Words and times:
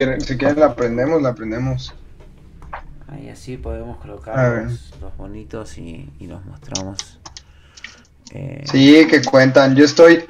Si 0.00 0.36
quieren 0.36 0.58
la 0.58 0.66
aprendemos, 0.66 1.22
la 1.22 1.28
aprendemos. 1.28 1.94
Ahí 3.06 3.28
así 3.28 3.56
podemos 3.56 3.98
colocar 3.98 4.64
los, 5.00 5.16
bonitos 5.16 5.78
y, 5.78 6.10
y 6.18 6.26
los 6.26 6.44
mostramos. 6.44 7.20
Eh... 8.32 8.64
Sí, 8.64 9.06
que 9.08 9.22
cuentan. 9.22 9.76
Yo 9.76 9.84
estoy 9.84 10.24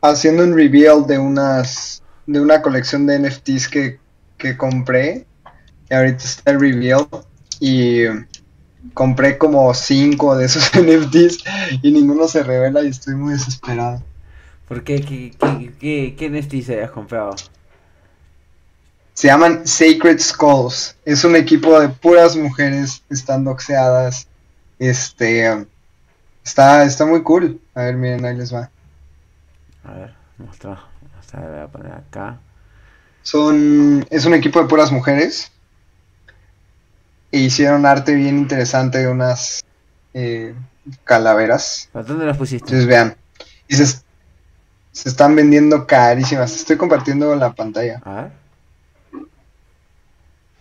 haciendo 0.00 0.42
un 0.42 0.56
reveal 0.56 1.06
de 1.06 1.16
unas 1.16 2.02
de 2.26 2.40
una 2.40 2.60
colección 2.60 3.06
de 3.06 3.20
NFTs 3.20 3.68
que, 3.68 4.00
que 4.36 4.56
compré. 4.56 5.26
Y 5.88 5.94
ahorita 5.94 6.24
está 6.24 6.50
el 6.50 6.58
reveal. 6.58 7.06
Y 7.60 8.06
compré 8.94 9.38
como 9.38 9.72
cinco 9.74 10.34
de 10.34 10.46
esos 10.46 10.72
NFTs 10.74 11.44
y 11.82 11.92
ninguno 11.92 12.26
se 12.26 12.42
revela 12.42 12.82
y 12.82 12.88
estoy 12.88 13.14
muy 13.14 13.34
desesperado. 13.34 14.02
¿Por 14.66 14.82
qué? 14.82 15.02
¿Qué, 15.02 15.30
qué, 15.38 15.72
qué, 15.78 16.16
qué 16.18 16.30
NFTs 16.30 16.70
hayas 16.70 16.90
comprado? 16.90 17.36
Se 19.14 19.28
llaman 19.28 19.66
Sacred 19.66 20.18
Skulls. 20.18 20.96
Es 21.04 21.24
un 21.24 21.36
equipo 21.36 21.78
de 21.78 21.88
puras 21.88 22.36
mujeres, 22.36 23.02
están 23.10 23.44
doxeadas. 23.44 24.26
Este 24.78 25.66
está, 26.42 26.84
está 26.84 27.06
muy 27.06 27.22
cool. 27.22 27.60
A 27.74 27.82
ver, 27.82 27.96
miren, 27.96 28.24
ahí 28.24 28.36
les 28.36 28.52
va. 28.52 28.70
A 29.84 29.92
ver, 29.92 30.14
muestra. 30.38 30.82
voy 31.34 31.60
a 31.60 31.66
poner 31.68 31.92
acá. 31.92 32.38
Son. 33.22 34.04
Es 34.10 34.24
un 34.24 34.34
equipo 34.34 34.60
de 34.60 34.68
puras 34.68 34.90
mujeres. 34.90 35.52
E 37.30 37.38
hicieron 37.38 37.86
arte 37.86 38.14
bien 38.14 38.38
interesante 38.38 38.98
de 38.98 39.08
unas 39.08 39.62
eh, 40.14 40.54
calaveras. 41.04 41.88
¿A 41.94 42.02
dónde 42.02 42.26
las 42.26 42.36
pusiste? 42.36 42.64
Entonces 42.64 42.86
vean. 42.86 43.16
Y 43.68 43.76
se, 43.76 43.86
se 43.86 45.08
están 45.08 45.36
vendiendo 45.36 45.86
carísimas. 45.86 46.54
Estoy 46.54 46.76
compartiendo 46.76 47.34
la 47.36 47.52
pantalla. 47.54 48.00
A 48.04 48.14
ver. 48.14 48.41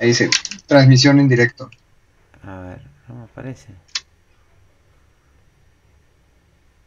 Ahí 0.01 0.07
dice, 0.07 0.31
transmisión 0.65 1.19
en 1.19 1.29
directo. 1.29 1.69
A 2.44 2.59
ver, 2.61 2.81
no 3.07 3.13
me 3.13 3.23
aparece. 3.25 3.67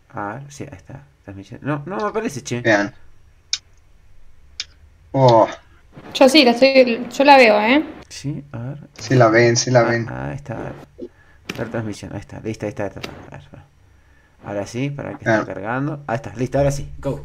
A 0.08 0.34
ver, 0.34 0.42
sí, 0.48 0.64
ahí 0.64 0.76
está. 0.76 1.04
Transmisión. 1.22 1.60
No, 1.62 1.84
no 1.86 1.96
me 1.96 2.02
aparece, 2.02 2.42
che. 2.42 2.60
Vean. 2.60 2.92
Oh. 5.12 5.48
Yo 6.12 6.28
sí, 6.28 6.44
la 6.44 6.50
estoy, 6.50 7.06
yo 7.08 7.24
la 7.24 7.36
veo, 7.36 7.60
¿eh? 7.60 7.84
Sí, 8.08 8.42
a 8.50 8.58
ver. 8.58 8.78
Sí 8.98 9.14
la 9.14 9.28
ven, 9.28 9.56
sí 9.56 9.70
la 9.70 9.80
ah, 9.80 9.84
ven. 9.84 10.08
ahí 10.08 10.34
está. 10.34 10.72
La 11.56 11.64
transmisión, 11.66 12.12
ahí 12.14 12.20
está, 12.20 12.40
listo, 12.40 12.66
ahí 12.66 12.70
está. 12.70 12.86
Ahí 12.86 13.38
está. 13.38 13.64
Ahora 14.44 14.66
sí, 14.66 14.90
para 14.90 15.16
que 15.16 15.30
esté 15.30 15.46
cargando. 15.46 16.02
Ahí 16.08 16.16
está, 16.16 16.34
listo, 16.34 16.58
ahora 16.58 16.72
sí, 16.72 16.90
go. 16.98 17.24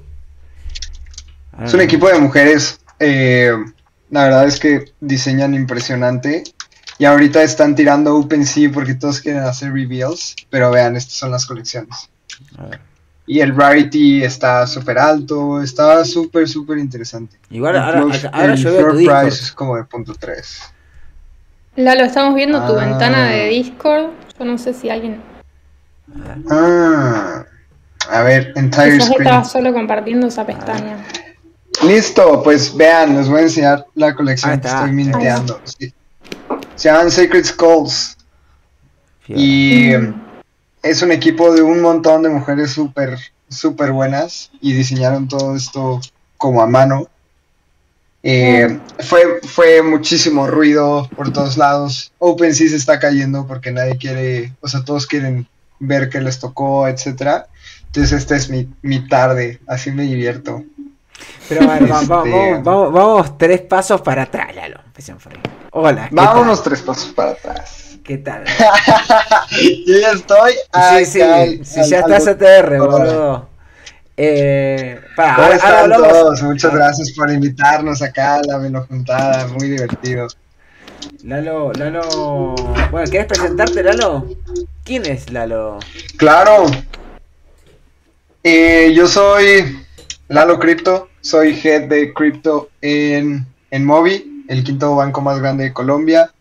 es 1.64 1.74
un 1.74 1.82
equipo 1.82 2.08
de 2.08 2.20
mujeres 2.20 2.80
eh, 3.00 3.54
la 4.10 4.24
verdad 4.24 4.48
es 4.48 4.60
que 4.60 4.86
diseñan 5.00 5.54
impresionante. 5.54 6.44
Y 6.98 7.06
ahorita 7.06 7.44
están 7.44 7.76
tirando 7.76 8.16
OpenSea 8.18 8.72
porque 8.74 8.94
todos 8.94 9.22
quieren 9.22 9.44
hacer 9.44 9.72
reveals. 9.72 10.36
Pero 10.50 10.72
vean, 10.72 10.96
estas 10.96 11.14
son 11.14 11.32
las 11.32 11.46
colecciones. 11.46 12.10
Y 13.26 13.40
el 13.40 13.56
rarity 13.56 14.24
está 14.24 14.68
súper 14.68 14.98
alto. 14.98 15.62
Está 15.62 16.04
súper, 16.04 16.48
súper 16.48 16.78
interesante. 16.78 17.38
Igual 17.50 17.78
ahora, 17.78 18.06
ahora 18.34 18.56
yo 18.56 18.74
veo 18.74 18.90
tu 18.90 18.98
Discord. 18.98 19.22
price 19.22 19.44
es 19.44 19.52
como 19.52 19.78
de 19.78 19.84
punto 19.86 20.14
3. 20.20 20.62
Lalo, 21.78 22.04
estamos 22.04 22.36
viendo 22.36 22.66
tu 22.66 22.74
ah. 22.78 22.86
ventana 22.86 23.30
de 23.30 23.48
Discord. 23.48 24.10
Yo 24.38 24.46
no 24.46 24.58
sé 24.58 24.74
si 24.74 24.90
alguien. 24.90 25.22
Ah. 26.50 27.46
A 28.10 28.24
ver, 28.24 28.54
entire 28.56 28.94
Quizás 28.94 29.08
screen. 29.08 29.28
estaba 29.28 29.46
solo 29.46 29.74
compartiendo 29.74 30.28
esa 30.28 30.46
pestaña. 30.46 30.98
Listo, 31.84 32.44
pues 32.44 32.76
vean, 32.76 33.16
les 33.16 33.30
voy 33.30 33.40
a 33.40 33.44
enseñar 33.44 33.86
la 33.96 34.14
colección 34.14 34.60
que 34.60 34.68
estoy 34.68 34.92
minteando. 34.92 35.62
Se 35.68 36.90
llaman 36.90 37.12
Sacred 37.12 37.46
Skulls. 37.46 38.18
Y 39.28 39.92
es 40.82 41.02
un 41.02 41.12
equipo 41.12 41.54
de 41.54 41.62
un 41.62 41.82
montón 41.82 42.24
de 42.24 42.30
mujeres 42.30 42.72
súper, 42.72 43.18
súper 43.48 43.92
buenas 43.92 44.52
y 44.62 44.74
diseñaron 44.74 45.28
todo 45.28 45.56
esto 45.56 46.02
como 46.38 46.62
a 46.62 46.68
mano. 46.68 47.08
Eh, 48.22 48.80
fue, 49.00 49.40
fue 49.44 49.82
muchísimo 49.82 50.48
ruido 50.48 51.10
por 51.16 51.32
todos 51.32 51.58
lados. 51.58 52.12
OpenSea 52.18 52.70
se 52.70 52.76
está 52.76 53.00
cayendo 53.00 53.48
porque 53.48 53.72
nadie 53.72 53.98
quiere, 53.98 54.54
o 54.62 54.68
sea, 54.68 54.84
todos 54.84 55.08
quieren 55.08 55.48
ver 55.80 56.10
qué 56.10 56.20
les 56.20 56.40
tocó, 56.40 56.88
etcétera. 56.88 57.48
Entonces 57.86 58.12
esta 58.12 58.36
es 58.36 58.50
mi, 58.50 58.68
mi 58.82 59.08
tarde, 59.08 59.60
así 59.68 59.92
me 59.92 60.04
divierto. 60.04 60.64
Pero 61.48 61.66
bueno, 61.66 61.88
vamos, 62.08 62.64
vamos, 62.64 62.94
vamos, 62.94 63.38
tres 63.38 63.62
pasos 63.62 64.02
para 64.02 64.24
atrás, 64.24 64.56
Lalo. 64.56 64.80
Hola. 65.72 66.10
Vámonos 66.12 66.64
tres 66.64 66.82
pasos 66.82 67.12
para 67.14 67.32
atrás. 67.32 67.98
¿Qué 68.04 68.18
tal? 68.18 68.44
Yo 69.86 70.00
ya 70.00 70.12
estoy. 70.12 70.54
Sí, 70.54 71.06
sí, 71.06 71.64
sí, 71.64 71.90
ya 71.90 72.00
estás 72.00 72.28
ATR, 72.28 72.80
boludo. 72.80 73.50
Eh, 74.18 75.00
para, 75.16 75.36
¿Cómo 75.36 75.48
están 75.52 75.92
todos? 75.92 76.42
Muchas 76.42 76.74
gracias 76.74 77.12
por 77.12 77.32
invitarnos 77.32 78.02
acá 78.02 78.36
a 78.36 78.42
la 78.44 78.82
juntada, 78.82 79.48
muy 79.48 79.70
divertido. 79.70 80.28
Lalo, 81.24 81.72
Lalo. 81.74 82.56
Bueno, 82.92 83.10
¿quieres 83.10 83.28
presentarte, 83.28 83.84
Lalo? 83.84 84.26
¿Quién 84.84 85.06
es 85.06 85.32
Lalo? 85.32 85.80
Claro. 86.18 86.66
Eh, 88.44 88.92
yo 88.96 89.08
soy 89.08 89.86
Lalo 90.30 90.60
Crypto, 90.60 91.10
soy 91.22 91.60
head 91.64 91.90
de 91.90 92.14
Crypto 92.14 92.70
en, 92.82 93.48
en 93.72 93.84
Mobi, 93.84 94.46
el 94.48 94.64
quinto 94.64 94.96
banco 94.96 95.22
más 95.22 95.40
grande 95.40 95.64
de 95.64 95.74
Colombia. 95.74 96.32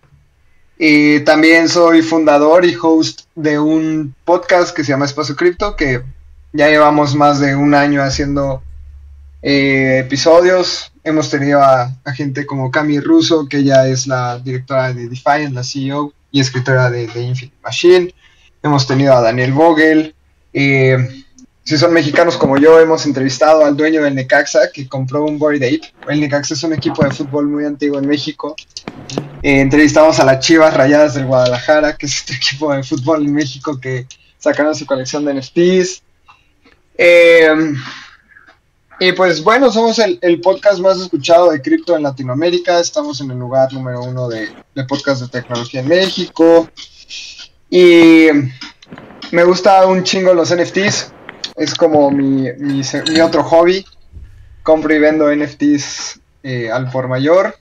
Y 0.79 1.21
también 1.21 1.71
soy 1.71 2.03
fundador 2.03 2.67
y 2.67 2.77
host 2.81 3.23
de 3.35 3.59
un 3.59 4.15
podcast 4.27 4.77
que 4.77 4.85
se 4.85 4.93
llama 4.93 5.07
Espacio 5.07 5.35
Cripto, 5.35 5.75
que 5.75 6.03
ya 6.53 6.69
llevamos 6.69 7.15
más 7.15 7.41
de 7.41 7.57
un 7.57 7.75
año 7.75 8.03
haciendo 8.03 8.63
eh, 9.41 10.03
episodios. 10.05 10.93
Hemos 11.03 11.31
tenido 11.31 11.63
a, 11.63 11.91
gente 12.15 12.45
como 12.45 12.71
Cami 12.71 13.01
Russo, 13.01 13.49
que 13.49 13.65
ya 13.65 13.87
es 13.87 14.07
la 14.07 14.39
directora 14.39 14.93
de 14.93 15.09
Defiant, 15.09 15.55
la 15.55 15.65
CEO 15.65 16.13
y 16.31 16.41
escritora 16.41 16.91
de, 16.91 17.05
Infinite 17.05 17.57
Machine. 17.63 18.15
Hemos 18.63 18.87
tenido 18.87 19.15
a 19.15 19.23
Daniel 19.23 19.55
Vogel. 19.55 20.15
Eh, 20.53 21.25
si 21.69 21.77
son 21.77 21.93
mexicanos 21.93 22.39
como 22.39 22.57
yo, 22.57 22.81
hemos 22.81 23.05
entrevistado 23.05 23.63
al 23.63 23.77
dueño 23.77 24.03
del 24.03 24.15
Necaxa 24.15 24.73
que 24.73 24.89
compró 24.89 25.25
un 25.25 25.39
Bored 25.39 25.63
Ape. 25.63 25.93
El 26.09 26.21
Necaxa 26.21 26.55
es 26.55 26.63
un 26.63 26.73
equipo 26.73 27.05
de 27.05 27.11
fútbol 27.11 27.47
muy 27.47 27.67
antiguo 27.67 27.99
en 27.99 28.09
México. 28.09 28.57
Eh, 29.43 29.61
entrevistamos 29.61 30.19
a 30.19 30.25
las 30.25 30.39
Chivas 30.39 30.73
Rayadas 30.73 31.13
del 31.13 31.27
Guadalajara, 31.27 31.95
que 31.95 32.07
es 32.07 32.21
este 32.21 32.33
equipo 32.37 32.73
de 32.73 32.83
fútbol 32.83 33.27
en 33.27 33.35
México 33.35 33.79
que 33.79 34.07
sacaron 34.39 34.75
su 34.75 34.87
colección 34.87 35.27
de 35.27 35.35
NFTs. 35.35 36.03
Eh, 36.97 37.75
y 39.01 39.13
pues 39.13 39.45
bueno, 39.45 39.71
somos 39.71 39.99
el, 39.99 40.41
podcast 40.41 40.81
más 40.81 40.99
escuchado 40.99 41.51
de 41.51 41.61
cripto 41.61 41.95
en 41.95 42.03
Latinoamérica. 42.03 42.81
Estamos 42.81 43.21
en 43.21 43.31
el 43.31 43.39
lugar 43.39 43.75
número 43.75 44.05
uno 44.05 44.27
de, 44.27 44.49
de 44.75 44.85
podcast 44.85 45.21
de 45.21 45.29
tecnología 45.29 45.81
en 45.81 45.89
México. 45.89 46.67
Y 47.69 48.29
me 49.33 49.45
gusta 49.45 49.85
un 49.85 50.03
chingo 50.03 50.33
los 50.33 50.51
NFTs 50.51 51.13
es 51.59 51.75
como 51.75 52.11
mi, 52.11 52.51
mi, 52.59 52.83
otro 53.21 53.43
hobby. 53.45 53.85
Compro 54.63 54.95
y 54.95 54.99
vendo 54.99 55.35
NFTs 55.35 56.21
eh, 56.43 56.71
al 56.71 56.91
por 56.91 57.09
mayor. 57.09 57.55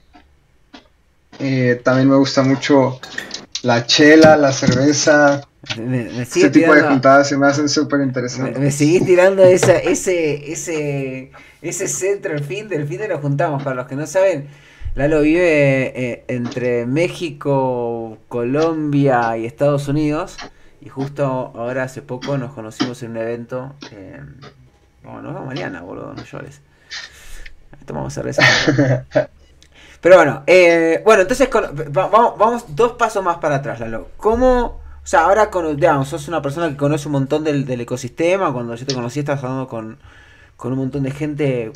Eh, 1.38 1.80
también 1.84 2.08
me 2.08 2.16
gusta 2.16 2.42
mucho 2.42 3.00
la 3.62 3.86
chela, 3.86 4.36
la 4.36 4.52
cerveza. 4.52 5.42
Ese 6.20 6.50
tipo 6.50 6.74
de 6.74 6.82
juntadas 6.82 7.28
se 7.28 7.36
me 7.36 7.46
hacen 7.46 7.68
súper 7.68 8.00
interesantes. 8.00 8.58
Me, 8.58 8.70
seguís 8.70 9.04
tirando 9.04 9.42
esa, 9.44 9.76
ese, 9.76 10.52
ese, 10.52 11.30
ese 11.62 11.88
centro, 11.88 12.34
el 12.34 12.44
fin 12.44 12.68
del 12.68 12.86
fin 12.86 12.98
de 12.98 13.08
lo 13.08 13.18
juntamos. 13.18 13.62
Para 13.62 13.76
los 13.76 13.86
que 13.86 13.96
no 13.96 14.06
saben, 14.06 14.48
Lalo 14.94 15.22
vive 15.22 15.92
eh, 15.94 16.24
entre 16.28 16.86
México, 16.86 18.18
Colombia 18.28 19.36
y 19.36 19.46
Estados 19.46 19.88
Unidos. 19.88 20.36
Y 20.80 20.88
justo 20.88 21.24
ahora 21.54 21.84
hace 21.84 22.02
poco 22.02 22.38
nos 22.38 22.52
conocimos 22.52 23.02
en 23.02 23.12
un 23.12 23.16
evento. 23.16 23.74
Eh, 23.90 24.20
bueno, 25.02 25.22
nos 25.22 25.34
vemos 25.34 25.46
mañana, 25.46 25.82
boludo, 25.82 26.14
no 26.14 26.24
llores. 26.24 26.60
Tomamos 27.84 28.12
cerveza. 28.12 28.42
Pero 30.00 30.16
bueno, 30.16 30.44
eh, 30.46 31.02
bueno, 31.04 31.22
entonces 31.22 31.48
vamos, 31.90 32.38
vamos, 32.38 32.76
dos 32.76 32.92
pasos 32.92 33.24
más 33.24 33.38
para 33.38 33.56
atrás, 33.56 33.80
Lalo. 33.80 34.08
¿Cómo, 34.16 34.80
o 35.02 35.06
sea, 35.06 35.24
ahora 35.24 35.50
con, 35.50 35.76
digamos, 35.76 36.08
sos 36.08 36.28
una 36.28 36.40
persona 36.40 36.68
que 36.68 36.76
conoce 36.76 37.08
un 37.08 37.12
montón 37.12 37.42
del, 37.42 37.68
ecosistema, 37.80 38.52
cuando 38.52 38.76
yo 38.76 38.86
te 38.86 38.94
conocí 38.94 39.20
estabas 39.20 39.42
hablando 39.42 39.66
con, 39.66 39.98
con 40.56 40.72
un 40.72 40.78
montón 40.78 41.02
de 41.02 41.10
gente 41.10 41.72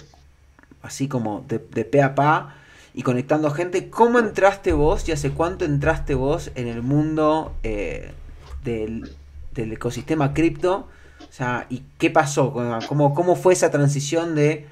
así 0.82 1.08
como 1.08 1.44
de, 1.48 1.58
de 1.58 1.84
pe 1.84 2.02
a 2.02 2.14
pa 2.14 2.54
y 2.94 3.02
conectando 3.02 3.50
gente. 3.50 3.90
¿Cómo 3.90 4.18
entraste 4.18 4.72
vos 4.72 5.08
y 5.08 5.12
hace 5.12 5.30
cuánto 5.30 5.64
entraste 5.64 6.14
vos 6.14 6.52
en 6.54 6.68
el 6.68 6.82
mundo 6.82 7.54
eh, 7.62 8.12
del, 8.62 9.16
ecosistema 9.56 10.34
cripto. 10.34 10.88
O 11.20 11.32
sea, 11.32 11.66
¿y 11.70 11.82
qué 11.98 12.10
pasó? 12.10 12.52
¿Cómo, 12.88 13.14
¿Cómo 13.14 13.36
fue 13.36 13.52
esa 13.52 13.70
transición 13.70 14.34
de 14.34 14.66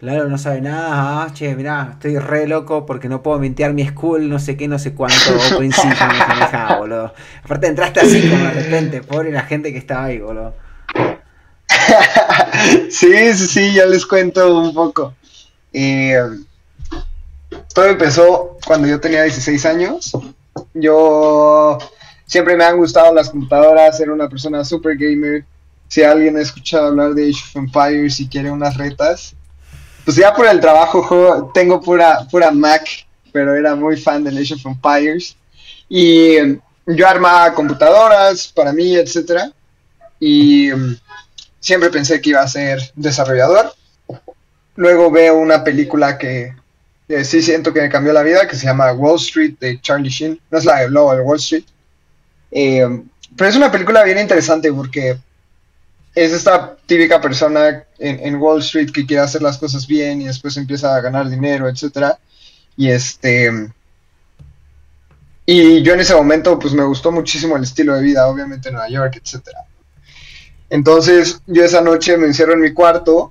Lalo 0.00 0.28
no 0.28 0.36
sabe 0.36 0.60
nada, 0.60 1.22
ah, 1.22 1.32
che, 1.32 1.56
mirá, 1.56 1.88
estoy 1.92 2.18
re 2.18 2.46
loco 2.46 2.84
porque 2.84 3.08
no 3.08 3.22
puedo 3.22 3.38
mintear 3.38 3.72
mi 3.72 3.86
school, 3.86 4.28
no 4.28 4.38
sé 4.38 4.54
qué, 4.54 4.68
no 4.68 4.78
sé 4.78 4.92
cuánto, 4.92 5.16
principio 5.58 6.06
me 6.06 6.76
boludo. 6.76 7.14
Aparte 7.42 7.66
entraste 7.68 8.00
así 8.00 8.28
como 8.28 8.44
de 8.44 8.50
repente, 8.50 9.00
pobre 9.00 9.32
la 9.32 9.42
gente 9.42 9.72
que 9.72 9.78
estaba 9.78 10.04
ahí, 10.04 10.18
boludo. 10.18 10.54
sí, 12.90 13.34
sí, 13.34 13.46
sí, 13.46 13.72
ya 13.72 13.86
les 13.86 14.04
cuento 14.04 14.58
un 14.58 14.74
poco. 14.74 15.14
Eh, 15.72 16.20
todo 17.74 17.86
empezó 17.86 18.58
cuando 18.66 18.88
yo 18.88 19.00
tenía 19.00 19.22
16 19.22 19.64
años. 19.64 20.12
Yo 20.74 21.78
siempre 22.26 22.56
me 22.56 22.64
han 22.64 22.76
gustado 22.76 23.14
las 23.14 23.30
computadoras, 23.30 23.98
era 24.00 24.12
una 24.12 24.28
persona 24.28 24.64
super 24.64 24.96
gamer. 24.96 25.44
Si 25.88 26.02
alguien 26.02 26.36
ha 26.36 26.42
escuchado 26.42 26.88
hablar 26.88 27.14
de 27.14 27.30
Age 27.30 27.42
of 27.48 27.56
Empires 27.56 28.18
y 28.20 28.28
quiere 28.28 28.50
unas 28.50 28.76
retas, 28.76 29.34
pues 30.04 30.16
ya 30.16 30.34
por 30.34 30.46
el 30.46 30.60
trabajo 30.60 31.50
tengo 31.54 31.80
pura, 31.80 32.26
pura 32.30 32.50
Mac, 32.50 32.88
pero 33.32 33.54
era 33.54 33.74
muy 33.74 33.96
fan 33.96 34.24
de 34.24 34.30
Age 34.30 34.54
of 34.54 34.66
Empires. 34.66 35.36
Y 35.88 36.36
em, 36.36 36.60
yo 36.86 37.08
armaba 37.08 37.54
computadoras 37.54 38.48
para 38.48 38.72
mí, 38.72 38.96
etcétera. 38.96 39.52
Y 40.18 40.70
em, 40.70 40.98
siempre 41.60 41.90
pensé 41.90 42.20
que 42.20 42.30
iba 42.30 42.40
a 42.40 42.48
ser 42.48 42.80
desarrollador. 42.96 43.72
Luego 44.74 45.10
veo 45.10 45.38
una 45.38 45.62
película 45.62 46.18
que 46.18 46.52
sí 47.24 47.40
siento 47.40 47.72
que 47.72 47.80
me 47.80 47.88
cambió 47.88 48.12
la 48.12 48.22
vida, 48.22 48.48
que 48.48 48.56
se 48.56 48.66
llama 48.66 48.92
Wall 48.92 49.16
Street 49.16 49.54
de 49.60 49.80
Charlie 49.80 50.10
Sheen. 50.10 50.40
No 50.50 50.58
es 50.58 50.64
la 50.64 50.80
de 50.80 50.90
Lobo 50.90 51.14
de 51.14 51.22
Wall 51.22 51.38
Street. 51.38 51.64
Em, 52.50 53.08
pero 53.36 53.50
es 53.50 53.56
una 53.56 53.70
película 53.70 54.02
bien 54.04 54.18
interesante 54.18 54.72
porque 54.72 55.18
es 56.14 56.32
esta 56.32 56.76
típica 56.86 57.20
persona 57.20 57.84
en, 57.98 58.36
Wall 58.36 58.60
Street 58.60 58.90
que 58.90 59.04
quiere 59.04 59.22
hacer 59.22 59.42
las 59.42 59.58
cosas 59.58 59.86
bien 59.86 60.22
y 60.22 60.26
después 60.26 60.56
empieza 60.56 60.94
a 60.96 61.00
ganar 61.00 61.28
dinero, 61.28 61.68
etcétera. 61.68 62.18
Y 62.76 62.88
este 62.88 63.70
y 65.44 65.82
yo 65.82 65.94
en 65.94 66.00
ese 66.00 66.14
momento 66.14 66.58
pues 66.58 66.74
me 66.74 66.84
gustó 66.84 67.12
muchísimo 67.12 67.56
el 67.56 67.62
estilo 67.62 67.94
de 67.94 68.02
vida, 68.02 68.26
obviamente 68.26 68.68
en 68.68 68.74
Nueva 68.74 68.88
York, 68.88 69.20
etcétera. 69.22 69.60
Entonces 70.70 71.40
yo 71.46 71.62
esa 71.62 71.82
noche 71.82 72.16
me 72.16 72.26
encierro 72.26 72.54
en 72.54 72.60
mi 72.60 72.72
cuarto 72.72 73.30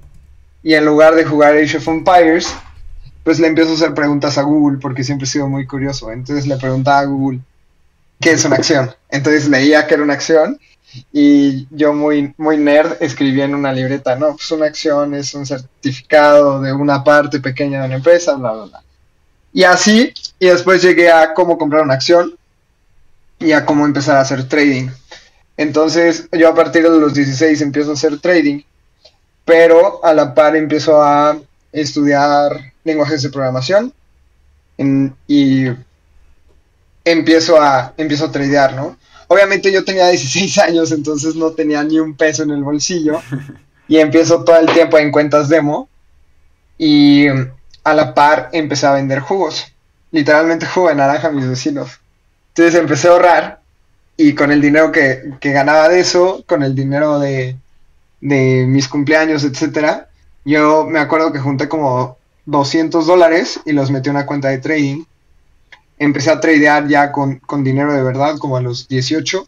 y 0.64 0.76
en 0.76 0.86
lugar 0.86 1.16
de 1.16 1.26
jugar 1.26 1.56
Age 1.56 1.78
of 1.78 1.88
Empires, 1.88 2.48
pues 3.24 3.40
le 3.40 3.48
empiezo 3.48 3.72
a 3.72 3.76
hacer 3.76 3.94
preguntas 3.94 4.38
a 4.38 4.44
Google 4.44 4.78
porque 4.80 5.04
siempre 5.04 5.26
he 5.26 5.30
sido 5.30 5.50
muy 5.50 5.66
curioso. 5.66 6.12
Entonces 6.12 6.48
le 6.48 6.58
preguntaba 6.58 7.00
a 7.00 7.06
Google, 7.06 7.40
¿qué 8.20 8.32
es 8.32 8.46
una 8.46 8.56
acción? 8.56 8.94
Entonces 9.10 9.48
leía 9.48 9.88
que 9.88 9.94
era 9.96 10.04
una 10.04 10.14
acción 10.14 10.60
y 11.12 11.68
yo 11.76 11.94
muy, 11.94 12.34
muy 12.38 12.58
nerd 12.58 12.98
escribí 13.02 13.42
en 13.42 13.56
una 13.56 13.74
libreta, 13.74 14.16
no, 14.16 14.36
pues 14.36 14.50
una 14.52 14.66
acción 14.66 15.14
es 15.14 15.34
un 15.34 15.46
certificado 15.46 16.62
de 16.62 16.72
una 16.74 17.04
parte 17.04 17.40
pequeña 17.40 17.82
de 17.82 17.88
una 17.88 17.96
empresa, 17.96 18.36
bla, 18.36 18.52
bla, 18.54 18.64
bla. 18.66 18.84
Y 19.54 19.64
así, 19.64 20.14
y 20.40 20.48
después 20.48 20.82
llegué 20.82 21.12
a 21.12 21.34
cómo 21.34 21.58
comprar 21.58 21.84
una 21.84 21.94
acción 21.94 22.36
y 23.40 23.52
a 23.52 23.66
cómo 23.66 23.86
empezar 23.86 24.18
a 24.18 24.22
hacer 24.22 24.48
trading. 24.48 24.90
Entonces 25.58 26.28
yo 26.32 26.50
a 26.50 26.56
partir 26.56 26.84
de 26.84 27.00
los 27.00 27.14
16 27.14 27.62
empiezo 27.62 27.92
a 27.92 27.94
hacer 27.94 28.20
trading, 28.20 28.62
pero 29.46 30.04
a 30.04 30.14
la 30.14 30.34
par 30.34 30.56
empiezo 30.56 31.02
a 31.02 31.38
estudiar 31.72 32.74
lenguajes 32.84 33.22
de 33.22 33.30
programación 33.30 33.94
y 35.28 35.68
empiezo 37.06 37.62
a, 37.62 37.94
empiezo 37.96 38.26
a 38.26 38.32
tradear, 38.32 38.74
¿no? 38.74 38.98
Obviamente 39.28 39.72
yo 39.72 39.86
tenía 39.86 40.10
16 40.10 40.58
años, 40.60 40.92
entonces 40.92 41.36
no 41.36 41.52
tenía 41.52 41.84
ni 41.84 42.00
un 42.00 42.16
peso 42.16 42.44
en 42.44 42.52
el 42.52 42.64
bolsillo. 42.64 43.22
Y 43.88 43.98
empiezo 43.98 44.44
todo 44.44 44.58
el 44.58 44.66
tiempo 44.66 44.98
en 44.98 45.12
cuentas 45.12 45.48
demo. 45.48 45.88
Y 46.76 47.28
a 47.84 47.94
la 47.94 48.16
par 48.16 48.50
empecé 48.52 48.88
a 48.88 48.94
vender 48.94 49.20
jugos. 49.20 49.76
Literalmente 50.12 50.66
jugo 50.66 50.90
de 50.90 50.96
naranja 50.96 51.28
a 51.28 51.32
mis 51.32 51.48
vecinos. 51.48 52.00
Entonces 52.48 52.82
empecé 52.82 53.08
a 53.08 53.12
ahorrar. 53.12 53.60
Y 54.18 54.34
con 54.34 54.52
el 54.52 54.60
dinero 54.60 54.92
que, 54.92 55.38
ganaba 55.40 55.88
de 55.88 56.00
eso, 56.00 56.44
con 56.48 56.64
el 56.64 56.74
dinero 56.74 57.20
de, 57.20 57.58
de 58.22 58.66
mis 58.68 58.88
cumpleaños, 58.88 59.44
etcétera, 59.44 60.10
yo 60.46 60.88
me 60.88 60.98
acuerdo 60.98 61.32
que 61.32 61.38
junté 61.38 61.70
como 61.70 62.18
200 62.48 63.06
dólares 63.06 63.60
y 63.68 63.74
los 63.74 63.92
metí 63.92 64.10
en 64.10 64.16
una 64.16 64.26
cuenta 64.26 64.48
de 64.48 64.58
trading 64.58 65.04
empecé 65.98 66.32
a 66.32 66.40
tradear 66.40 66.88
ya 66.88 67.12
con, 67.12 67.40
dinero 67.64 67.94
de 67.94 68.04
verdad, 68.04 68.38
como 68.38 68.58
a 68.58 68.62
los 68.62 68.88
18. 68.88 69.48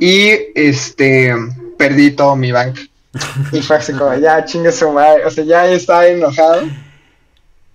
Y 0.00 0.30
este 0.54 1.34
perdí 1.78 2.12
todo 2.12 2.36
mi 2.36 2.52
bank. 2.52 2.78
Y 3.52 3.62
fue 3.62 3.76
así 3.76 3.92
como, 3.92 4.14
ya 4.16 4.44
chingue 4.44 4.72
su 4.72 4.90
madre. 4.90 5.24
O 5.24 5.30
sea, 5.30 5.44
ya 5.44 5.70
estaba 5.70 6.06
enojado. 6.06 6.62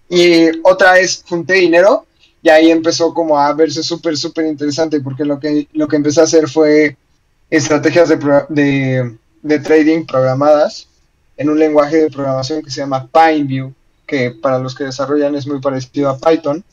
Y 0.10 0.48
otra 0.63 0.94
vez 0.94 1.24
junté 1.28 1.56
dinero. 1.56 2.06
Y 2.42 2.50
ahí 2.50 2.72
empezó 2.72 3.13
como 3.13 3.38
a 3.38 3.54
verse 3.54 3.84
súper, 3.84 4.18
súper 4.18 4.45
interesante. 4.45 5.00
Porque 5.00 5.25
lo 5.25 5.40
que, 5.40 5.68
lo 5.74 5.88
que 5.88 5.95
empecé 5.95 6.22
a 6.22 6.25
hacer 6.25 6.50
fue 6.50 6.98
estrategias 7.50 8.10
de, 8.10 8.18
de, 8.50 9.18
de 9.42 9.60
trading 9.60 10.06
programadas 10.06 10.88
en 11.38 11.50
un 11.50 11.57
lenguaje 11.57 11.98
de 11.98 12.12
programación 12.12 12.62
que 12.62 12.72
se 12.72 12.81
llama 12.81 13.07
PineView. 13.07 13.74
Que 14.06 14.31
para 14.31 14.60
los 14.60 14.75
que 14.75 14.86
desarrollan 14.86 15.36
es 15.36 15.48
muy 15.48 15.62
parecido 15.62 16.10
a 16.10 16.18
Python 16.18 16.63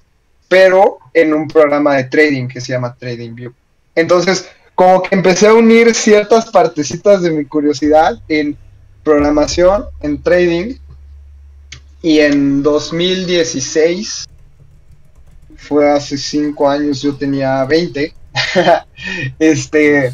pero 0.48 0.98
en 1.12 1.34
un 1.34 1.48
programa 1.48 1.96
de 1.96 2.04
trading 2.04 2.48
que 2.48 2.60
se 2.60 2.72
llama 2.72 2.94
TradingView. 2.94 3.52
Entonces, 3.94 4.48
como 4.74 5.02
que 5.02 5.14
empecé 5.14 5.48
a 5.48 5.54
unir 5.54 5.94
ciertas 5.94 6.50
partecitas 6.50 7.22
de 7.22 7.30
mi 7.30 7.44
curiosidad 7.46 8.20
en 8.28 8.56
programación, 9.02 9.86
en 10.02 10.22
trading, 10.22 10.74
y 12.02 12.20
en 12.20 12.62
2016, 12.62 14.26
fue 15.56 15.90
hace 15.90 16.18
cinco 16.18 16.68
años, 16.68 17.02
yo 17.02 17.16
tenía 17.16 17.64
20, 17.64 18.14
este, 19.38 20.12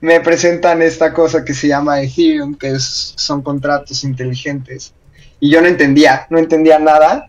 me 0.00 0.20
presentan 0.20 0.82
esta 0.82 1.12
cosa 1.12 1.44
que 1.44 1.54
se 1.54 1.68
llama 1.68 2.02
Ethereum, 2.02 2.56
que 2.56 2.78
son 2.78 3.42
contratos 3.42 4.04
inteligentes, 4.04 4.92
y 5.40 5.50
yo 5.50 5.60
no 5.60 5.68
entendía, 5.68 6.26
no 6.30 6.38
entendía 6.38 6.78
nada, 6.78 7.28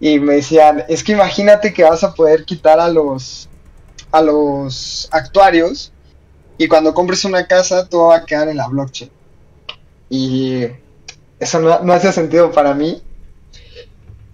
y 0.00 0.18
me 0.18 0.36
decían, 0.36 0.84
es 0.88 1.04
que 1.04 1.12
imagínate 1.12 1.72
que 1.72 1.84
vas 1.84 2.02
a 2.02 2.14
poder 2.14 2.44
quitar 2.44 2.80
a 2.80 2.88
los 2.88 3.48
a 4.10 4.22
los 4.22 5.08
actuarios 5.12 5.92
y 6.58 6.66
cuando 6.66 6.94
compres 6.94 7.24
una 7.24 7.46
casa 7.46 7.86
todo 7.86 8.08
va 8.08 8.16
a 8.16 8.24
quedar 8.24 8.48
en 8.48 8.56
la 8.56 8.66
blockchain. 8.66 9.10
Y 10.08 10.66
eso 11.38 11.60
no, 11.60 11.80
no 11.80 11.92
hacía 11.92 12.12
sentido 12.12 12.50
para 12.50 12.74
mí. 12.74 13.02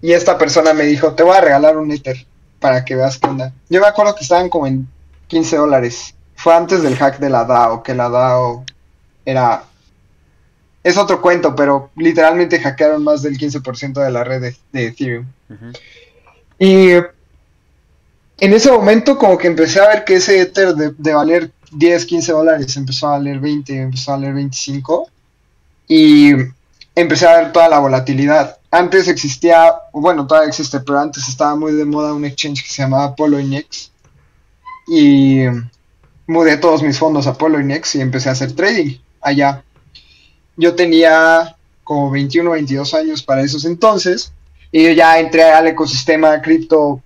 Y 0.01 0.13
esta 0.13 0.37
persona 0.37 0.73
me 0.73 0.85
dijo, 0.85 1.13
te 1.13 1.23
voy 1.23 1.35
a 1.35 1.41
regalar 1.41 1.77
un 1.77 1.91
Ether 1.91 2.25
para 2.59 2.83
que 2.85 2.95
veas 2.95 3.17
qué 3.17 3.27
onda. 3.27 3.53
Yo 3.69 3.79
me 3.81 3.87
acuerdo 3.87 4.15
que 4.15 4.23
estaban 4.23 4.49
como 4.49 4.65
en 4.65 4.87
15 5.27 5.57
dólares. 5.57 6.15
Fue 6.35 6.53
antes 6.53 6.81
del 6.81 6.95
hack 6.95 7.19
de 7.19 7.29
la 7.29 7.45
DAO, 7.45 7.83
que 7.83 7.93
la 7.93 8.09
DAO 8.09 8.63
era 9.25 9.63
es 10.87 10.97
otro 10.97 11.21
cuento, 11.21 11.53
pero 11.53 11.89
literalmente 11.97 12.61
hackearon 12.61 13.03
más 13.03 13.21
del 13.21 13.37
15% 13.37 14.01
de 14.01 14.09
la 14.09 14.23
red 14.23 14.53
de, 14.71 14.87
Ethereum. 14.87 15.25
Y 16.59 16.91
en 18.39 18.53
ese 18.53 18.71
momento 18.71 19.17
como 19.17 19.37
que 19.37 19.47
empecé 19.47 19.79
a 19.79 19.89
ver 19.89 20.03
que 20.03 20.15
ese 20.15 20.41
Ether 20.41 20.73
de, 20.75 21.13
valer 21.13 21.51
10, 21.71 22.05
15 22.05 22.31
dólares 22.31 22.77
empezó 22.77 23.07
a 23.07 23.11
valer 23.11 23.39
20, 23.39 23.81
empezó 23.81 24.11
a 24.11 24.15
valer 24.17 24.33
25 24.35 25.07
y 25.87 26.33
empecé 26.95 27.27
a 27.27 27.37
ver 27.37 27.51
toda 27.51 27.69
la 27.69 27.79
volatilidad. 27.79 28.57
Antes 28.69 29.07
existía, 29.07 29.73
bueno, 29.93 30.27
todavía 30.27 30.49
existe, 30.49 30.79
pero 30.81 30.99
antes 30.99 31.27
estaba 31.27 31.55
muy 31.55 31.73
de 31.73 31.85
moda 31.85 32.13
un 32.13 32.25
exchange 32.25 32.63
que 32.63 32.69
se 32.69 32.81
llamaba 32.83 33.15
Poloinex 33.15 33.91
y 34.87 35.43
mudé 36.27 36.57
todos 36.57 36.83
mis 36.83 36.99
fondos 36.99 37.25
a 37.27 37.33
Poloinex 37.33 37.95
y 37.95 38.01
empecé 38.01 38.29
a 38.29 38.33
hacer 38.33 38.53
trading 38.53 38.97
allá. 39.21 39.63
Yo 40.57 40.75
tenía 40.75 41.55
como 41.83 42.11
21 42.11 42.49
o 42.49 42.53
22 42.53 42.93
años 42.93 43.23
para 43.23 43.41
esos 43.41 43.65
entonces 43.65 44.33
y 44.71 44.83
yo 44.83 44.91
ya 44.91 45.19
entré 45.19 45.43
al 45.43 45.67
ecosistema 45.67 46.41
cripto 46.41 47.01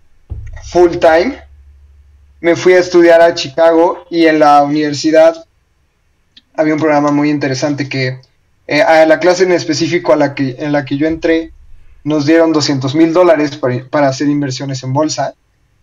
full 0.64 0.98
time. 0.98 1.42
Me 2.40 2.56
fui 2.56 2.74
a 2.74 2.80
estudiar 2.80 3.22
a 3.22 3.36
Chicago 3.36 4.06
y 4.10 4.26
en 4.26 4.40
la 4.40 4.64
universidad 4.64 5.46
había 6.56 6.74
un 6.74 6.80
programa 6.80 7.12
muy 7.12 7.30
interesante 7.30 7.88
que 7.88 8.20
eh, 8.68 8.82
a 8.82 9.06
la 9.06 9.20
clase 9.20 9.44
en 9.44 9.52
específico 9.52 10.14
a 10.14 10.16
la 10.16 10.34
que, 10.34 10.56
en 10.60 10.72
la 10.72 10.86
que 10.86 10.98
yo 10.98 11.08
entré 11.08 11.52
nos 12.04 12.26
dieron 12.26 12.52
200 12.52 12.96
mil 12.96 13.14
dólares 13.14 13.58
para, 13.58 14.08
hacer 14.08 14.28
inversiones 14.28 14.84
en 14.84 14.94
bolsa 14.94 15.34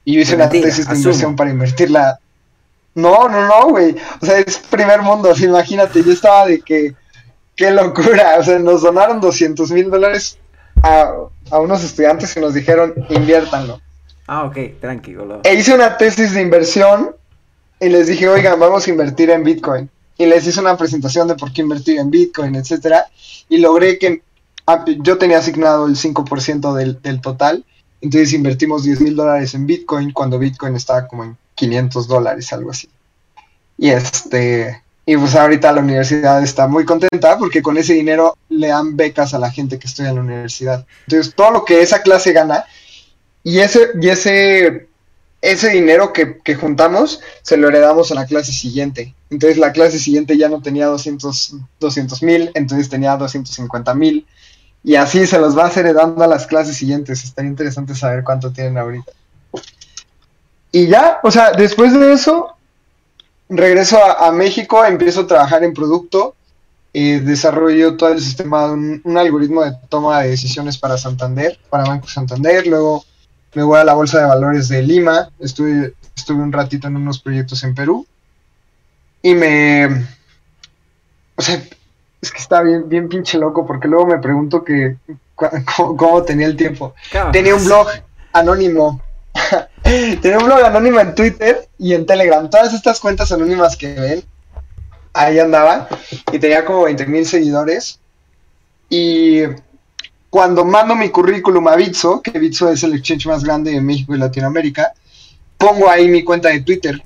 y 0.05 0.15
yo 0.15 0.21
hice 0.21 0.35
una 0.35 0.49
tesis 0.49 0.89
de 0.89 0.97
inversión 0.97 1.37
para 1.37 1.51
invertirla. 1.51 2.19
No, 2.95 3.29
no, 3.29 3.47
no, 3.47 3.69
güey. 3.69 3.95
O 4.21 4.27
sea, 4.27 4.39
es 4.39 4.59
primer 4.59 5.03
mundo. 5.03 5.33
imagínate, 5.39 6.03
yo 6.03 6.13
estaba 6.13 6.47
de 6.47 6.61
que 6.61 6.95
qué 7.55 7.71
locura. 7.71 8.37
O 8.39 8.43
sea, 8.43 8.59
nos 8.59 8.83
donaron 8.83 9.21
200 9.21 9.71
mil 9.71 9.91
dólares 9.91 10.39
a, 10.83 11.13
unos 11.53 11.83
estudiantes 11.83 12.35
que 12.35 12.41
nos 12.41 12.55
dijeron 12.55 12.95
inviértanlo. 13.11 13.81
Ah, 14.27 14.45
ok, 14.45 14.81
tranquilo. 14.81 15.41
E 15.43 15.55
hice 15.55 15.75
una 15.75 15.97
tesis 15.97 16.35
de 16.35 16.43
inversión 16.43 17.17
y 17.81 17.89
les 17.89 18.09
dije, 18.09 18.29
oigan, 18.29 18.61
vamos 18.61 18.87
a 18.87 18.91
invertir 18.91 19.31
en 19.31 19.43
Bitcoin. 19.43 19.89
Y 20.19 20.27
les 20.27 20.47
hice 20.47 20.61
una 20.61 20.77
presentación 20.77 21.29
de 21.29 21.37
por 21.37 21.53
qué 21.53 21.63
invertir 21.63 21.99
en 21.99 22.11
Bitcoin, 22.11 22.57
etcétera. 22.57 23.07
Y 23.49 23.59
logré 23.59 23.99
que 23.99 24.23
ah, 24.67 24.85
yo 24.87 25.17
tenía 25.17 25.39
asignado 25.39 25.87
el 25.87 25.97
5% 25.97 26.75
del, 26.75 27.01
del 27.01 27.21
total, 27.21 27.65
entonces 28.01 28.33
invertimos 28.33 28.85
10 28.85 29.01
mil 29.01 29.17
dólares 29.17 29.55
en 29.55 29.67
Bitcoin 29.67 30.13
cuando 30.13 30.39
Bitcoin 30.39 30.77
estaba 30.77 31.07
como 31.07 31.25
en 31.25 31.37
500 31.55 32.07
dólares, 32.07 32.53
algo 32.53 32.71
así. 32.71 32.89
Y 33.77 33.91
este, 33.91 34.83
y 35.07 35.17
pues 35.17 35.35
ahorita 35.35 35.73
la 35.73 35.81
universidad 35.81 36.43
está 36.43 36.69
muy 36.69 36.85
contenta 36.85 37.39
porque 37.39 37.63
con 37.63 37.79
ese 37.79 37.95
dinero 37.95 38.37
le 38.59 38.69
dan 38.69 38.97
becas 38.97 39.35
a 39.35 39.39
la 39.39 39.51
gente 39.51 39.79
que 39.79 39.87
estudia 39.87 40.11
en 40.11 40.17
la 40.17 40.23
universidad. 40.23 40.87
Entonces, 41.07 41.35
todo 41.35 41.51
lo 41.51 41.65
que 41.65 41.83
esa 41.83 42.03
clase 42.03 42.33
gana 42.33 42.65
y 43.43 43.61
ese, 43.61 43.91
y 44.01 44.09
ese, 44.09 44.89
ese 45.41 45.69
dinero 45.71 46.13
que, 46.13 46.39
que 46.39 46.55
juntamos 46.55 47.21
se 47.43 47.57
lo 47.57 47.69
heredamos 47.69 48.11
a 48.11 48.15
la 48.15 48.27
clase 48.27 48.53
siguiente. 48.53 49.15
Entonces, 49.31 49.59
la 49.59 49.73
clase 49.73 49.99
siguiente 49.99 50.37
ya 50.37 50.49
no 50.49 50.63
tenía 50.63 50.87
200 50.87 51.63
mil, 52.23 52.51
entonces 52.55 52.89
tenía 52.89 53.17
250 53.17 53.95
mil. 53.95 54.27
Y 54.85 54.95
así 54.95 55.27
se 55.27 55.39
los 55.39 55.57
va 55.57 55.71
heredando 55.75 56.23
a 56.23 56.27
las 56.27 56.47
clases 56.47 56.77
siguientes. 56.77 57.25
Estaría 57.25 57.51
interesante 57.51 57.95
saber 57.95 58.25
cuánto 58.25 58.53
tienen 58.53 58.79
ahorita. 58.79 59.13
Y 60.73 60.87
ya, 60.87 61.21
o 61.23 61.31
sea, 61.31 61.53
después 61.53 61.93
de 61.99 62.13
eso, 62.13 62.57
regreso 63.49 63.99
a, 64.03 64.31
México, 64.33 64.85
empiezo 64.85 65.23
a 65.23 65.27
trabajar 65.27 65.65
en 65.65 65.73
producto, 65.73 66.35
eh, 66.99 67.21
desarrollo 67.21 67.97
todo 67.97 68.11
el 68.11 68.21
sistema 68.21 68.67
de 68.67 68.73
un, 68.73 69.19
algoritmo 69.19 69.63
de 69.63 69.73
toma 69.89 70.23
de 70.23 70.31
decisiones 70.31 70.79
para 70.79 70.99
Santander, 70.99 71.59
para 71.71 71.85
Banco 71.85 72.09
Santander, 72.09 72.67
luego 72.67 73.05
me 73.55 73.63
voy 73.63 73.79
a 73.79 73.85
la 73.85 73.95
Bolsa 73.95 74.21
de 74.21 74.27
Valores 74.27 74.69
de 74.69 74.83
Lima, 74.83 75.31
estuve, 75.39 75.95
estuve 76.17 76.43
un 76.43 76.53
ratito 76.53 76.89
en 76.89 76.97
unos 76.97 77.21
proyectos 77.21 77.63
en 77.65 77.75
Perú 77.75 78.07
y 79.23 79.35
me... 79.35 80.07
O 81.37 81.43
sea, 81.43 81.63
es 82.21 82.33
que 82.33 82.39
está 82.39 82.63
bien, 82.63 82.89
bien 82.89 83.09
pinche 83.09 83.39
loco 83.39 83.67
porque 83.67 83.89
luego 83.89 84.07
me 84.07 84.19
pregunto 84.19 84.65
que 84.65 84.97
cómo, 85.77 86.23
tenía 86.25 86.47
el 86.47 86.57
tiempo. 86.57 86.95
Tenía 87.33 87.55
un 87.55 87.65
blog 87.65 87.89
anónimo 88.33 89.01
Tenía 89.83 90.39
un 90.39 90.45
blog 90.45 90.65
anónimo 90.65 91.01
en 91.01 91.15
Twitter 91.15 91.69
y 91.79 91.95
en 91.95 92.07
Telegram. 92.07 92.49
Todas 92.49 92.75
estas 92.75 93.01
cuentas 93.01 93.33
anónimas 93.33 93.77
que 93.77 93.95
ven, 93.95 94.25
ahí 95.13 95.39
andaba. 95.39 95.89
Y 96.33 96.39
tenía 96.39 96.65
como 96.65 96.85
20 96.85 97.07
mil 97.07 97.27
seguidores. 97.27 98.01
Y 98.89 99.43
cuando 100.31 100.65
mando 100.65 100.95
mi 100.95 101.11
currículum 101.11 101.69
a 101.69 101.77
Bitso, 101.77 102.23
que 102.23 102.39
Bitso 102.39 102.71
es 102.71 102.83
el 102.83 102.95
exchange 102.95 103.27
más 103.27 103.45
grande 103.45 103.73
de 103.73 103.81
México 103.81 104.15
y 104.15 104.19
Latinoamérica, 104.19 104.93
pongo 105.57 105.91
ahí 105.91 106.09
mi 106.09 106.23
cuenta 106.25 106.49
de 106.49 106.61
Twitter. 106.61 107.03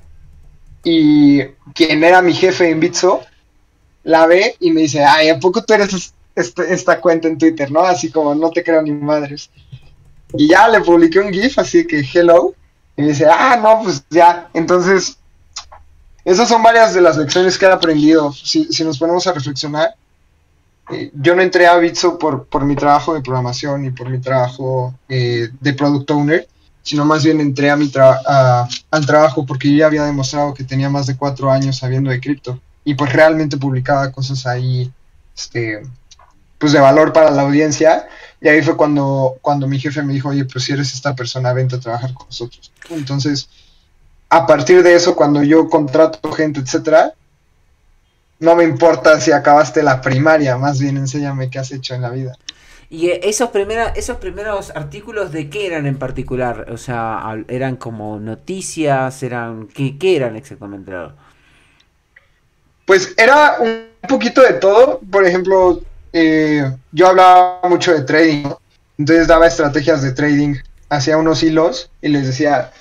Y 0.83 1.41
quien 1.73 2.03
era 2.03 2.21
mi 2.21 2.33
jefe 2.33 2.69
en 2.69 2.79
Bitso, 2.79 3.21
la 4.03 4.27
ve 4.27 4.55
y 4.59 4.71
me 4.71 4.81
dice, 4.81 5.03
ay, 5.03 5.29
¿a 5.29 5.39
poco 5.39 5.63
tú 5.63 5.73
eres 5.73 6.13
este, 6.35 6.73
esta 6.73 6.99
cuenta 6.99 7.27
en 7.27 7.37
Twitter, 7.37 7.71
no? 7.71 7.81
Así 7.81 8.11
como, 8.11 8.35
no 8.35 8.49
te 8.51 8.63
creo 8.63 8.81
ni 8.81 8.91
madres. 8.91 9.49
Y 10.33 10.49
ya 10.49 10.67
le 10.67 10.81
publiqué 10.81 11.19
un 11.19 11.31
GIF, 11.31 11.59
así 11.59 11.85
que 11.85 12.03
hello. 12.13 12.53
Y 12.97 13.03
dice, 13.03 13.25
ah, 13.29 13.57
no, 13.61 13.83
pues 13.83 14.03
ya. 14.09 14.49
Entonces, 14.53 15.17
esas 16.25 16.47
son 16.47 16.63
varias 16.63 16.93
de 16.93 17.01
las 17.01 17.17
lecciones 17.17 17.57
que 17.57 17.65
he 17.65 17.71
aprendido. 17.71 18.31
Si, 18.31 18.67
nos 18.83 18.97
ponemos 18.97 19.27
a 19.27 19.33
reflexionar, 19.33 19.95
eh, 20.91 21.11
yo 21.13 21.35
no 21.35 21.41
entré 21.41 21.67
a 21.67 21.77
Bitso 21.77 22.17
por, 22.17 22.63
mi 22.63 22.75
trabajo 22.75 23.13
de 23.13 23.21
programación 23.21 23.85
y 23.85 23.91
por 23.91 24.09
mi 24.09 24.19
trabajo 24.19 24.93
eh, 25.09 25.49
de 25.59 25.73
product 25.73 26.09
owner, 26.11 26.47
sino 26.81 27.05
más 27.05 27.23
bien 27.23 27.39
entré 27.39 27.69
a 27.69 27.75
mi 27.75 27.91
al 27.95 29.05
trabajo 29.05 29.45
porque 29.45 29.71
yo 29.71 29.77
ya 29.77 29.85
había 29.85 30.03
demostrado 30.03 30.53
que 30.53 30.63
tenía 30.63 30.89
más 30.89 31.07
de 31.07 31.15
cuatro 31.15 31.49
años 31.49 31.77
sabiendo 31.77 32.09
de 32.09 32.19
cripto 32.19 32.59
y 32.83 32.95
pues 32.95 33.13
realmente 33.13 33.55
publicaba 33.55 34.11
cosas 34.11 34.45
ahí 34.45 34.91
este, 35.35 35.81
pues 36.57 36.73
de 36.73 36.79
valor 36.79 37.13
para 37.13 37.31
la 37.31 37.43
audiencia 37.43 38.07
y 38.41 38.49
ahí 38.49 38.61
fue 38.61 38.75
cuando, 38.75 39.37
cuando 39.41 39.67
mi 39.67 39.79
jefe 39.79 40.03
me 40.03 40.11
dijo, 40.11 40.29
oye, 40.29 40.43
pues 40.43 40.65
si 40.65 40.73
eres 40.73 40.93
esta 40.93 41.15
persona, 41.15 41.53
vente 41.53 41.77
a 41.77 41.79
trabajar 41.79 42.13
con 42.13 42.27
nosotros. 42.27 42.73
Entonces, 42.89 43.47
a 44.33 44.47
partir 44.47 44.81
de 44.81 44.95
eso, 44.95 45.15
cuando 45.15 45.43
yo 45.43 45.69
contrato 45.69 46.31
gente, 46.31 46.59
etcétera, 46.59 47.13
no 48.39 48.55
me 48.55 48.63
importa 48.63 49.21
si 49.21 49.31
acabaste 49.31 49.83
la 49.83 50.01
primaria, 50.01 50.57
más 50.57 50.79
bien 50.79 50.97
enséñame 50.97 51.51
qué 51.51 51.59
has 51.59 51.71
hecho 51.71 51.93
en 51.93 52.01
la 52.01 52.09
vida. 52.09 52.35
¿Y 52.89 53.11
esos, 53.11 53.49
primera, 53.49 53.89
esos 53.89 54.17
primeros 54.17 54.71
artículos 54.71 55.31
de 55.31 55.51
qué 55.51 55.67
eran 55.67 55.85
en 55.85 55.99
particular? 55.99 56.65
O 56.71 56.77
sea, 56.77 57.23
¿eran 57.47 57.75
como 57.75 58.19
noticias? 58.19 59.21
eran 59.21 59.67
¿Qué, 59.67 59.99
qué 59.99 60.15
eran 60.15 60.35
exactamente? 60.35 60.91
Pues 62.85 63.13
era 63.17 63.57
un 63.59 63.85
poquito 64.09 64.41
de 64.41 64.53
todo. 64.53 64.99
Por 65.11 65.27
ejemplo, 65.27 65.79
eh, 66.11 66.71
yo 66.91 67.07
hablaba 67.07 67.61
mucho 67.69 67.93
de 67.93 68.01
trading, 68.01 68.49
entonces 68.97 69.27
daba 69.27 69.45
estrategias 69.45 70.01
de 70.01 70.11
trading, 70.11 70.55
hacía 70.89 71.17
unos 71.17 71.43
hilos 71.43 71.91
y 72.01 72.09
les 72.09 72.25
decía, 72.25 72.71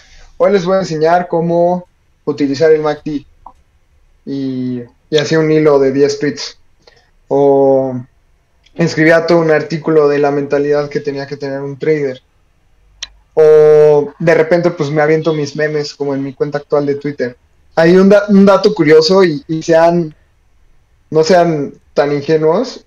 hoy 0.43 0.53
les 0.53 0.65
voy 0.65 0.77
a 0.77 0.81
enseñar 0.81 1.29
cómo 1.29 1.87
utilizar 2.25 2.73
el 2.73 2.81
MACD 2.81 3.25
y, 4.27 4.83
y 5.09 5.19
hacía 5.19 5.39
un 5.39 5.53
hilo 5.53 5.79
de 5.79 5.93
10 5.93 6.19
tweets. 6.19 6.59
O 7.29 7.95
escribía 8.75 9.25
todo 9.27 9.39
un 9.39 9.53
artículo 9.53 10.09
de 10.09 10.19
la 10.19 10.33
mentalidad 10.33 10.89
que 10.89 10.99
tenía 10.99 11.29
que 11.29 11.37
tener 11.37 11.61
un 11.61 11.79
trader. 11.79 12.21
O 13.35 14.13
de 14.19 14.35
repente 14.35 14.73
pues 14.73 14.91
me 14.91 15.01
aviento 15.01 15.33
mis 15.33 15.55
memes 15.55 15.95
como 15.95 16.13
en 16.13 16.25
mi 16.25 16.35
cuenta 16.35 16.59
actual 16.59 16.87
de 16.87 16.97
Twitter. 16.97 17.37
Hay 17.77 17.97
un, 17.97 18.09
dato 18.45 18.75
curioso 18.75 19.23
y, 19.23 19.45
y, 19.47 19.63
sean, 19.63 20.13
no 21.11 21.23
sean 21.23 21.73
tan 21.95 22.13
ingenuos 22.13 22.85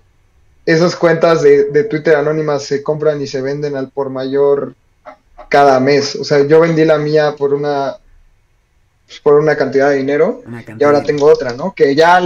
esas 0.66 0.96
cuentas 0.96 1.42
de, 1.42 1.84
Twitter 1.84 2.16
anónimas 2.16 2.64
se 2.64 2.82
compran 2.82 3.22
y 3.22 3.28
se 3.28 3.40
venden 3.40 3.76
al 3.76 3.90
por 3.90 4.10
mayor 4.10 4.74
cada 5.48 5.80
mes. 5.80 6.16
O 6.16 6.24
sea, 6.24 6.46
yo 6.46 6.60
vendí 6.60 6.84
la 6.84 6.98
mía 6.98 7.34
por 7.36 7.54
una 7.54 7.96
por 9.22 9.34
una 9.34 9.56
cantidad 9.56 9.90
de 9.90 9.98
dinero 9.98 10.42
y 10.78 10.82
ahora 10.82 11.02
tengo 11.02 11.26
otra, 11.26 11.52
¿no? 11.52 11.72
Que 11.72 11.94
ya 11.94 12.20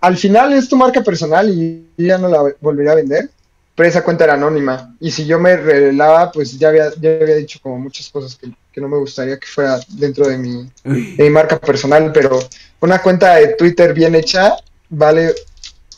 al, 0.00 0.16
final 0.16 0.52
es 0.52 0.68
tu 0.68 0.76
marca 0.76 1.02
personal 1.02 1.48
y 1.48 1.86
ya 1.96 2.18
no 2.18 2.28
la 2.28 2.52
volveré 2.60 2.90
a 2.90 2.96
vender, 2.96 3.30
pero 3.76 3.88
esa 3.88 4.02
cuenta 4.02 4.24
era 4.24 4.34
anónima. 4.34 4.96
Y 4.98 5.12
si 5.12 5.24
yo 5.24 5.38
me 5.38 5.56
revelaba, 5.56 6.32
pues 6.32 6.58
ya 6.58 6.70
había, 6.70 6.90
ya 7.00 7.10
había 7.10 7.36
dicho 7.36 7.60
como 7.62 7.78
muchas 7.78 8.08
cosas 8.08 8.34
que, 8.34 8.50
que 8.72 8.80
no 8.80 8.88
me 8.88 8.98
gustaría 8.98 9.38
que 9.38 9.46
fuera 9.46 9.78
dentro 9.90 10.26
de 10.26 10.36
mi, 10.36 10.68
de 10.82 11.22
mi 11.22 11.30
marca 11.30 11.60
personal, 11.60 12.10
pero 12.12 12.40
una 12.80 13.00
cuenta 13.00 13.36
de 13.36 13.48
Twitter 13.54 13.94
bien 13.94 14.16
hecha 14.16 14.56
vale 14.88 15.32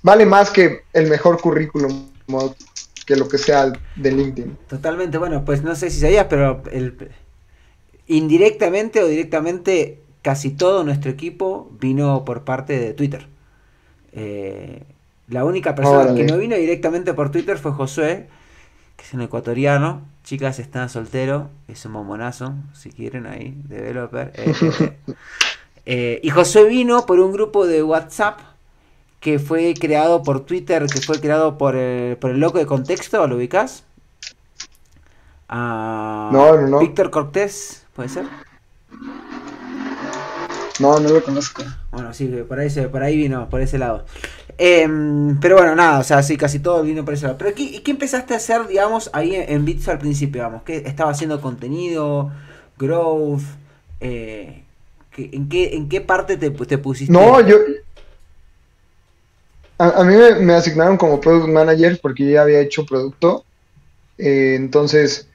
vale 0.03 0.27
más 0.27 0.51
que 0.51 0.85
el 0.93 1.09
mejor 1.09 1.41
currículum 1.41 2.09
que 3.09 3.17
lo 3.17 3.27
que 3.27 3.39
sea 3.39 3.73
de 3.97 4.13
LinkedIn. 4.13 4.59
Totalmente, 4.69 5.17
bueno, 5.17 5.43
pues 5.43 5.63
no 5.63 5.75
sé 5.75 5.89
si 5.89 5.99
sabías, 5.99 6.27
pero 6.29 6.63
el, 6.71 7.09
indirectamente 8.07 9.03
o 9.03 9.07
directamente 9.07 10.03
casi 10.21 10.51
todo 10.51 10.85
nuestro 10.85 11.11
equipo 11.11 11.73
vino 11.81 12.27
por 12.27 12.45
parte 12.45 12.79
de 12.79 12.93
Twitter. 12.93 13.27
Eh, 14.13 14.83
la 15.27 15.47
única 15.47 15.75
persona 15.75 16.15
que 16.15 16.25
no 16.25 16.37
vino 16.37 16.55
directamente 16.57 17.15
por 17.15 17.31
Twitter 17.31 17.57
fue 17.57 17.73
Josué, 17.73 18.29
que 18.99 19.05
es 19.07 19.15
un 19.15 19.23
ecuatoriano. 19.23 20.03
Chicas, 20.23 20.59
está 20.59 20.87
soltero, 20.91 21.49
es 21.67 21.87
un 21.87 21.93
momonazo, 21.93 22.57
si 22.75 22.91
quieren 22.91 23.25
ahí, 23.25 23.55
developer. 23.69 24.33
Eh, 24.35 24.53
eh, 25.87 26.21
y 26.23 26.29
Josué 26.29 26.69
vino 26.69 27.07
por 27.07 27.21
un 27.21 27.33
grupo 27.33 27.67
de 27.67 27.83
WhatsApp 27.83 28.39
que 29.29 29.39
fue 29.39 29.75
creado 29.79 30.23
por 30.23 30.47
Twitter, 30.47 30.87
que 30.87 31.03
fue 31.03 31.21
creado 31.21 31.59
por 31.59 31.77
el, 31.77 32.17
por 32.17 32.31
el 32.31 32.41
loco 32.41 32.57
de 32.57 32.65
contexto, 32.65 33.27
¿lo 33.27 33.37
ubicas? 33.37 33.85
Ah, 35.51 36.31
no, 36.33 36.57
no, 36.57 36.67
no. 36.67 36.79
Víctor 36.79 37.11
Cortés, 37.11 37.85
¿puede 37.95 38.09
ser? 38.09 38.25
No, 40.81 40.99
no 40.99 41.11
lo 41.11 41.23
conozco. 41.23 41.63
Bueno, 41.91 42.15
sí, 42.15 42.27
por 42.49 42.59
ahí, 42.59 42.71
por 42.91 43.03
ahí 43.03 43.19
vino, 43.19 43.51
por 43.51 43.61
ese 43.61 43.77
lado. 43.77 44.07
Em, 44.57 45.39
pero 45.41 45.57
bueno, 45.57 45.75
nada, 45.75 45.99
o 45.99 46.05
sea, 46.05 46.23
sí, 46.23 46.39
casi 46.39 46.59
todo 46.61 46.83
vino 46.83 47.05
por 47.05 47.13
ese 47.13 47.27
lado. 47.27 47.37
Pero 47.37 47.55
¿qué, 47.55 47.83
qué 47.83 47.91
empezaste 47.91 48.33
a 48.33 48.39
hacer, 48.39 48.67
digamos, 48.67 49.11
ahí 49.13 49.35
en, 49.35 49.67
Bits 49.67 49.89
al 49.89 49.99
principio, 49.99 50.41
digamos? 50.41 50.63
¿Qué 50.63 50.85
estaba 50.87 51.11
haciendo 51.11 51.43
contenido, 51.43 52.31
growth? 52.79 53.43
Eh, 54.01 54.63
¿en, 55.19 55.51
qué, 55.51 55.75
¿En 55.77 55.91
qué 55.91 56.01
parte 56.01 56.39
te, 56.39 56.51
te 56.51 56.79
pusiste? 56.79 57.13
No, 57.13 57.47
yo, 57.47 57.57
a, 59.79 60.05
mí 60.05 60.15
me, 60.41 60.55
asignaron 60.55 60.97
como 60.97 61.21
product 61.21 61.49
manager 61.49 61.99
porque 62.03 62.29
ya 62.31 62.43
había 62.43 62.61
hecho 62.61 62.85
producto. 62.85 63.45
Eh, 64.19 64.55
entonces, 64.57 65.29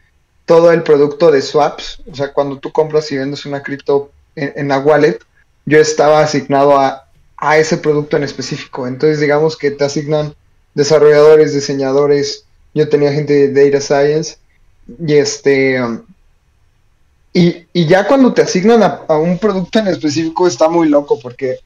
todo 0.45 0.71
el 0.71 0.83
producto 0.83 1.31
de 1.31 1.41
swaps, 1.41 2.01
o 2.11 2.15
sea, 2.15 2.33
cuando 2.33 2.59
tú 2.59 2.71
compras 2.71 3.11
y 3.11 3.17
vendes 3.17 3.45
una 3.45 3.63
cripto 3.63 4.11
en, 4.35 4.67
la 4.67 4.79
wallet, 4.79 5.19
yo 5.65 5.79
estaba 5.79 6.19
asignado 6.19 6.77
a, 6.77 7.07
a, 7.37 7.57
ese 7.57 7.77
producto 7.77 8.17
en 8.17 8.23
específico. 8.23 8.85
Entonces, 8.85 9.21
digamos 9.21 9.55
que 9.55 9.71
te 9.71 9.85
asignan 9.85 10.35
desarrolladores, 10.73 11.53
diseñadores, 11.53 12.45
yo 12.73 12.89
tenía 12.89 13.13
gente 13.13 13.47
de 13.47 13.69
data 13.69 13.79
science 13.79 14.37
y 15.07 15.13
este... 15.13 15.79
y, 17.31 17.65
y, 17.71 17.85
ya 17.85 18.05
cuando 18.07 18.33
te 18.33 18.41
asignan 18.41 18.83
a, 18.83 19.01
a, 19.07 19.17
un 19.17 19.37
producto 19.37 19.79
en 19.79 19.87
específico 19.87 20.47
está 20.47 20.67
muy 20.67 20.89
loco 20.89 21.17
porque 21.21 21.59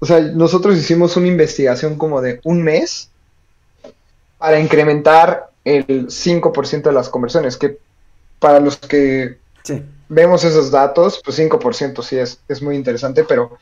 o 0.00 0.06
sea, 0.06 0.20
nosotros 0.20 0.76
hicimos 0.76 1.16
una 1.16 1.28
investigación 1.28 1.96
como 1.96 2.20
de 2.22 2.40
un 2.44 2.62
mes 2.62 3.10
para 4.38 4.58
incrementar 4.58 5.50
el 5.64 6.08
5% 6.08 6.82
de 6.82 6.92
las 6.92 7.10
conversiones, 7.10 7.58
que 7.58 7.78
para 8.38 8.60
los 8.60 8.78
que 8.78 9.38
vemos 10.08 10.42
esos 10.44 10.70
datos, 10.70 11.20
pues 11.22 11.38
5% 11.38 12.02
sí 12.02 12.16
es, 12.16 12.40
es 12.48 12.62
muy 12.62 12.76
interesante, 12.76 13.24
pero 13.24 13.58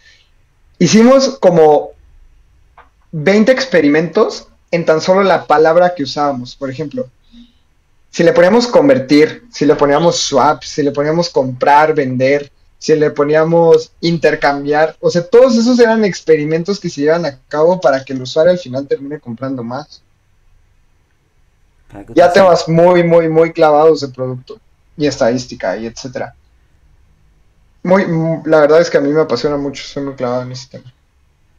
hicimos 0.78 1.37
como 1.40 1.90
20 3.11 3.50
experimentos 3.50 4.49
en 4.71 4.85
tan 4.85 5.00
solo 5.00 5.25
la 5.25 5.47
palabra 5.47 5.95
que 5.97 6.04
usábamos. 6.04 6.54
Por 6.54 6.71
ejemplo, 6.71 7.09
si 8.11 8.23
le 8.23 8.33
poníamos 8.33 8.68
convertir, 8.68 9.45
si 9.50 9.66
le 9.66 9.75
poníamos 9.75 10.16
swap, 10.16 10.62
si 10.62 10.85
le 10.85 10.92
poníamos 10.92 11.30
comprar, 11.30 11.95
vender, 11.95 12.50
si 12.78 12.94
le 12.94 13.11
poníamos 13.11 13.92
intercambiar, 14.00 14.97
o 15.00 15.11
sea, 15.11 15.26
todos 15.26 15.56
esos 15.56 15.78
eran 15.80 16.04
experimentos 16.04 16.78
que 16.78 16.88
se 16.88 17.02
llevan 17.02 17.26
a 17.26 17.38
cabo 17.49 17.80
para 17.80 18.04
que 18.04 18.12
el 18.12 18.23
usuario 18.23 18.52
al 18.52 18.58
final 18.58 18.87
termine 18.87 19.18
comprando 19.18 19.64
más. 19.64 20.02
Ya 22.14 22.32
temas 22.32 22.68
muy, 22.68 23.02
muy, 23.02 23.28
muy 23.28 23.52
clavados 23.52 24.00
de 24.00 24.08
producto 24.08 24.61
y 24.97 25.06
estadística 25.06 25.76
y 25.76 25.87
etcétera. 25.87 26.35
Muy, 27.82 28.04
la 28.44 28.61
verdad 28.61 28.80
es 28.80 28.90
que 28.90 28.99
a 28.99 29.00
mí 29.00 29.08
me 29.08 29.23
apasiona 29.23 29.56
mucho, 29.56 29.82
soy 29.82 30.04
muy 30.04 30.14
clavado 30.14 30.42
en 30.42 30.52
ese 30.52 30.68
tema. 30.68 30.92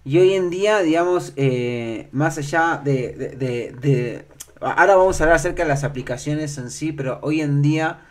Y 0.05 0.19
hoy 0.19 0.33
en 0.33 0.49
día, 0.49 0.79
digamos, 0.79 1.33
eh, 1.35 2.07
más 2.11 2.37
allá 2.37 2.81
de, 2.83 4.25
Ahora 4.61 4.97
vamos 4.97 5.19
a 5.19 5.23
hablar 5.23 5.37
acerca 5.37 5.63
de 5.63 5.69
las 5.69 5.85
aplicaciones 5.85 6.57
en 6.57 6.69
sí, 6.69 6.91
pero 6.91 7.19
hoy 7.21 7.39
en 7.39 7.61
día 7.61 8.01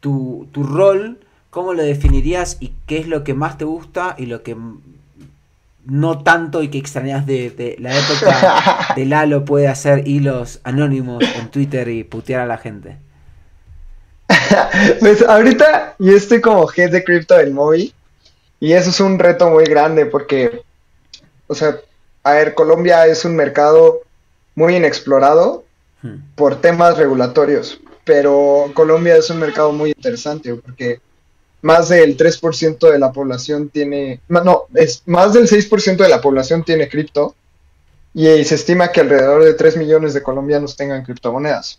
tu, 0.00 0.48
tu 0.50 0.62
rol, 0.62 1.20
¿cómo 1.50 1.74
lo 1.74 1.82
definirías 1.82 2.56
y 2.60 2.72
qué 2.86 2.98
es 2.98 3.06
lo 3.06 3.24
que 3.24 3.34
más 3.34 3.58
te 3.58 3.64
gusta 3.64 4.14
y 4.18 4.26
lo 4.26 4.42
que 4.42 4.56
no 5.84 6.22
tanto 6.22 6.62
y 6.62 6.68
que 6.68 6.78
extrañas 6.78 7.26
de, 7.26 7.76
la 7.78 7.96
época 7.96 8.92
de 8.96 9.06
Lalo 9.06 9.44
puede 9.44 9.68
hacer 9.68 10.06
hilos 10.06 10.60
anónimos 10.62 11.22
en 11.36 11.50
Twitter 11.50 11.88
y 11.88 12.04
putear 12.04 12.40
a 12.40 12.46
la 12.46 12.58
gente? 12.58 12.96
pues 15.00 15.22
ahorita 15.22 15.96
yo 15.98 16.16
estoy 16.16 16.40
como 16.40 16.68
head 16.74 16.92
de 16.92 17.02
cripto 17.02 17.36
del 17.36 17.52
móvil 17.52 17.92
y 18.60 18.72
eso 18.72 18.90
es 18.90 19.00
un 19.00 19.18
reto 19.18 19.50
muy 19.50 19.64
grande 19.64 20.06
porque 20.06 20.62
o 21.50 21.54
sea, 21.56 21.80
a 22.22 22.34
ver, 22.34 22.54
Colombia 22.54 23.08
es 23.08 23.24
un 23.24 23.34
mercado 23.34 24.02
muy 24.54 24.76
inexplorado 24.76 25.64
hmm. 26.00 26.14
por 26.36 26.60
temas 26.60 26.96
regulatorios, 26.96 27.80
pero 28.04 28.70
Colombia 28.72 29.16
es 29.16 29.30
un 29.30 29.40
mercado 29.40 29.72
muy 29.72 29.90
interesante 29.90 30.54
porque 30.54 31.00
más 31.62 31.88
del 31.88 32.16
3% 32.16 32.90
de 32.90 32.98
la 32.98 33.12
población 33.12 33.68
tiene, 33.68 34.20
no, 34.28 34.66
es 34.74 35.02
más 35.06 35.32
del 35.32 35.48
6% 35.48 35.96
de 35.96 36.08
la 36.08 36.20
población 36.20 36.64
tiene 36.64 36.88
cripto 36.88 37.34
y 38.14 38.24
se 38.44 38.54
estima 38.54 38.90
que 38.90 39.00
alrededor 39.00 39.44
de 39.44 39.54
3 39.54 39.76
millones 39.76 40.14
de 40.14 40.22
colombianos 40.22 40.76
tengan 40.76 41.04
criptomonedas. 41.04 41.78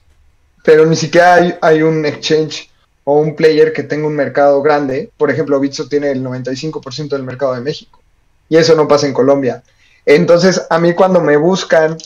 Pero 0.64 0.86
ni 0.86 0.96
siquiera 0.96 1.36
hay, 1.36 1.56
hay 1.62 1.82
un 1.82 2.06
exchange 2.06 2.70
o 3.04 3.20
un 3.20 3.36
player 3.36 3.74
que 3.74 3.84
tenga 3.84 4.08
un 4.08 4.16
mercado 4.16 4.62
grande. 4.62 5.12
Por 5.18 5.32
ejemplo, 5.32 5.60
Bitso 5.60 5.88
tiene 5.88 6.12
el 6.12 6.24
95% 6.24 7.10
del 7.10 7.24
mercado 7.24 7.54
de 7.56 7.62
México 7.62 8.00
y 8.48 8.58
eso 8.58 8.76
no 8.76 8.88
pasa 8.88 9.08
en 9.08 9.14
Colombia. 9.14 9.64
Entonces, 10.06 10.66
a 10.70 10.80
mí 10.80 10.94
cuando 10.94 11.22
me 11.22 11.38
buscan 11.38 11.98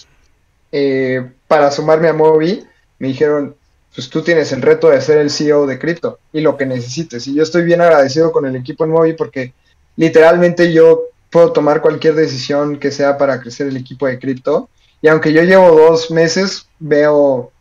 eh, 0.72 1.32
para 1.48 1.72
sumarme 1.72 2.08
a 2.08 2.14
Mobi, 2.14 2.66
me 3.00 3.08
dijeron, 3.10 3.56
pues 3.96 4.10
tú 4.10 4.22
tienes 4.22 4.52
el 4.52 4.62
reto 4.62 4.90
de 4.90 5.00
ser 5.02 5.18
el 5.20 5.32
CEO 5.32 5.66
de 5.66 5.80
cripto 5.80 6.20
y 6.34 6.42
lo 6.42 6.58
que 6.58 6.66
necesites. 6.66 7.28
Y 7.28 7.34
yo 7.34 7.44
estoy 7.44 7.64
bien 7.64 7.80
agradecido 7.80 8.32
con 8.34 8.46
el 8.46 8.56
equipo 8.58 8.84
en 8.84 8.92
Mobi 8.92 9.14
porque 9.14 9.54
literalmente 9.96 10.74
yo 10.74 11.04
puedo 11.30 11.54
tomar 11.54 11.82
cualquier 11.82 12.16
decisión 12.16 12.78
que 12.78 12.92
sea 12.92 13.18
para 13.18 13.40
crecer 13.40 13.68
el 13.68 13.78
equipo 13.78 14.06
de 14.06 14.20
cripto. 14.20 14.70
Y 15.02 15.08
aunque 15.08 15.32
yo 15.32 15.44
llevo 15.44 15.72
dos 15.72 16.12
meses, 16.12 16.68
veo, 16.80 17.52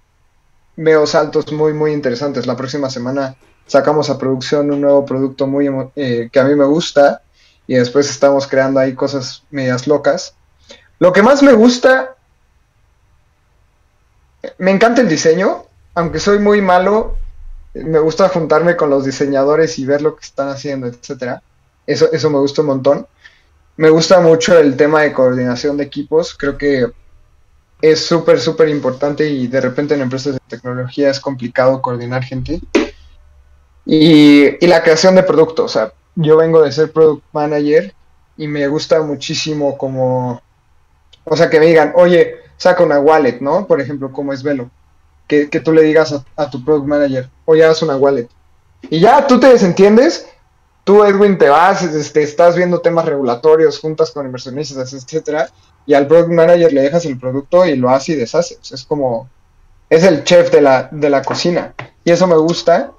veo 0.76 1.06
saltos 1.06 1.52
muy, 1.52 1.72
muy 1.72 1.92
interesantes. 1.92 2.48
La 2.48 2.56
próxima 2.56 2.90
semana 2.90 3.36
sacamos 3.66 4.10
a 4.10 4.18
producción 4.18 4.72
un 4.72 4.80
nuevo 4.80 5.06
producto 5.06 5.46
muy 5.46 5.70
eh, 5.94 6.28
que 6.32 6.40
a 6.40 6.44
mí 6.44 6.56
me 6.56 6.64
gusta 6.64 7.22
y 7.68 7.74
después 7.74 8.10
estamos 8.10 8.48
creando 8.48 8.80
ahí 8.80 8.94
cosas 8.94 9.44
medias 9.50 9.86
locas. 9.86 10.34
Lo 10.98 11.12
que 11.12 11.22
más 11.22 11.44
me 11.44 11.52
gusta, 11.52 12.16
me 14.58 14.72
encanta 14.72 15.00
el 15.00 15.08
diseño, 15.08 15.66
aunque 15.94 16.18
soy 16.18 16.38
muy 16.38 16.60
malo, 16.60 17.16
me 17.74 17.98
gusta 17.98 18.28
juntarme 18.28 18.76
con 18.76 18.90
los 18.90 19.04
diseñadores 19.04 19.78
y 19.78 19.86
ver 19.86 20.02
lo 20.02 20.16
que 20.16 20.24
están 20.24 20.48
haciendo, 20.48 20.86
etcétera. 20.86 21.42
Eso, 21.86 22.10
eso 22.12 22.30
me 22.30 22.38
gusta 22.38 22.62
un 22.62 22.68
montón. 22.68 23.06
Me 23.76 23.90
gusta 23.90 24.20
mucho 24.20 24.58
el 24.58 24.76
tema 24.76 25.02
de 25.02 25.12
coordinación 25.12 25.76
de 25.76 25.84
equipos. 25.84 26.34
Creo 26.34 26.56
que 26.56 26.86
es 27.82 28.06
súper, 28.06 28.40
súper 28.40 28.68
importante 28.68 29.28
y 29.28 29.46
de 29.48 29.60
repente 29.60 29.94
en 29.94 30.00
empresas 30.00 30.34
de 30.34 30.40
tecnología 30.48 31.10
es 31.10 31.20
complicado 31.20 31.82
coordinar 31.82 32.22
gente. 32.22 32.60
Y, 33.84 34.64
y 34.64 34.66
la 34.66 34.82
creación 34.82 35.14
de 35.16 35.24
productos. 35.24 35.64
O 35.64 35.68
sea, 35.68 35.92
yo 36.14 36.36
vengo 36.36 36.62
de 36.62 36.72
ser 36.72 36.92
product 36.92 37.24
manager 37.32 37.94
y 38.36 38.48
me 38.48 38.66
gusta 38.68 39.02
muchísimo 39.02 39.76
como, 39.76 40.40
o 41.24 41.36
sea, 41.36 41.50
que 41.50 41.60
me 41.60 41.66
digan, 41.66 41.92
oye, 41.96 42.36
saca 42.56 42.82
una 42.82 43.00
wallet, 43.00 43.40
¿no? 43.40 43.66
Por 43.66 43.80
ejemplo, 43.80 44.12
como 44.12 44.32
es 44.32 44.42
Velo. 44.42 44.70
Que, 45.26 45.46
tú 45.46 45.72
le 45.72 45.82
digas 45.82 46.14
a, 46.36 46.50
tu 46.50 46.64
product 46.64 46.86
manager, 46.86 47.28
oye, 47.46 47.64
haz 47.64 47.82
una 47.82 47.96
wallet. 47.96 48.28
Y 48.90 49.00
ya 49.00 49.26
tú 49.26 49.40
te 49.40 49.48
desentiendes, 49.48 50.28
tú, 50.84 51.02
Edwin, 51.04 51.38
te 51.38 51.48
vas, 51.48 51.82
este, 51.82 52.22
estás 52.22 52.56
viendo 52.56 52.80
temas 52.80 53.06
regulatorios, 53.06 53.80
juntas 53.80 54.10
con 54.10 54.26
inversionistas, 54.26 54.92
etcétera, 54.92 55.48
y 55.86 55.94
al 55.94 56.06
product 56.06 56.30
manager 56.30 56.72
le 56.72 56.82
dejas 56.82 57.04
el 57.06 57.18
producto 57.18 57.66
y 57.66 57.76
lo 57.76 57.90
hace 57.90 58.12
y 58.12 58.16
deshace. 58.16 58.58
es 58.70 58.84
como, 58.84 59.28
es 59.90 60.04
el 60.04 60.24
chef 60.24 60.50
de 60.50 60.60
la, 60.60 60.88
de 60.90 61.10
la 61.10 61.22
cocina. 61.22 61.74
Y 62.04 62.10
eso 62.10 62.26
me 62.26 62.36
gusta. 62.36 62.92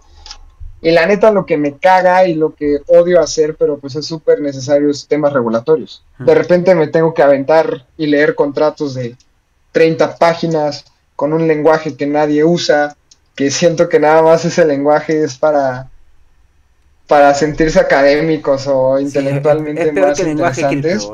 Y 0.81 0.91
la 0.91 1.05
neta 1.05 1.31
lo 1.31 1.45
que 1.45 1.57
me 1.57 1.77
caga 1.77 2.27
y 2.27 2.35
lo 2.35 2.53
que 2.53 2.79
odio 2.87 3.19
hacer, 3.19 3.55
pero 3.55 3.79
pues 3.79 3.95
es 3.95 4.05
súper 4.05 4.39
necesario, 4.39 4.89
es 4.89 5.07
temas 5.07 5.33
regulatorios. 5.33 6.03
De 6.19 6.35
repente 6.35 6.75
me 6.75 6.87
tengo 6.87 7.13
que 7.13 7.23
aventar 7.23 7.87
y 7.97 8.05
leer 8.05 8.35
contratos 8.35 8.93
de 8.93 9.15
30 9.71 10.17
páginas 10.17 10.85
con 11.15 11.33
un 11.33 11.47
lenguaje 11.47 11.95
que 11.95 12.05
nadie 12.05 12.43
usa, 12.43 12.95
que 13.35 13.51
siento 13.51 13.89
que 13.89 13.99
nada 13.99 14.21
más 14.21 14.45
ese 14.45 14.65
lenguaje 14.65 15.23
es 15.23 15.37
para 15.37 15.89
para 17.07 17.33
sentirse 17.35 17.79
académicos 17.79 18.65
o 18.67 18.99
intelectualmente 18.99 19.91
más 19.91 20.19
interesantes. 20.19 21.07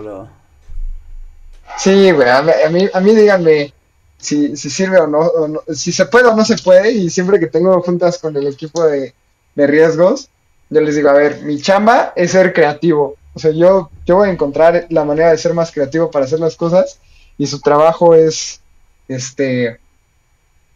sí, 1.78 2.12
güey, 2.12 2.30
a, 2.30 2.42
mí, 2.70 2.88
a 2.94 3.00
mí 3.02 3.16
díganme 3.16 3.74
si, 4.18 4.56
si 4.56 4.70
sirve 4.70 5.00
o 5.00 5.08
no, 5.08 5.30
si 5.74 5.92
se 5.92 6.06
puede 6.06 6.28
o 6.28 6.36
no 6.36 6.46
se 6.46 6.58
puede, 6.58 6.92
y 6.92 7.10
siempre 7.10 7.40
que 7.40 7.48
tengo 7.48 7.82
juntas 7.82 8.20
con 8.20 8.38
el 8.38 8.48
equipo 8.48 8.86
de, 8.86 9.14
de 9.56 9.68
riesgos, 9.68 10.30
yo 10.70 10.80
les 10.80 10.96
digo, 10.96 11.10
a 11.10 11.14
ver, 11.14 11.42
mi 11.42 11.60
chamba 11.60 12.14
es 12.16 12.32
ser 12.32 12.54
creativo. 12.54 13.16
O 13.34 13.40
sea, 13.40 13.52
yo, 13.52 13.90
yo 14.06 14.18
voy 14.18 14.30
a 14.30 14.32
encontrar 14.32 14.88
la 14.90 15.04
manera 15.04 15.32
de 15.32 15.38
ser 15.38 15.54
más 15.54 15.72
creativo 15.72 16.12
para 16.12 16.26
hacer 16.26 16.40
las 16.40 16.56
cosas 16.56 17.00
y 17.38 17.48
su 17.48 17.60
trabajo 17.60 18.14
es, 18.14 18.62
este, 19.08 19.80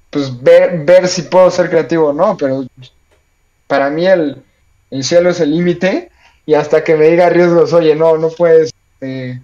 pues 0.09 0.41
ver, 0.41 0.85
ver 0.85 1.07
si 1.07 1.23
puedo 1.23 1.49
ser 1.51 1.69
creativo 1.69 2.09
o 2.09 2.13
no, 2.13 2.37
pero 2.37 2.65
para 3.67 3.89
mí 3.89 4.05
el, 4.05 4.43
el 4.91 5.03
cielo 5.03 5.29
es 5.29 5.39
el 5.39 5.51
límite 5.51 6.11
y 6.45 6.53
hasta 6.53 6.83
que 6.83 6.95
me 6.95 7.09
diga 7.09 7.29
riesgos, 7.29 7.73
oye, 7.73 7.95
no, 7.95 8.17
no 8.17 8.29
puedes 8.29 8.71
eh, 9.01 9.41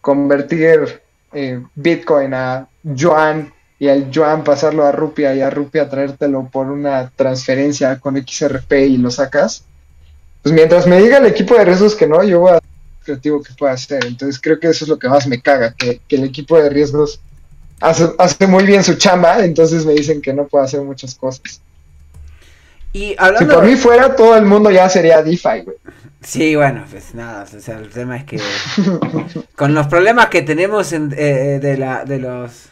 convertir 0.00 1.02
eh, 1.32 1.62
Bitcoin 1.74 2.34
a 2.34 2.68
yuan 2.82 3.52
y 3.78 3.88
al 3.88 4.10
yuan 4.10 4.44
pasarlo 4.44 4.84
a 4.84 4.92
rupia 4.92 5.34
y 5.34 5.40
a 5.40 5.50
rupia 5.50 5.88
traértelo 5.88 6.48
por 6.52 6.66
una 6.66 7.10
transferencia 7.10 7.98
con 7.98 8.16
XRP 8.16 8.72
y 8.72 8.96
lo 8.98 9.10
sacas, 9.10 9.64
pues 10.42 10.54
mientras 10.54 10.86
me 10.86 11.00
diga 11.00 11.18
el 11.18 11.26
equipo 11.26 11.54
de 11.54 11.64
riesgos 11.64 11.94
que 11.94 12.06
no, 12.06 12.22
yo 12.22 12.40
voy 12.40 12.50
a 12.50 12.54
ser 12.54 12.62
creativo 13.04 13.42
que 13.42 13.54
pueda 13.54 13.72
hacer. 13.72 14.04
Entonces 14.04 14.40
creo 14.40 14.60
que 14.60 14.68
eso 14.68 14.84
es 14.84 14.88
lo 14.88 14.98
que 14.98 15.08
más 15.08 15.26
me 15.26 15.40
caga, 15.40 15.74
que, 15.74 16.00
el 16.10 16.24
equipo 16.24 16.58
de 16.58 16.68
riesgos 16.68 17.20
hace, 17.80 18.10
hace, 18.18 18.46
muy 18.46 18.64
bien 18.64 18.84
su 18.84 18.94
chamba, 18.94 19.44
entonces 19.44 19.84
me 19.84 19.92
dicen 19.92 20.20
que 20.20 20.32
no 20.32 20.46
puedo 20.46 20.64
hacer 20.64 20.82
muchas 20.82 21.14
cosas. 21.14 21.60
Y 22.92 23.14
hablando 23.18 23.54
si 23.54 23.56
por 23.56 23.64
mí 23.66 23.76
fuera, 23.76 24.16
todo 24.16 24.36
el 24.36 24.44
mundo 24.44 24.70
ya 24.70 24.88
sería 24.88 25.22
DeFi, 25.22 25.62
güey. 25.64 25.76
Sí, 26.22 26.54
bueno, 26.54 26.84
pues 26.90 27.14
nada, 27.14 27.44
o 27.44 27.60
sea, 27.60 27.78
el 27.78 27.88
tema 27.88 28.16
es 28.18 28.24
que 28.24 28.38
con 29.56 29.74
los 29.74 29.86
problemas 29.86 30.26
que 30.26 30.42
tenemos 30.42 30.92
en, 30.92 31.14
eh, 31.16 31.58
de, 31.62 31.78
la, 31.78 32.04
de 32.04 32.18
los 32.18 32.70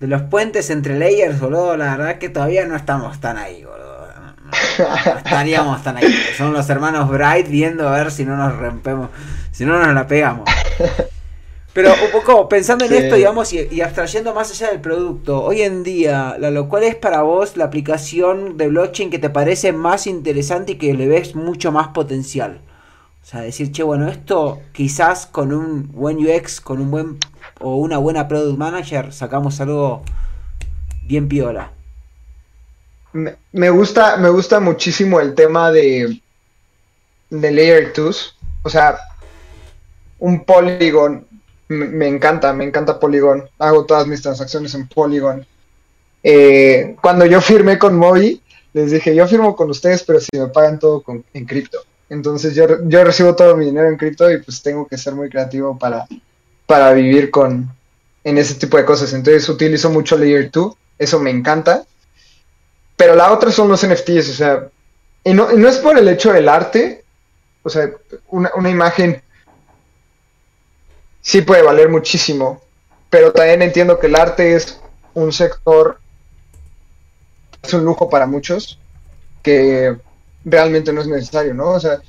de 0.00 0.08
los 0.08 0.22
puentes 0.22 0.70
entre 0.70 0.98
layers, 0.98 1.40
boludo, 1.40 1.76
la 1.76 1.96
verdad 1.96 2.18
que 2.18 2.28
todavía 2.28 2.66
no 2.66 2.76
estamos 2.76 3.20
tan 3.20 3.38
ahí, 3.38 3.64
boludo. 3.64 3.86
No, 4.44 5.18
estaríamos 5.18 5.82
tan 5.82 5.96
ahí. 5.96 6.12
Son 6.36 6.52
los 6.52 6.68
hermanos 6.68 7.08
Bright 7.08 7.48
viendo 7.48 7.88
a 7.88 7.92
ver 7.92 8.10
si 8.10 8.24
no 8.24 8.36
nos 8.36 8.56
rompemos, 8.56 9.10
si 9.52 9.64
no 9.64 9.78
nos 9.78 9.94
la 9.94 10.06
pegamos. 10.06 10.48
Pero 11.76 11.92
un 11.92 12.10
poco 12.10 12.48
pensando 12.48 12.86
en 12.86 12.94
esto, 12.94 13.16
digamos, 13.16 13.52
y, 13.52 13.82
abstrayendo 13.82 14.32
más 14.32 14.50
allá 14.50 14.70
del 14.70 14.80
producto, 14.80 15.44
hoy 15.44 15.60
en 15.60 15.82
día, 15.82 16.38
lo 16.38 16.70
¿cuál 16.70 16.84
es 16.84 16.94
para 16.94 17.20
vos 17.20 17.58
la 17.58 17.66
aplicación 17.66 18.56
de 18.56 18.68
blockchain 18.68 19.10
que 19.10 19.18
te 19.18 19.28
parece 19.28 19.74
más 19.74 20.06
interesante 20.06 20.72
y 20.72 20.74
que 20.76 20.94
le 20.94 21.06
ves 21.06 21.34
mucho 21.34 21.72
más 21.72 21.88
potencial? 21.88 22.62
O 23.22 23.26
sea, 23.26 23.42
decir, 23.42 23.72
che, 23.72 23.82
bueno, 23.82 24.08
esto 24.08 24.62
quizás 24.72 25.26
con 25.26 25.52
un 25.52 25.92
buen 25.92 26.16
UX, 26.16 26.62
con 26.62 26.80
un 26.80 26.90
buen 26.90 27.18
o 27.60 27.76
una 27.76 27.98
buena 27.98 28.26
product 28.26 28.56
manager, 28.56 29.12
sacamos 29.12 29.60
algo 29.60 30.02
bien 31.02 31.28
piola. 31.28 31.72
Me, 33.12 33.68
gusta, 33.68 34.16
me 34.16 34.30
gusta 34.30 34.60
muchísimo 34.60 35.20
el 35.20 35.34
tema 35.34 35.70
de, 35.70 36.22
de 37.28 37.50
Layer 37.50 37.92
2. 37.94 38.36
O 38.62 38.70
sea, 38.70 38.96
un 40.18 40.42
Polygon 40.44 41.25
me, 41.68 42.08
encanta, 42.08 42.52
me 42.52 42.64
encanta 42.64 42.98
Polygon. 42.98 43.48
Hago 43.58 43.84
todas 43.84 44.06
mis 44.06 44.22
transacciones 44.22 44.74
en 44.74 44.88
Polygon. 44.88 45.46
Eh, 46.22 46.96
cuando 47.00 47.26
yo 47.26 47.40
firmé 47.40 47.78
con 47.78 47.96
Mobi, 47.96 48.40
les 48.72 48.90
dije, 48.90 49.14
yo 49.14 49.26
firmo 49.26 49.56
con 49.56 49.70
ustedes, 49.70 50.02
pero 50.04 50.20
si 50.20 50.28
me 50.36 50.48
pagan 50.48 50.78
todo 50.78 51.02
con, 51.02 51.24
en 51.32 51.44
cripto. 51.44 51.78
Entonces 52.08 52.54
yo, 52.54 52.66
yo 52.86 53.04
recibo 53.04 53.34
todo 53.34 53.56
mi 53.56 53.66
dinero 53.66 53.88
en 53.88 53.96
cripto 53.96 54.30
y 54.30 54.40
pues 54.40 54.62
tengo 54.62 54.86
que 54.86 54.98
ser 54.98 55.14
muy 55.14 55.28
creativo 55.28 55.78
para, 55.78 56.06
para 56.66 56.92
vivir 56.92 57.30
con 57.30 57.70
en 58.22 58.38
ese 58.38 58.54
tipo 58.54 58.76
de 58.76 58.84
cosas. 58.84 59.12
Entonces 59.12 59.48
utilizo 59.48 59.90
mucho 59.90 60.16
Layer 60.18 60.50
2, 60.50 60.74
eso 60.98 61.20
me 61.20 61.30
encanta. 61.30 61.84
Pero 62.96 63.14
la 63.14 63.32
otra 63.32 63.50
son 63.52 63.68
los 63.68 63.86
NFTs, 63.86 64.30
o 64.30 64.34
sea, 64.34 64.68
y 65.22 65.34
no, 65.34 65.52
no 65.52 65.68
es 65.68 65.76
por 65.78 65.98
el 65.98 66.08
hecho 66.08 66.32
del 66.32 66.48
arte, 66.48 67.04
o 67.62 67.68
sea, 67.68 67.90
una, 68.28 68.50
una 68.56 68.70
imagen 68.70 69.22
sí 71.26 71.42
puede 71.42 71.62
valer 71.62 71.88
muchísimo, 71.88 72.62
pero 73.10 73.32
también 73.32 73.60
entiendo 73.60 73.98
que 73.98 74.06
el 74.06 74.14
arte 74.14 74.54
es 74.54 74.80
un 75.12 75.32
sector, 75.32 75.98
es 77.60 77.74
un 77.74 77.84
lujo 77.84 78.08
para 78.08 78.28
muchos, 78.28 78.78
que 79.42 79.96
realmente 80.44 80.92
no 80.92 81.00
es 81.00 81.08
necesario, 81.08 81.52
¿no? 81.52 81.70
O 81.70 81.80
sea, 81.80 82.00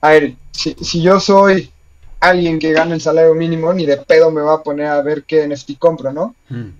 a 0.00 0.08
ver, 0.08 0.36
si, 0.52 0.74
si 0.80 1.02
yo 1.02 1.20
soy 1.20 1.70
alguien 2.18 2.58
que 2.58 2.72
gana 2.72 2.94
el 2.94 3.02
salario 3.02 3.34
mínimo, 3.34 3.74
ni 3.74 3.84
de 3.84 3.98
pedo 3.98 4.30
me 4.30 4.40
va 4.40 4.54
a 4.54 4.62
poner 4.62 4.86
a 4.86 5.02
ver 5.02 5.24
qué 5.24 5.46
NFT 5.46 5.78
compro, 5.78 6.10
¿no? 6.14 6.34
Hmm. 6.48 6.70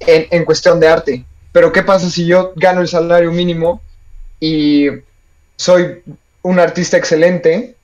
En, 0.00 0.26
en, 0.32 0.44
cuestión 0.44 0.80
de 0.80 0.88
arte. 0.88 1.24
Pero 1.52 1.70
¿qué 1.70 1.84
pasa 1.84 2.10
si 2.10 2.26
yo 2.26 2.52
gano 2.56 2.80
el 2.80 2.88
salario 2.88 3.30
mínimo 3.30 3.80
y 4.40 4.88
soy 5.54 6.02
un 6.42 6.58
artista 6.58 6.96
excelente 6.96 7.76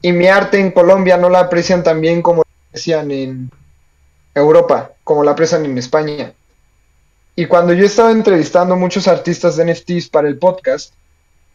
y 0.00 0.12
mi 0.12 0.28
arte 0.28 0.58
en 0.60 0.70
Colombia 0.70 1.18
no 1.18 1.28
la 1.28 1.40
aprecian 1.40 1.82
tan 1.82 2.00
bien 2.00 2.22
como 2.22 2.43
aprecian 2.74 3.10
en 3.12 3.50
Europa, 4.34 4.90
como 5.04 5.22
la 5.22 5.30
aprecian 5.30 5.64
en 5.64 5.78
España? 5.78 6.32
Y 7.36 7.46
cuando 7.46 7.72
yo 7.72 7.86
estaba 7.86 8.10
entrevistando 8.10 8.74
muchos 8.74 9.06
artistas 9.06 9.56
de 9.56 9.72
NFTs 9.72 10.08
para 10.08 10.26
el 10.26 10.38
podcast, 10.38 10.92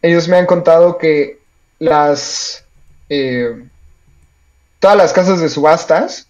ellos 0.02 0.30
me 0.30 0.38
han 0.38 0.46
contado 0.46 0.98
que 0.98 1.40
las 1.78 2.64
eh, 3.10 3.66
todas 4.80 4.96
las 4.96 5.12
casas 5.12 5.42
de 5.42 5.50
subastas 5.50 6.28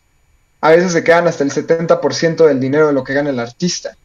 a 0.61 0.71
veces 0.71 0.91
se 0.91 1.03
quedan 1.03 1.27
hasta 1.27 1.43
el 1.43 1.51
70% 1.51 2.47
del 2.47 2.59
dinero 2.59 2.87
de 2.87 2.93
lo 2.93 3.03
que 3.03 3.13
gana 3.13 3.29
el 3.29 3.39
artista. 3.39 3.95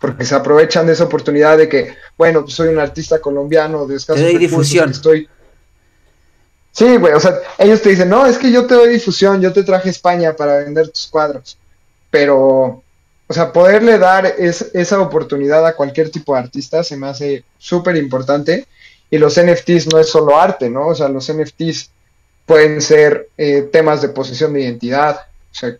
Porque 0.00 0.24
se 0.24 0.36
aprovechan 0.36 0.86
de 0.86 0.92
esa 0.92 1.04
oportunidad 1.04 1.58
de 1.58 1.68
que, 1.68 1.96
bueno, 2.16 2.42
pues 2.42 2.54
soy 2.54 2.68
un 2.68 2.78
artista 2.78 3.20
colombiano 3.20 3.86
de 3.86 3.96
escasos 3.96 4.24
difusión. 4.38 4.90
Estoy... 4.90 5.28
Sí, 6.72 6.96
güey, 6.96 7.12
o 7.12 7.20
sea, 7.20 7.38
ellos 7.58 7.82
te 7.82 7.90
dicen, 7.90 8.08
no, 8.08 8.26
es 8.26 8.38
que 8.38 8.52
yo 8.52 8.66
te 8.66 8.74
doy 8.74 8.88
difusión, 8.88 9.40
yo 9.40 9.52
te 9.52 9.64
traje 9.64 9.88
a 9.88 9.90
España 9.90 10.34
para 10.34 10.58
vender 10.58 10.88
tus 10.88 11.08
cuadros. 11.08 11.58
Pero, 12.10 12.82
o 13.26 13.34
sea, 13.34 13.52
poderle 13.52 13.98
dar 13.98 14.26
esa 14.26 15.00
oportunidad 15.00 15.66
a 15.66 15.74
cualquier 15.74 16.10
tipo 16.10 16.34
de 16.34 16.40
artista 16.40 16.84
se 16.84 16.96
me 16.96 17.08
hace 17.08 17.44
súper 17.58 17.96
importante. 17.96 18.66
Y 19.10 19.18
los 19.18 19.40
NFTs 19.40 19.92
no 19.92 19.98
es 19.98 20.08
solo 20.10 20.38
arte, 20.38 20.68
¿no? 20.70 20.88
O 20.88 20.94
sea, 20.94 21.08
los 21.08 21.32
NFTs 21.32 21.90
pueden 22.46 22.80
ser 22.80 23.28
eh, 23.36 23.68
temas 23.72 24.00
de 24.00 24.08
posesión 24.08 24.52
de 24.52 24.62
identidad. 24.62 25.26
O 25.50 25.54
sea, 25.54 25.76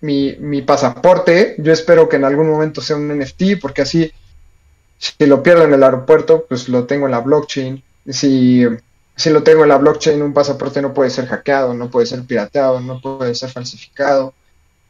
mi, 0.00 0.36
mi, 0.40 0.62
pasaporte, 0.62 1.54
yo 1.58 1.72
espero 1.72 2.08
que 2.08 2.16
en 2.16 2.24
algún 2.24 2.50
momento 2.50 2.80
sea 2.80 2.96
un 2.96 3.16
NFT, 3.16 3.60
porque 3.60 3.82
así, 3.82 4.12
si 4.98 5.26
lo 5.26 5.42
pierdo 5.42 5.64
en 5.64 5.74
el 5.74 5.82
aeropuerto, 5.82 6.44
pues 6.48 6.68
lo 6.68 6.86
tengo 6.86 7.06
en 7.06 7.12
la 7.12 7.20
blockchain. 7.20 7.82
Si, 8.08 8.64
si 9.16 9.30
lo 9.30 9.42
tengo 9.42 9.62
en 9.62 9.68
la 9.68 9.78
blockchain, 9.78 10.22
un 10.22 10.32
pasaporte 10.32 10.80
no 10.80 10.94
puede 10.94 11.10
ser 11.10 11.26
hackeado, 11.26 11.74
no 11.74 11.90
puede 11.90 12.06
ser 12.06 12.22
pirateado, 12.22 12.80
no 12.80 13.00
puede 13.00 13.34
ser 13.34 13.50
falsificado. 13.50 14.32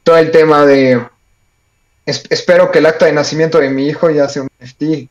Todo 0.03 0.17
el 0.17 0.31
tema 0.31 0.65
de... 0.65 1.05
espero 2.07 2.71
que 2.71 2.79
el 2.79 2.87
acta 2.87 3.07
de 3.07 3.13
nacimiento 3.13 3.59
de 3.59 3.71
mi 3.71 3.87
hijo 3.87 4.11
ya 4.11 4.29
sea 4.29 4.43
un 4.43 4.49
NFT. 4.61 5.09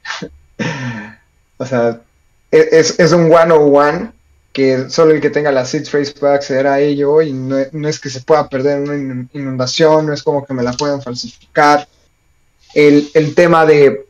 o 1.58 1.66
sea, 1.66 2.02
e, 2.52 2.70
es, 2.72 3.12
un 3.12 3.32
one-on-one 3.32 4.12
que 4.54 4.90
solo 4.90 5.14
el 5.14 5.22
que 5.22 5.30
tenga 5.30 5.52
la 5.52 5.66
seed 5.66 5.86
phrase 5.86 6.14
pueda 6.14 6.34
acceder 6.34 6.68
a 6.68 6.80
ello 6.80 7.22
y 7.22 7.32
no, 7.32 7.58
es 7.88 8.00
que 8.00 8.10
se 8.10 8.22
pueda 8.22 8.50
perder 8.50 8.82
una 8.82 9.28
inundación, 9.34 10.08
no 10.08 10.14
es 10.14 10.24
como 10.24 10.46
que 10.46 10.54
me 10.54 10.64
la 10.64 10.74
puedan 10.74 11.02
falsificar. 11.02 11.88
El, 12.74 13.10
el, 13.14 13.36
tema 13.36 13.66
de, 13.66 14.06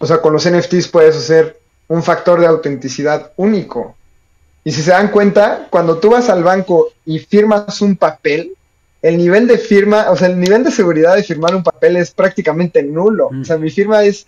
o 0.00 0.06
sea, 0.06 0.18
con 0.18 0.32
los 0.32 0.48
NFTs 0.48 0.88
puedes 0.88 1.16
hacer 1.16 1.60
un 1.88 2.02
factor 2.02 2.40
de 2.40 2.46
autenticidad 2.46 3.32
único. 3.36 3.96
Y 4.66 4.72
si 4.72 4.82
se 4.82 4.90
dan 4.90 5.12
cuenta, 5.12 5.68
cuando 5.70 5.98
tú 5.98 6.10
vas 6.10 6.28
al 6.28 6.42
banco 6.42 6.88
y 7.04 7.20
firmas 7.20 7.80
un 7.82 7.94
papel, 7.94 8.52
el 9.00 9.16
nivel 9.16 9.46
de 9.46 9.58
firma, 9.58 10.10
o 10.10 10.16
sea, 10.16 10.26
el 10.26 10.40
nivel 10.40 10.64
de 10.64 10.72
seguridad 10.72 11.14
de 11.14 11.22
firmar 11.22 11.54
un 11.54 11.62
papel 11.62 11.94
es 11.94 12.10
prácticamente 12.10 12.82
nulo. 12.82 13.28
O 13.28 13.44
sea, 13.44 13.58
mi 13.58 13.70
firma 13.70 14.02
es 14.02 14.26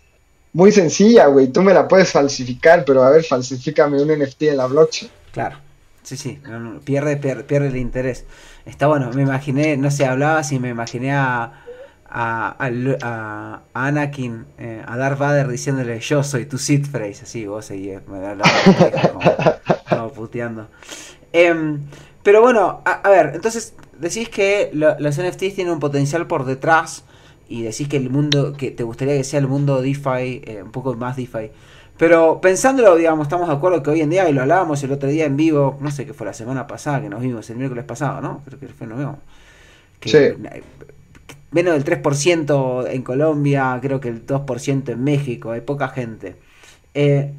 muy 0.53 0.71
sencilla, 0.71 1.27
güey. 1.27 1.49
Tú 1.49 1.61
me 1.61 1.75
la 1.75 1.89
puedes 1.89 2.13
falsificar, 2.13 2.85
pero 2.85 3.03
a 3.03 3.11
ver, 3.11 3.25
falsifícame 3.25 4.01
un 4.01 4.17
NFT 4.17 4.43
en 4.43 4.59
la 4.59 4.67
blockchain. 4.67 5.11
Claro. 5.33 5.57
Sí, 6.05 6.17
sí, 6.17 6.39
pierde, 6.85 7.17
pierde, 7.17 7.67
el 7.67 7.77
interés. 7.77 8.25
Está 8.65 8.87
bueno, 8.87 9.11
me 9.13 9.23
imaginé, 9.23 9.77
no 9.77 9.91
sé, 9.91 10.07
hablaba 10.07 10.43
y 10.49 10.59
me 10.61 10.69
imaginé 10.69 11.15
a, 11.15 11.65
a, 12.11 13.63
Anakin, 13.75 14.47
eh, 14.59 14.83
a 14.87 14.97
Darth 14.97 15.19
Vader 15.19 15.49
diciéndole 15.49 16.01
yo 16.01 16.23
soy 16.23 16.47
tu 16.47 16.59
Sith 16.59 16.87
phrase, 16.87 17.23
así 17.25 17.47
vos 17.47 17.67
seguís, 17.67 18.01
me 18.09 18.19
como, 19.91 20.13
puteando. 20.13 20.69
Em, 21.33 21.81
pero 22.23 22.41
bueno, 22.41 22.83
a, 22.85 23.09
ver, 23.09 23.33
entonces 23.35 23.75
decís 23.99 24.29
que 24.29 24.71
los 24.73 25.19
NFTs 25.19 25.55
tienen 25.55 25.71
un 25.71 25.81
potencial 25.81 26.27
por 26.27 26.45
detrás 26.45 27.05
y 27.49 27.63
decís 27.63 27.89
que 27.89 27.97
el 27.97 28.11
mundo, 28.11 28.55
que 28.55 28.71
te 28.71 28.83
gustaría 28.83 29.17
que 29.17 29.25
sea 29.25 29.41
el 29.41 29.49
mundo 29.49 29.81
DeFi, 29.81 30.43
eh, 30.45 30.63
un 30.63 30.73
poco 30.73 30.95
más 30.95 31.17
DeFi. 31.17 31.51
Pero 31.97 32.41
pensándolo, 32.41 32.95
digamos, 32.97 33.27
estamos 33.27 33.49
de 33.49 33.55
acuerdo 33.55 33.83
que 33.83 33.91
hoy 33.91 34.03
en 34.03 34.11
día, 34.11 34.29
y 34.29 34.33
lo 34.33 34.43
hablábamos 34.43 34.83
el 34.85 34.93
otro 34.93 35.09
día 35.09 35.25
en 35.25 35.37
vivo, 35.37 35.77
no 35.81 35.91
sé 35.91 36.07
qué 36.07 36.15
fue 36.15 36.27
la 36.27 36.33
semana 36.33 36.67
pasada 36.67 37.01
que 37.03 37.09
nos 37.09 37.21
vimos, 37.21 37.51
el 37.51 37.57
miércoles 37.57 37.85
pasado, 37.85 38.21
¿no? 38.21 38.43
Creo 38.45 38.61
que 38.61 38.69
fue, 38.69 38.87
nos 38.87 38.99
vimos. 38.99 39.17
Que 39.99 40.43
Menos 41.51 41.75
del 41.75 42.03
3% 42.03 42.89
en 42.91 43.03
Colombia, 43.03 43.79
creo 43.81 44.01
que 44.01 44.09
el 44.09 44.27
2% 44.27 44.91
en 44.91 45.03
México, 45.03 45.51
hay 45.51 45.63
poca 45.63 45.89
gente. 45.89 46.37
Eh, 46.95 47.33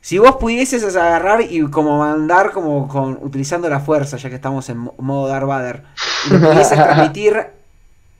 si 0.00 0.18
vos 0.18 0.36
pudieses 0.36 0.96
agarrar 0.96 1.42
y 1.42 1.60
como 1.70 1.98
mandar 1.98 2.52
como 2.52 2.88
con 2.88 3.18
utilizando 3.20 3.68
la 3.68 3.80
fuerza, 3.80 4.16
ya 4.16 4.30
que 4.30 4.36
estamos 4.36 4.68
en 4.70 4.78
modo 4.78 5.28
Darth 5.28 5.46
Vader, 5.46 5.82
y 6.26 6.30
pudieses 6.30 6.70
transmitir 6.74 7.48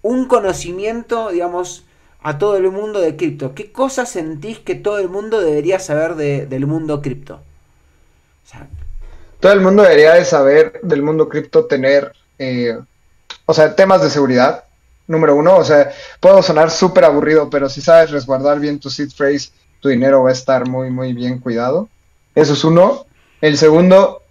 un 0.02 0.26
conocimiento, 0.26 1.30
digamos, 1.30 1.84
a 2.22 2.38
todo 2.38 2.56
el 2.56 2.70
mundo 2.70 3.00
de 3.00 3.16
cripto. 3.16 3.54
¿Qué 3.54 3.72
cosas 3.72 4.10
sentís 4.10 4.58
que 4.58 4.74
todo 4.74 4.98
el 4.98 5.08
mundo 5.08 5.40
debería 5.40 5.78
saber 5.78 6.16
del 6.16 6.66
mundo 6.66 7.00
cripto? 7.00 7.40
todo 9.38 9.52
el 9.52 9.60
mundo 9.60 9.82
debería 9.82 10.14
de 10.14 10.24
saber 10.24 10.80
del 10.82 11.02
mundo 11.02 11.28
cripto 11.28 11.64
tener, 11.66 12.12
eh, 12.38 12.78
o 13.46 13.54
sea, 13.54 13.74
temas 13.74 14.02
de 14.02 14.10
seguridad, 14.10 14.64
número 15.11 15.35
uno. 15.35 15.57
O 15.57 15.64
sea, 15.64 15.90
puedo 16.20 16.42
sonar 16.42 16.70
súper 16.70 17.05
aburrido, 17.05 17.51
pero 17.51 17.68
si 17.68 17.81
sabes 17.81 18.11
resguardar 18.11 18.61
bien 18.61 18.79
tu 18.79 18.88
seed 18.88 19.11
phrase, 19.11 19.51
tu 19.81 19.88
dinero 19.88 20.23
va 20.23 20.31
a 20.31 20.33
estar 20.33 20.66
muy, 20.68 20.90
muy 20.90 21.12
bien 21.12 21.38
cuidado. 21.38 21.88
Eso 22.35 22.53
es 22.53 22.64
uno. 22.64 23.07
El 23.40 23.59
segundo, 23.59 24.23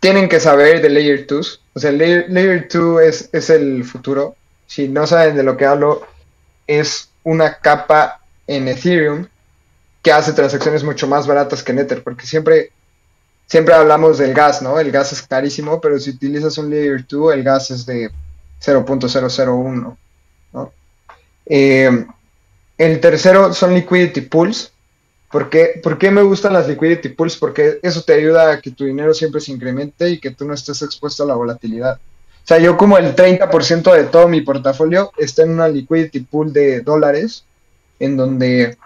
tienen 0.00 0.28
que 0.28 0.40
saber 0.40 0.82
de 0.82 0.90
Layer 0.90 1.26
2. 1.26 1.62
O 1.74 1.80
sea, 1.80 1.90
Layer, 1.90 2.26
layer 2.28 2.68
2 2.68 3.02
es, 3.02 3.28
es 3.32 3.50
el 3.50 3.84
futuro. 3.84 4.36
Si 4.66 4.88
no 4.88 5.06
saben 5.06 5.36
de 5.36 5.42
lo 5.42 5.56
que 5.56 5.64
hablo, 5.64 6.06
es 6.66 7.10
una 7.24 7.58
capa 7.58 8.20
en 8.46 8.68
Ethereum 8.68 9.26
que 10.02 10.12
hace 10.12 10.32
transacciones 10.32 10.84
mucho 10.84 11.08
más 11.08 11.26
baratas 11.26 11.62
que 11.62 11.72
Nether, 11.72 12.02
porque 12.02 12.26
siempre, 12.26 12.70
siempre 13.46 13.74
hablamos 13.74 14.18
del 14.18 14.34
gas, 14.34 14.62
¿no? 14.62 14.78
El 14.78 14.92
gas 14.92 15.12
es 15.12 15.22
carísimo, 15.22 15.80
pero 15.80 15.98
si 15.98 16.10
utilizas 16.10 16.58
un 16.58 16.70
Layer 16.70 17.04
2, 17.06 17.34
el 17.34 17.42
gas 17.42 17.70
es 17.70 17.86
de 17.86 18.10
0.001, 18.64 19.82
¿no? 19.82 19.98
Eh, 21.46 22.06
el 22.78 23.00
tercero 23.00 23.54
son 23.54 23.74
liquidity 23.74 24.22
pools. 24.22 24.72
¿Por 25.30 25.50
qué? 25.50 25.80
¿Por 25.82 25.98
qué 25.98 26.10
me 26.10 26.22
gustan 26.22 26.52
las 26.52 26.68
liquidity 26.68 27.10
pools? 27.10 27.36
Porque 27.36 27.78
eso 27.82 28.02
te 28.02 28.14
ayuda 28.14 28.52
a 28.52 28.60
que 28.60 28.70
tu 28.70 28.84
dinero 28.84 29.14
siempre 29.14 29.40
se 29.40 29.52
incremente 29.52 30.10
y 30.10 30.18
que 30.18 30.30
tú 30.30 30.44
no 30.44 30.54
estés 30.54 30.82
expuesto 30.82 31.22
a 31.22 31.26
la 31.26 31.34
volatilidad. 31.34 31.96
O 31.96 32.46
sea, 32.46 32.58
yo 32.58 32.76
como 32.76 32.96
el 32.96 33.16
30% 33.16 33.92
de 33.92 34.04
todo 34.04 34.28
mi 34.28 34.40
portafolio 34.40 35.10
está 35.16 35.42
en 35.42 35.50
una 35.50 35.68
liquidity 35.68 36.20
pool 36.20 36.52
de 36.52 36.80
dólares, 36.80 37.44
en 37.98 38.16
donde 38.16 38.76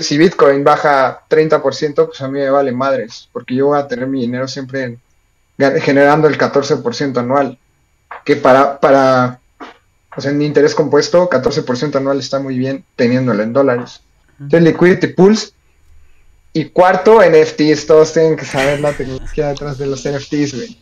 si 0.00 0.18
Bitcoin 0.18 0.64
baja 0.64 1.22
30%, 1.28 2.06
pues 2.06 2.20
a 2.20 2.28
mí 2.28 2.38
me 2.38 2.50
vale 2.50 2.72
madres, 2.72 3.28
porque 3.32 3.54
yo 3.54 3.68
voy 3.68 3.78
a 3.78 3.86
tener 3.86 4.06
mi 4.08 4.22
dinero 4.22 4.48
siempre 4.48 4.98
generando 5.80 6.26
el 6.26 6.36
14% 6.36 7.18
anual, 7.18 7.58
que 8.24 8.36
para, 8.36 8.80
para, 8.80 9.40
O 10.16 10.20
sea, 10.20 10.30
en 10.32 10.42
interés 10.42 10.74
compuesto, 10.74 11.28
14% 11.28 11.96
anual 11.96 12.18
está 12.18 12.40
muy 12.40 12.58
bien 12.58 12.84
teniéndolo 12.96 13.42
en 13.42 13.52
dólares. 13.52 14.02
Entonces, 14.40 14.62
Liquidity 14.62 15.08
Pools. 15.08 15.54
Y 16.52 16.64
cuarto, 16.66 17.20
NFTs. 17.22 17.86
Todos 17.86 18.12
tienen 18.12 18.36
que 18.36 18.44
saber 18.44 18.80
la 18.80 18.92
tecnología 18.92 19.48
detrás 19.48 19.78
de 19.78 19.86
los 19.86 20.00
NFTs, 20.00 20.54
güey. 20.56 20.78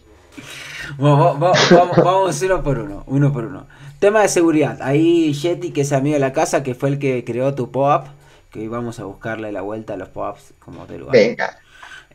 Vamos, 0.97 1.39
vamos, 1.39 1.59
vamos, 1.71 1.97
vamos 1.97 2.43
uno 2.43 2.63
por 2.63 2.79
uno, 2.79 3.05
uno 3.07 3.33
por 3.33 3.45
uno. 3.45 3.67
Tema 3.99 4.23
de 4.23 4.29
seguridad. 4.29 4.79
Ahí 4.81 5.35
Yeti, 5.35 5.73
que 5.73 5.83
es 5.83 5.93
amigo 5.93 6.15
de 6.15 6.21
la 6.21 6.33
casa, 6.33 6.63
que 6.63 6.75
fue 6.75 6.89
el 6.89 6.99
que 6.99 7.25
creó 7.25 7.55
tu 7.55 7.71
pop-up, 7.71 8.09
que 8.51 8.67
vamos 8.69 8.99
a 8.99 9.05
buscarle 9.05 9.53
la 9.53 9.61
vuelta 9.61 9.95
a 9.95 9.97
los 9.99 10.09
pop-ups 10.09 10.55
como 10.59 10.87
de 10.87 10.99
lugar. 10.99 11.13
Venga. 11.13 11.59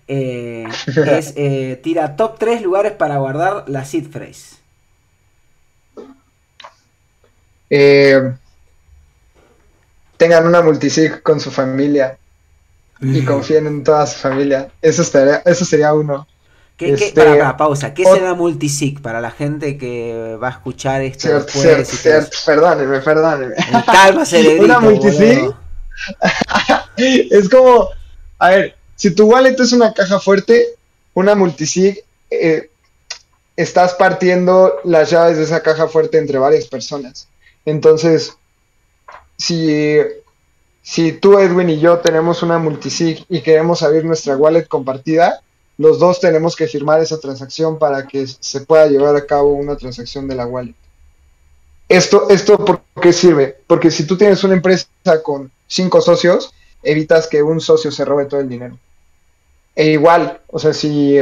Eh, 0.08 0.65
es, 0.88 1.34
eh, 1.36 1.80
tira 1.84 2.15
top 2.15 2.39
3 2.39 2.62
lugares 2.62 2.93
para 2.93 3.17
guardar 3.17 3.65
la 3.67 3.86
seed 3.86 4.10
phrase. 4.10 4.62
Eh, 7.75 8.31
tengan 10.17 10.45
una 10.45 10.62
multisig 10.62 11.23
con 11.23 11.39
su 11.39 11.49
familia 11.49 12.19
y 13.01 13.21
Mm. 13.21 13.25
confíen 13.25 13.65
en 13.65 13.83
toda 13.83 14.05
su 14.05 14.19
familia. 14.19 14.69
Eso, 14.79 15.01
estaría, 15.01 15.41
eso 15.43 15.65
sería 15.65 15.91
uno. 15.93 16.27
¿Qué, 16.77 16.93
qué- 16.93 17.05
Este, 17.07 17.21
para, 17.21 17.31
para, 17.38 17.57
pausa. 17.57 17.93
¿Qué 17.95 18.03
será 18.05 18.36
multisig 18.36 19.01
para 19.01 19.19
la 19.21 19.31
gente 19.31 19.77
que 19.79 20.38
va 20.41 20.49
a 20.49 20.51
escuchar 20.51 21.01
esto 21.01 21.27
Cierto, 21.27 21.51
cierto, 21.51 21.86
cierto. 21.95 22.38
Calma, 23.86 24.23
cerebrito, 24.25 24.63
Una 24.65 24.79
multisig. 24.79 25.51
es 26.97 27.49
como, 27.49 27.89
a 28.38 28.49
ver, 28.51 28.75
si 28.95 29.09
tu 29.15 29.25
wallet 29.25 29.59
es 29.59 29.71
una 29.73 29.93
caja 29.93 30.19
fuerte, 30.19 30.63
una 31.15 31.33
multisig, 31.33 32.03
eh, 32.29 32.69
estás 33.55 33.95
partiendo 33.95 34.79
las 34.83 35.09
llaves 35.09 35.38
de 35.38 35.43
esa 35.43 35.62
caja 35.63 35.88
fuerte 35.88 36.19
entre 36.19 36.38
varias 36.38 36.67
personas. 36.67 37.27
Entonces, 37.65 38.38
si, 39.38 39.97
si 40.82 41.12
tú, 41.13 41.39
Edwin 41.39 41.69
y 41.69 41.80
yo 41.80 41.99
tenemos 41.99 42.43
una 42.43 42.58
multisig 42.58 43.26
y 43.30 43.41
queremos 43.41 43.84
abrir 43.84 44.06
nuestra 44.06 44.38
wallet 44.38 44.67
compartida, 44.67 45.41
los 45.78 45.99
dos 45.99 46.19
tenemos 46.19 46.56
que 46.56 46.67
firmar 46.67 47.02
esa 47.02 47.19
transacción 47.19 47.80
para 47.80 48.08
que 48.08 48.28
se 48.28 48.62
pueda 48.62 48.88
llevar 48.88 49.15
a 49.15 49.26
cabo 49.26 49.54
una 49.54 49.76
transacción 49.76 50.28
de 50.28 50.36
la 50.36 50.45
wallet. 50.45 50.76
Esto, 51.89 52.30
esto 52.30 52.63
¿por 52.63 52.82
qué 53.02 53.12
sirve? 53.12 53.58
Porque 53.67 53.91
si 53.91 54.06
tú 54.06 54.17
tienes 54.17 54.43
una 54.43 54.54
empresa 54.54 54.88
con 55.23 55.52
cinco 55.67 56.02
socios, 56.02 56.54
evitas 56.82 57.28
que 57.28 57.43
un 57.43 57.60
socio 57.60 57.91
se 57.91 58.06
robe 58.06 58.26
todo 58.26 58.39
el 58.39 58.49
dinero. 58.49 58.78
E 59.76 59.91
igual, 59.91 60.41
o 60.47 60.60
sea, 60.60 60.73
si, 60.73 61.17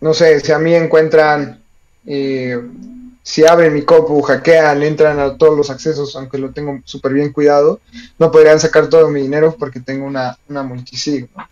no 0.00 0.14
sé, 0.14 0.40
si 0.40 0.52
a 0.52 0.58
mí 0.58 0.74
encuentran, 0.74 1.62
eh, 2.06 2.60
si 3.26 3.44
abren 3.44 3.74
mi 3.74 3.82
copu, 3.82 4.22
hackean, 4.22 4.84
entran 4.84 5.18
a 5.18 5.36
todos 5.36 5.56
los 5.56 5.68
accesos, 5.68 6.14
aunque 6.14 6.38
lo 6.38 6.52
tengo 6.52 6.80
súper 6.84 7.12
bien 7.12 7.32
cuidado, 7.32 7.80
no 8.20 8.30
podrían 8.30 8.60
sacar 8.60 8.88
todo 8.88 9.08
mi 9.10 9.20
dinero 9.20 9.56
porque 9.58 9.80
tengo 9.80 10.06
una, 10.06 10.38
una 10.48 10.62
multisig. 10.62 11.28
¿no? 11.36 11.48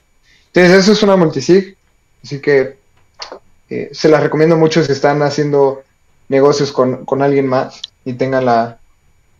Entonces, 0.52 0.78
eso 0.78 0.92
es 0.92 1.02
una 1.02 1.16
multisig, 1.16 1.76
así 2.22 2.40
que 2.40 2.76
eh, 3.68 3.90
se 3.92 4.08
las 4.08 4.22
recomiendo 4.22 4.56
mucho 4.56 4.84
si 4.84 4.92
están 4.92 5.20
haciendo 5.22 5.82
negocios 6.28 6.70
con, 6.70 7.04
con 7.04 7.22
alguien 7.22 7.48
más 7.48 7.82
y 8.04 8.12
tengan 8.12 8.44
la, 8.44 8.78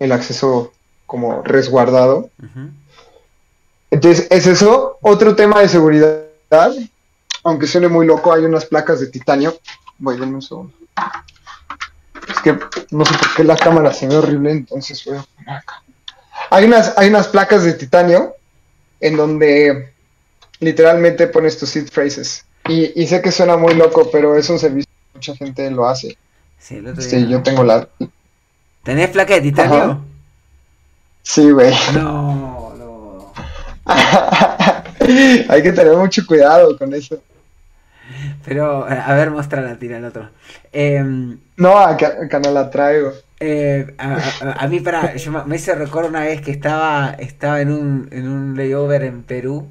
el 0.01 0.11
acceso 0.11 0.73
como 1.07 1.41
resguardado. 1.45 2.31
Entonces, 3.93 4.27
es 4.31 4.49
eso. 4.49 4.99
Otro 5.03 5.37
tema 5.37 5.61
de 5.61 5.69
seguridad, 5.69 6.25
aunque 7.45 7.69
suene 7.69 7.87
muy 7.87 8.07
loco, 8.07 8.33
hay 8.33 8.45
unas 8.45 8.65
placas 8.65 8.99
de 8.99 9.07
titanio. 9.07 9.55
Voy, 9.99 10.19
denme 10.19 10.35
un 10.35 10.43
segundo. 10.43 10.75
Es 12.29 12.41
que 12.41 12.59
no 12.91 13.05
sé 13.05 13.15
por 13.15 13.35
qué 13.37 13.45
la 13.45 13.57
cámara 13.57 13.93
se 13.93 14.09
ve 14.09 14.17
horrible, 14.17 14.51
entonces 14.51 15.05
voy 15.05 15.19
a 15.19 15.23
poner 15.23 15.59
acá. 15.59 15.83
Hay 16.51 16.65
unas, 16.65 16.97
hay 16.97 17.09
unas 17.09 17.29
placas 17.29 17.65
de 17.65 17.75
titanio 17.75 18.35
en 19.01 19.17
donde 19.17 19.93
literalmente 20.61 21.27
pones 21.27 21.59
tus 21.59 21.71
seed 21.71 21.89
phrases. 21.91 22.45
Y, 22.69 23.01
y 23.01 23.07
sé 23.07 23.21
que 23.21 23.33
suena 23.33 23.57
muy 23.57 23.75
loco, 23.75 24.11
pero 24.11 24.37
es 24.37 24.49
un 24.49 24.59
servicio 24.59 24.91
que 24.91 25.19
mucha 25.19 25.37
gente 25.37 25.71
lo 25.71 25.87
hace. 25.87 26.17
Sí, 26.59 26.79
otro 26.79 27.03
Sí, 27.03 27.29
yo 27.29 27.43
tengo 27.43 27.63
la... 27.63 27.89
¿Tenés 28.83 29.11
placa 29.11 29.35
de 29.35 29.41
titanio? 29.43 30.03
Sí, 31.23 31.51
güey. 31.51 31.75
No, 31.95 32.75
no. 32.79 33.33
Hay 35.49 35.63
que 35.63 35.73
tener 35.73 35.95
mucho 35.97 36.27
cuidado 36.27 36.77
con 36.79 36.95
eso. 36.95 37.21
Pero, 38.45 38.85
a 38.87 39.15
ver, 39.15 39.31
la 39.63 39.79
tira 39.79 39.97
el 39.99 40.05
otro. 40.05 40.31
Em, 40.73 41.39
No, 41.57 41.79
acá, 41.79 42.15
acá 42.25 42.39
no 42.41 42.51
la 42.51 42.71
traigo. 42.71 43.13
Eh, 43.41 43.95
a, 43.99 44.15
a- 44.41 44.53
a 44.65 44.69
mí 44.69 44.81
para, 44.81 45.15
yo 45.17 45.33
me- 45.33 45.45
me 45.45 45.57
hice 45.57 45.75
recuerdo 45.75 46.09
una 46.11 46.21
vez 46.21 46.41
que 46.41 46.51
estaba, 46.51 47.15
estaba 47.19 47.61
en 47.61 47.71
un, 47.73 48.09
en 48.13 48.29
un 48.29 48.57
layover 48.57 49.03
en 49.05 49.23
Perú, 49.23 49.69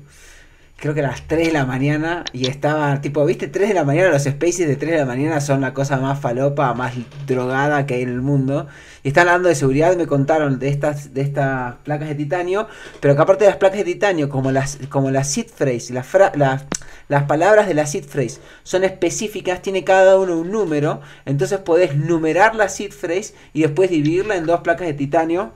creo 0.84 0.93
que 0.93 1.00
a 1.00 1.08
las 1.08 1.26
3 1.30 1.48
de 1.48 1.54
la 1.54 1.65
mañana, 1.65 2.26
y 2.34 2.48
estaba 2.48 3.00
tipo, 3.00 3.24
viste, 3.24 3.48
3 3.48 3.69
de 3.69 3.74
la 3.74 3.86
mañana, 3.86 4.10
los 4.10 4.24
spaces 4.24 4.67
de 4.67 4.76
3 4.76 4.91
de 4.91 4.98
la 4.98 5.06
mañana 5.06 5.39
son 5.39 5.62
la 5.62 5.74
cosa 5.74 5.96
más 5.96 6.19
falopa, 6.19 6.74
más 6.74 6.93
drogada 7.26 7.86
que 7.86 7.93
hay 7.93 8.02
en 8.02 8.10
el 8.10 8.19
mundo, 8.22 8.67
y 9.02 9.08
están 9.08 9.30
hablando 9.30 9.48
de 9.48 9.56
seguridad, 9.56 9.96
me 9.96 10.08
contaron 10.08 10.60
de 10.60 10.67
estas, 10.67 11.13
de 11.13 11.22
estas 11.22 11.76
placas 11.86 12.10
de 12.10 12.15
titanio, 12.15 12.67
pero 13.00 13.15
que 13.15 13.22
aparte 13.22 13.46
de 13.46 13.52
las 13.52 13.60
placas 13.60 13.78
de 13.78 13.86
titanio, 13.86 14.28
como 14.28 14.52
las, 14.52 14.78
como 14.89 15.10
las 15.10 15.30
seed 15.30 15.48
phrase, 15.56 15.93
las, 15.93 16.06
las, 16.36 16.65
las 17.08 17.24
palabras 17.24 17.65
de 17.69 17.76
la 17.76 17.86
seed 17.86 18.04
phrase 18.04 18.41
son 18.63 18.84
específicas, 18.84 19.62
tiene 19.62 19.86
cada 19.86 20.19
uno 20.19 20.38
un 20.38 20.52
número, 20.52 21.00
entonces 21.24 21.60
podés 21.60 21.96
numerar 21.96 22.56
la 22.56 22.67
seed 22.67 22.91
phrase 22.91 23.34
y 23.54 23.62
después 23.62 23.89
dividirla 23.89 24.36
en 24.36 24.46
dos 24.46 24.60
placas 24.60 24.88
de 24.88 24.93
titanio 24.96 25.54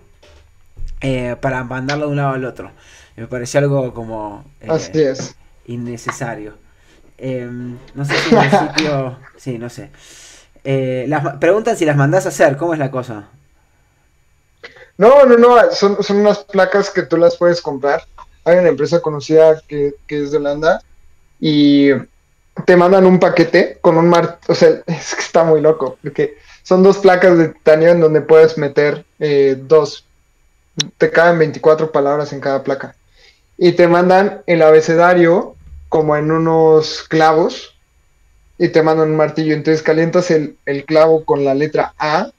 eh, 1.02 1.36
para 1.42 1.66
mandarla 1.66 2.06
de 2.06 2.12
un 2.12 2.16
lado 2.16 2.34
al 2.34 2.46
otro. 2.46 2.72
Me 3.18 3.28
pareció 3.28 3.60
algo 3.60 3.94
como 3.94 4.46
eh, 4.62 4.68
Así 4.70 5.02
es. 5.02 5.36
innecesario. 5.66 6.54
Eh, 7.18 7.50
no 7.94 8.06
sé 8.06 8.16
si 8.16 8.36
en 8.36 8.40
principio... 8.40 9.18
sí, 9.38 9.58
no 9.58 9.70
sé. 9.70 9.90
Eh, 10.64 11.06
las, 11.08 11.38
preguntan 11.38 11.76
si 11.76 11.84
las 11.84 11.98
mandás 11.98 12.26
a 12.26 12.30
hacer, 12.30 12.56
¿cómo 12.58 12.74
es 12.74 12.80
la 12.80 12.92
cosa? 12.92 13.28
No, 14.98 15.26
no, 15.26 15.38
no, 15.38 15.72
son, 15.72 16.02
son 16.04 16.18
unas 16.18 16.40
placas 16.40 16.90
que 16.90 17.04
tú 17.04 17.18
las 17.18 17.36
puedes 17.38 17.62
comprar. 17.62 18.04
Hay 18.46 18.58
una 18.58 18.70
empresa 18.70 19.02
conocida 19.02 19.62
que, 19.68 19.96
que 20.08 20.24
es 20.24 20.32
de 20.32 20.38
Holanda 20.38 20.82
y 21.40 21.90
te 22.66 22.76
mandan 22.76 23.06
un 23.06 23.20
paquete 23.20 23.78
con 23.82 23.98
un 23.98 24.10
mar, 24.10 24.40
o 24.48 24.56
sea, 24.56 24.70
es 24.88 25.16
que 25.16 25.22
está 25.22 25.44
muy 25.44 25.62
loco, 25.62 25.98
porque 26.02 26.38
son 26.64 26.84
dos 26.84 26.98
placas 26.98 27.38
de 27.38 27.50
titanio 27.50 27.90
en 27.90 28.02
donde 28.02 28.22
puedes 28.22 28.58
meter 28.58 29.06
eh, 29.20 29.58
dos, 29.60 30.06
te 30.98 31.10
caben 31.10 31.40
24 31.40 31.92
palabras 31.92 32.34
en 32.34 32.40
cada 32.40 32.64
placa. 32.64 32.96
Y 33.58 33.74
te 33.74 33.88
mandan 33.88 34.42
el 34.46 34.62
abecedario 34.62 35.56
como 35.90 36.16
en 36.16 36.32
unos 36.32 37.04
clavos 37.04 37.76
y 38.58 38.70
te 38.70 38.84
mandan 38.84 39.12
un 39.12 39.18
martillo. 39.18 39.54
Entonces 39.54 39.82
calientas 39.82 40.32
el, 40.32 40.58
el 40.66 40.86
clavo 40.86 41.26
con 41.26 41.44
la 41.44 41.54
letra 41.54 41.94
A 41.98 42.32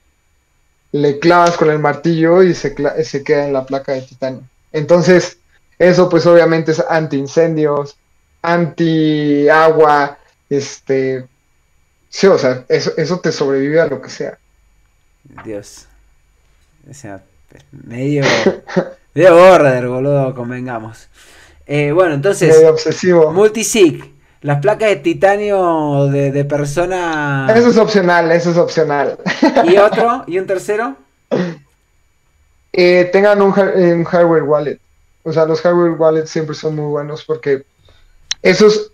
le 0.91 1.19
clavas 1.19 1.57
con 1.57 1.69
el 1.69 1.79
martillo 1.79 2.43
y 2.43 2.53
se, 2.53 2.73
queda 2.73 3.45
en 3.45 3.53
la 3.53 3.65
placa 3.65 3.93
de 3.93 4.01
titanio. 4.01 4.43
Entonces, 4.71 5.37
eso 5.77 6.09
pues 6.09 6.25
obviamente 6.25 6.71
es 6.71 6.79
anti-incendios, 6.79 7.97
anti-agua, 8.41 10.17
este... 10.49 11.27
Sí, 12.09 12.25
o 12.25 12.39
sea, 12.39 12.65
eso, 12.69 12.91
eso 12.97 13.19
te 13.19 13.31
sobrevive 13.31 13.79
a 13.79 13.85
lo 13.85 14.01
que 14.01 14.09
sea. 14.09 14.37
Dios. 15.43 15.85
O 16.89 16.93
sea, 16.93 17.23
medio... 17.71 18.23
medio 19.13 19.35
border, 19.35 19.87
boludo, 19.87 20.35
convengamos. 20.35 21.09
Eh, 21.65 21.91
bueno, 21.91 22.15
entonces... 22.15 22.55
Medio 22.55 22.71
obsesivo. 22.71 23.31
Multisig, 23.31 24.13
las 24.41 24.59
placas 24.59 24.89
de 24.89 24.95
titanio 24.97 26.07
de, 26.07 26.31
de 26.31 26.45
persona. 26.45 27.47
Eso 27.55 27.69
es 27.69 27.77
opcional, 27.77 28.31
eso 28.31 28.51
es 28.51 28.57
opcional. 28.57 29.17
Y 29.65 29.77
otro, 29.79 30.23
y 30.27 30.39
un 30.39 30.47
tercero. 30.47 30.95
Eh, 32.73 33.09
tengan 33.11 33.41
un, 33.41 33.53
un 33.57 34.03
hardware 34.03 34.43
wallet. 34.43 34.79
O 35.23 35.33
sea, 35.33 35.45
los 35.45 35.61
hardware 35.61 35.91
wallets 35.91 36.29
siempre 36.29 36.55
son 36.55 36.75
muy 36.75 36.85
buenos 36.85 37.23
porque 37.23 37.63
esos, 38.41 38.91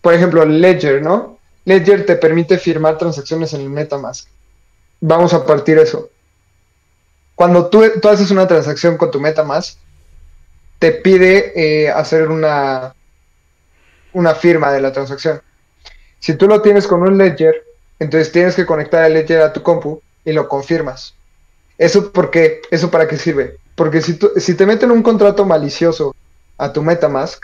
por 0.00 0.14
ejemplo, 0.14 0.44
Ledger, 0.44 1.02
¿no? 1.02 1.38
Ledger 1.64 2.04
te 2.04 2.16
permite 2.16 2.58
firmar 2.58 2.98
transacciones 2.98 3.52
en 3.54 3.60
el 3.62 3.70
MetaMask. 3.70 4.28
Vamos 5.00 5.32
a 5.32 5.46
partir 5.46 5.78
eso. 5.78 6.10
Cuando 7.40 7.70
tú, 7.70 7.82
haces 8.06 8.30
una 8.30 8.46
transacción 8.46 8.98
con 8.98 9.10
tu 9.10 9.18
MetaMask, 9.18 9.78
te 10.78 10.92
pide 10.92 11.54
eh, 11.56 11.88
hacer 11.88 12.28
una, 12.28 12.94
una 14.12 14.34
firma 14.34 14.70
de 14.70 14.82
la 14.82 14.92
transacción. 14.92 15.40
Si 16.18 16.34
tú 16.34 16.46
lo 16.46 16.60
tienes 16.60 16.86
con 16.86 17.00
un 17.00 17.16
Ledger, 17.16 17.64
entonces 17.98 18.30
tienes 18.30 18.54
que 18.54 18.66
conectar 18.66 19.06
el 19.06 19.14
Ledger 19.14 19.40
a 19.40 19.54
tu 19.54 19.62
compu 19.62 20.02
y 20.22 20.32
lo 20.34 20.48
confirmas. 20.48 21.14
¿Eso? 21.78 22.12
¿Eso 22.70 22.90
para 22.90 23.08
qué 23.08 23.16
sirve? 23.16 23.56
Porque 23.74 24.02
si, 24.02 24.18
tú- 24.18 24.32
si 24.36 24.52
te 24.54 24.66
meten 24.66 24.90
un 24.90 25.02
contrato 25.02 25.46
malicioso 25.46 26.14
a 26.58 26.70
tu 26.74 26.82
MetaMask 26.82 27.42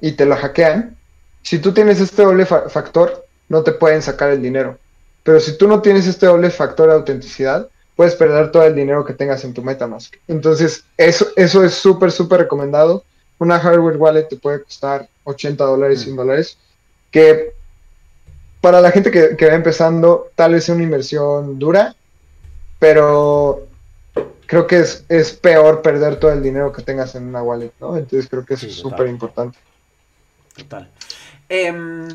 y 0.00 0.12
te 0.12 0.24
lo 0.24 0.34
hackean, 0.34 0.96
si 1.42 1.58
tú 1.58 1.74
tienes 1.74 2.00
este 2.00 2.22
doble 2.22 2.46
fa- 2.46 2.70
factor, 2.70 3.26
no 3.50 3.62
te 3.62 3.72
pueden 3.72 4.00
sacar 4.00 4.30
el 4.30 4.40
dinero. 4.40 4.78
Pero 5.24 5.40
si 5.40 5.58
tú 5.58 5.68
no 5.68 5.82
tienes 5.82 6.06
este 6.06 6.24
doble 6.24 6.48
factor 6.48 6.88
de 6.88 6.94
autenticidad, 6.94 7.68
puedes 7.98 8.14
perder 8.14 8.52
todo 8.52 8.62
el 8.62 8.76
dinero 8.76 9.04
que 9.04 9.12
tengas 9.12 9.42
en 9.42 9.52
tu 9.52 9.60
MetaMask. 9.60 10.14
Entonces, 10.28 10.84
eso, 10.96 11.26
eso 11.34 11.64
es 11.64 11.74
súper, 11.74 12.12
súper 12.12 12.38
recomendado. 12.42 13.02
Una 13.40 13.58
hardware 13.58 13.96
wallet 13.96 14.28
te 14.28 14.36
puede 14.36 14.62
costar 14.62 15.08
80 15.24 15.64
dólares, 15.64 16.02
100 16.02 16.14
dólares, 16.14 16.58
que 17.10 17.54
para 18.60 18.80
la 18.80 18.92
gente 18.92 19.10
que, 19.10 19.36
que 19.36 19.48
va 19.48 19.54
empezando, 19.54 20.30
tal 20.36 20.52
vez 20.52 20.62
sea 20.62 20.76
una 20.76 20.84
inversión 20.84 21.58
dura, 21.58 21.96
pero 22.78 23.66
creo 24.46 24.68
que 24.68 24.78
es, 24.78 25.04
es 25.08 25.32
peor 25.32 25.82
perder 25.82 26.20
todo 26.20 26.30
el 26.30 26.40
dinero 26.40 26.70
que 26.72 26.82
tengas 26.82 27.16
en 27.16 27.24
una 27.24 27.42
wallet, 27.42 27.72
¿no? 27.80 27.96
Entonces 27.96 28.30
creo 28.30 28.44
que 28.46 28.54
eso 28.54 28.66
Sí, 28.66 28.70
es 28.70 28.76
súper 28.76 29.08
importante. 29.08 29.58
Total. 30.56 30.88
Em, 31.48 32.06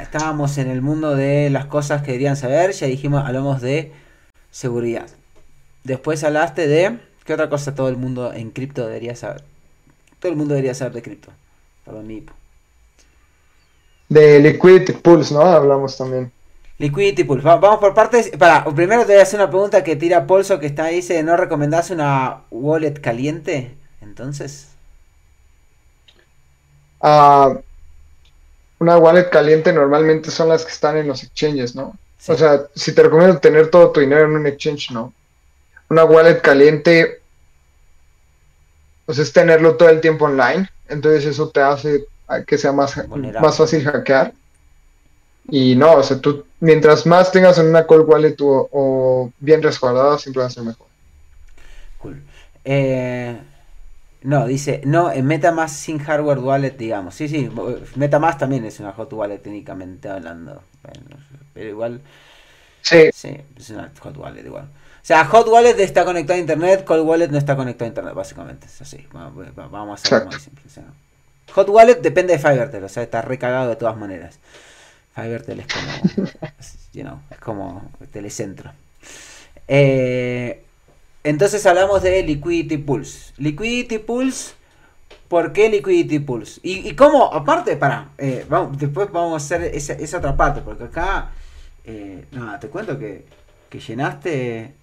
estábamos 0.00 0.58
en 0.58 0.70
el 0.70 0.80
mundo 0.80 1.16
de 1.16 1.50
las 1.50 1.66
cosas 1.66 2.02
que 2.02 2.12
deberían 2.12 2.36
saber. 2.36 2.70
Ya 2.70 2.86
dijimos, 2.86 3.24
hablamos 3.26 3.60
de 3.60 4.00
seguridad. 4.52 5.08
Después 5.84 6.24
hablaste 6.24 6.68
de. 6.68 7.00
¿Qué 7.26 7.34
otra 7.34 7.50
cosa 7.50 7.74
todo 7.76 7.88
el 7.90 7.96
mundo 7.98 8.32
en 8.34 8.50
cripto 8.52 8.86
debería 8.86 9.16
saber? 9.16 9.44
Todo 10.20 10.32
el 10.32 10.38
mundo 10.38 10.54
debería 10.54 10.74
saber 10.74 10.94
de 10.94 11.02
cripto. 11.02 11.32
Perdón, 11.84 12.06
mi 12.08 12.16
hipo. 12.18 12.34
De 14.08 14.38
Liquidity 14.38 14.92
Pools, 14.92 15.32
¿no? 15.32 15.40
Hablamos 15.40 15.96
también. 15.96 16.32
Liquidity 16.78 17.24
Pool. 17.24 17.40
Va- 17.46 17.56
vamos 17.56 17.78
por 17.80 17.94
partes. 17.94 18.30
Para, 18.38 18.64
primero 18.64 19.02
te 19.06 19.12
voy 19.12 19.20
a 19.20 19.22
hacer 19.22 19.40
una 19.40 19.48
pregunta 19.50 19.82
que 19.84 19.96
tira 19.96 20.26
Polso 20.26 20.58
que 20.58 20.66
está 20.66 20.84
ahí. 20.84 20.96
Dice: 20.96 21.22
¿No 21.22 21.36
recomendás 21.36 21.90
una 21.90 22.42
wallet 22.50 23.00
caliente? 23.00 23.76
Entonces. 24.00 24.68
Ah, 27.00 27.60
una 28.80 28.98
wallet 28.98 29.30
caliente 29.30 29.72
normalmente 29.72 30.30
son 30.30 30.50
las 30.50 30.66
que 30.66 30.72
están 30.72 30.98
en 30.98 31.08
los 31.08 31.22
exchanges, 31.22 31.74
¿no? 31.74 31.98
Sí. 32.22 32.30
O 32.30 32.36
sea, 32.36 32.66
si 32.72 32.94
te 32.94 33.02
recomiendo 33.02 33.38
tener 33.38 33.68
todo 33.68 33.90
tu 33.90 33.98
dinero 33.98 34.26
en 34.26 34.36
un 34.36 34.46
exchange, 34.46 34.92
no. 34.92 35.12
Una 35.90 36.04
wallet 36.04 36.40
caliente, 36.40 37.20
pues 39.06 39.18
es 39.18 39.32
tenerlo 39.32 39.74
todo 39.74 39.88
el 39.88 40.00
tiempo 40.00 40.26
online. 40.26 40.70
Entonces 40.88 41.26
eso 41.26 41.48
te 41.48 41.60
hace 41.60 42.04
que 42.46 42.56
sea 42.56 42.70
más, 42.70 42.94
Vulnerable. 43.08 43.44
más 43.44 43.56
fácil 43.56 43.82
hackear. 43.82 44.32
Y 45.50 45.74
no, 45.74 45.94
o 45.94 46.02
sea, 46.04 46.20
tú, 46.20 46.46
mientras 46.60 47.06
más 47.06 47.32
tengas 47.32 47.58
en 47.58 47.66
una 47.66 47.88
cold 47.88 48.08
wallet 48.08 48.36
o, 48.40 48.68
o 48.70 49.32
bien 49.40 49.60
resguardada, 49.60 50.16
siempre 50.16 50.42
va 50.42 50.46
a 50.46 50.50
ser 50.50 50.62
mejor. 50.62 50.86
Cool. 51.98 52.22
Eh, 52.64 53.36
no, 54.22 54.46
dice, 54.46 54.80
no, 54.84 55.10
en 55.10 55.26
MetaMask 55.26 55.74
sin 55.74 55.98
hardware 55.98 56.38
wallet, 56.38 56.76
digamos. 56.78 57.16
Sí, 57.16 57.28
sí, 57.28 57.50
MetaMask 57.96 58.38
también 58.38 58.64
es 58.64 58.78
una 58.78 58.92
hot 58.92 59.12
wallet 59.12 59.38
técnicamente 59.38 60.08
hablando. 60.08 60.62
Bueno, 60.84 61.16
pero 61.54 61.68
igual, 61.68 62.00
Sí, 62.82 63.10
sí, 63.12 63.36
es 63.56 63.70
una 63.70 63.92
hot 64.00 64.16
wallet 64.16 64.44
igual. 64.44 64.64
O 64.64 65.04
sea, 65.04 65.24
hot 65.26 65.48
wallet 65.48 65.78
está 65.80 66.04
conectado 66.04 66.36
a 66.36 66.40
internet, 66.40 66.84
cold 66.84 67.06
wallet 67.06 67.28
no 67.28 67.38
está 67.38 67.56
conectado 67.56 67.86
a 67.86 67.88
internet, 67.88 68.14
básicamente. 68.14 68.66
Es 68.66 68.82
así, 68.82 69.06
va- 69.14 69.30
va- 69.30 69.68
vamos 69.68 69.90
a 69.90 69.94
hacerlo 69.94 70.24
muy 70.26 70.38
simple. 70.38 70.62
o 70.66 70.70
sea. 70.70 70.84
hot 71.54 71.68
wallet 71.68 72.00
depende 72.02 72.34
de 72.34 72.38
Fivertel, 72.38 72.84
o 72.84 72.88
sea, 72.88 73.02
está 73.02 73.22
recagado 73.22 73.68
de 73.70 73.76
todas 73.76 73.96
maneras. 73.96 74.38
Fivertel 75.14 75.60
es 75.60 75.66
como, 75.68 76.26
you 76.92 77.02
know, 77.02 77.20
es 77.30 77.38
como 77.38 77.90
telecentro. 78.12 78.72
Eh, 79.68 80.62
entonces 81.24 81.64
hablamos 81.66 82.02
de 82.02 82.22
Liquidity 82.22 82.78
Pools. 82.78 83.34
Liquidity 83.38 83.98
Pools, 83.98 84.54
¿por 85.28 85.52
qué 85.52 85.68
Liquidity 85.68 86.18
Pools? 86.20 86.60
Y, 86.62 86.88
y 86.88 86.96
cómo, 86.96 87.32
aparte, 87.32 87.76
para, 87.76 88.10
vamos, 88.48 88.78
después 88.78 89.10
vamos 89.12 89.34
a 89.34 89.36
hacer 89.36 89.64
esa, 89.74 89.94
esa 89.94 90.18
otra 90.18 90.36
parte, 90.36 90.60
porque 90.62 90.84
acá, 90.84 91.30
eh, 91.84 92.24
nada, 92.32 92.60
te 92.60 92.68
cuento 92.68 92.98
que, 92.98 93.24
que 93.68 93.80
llenaste, 93.80 94.74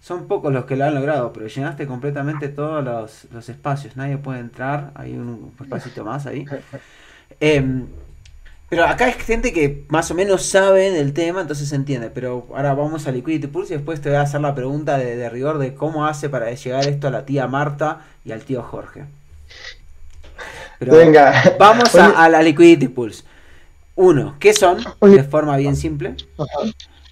son 0.00 0.26
pocos 0.26 0.52
los 0.52 0.64
que 0.64 0.76
lo 0.76 0.84
han 0.84 0.94
logrado, 0.94 1.32
pero 1.32 1.46
llenaste 1.46 1.86
completamente 1.86 2.48
todos 2.48 2.84
los, 2.84 3.26
los 3.32 3.48
espacios, 3.48 3.96
nadie 3.96 4.18
puede 4.18 4.40
entrar, 4.40 4.92
hay 4.94 5.12
un 5.12 5.52
espacito 5.60 6.04
más 6.04 6.26
ahí. 6.26 6.46
Em, 7.40 7.86
pero 8.68 8.84
acá 8.84 9.08
es 9.08 9.16
gente 9.16 9.52
que 9.52 9.84
más 9.88 10.10
o 10.10 10.14
menos 10.14 10.44
sabe 10.44 10.90
del 10.90 11.12
tema, 11.12 11.40
entonces 11.40 11.68
se 11.68 11.74
entiende. 11.76 12.08
Pero 12.10 12.46
ahora 12.54 12.72
vamos 12.74 13.06
a 13.06 13.10
Liquidity 13.10 13.46
Pulse 13.46 13.74
y 13.74 13.76
después 13.78 14.00
te 14.00 14.10
voy 14.10 14.18
a 14.18 14.22
hacer 14.22 14.40
la 14.40 14.54
pregunta 14.54 14.96
de, 14.96 15.16
de 15.16 15.28
rigor 15.28 15.58
de 15.58 15.74
cómo 15.74 16.06
hace 16.06 16.28
para 16.28 16.50
llegar 16.52 16.86
esto 16.86 17.08
a 17.08 17.10
la 17.10 17.24
tía 17.24 17.46
Marta 17.46 18.00
y 18.24 18.32
al 18.32 18.42
tío 18.42 18.62
Jorge. 18.62 19.04
Pero 20.78 20.96
venga. 20.96 21.34
vamos 21.58 21.94
a, 21.94 22.24
a 22.24 22.28
la 22.28 22.42
Liquidity 22.42 22.88
Pools. 22.88 23.24
Uno, 23.94 24.36
¿qué 24.40 24.54
son? 24.54 24.82
De 25.00 25.22
forma 25.24 25.56
bien 25.56 25.76
simple. 25.76 26.16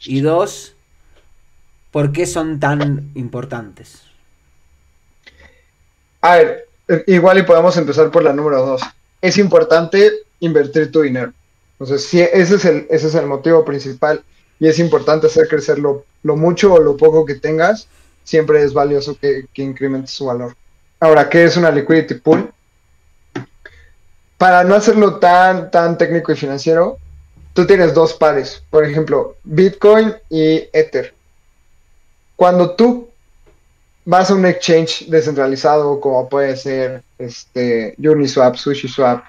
Y 0.05 0.21
dos, 0.21 0.75
¿por 1.91 2.13
qué 2.13 2.27
son 2.27 2.59
tan 2.59 3.11
importantes? 3.15 4.03
A 6.23 6.37
ver, 6.37 6.69
eh, 6.89 7.05
igual 7.07 7.39
y 7.39 7.43
podemos 7.43 7.77
empezar 7.77 8.11
por 8.11 8.23
la 8.23 8.33
número 8.33 8.65
dos. 8.65 8.83
Es 9.21 9.39
importante 9.39 10.11
invertir 10.41 10.91
tu 10.91 11.03
dinero. 11.03 11.33
Entonces, 11.79 12.07
sí, 12.07 12.21
ese 12.21 12.57
es 12.57 12.65
el, 12.65 12.87
ese 12.91 13.07
es 13.09 13.15
el 13.15 13.27
motivo 13.27 13.65
principal 13.65 14.23
y 14.59 14.69
es 14.69 14.79
importante 14.79 15.27
hacer 15.27 15.49
crecer 15.49 15.79
lo, 15.79 16.05
lo 16.23 16.37
mucho 16.37 16.75
o 16.75 16.81
lo 16.81 16.97
poco 16.97 17.25
que 17.25 17.35
tengas. 17.35 17.89
Siempre 18.25 18.63
es 18.63 18.73
valioso 18.73 19.17
que, 19.19 19.47
que 19.53 19.63
incrementes 19.63 20.11
su 20.11 20.27
valor. 20.27 20.55
Ahora, 20.99 21.29
¿qué 21.29 21.45
es 21.45 21.57
una 21.57 21.71
liquidity 21.71 22.15
pool? 22.15 22.53
Para 24.41 24.65
no 24.65 24.75
hacerlo 24.75 25.17
tan, 25.17 25.71
tan 25.71 25.99
técnico 25.99 26.33
y 26.33 26.35
financiero, 26.35 26.97
tú 27.53 27.67
tienes 27.67 27.93
dos 27.93 28.15
pares. 28.15 28.63
Por 28.71 28.87
ejemplo, 28.87 29.37
Bitcoin 29.45 30.15
y 30.31 30.67
Ether. 30.73 31.13
Cuando 32.37 32.71
tú 32.75 33.11
vas 34.07 34.31
a 34.31 34.35
un 34.35 34.47
exchange 34.47 35.05
descentralizado 35.09 36.01
como 36.01 36.27
puede 36.27 36.57
ser 36.57 37.03
este 37.19 37.95
Uniswap, 37.99 38.55
SushiSwap, 38.57 39.23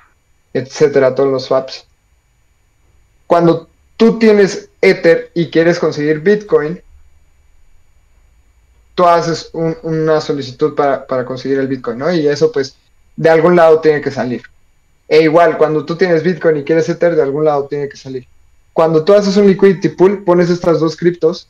etcétera, 0.54 1.14
todos 1.14 1.30
los 1.30 1.44
swaps. 1.44 1.86
Cuando 3.28 3.68
tú 3.98 4.18
tienes 4.18 4.70
Ether 4.80 5.30
y 5.34 5.50
quieres 5.50 5.78
conseguir 5.78 6.22
Bitcoin, 6.22 6.82
tú 8.96 9.06
haces 9.06 9.50
un- 9.52 9.76
una 9.84 10.22
solicitud 10.22 10.74
para, 10.74 11.06
para 11.06 11.26
conseguir 11.26 11.60
el 11.60 11.68
Bitcoin, 11.68 11.98
¿no? 11.98 12.14
Y 12.14 12.30
eso 12.30 12.50
pues 12.50 12.78
de 13.18 13.30
algún 13.30 13.58
lado 13.58 13.82
tiene 13.82 14.00
que 14.00 14.10
salir. 14.10 14.42
E 15.12 15.24
igual, 15.24 15.58
cuando 15.58 15.84
tú 15.84 15.98
tienes 15.98 16.24
Bitcoin 16.24 16.56
y 16.56 16.64
quieres 16.64 16.88
Ether, 16.88 17.18
de 17.18 17.22
algún 17.22 17.44
lado 17.44 17.68
tiene 17.68 17.90
que 17.90 17.98
salir. 17.98 18.26
Cuando 18.72 19.04
tú 19.04 19.14
haces 19.14 19.36
un 19.36 19.46
liquidity 19.46 19.90
pool, 19.90 20.24
pones 20.24 20.50
estas 20.50 20.80
dos 20.80 20.96
criptos 20.96 21.50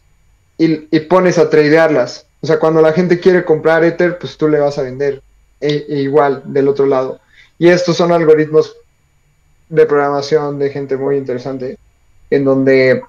y, 0.58 0.88
y 0.90 1.00
pones 1.02 1.38
a 1.38 1.48
tradearlas. 1.48 2.26
O 2.42 2.48
sea, 2.48 2.58
cuando 2.58 2.82
la 2.82 2.92
gente 2.92 3.20
quiere 3.20 3.46
comprar 3.46 3.84
Ether, 3.84 4.18
pues 4.18 4.36
tú 4.36 4.48
le 4.48 4.60
vas 4.60 4.80
a 4.80 4.82
vender 4.82 5.22
e- 5.60 5.86
e 5.88 6.00
igual 6.00 6.42
del 6.44 6.70
otro 6.70 6.88
lado. 6.88 7.20
Y 7.60 7.68
estos 7.68 7.98
son 7.98 8.12
algoritmos 8.12 8.76
de 9.70 9.86
programación 9.86 10.58
de 10.58 10.72
gente 10.72 10.98
muy 10.98 11.18
interesante, 11.18 11.78
en 12.32 12.44
donde 12.44 13.04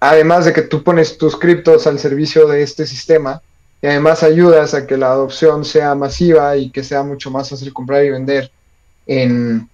además 0.00 0.46
de 0.46 0.52
que 0.52 0.62
tú 0.62 0.82
pones 0.82 1.16
tus 1.16 1.36
criptos 1.36 1.86
al 1.86 2.00
servicio 2.00 2.48
de 2.48 2.60
este 2.60 2.88
sistema, 2.88 3.40
y 3.80 3.86
además 3.86 4.24
ayudas 4.24 4.74
a 4.74 4.84
que 4.84 4.96
la 4.96 5.12
adopción 5.12 5.64
sea 5.64 5.94
masiva 5.94 6.56
y 6.56 6.70
que 6.70 6.82
sea 6.82 7.04
mucho 7.04 7.30
más 7.30 7.50
fácil 7.50 7.72
comprar 7.72 8.04
y 8.04 8.10
vender 8.10 8.50
en, 9.06 9.68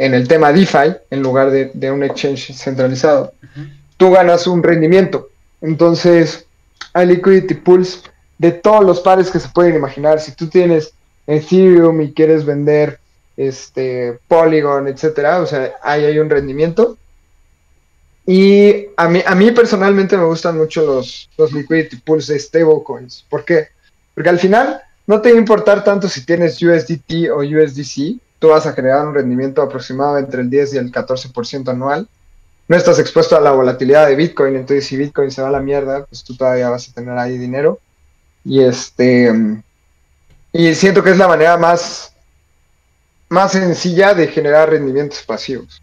en 0.00 0.14
el 0.14 0.26
tema 0.26 0.50
DeFi, 0.50 0.96
en 1.10 1.22
lugar 1.22 1.50
de, 1.50 1.70
de 1.74 1.90
un 1.90 2.02
exchange 2.02 2.54
centralizado, 2.54 3.34
tú 3.98 4.10
ganas 4.10 4.46
un 4.46 4.62
rendimiento. 4.62 5.28
Entonces, 5.60 6.46
hay 6.94 7.06
liquidity 7.06 7.52
pools 7.52 8.02
de 8.38 8.50
todos 8.50 8.82
los 8.82 9.00
pares 9.00 9.30
que 9.30 9.38
se 9.38 9.50
pueden 9.50 9.74
imaginar. 9.74 10.18
Si 10.18 10.32
tú 10.32 10.48
tienes 10.48 10.94
Ethereum 11.26 12.00
y 12.00 12.14
quieres 12.14 12.46
vender 12.46 12.98
este 13.36 14.18
Polygon, 14.26 14.88
etcétera, 14.88 15.42
o 15.42 15.46
sea, 15.46 15.74
ahí 15.82 16.06
hay 16.06 16.18
un 16.18 16.30
rendimiento. 16.30 16.96
Y 18.26 18.86
a 18.96 19.06
mí, 19.06 19.22
a 19.26 19.34
mí 19.34 19.50
personalmente 19.50 20.16
me 20.16 20.24
gustan 20.24 20.56
mucho 20.56 20.80
los, 20.86 21.28
los 21.36 21.52
liquidity 21.52 21.96
pools 21.96 22.26
de 22.28 22.38
stablecoins. 22.38 23.26
¿Por 23.28 23.44
qué? 23.44 23.68
Porque 24.14 24.30
al 24.30 24.38
final 24.38 24.80
no 25.06 25.20
te 25.20 25.30
va 25.30 25.36
a 25.36 25.40
importar 25.40 25.84
tanto 25.84 26.08
si 26.08 26.24
tienes 26.24 26.62
USDT 26.62 27.28
o 27.30 27.40
USDC, 27.40 28.18
tú 28.40 28.48
vas 28.48 28.66
a 28.66 28.72
generar 28.72 29.06
un 29.06 29.14
rendimiento 29.14 29.62
aproximado 29.62 30.18
entre 30.18 30.40
el 30.40 30.50
10 30.50 30.74
y 30.74 30.78
el 30.78 30.90
14% 30.90 31.68
anual. 31.68 32.08
No 32.66 32.76
estás 32.76 32.98
expuesto 32.98 33.36
a 33.36 33.40
la 33.40 33.52
volatilidad 33.52 34.06
de 34.06 34.16
Bitcoin, 34.16 34.56
entonces 34.56 34.86
si 34.86 34.96
Bitcoin 34.96 35.30
se 35.30 35.42
va 35.42 35.48
a 35.48 35.52
la 35.52 35.60
mierda, 35.60 36.06
pues 36.06 36.24
tú 36.24 36.36
todavía 36.36 36.70
vas 36.70 36.88
a 36.88 36.92
tener 36.92 37.16
ahí 37.18 37.36
dinero. 37.36 37.78
Y 38.44 38.62
este 38.62 39.62
y 40.52 40.74
siento 40.74 41.02
que 41.02 41.10
es 41.10 41.18
la 41.18 41.28
manera 41.28 41.56
más 41.58 42.12
más 43.28 43.52
sencilla 43.52 44.14
de 44.14 44.26
generar 44.26 44.70
rendimientos 44.70 45.22
pasivos. 45.22 45.82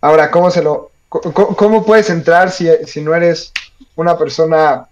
Ahora, 0.00 0.30
¿cómo 0.30 0.50
se 0.50 0.62
lo 0.62 0.90
cómo, 1.08 1.86
puedes 1.86 2.10
entrar 2.10 2.50
si, 2.50 2.68
si 2.86 3.00
no 3.00 3.14
eres 3.14 3.52
una 3.96 4.18
persona 4.18 4.86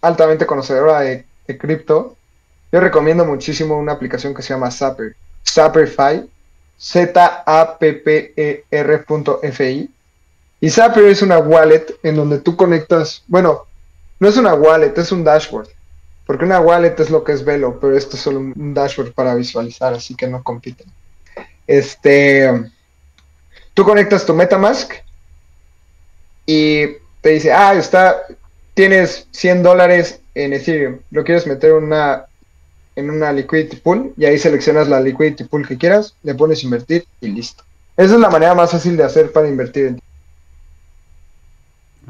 altamente 0.00 0.46
conocedora 0.46 1.00
de, 1.00 1.26
de 1.46 1.58
cripto? 1.58 2.16
Yo 2.70 2.80
recomiendo 2.80 3.24
muchísimo 3.24 3.78
una 3.78 3.92
aplicación 3.92 4.34
que 4.34 4.42
se 4.42 4.54
llama 4.54 4.70
Zapper, 4.70 5.16
Zapperfy, 5.48 6.28
Z-A-P-P-E-R.fi. 6.78 7.90
Y 10.60 10.70
Zapier 10.70 11.06
es 11.06 11.22
una 11.22 11.38
wallet 11.38 11.86
en 12.02 12.16
donde 12.16 12.38
tú 12.38 12.56
conectas, 12.56 13.24
bueno, 13.26 13.66
no 14.20 14.28
es 14.28 14.36
una 14.36 14.54
wallet, 14.54 14.96
es 14.96 15.10
un 15.12 15.24
dashboard. 15.24 15.68
Porque 16.26 16.44
una 16.44 16.60
wallet 16.60 16.98
es 16.98 17.10
lo 17.10 17.24
que 17.24 17.32
es 17.32 17.44
Velo, 17.44 17.78
pero 17.80 17.96
esto 17.96 18.16
es 18.16 18.22
solo 18.22 18.38
un 18.38 18.74
dashboard 18.74 19.12
para 19.12 19.34
visualizar, 19.34 19.92
así 19.92 20.14
que 20.14 20.28
no 20.28 20.42
compiten. 20.42 20.86
Este, 21.66 22.70
tú 23.74 23.84
conectas 23.84 24.24
tu 24.24 24.34
MetaMask 24.34 24.92
y 26.46 26.86
te 27.20 27.30
dice, 27.30 27.52
ah, 27.52 27.74
está, 27.74 28.22
tienes 28.74 29.26
100 29.32 29.62
dólares 29.62 30.20
en 30.34 30.52
Ethereum, 30.52 31.00
lo 31.10 31.24
quieres 31.24 31.46
meter 31.46 31.72
una, 31.72 32.26
en 32.96 33.10
una 33.10 33.32
liquidity 33.32 33.76
pool 33.76 34.12
y 34.16 34.24
ahí 34.24 34.38
seleccionas 34.38 34.88
la 34.88 35.00
liquidity 35.00 35.44
pool 35.44 35.66
que 35.66 35.78
quieras, 35.78 36.14
le 36.22 36.34
pones 36.34 36.62
invertir 36.64 37.06
y 37.20 37.28
listo. 37.28 37.64
Esa 37.96 38.14
es 38.14 38.20
la 38.20 38.30
manera 38.30 38.54
más 38.54 38.70
fácil 38.70 38.96
de 38.96 39.04
hacer 39.04 39.32
para 39.32 39.48
invertir 39.48 39.86
en 39.86 39.98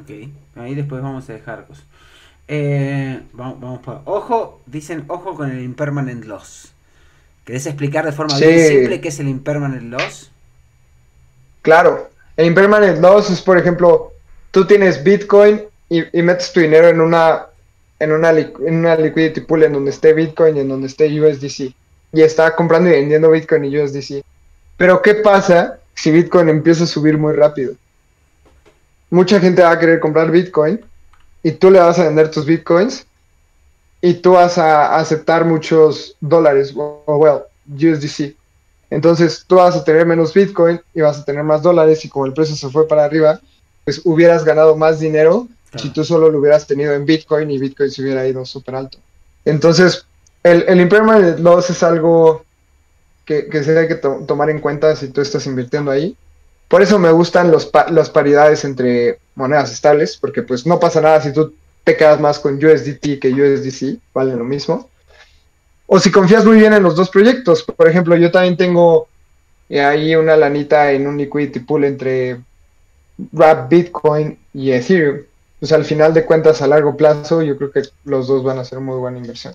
Ok, 0.00 0.10
ahí 0.56 0.74
después 0.74 1.02
vamos 1.02 1.28
a 1.28 1.34
dejar 1.34 1.66
cosas. 1.66 1.84
Eh, 2.48 3.20
vamos, 3.32 3.60
vamos 3.60 3.80
para... 3.84 4.00
Ojo, 4.04 4.60
dicen 4.66 5.04
ojo 5.08 5.34
con 5.34 5.50
el 5.50 5.62
impermanent 5.62 6.24
loss. 6.24 6.72
¿Querés 7.44 7.66
explicar 7.66 8.04
de 8.04 8.12
forma 8.12 8.36
Sí. 8.36 8.46
bien 8.46 8.66
simple 8.68 9.00
qué 9.00 9.08
es 9.08 9.20
el 9.20 9.28
impermanent 9.28 9.90
loss? 9.90 10.30
Claro, 11.62 12.10
el 12.36 12.46
impermanent 12.46 12.98
loss 13.00 13.30
es, 13.30 13.40
por 13.40 13.58
ejemplo, 13.58 14.12
tú 14.50 14.66
tienes 14.66 15.02
Bitcoin 15.02 15.62
y, 15.88 16.18
y 16.18 16.22
metes 16.22 16.52
tu 16.52 16.60
dinero 16.60 16.88
en 16.88 17.00
una, 17.00 17.46
en, 18.02 18.10
una, 18.10 18.30
en 18.30 18.74
una 18.74 18.96
liquidity 18.96 19.42
pool 19.42 19.62
en 19.62 19.74
donde 19.74 19.92
esté 19.92 20.12
Bitcoin 20.12 20.56
y 20.56 20.60
en 20.60 20.68
donde 20.68 20.88
esté 20.88 21.06
USDC. 21.20 21.72
Y 22.12 22.20
está 22.20 22.54
comprando 22.56 22.90
y 22.90 22.94
vendiendo 22.94 23.30
Bitcoin 23.30 23.64
y 23.64 23.78
USDC. 23.78 24.24
Pero 24.76 25.00
¿qué 25.00 25.14
pasa 25.14 25.78
si 25.94 26.10
Bitcoin 26.10 26.48
empieza 26.48 26.82
a 26.82 26.88
subir 26.88 27.16
muy 27.16 27.32
rápido? 27.32 27.74
Mucha 29.08 29.38
gente 29.38 29.62
va 29.62 29.70
a 29.70 29.78
querer 29.78 30.00
comprar 30.00 30.32
Bitcoin 30.32 30.80
y 31.44 31.52
tú 31.52 31.70
le 31.70 31.78
vas 31.78 31.98
a 32.00 32.04
vender 32.04 32.28
tus 32.30 32.44
Bitcoins 32.44 33.06
y 34.00 34.14
tú 34.14 34.32
vas 34.32 34.58
a 34.58 34.96
aceptar 34.96 35.44
muchos 35.44 36.16
dólares 36.20 36.74
o, 36.76 37.04
o, 37.06 37.16
well, 37.18 37.42
USDC. 37.68 38.34
Entonces 38.90 39.44
tú 39.46 39.56
vas 39.56 39.76
a 39.76 39.84
tener 39.84 40.06
menos 40.06 40.34
Bitcoin 40.34 40.80
y 40.92 41.02
vas 41.02 41.20
a 41.20 41.24
tener 41.24 41.44
más 41.44 41.62
dólares 41.62 42.04
y 42.04 42.08
como 42.08 42.26
el 42.26 42.32
precio 42.32 42.56
se 42.56 42.68
fue 42.68 42.88
para 42.88 43.04
arriba, 43.04 43.40
pues 43.84 44.00
hubieras 44.04 44.44
ganado 44.44 44.76
más 44.76 44.98
dinero 44.98 45.46
Si 45.76 45.90
tú 45.90 46.04
solo 46.04 46.30
lo 46.30 46.38
hubieras 46.38 46.66
tenido 46.66 46.92
en 46.94 47.06
Bitcoin 47.06 47.50
y 47.50 47.58
Bitcoin 47.58 47.90
se 47.90 48.02
hubiera 48.02 48.26
ido 48.26 48.44
súper 48.44 48.74
alto. 48.74 48.98
Entonces, 49.44 50.06
el, 50.42 50.64
el 50.68 50.80
impermanent 50.80 51.38
loss 51.40 51.70
es 51.70 51.82
algo 51.82 52.44
que, 53.24 53.46
que 53.48 53.62
se 53.64 53.78
hay 53.78 53.88
que 53.88 53.94
to- 53.96 54.24
tomar 54.26 54.50
en 54.50 54.60
cuenta 54.60 54.94
si 54.96 55.08
tú 55.08 55.20
estás 55.20 55.46
invirtiendo 55.46 55.90
ahí. 55.90 56.16
Por 56.68 56.82
eso 56.82 56.98
me 56.98 57.10
gustan 57.12 57.50
los 57.50 57.70
las 57.90 58.10
paridades 58.10 58.64
entre 58.64 59.18
monedas 59.34 59.72
estables, 59.72 60.16
porque 60.16 60.42
pues 60.42 60.66
no 60.66 60.80
pasa 60.80 61.00
nada 61.00 61.20
si 61.20 61.32
tú 61.32 61.54
te 61.84 61.96
quedas 61.96 62.20
más 62.20 62.38
con 62.38 62.54
USDT 62.56 63.18
que 63.20 63.32
USDC, 63.32 63.98
vale 64.14 64.34
lo 64.36 64.44
mismo. 64.44 64.88
O 65.86 65.98
si 65.98 66.10
confías 66.10 66.44
muy 66.44 66.58
bien 66.58 66.72
en 66.72 66.82
los 66.82 66.96
dos 66.96 67.10
proyectos. 67.10 67.62
Por 67.62 67.88
ejemplo, 67.88 68.16
yo 68.16 68.30
también 68.30 68.56
tengo 68.56 69.08
eh, 69.68 69.80
ahí 69.82 70.14
una 70.14 70.36
lanita 70.36 70.92
en 70.92 71.06
un 71.06 71.18
liquidity 71.18 71.60
pool 71.60 71.84
entre 71.84 72.40
Wrap 73.32 73.68
Bitcoin 73.70 74.38
y 74.54 74.70
Ethereum. 74.72 75.18
Pues 75.62 75.72
al 75.72 75.86
final 75.86 76.12
de 76.12 76.26
cuentas, 76.26 76.60
a 76.60 76.66
largo 76.66 76.94
plazo, 76.94 77.40
yo 77.40 77.56
creo 77.56 77.72
que 77.72 77.80
los 78.04 78.26
dos 78.26 78.44
van 78.44 78.58
a 78.58 78.64
ser 78.66 78.80
muy 78.80 78.98
buena 78.98 79.16
inversión. 79.16 79.54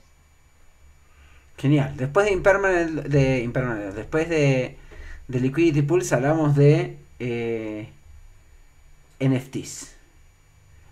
Genial. 1.57 1.97
Después 1.97 2.27
de 2.27 2.33
impermanent, 2.33 3.05
de 3.07 3.39
impermanent, 3.41 3.95
después 3.95 4.29
de, 4.29 4.77
de 5.27 5.39
liquidity 5.39 5.81
pools 5.81 6.11
hablamos 6.13 6.55
de 6.55 6.99
eh, 7.19 7.89
NFTs. 9.19 9.97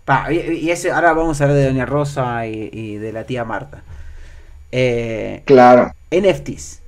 Pa, 0.04 0.32
y, 0.32 0.38
y 0.38 0.70
ese, 0.70 0.90
ahora 0.92 1.12
vamos 1.14 1.40
a 1.40 1.44
hablar 1.44 1.58
de 1.58 1.66
Doña 1.66 1.86
Rosa 1.86 2.46
y, 2.46 2.70
y 2.72 2.96
de 2.98 3.12
la 3.12 3.26
tía 3.26 3.44
Marta. 3.44 3.84
Eh, 4.72 5.44
Claro. 5.44 5.92
NFTs. 6.10 6.82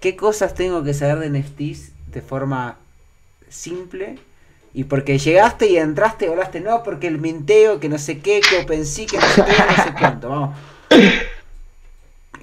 ¿Qué 0.00 0.16
cosas 0.16 0.54
tengo 0.54 0.84
que 0.84 0.94
saber 0.94 1.18
de 1.20 1.30
NFTs 1.30 1.92
de 2.06 2.22
forma 2.22 2.80
simple? 3.48 4.26
Y 4.74 4.84
porque 4.84 5.18
llegaste 5.18 5.68
y 5.68 5.76
entraste 5.76 6.26
y 6.26 6.28
hablaste, 6.28 6.60
no, 6.60 6.82
porque 6.82 7.06
el 7.06 7.18
minteo, 7.18 7.78
que 7.78 7.88
no 7.88 7.98
sé 7.98 8.20
qué, 8.20 8.40
que 8.40 8.58
OpenSea, 8.62 9.06
que 9.06 9.16
no 9.18 9.26
sé 9.26 9.44
qué, 9.44 9.52
no 9.76 9.84
sé 9.84 9.92
cuánto. 9.98 10.28
Vamos. 10.28 10.56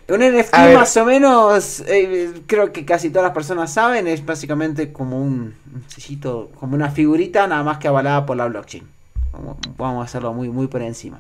Un 0.09 0.21
NFT 0.21 0.53
A 0.53 0.65
ver. 0.65 0.75
más 0.75 0.97
o 0.97 1.05
menos, 1.05 1.81
eh, 1.87 2.41
creo 2.47 2.73
que 2.73 2.83
casi 2.83 3.09
todas 3.09 3.25
las 3.25 3.33
personas 3.33 3.71
saben, 3.71 4.07
es 4.07 4.25
básicamente 4.25 4.91
como 4.91 5.21
un, 5.21 5.55
un 5.73 5.83
sellito, 5.87 6.51
como 6.59 6.75
una 6.75 6.89
figurita, 6.89 7.45
nada 7.47 7.63
más 7.63 7.77
que 7.77 7.87
avalada 7.87 8.25
por 8.25 8.35
la 8.37 8.47
blockchain. 8.47 8.87
Vamos, 9.31 9.57
vamos 9.77 10.01
a 10.01 10.05
hacerlo 10.05 10.33
muy, 10.33 10.49
muy 10.49 10.67
por 10.67 10.81
encima. 10.81 11.19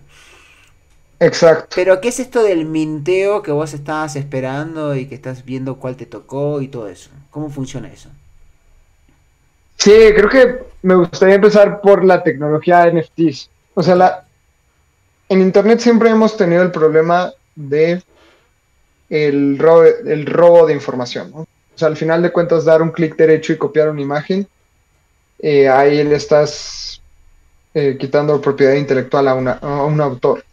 Exacto. 1.19 1.67
Pero, 1.75 2.01
¿qué 2.01 2.07
es 2.07 2.19
esto 2.19 2.41
del 2.43 2.65
minteo 2.65 3.41
que 3.41 3.51
vos 3.51 3.73
estabas 3.73 4.15
esperando 4.15 4.95
y 4.95 5.05
que 5.07 5.15
estás 5.15 5.45
viendo 5.45 5.77
cuál 5.77 5.95
te 5.95 6.05
tocó 6.05 6.61
y 6.61 6.67
todo 6.69 6.87
eso? 6.87 7.11
¿Cómo 7.29 7.49
funciona 7.49 7.91
eso? 7.91 8.09
Sí, 9.79 9.91
creo 10.15 10.29
que 10.29 10.59
me 10.83 10.95
gustaría 10.95 11.35
empezar 11.35 11.81
por 11.81 12.03
la 12.03 12.21
tecnología 12.23 12.81
de 12.85 12.93
NFTs. 12.93 13.49
O 13.73 13.83
sea, 13.83 13.95
la, 13.95 14.25
en 15.29 15.41
Internet 15.41 15.79
siempre 15.79 16.09
hemos 16.09 16.35
tenido 16.37 16.61
el 16.63 16.71
problema 16.71 17.31
de 17.55 18.01
el 19.09 19.57
robo, 20.27 20.67
de 20.67 20.73
información. 20.73 21.31
O 21.33 21.45
sea, 21.75 21.87
al 21.87 21.97
final 21.97 22.21
de 22.21 22.31
cuentas, 22.31 22.65
dar 22.65 22.81
un 22.81 22.91
clic 22.91 23.15
derecho 23.15 23.53
y 23.53 23.57
copiar 23.57 23.89
una 23.89 24.01
imagen, 24.01 24.47
eh, 25.39 25.69
ahí 25.69 26.03
le 26.03 26.15
estás 26.15 27.01
eh, 27.73 27.97
quitando 27.99 28.41
propiedad 28.41 28.73
intelectual 28.73 29.27
a, 29.27 29.35
una- 29.35 29.53
a 29.61 29.85
un 29.85 30.01
autor. 30.01 30.43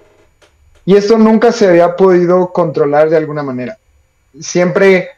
Y 0.84 0.96
esto 0.96 1.18
nunca 1.18 1.52
se 1.52 1.68
había 1.68 1.96
podido 1.96 2.52
controlar 2.52 3.10
de 3.10 3.16
alguna 3.16 3.42
manera. 3.42 3.78
Siempre 4.40 5.10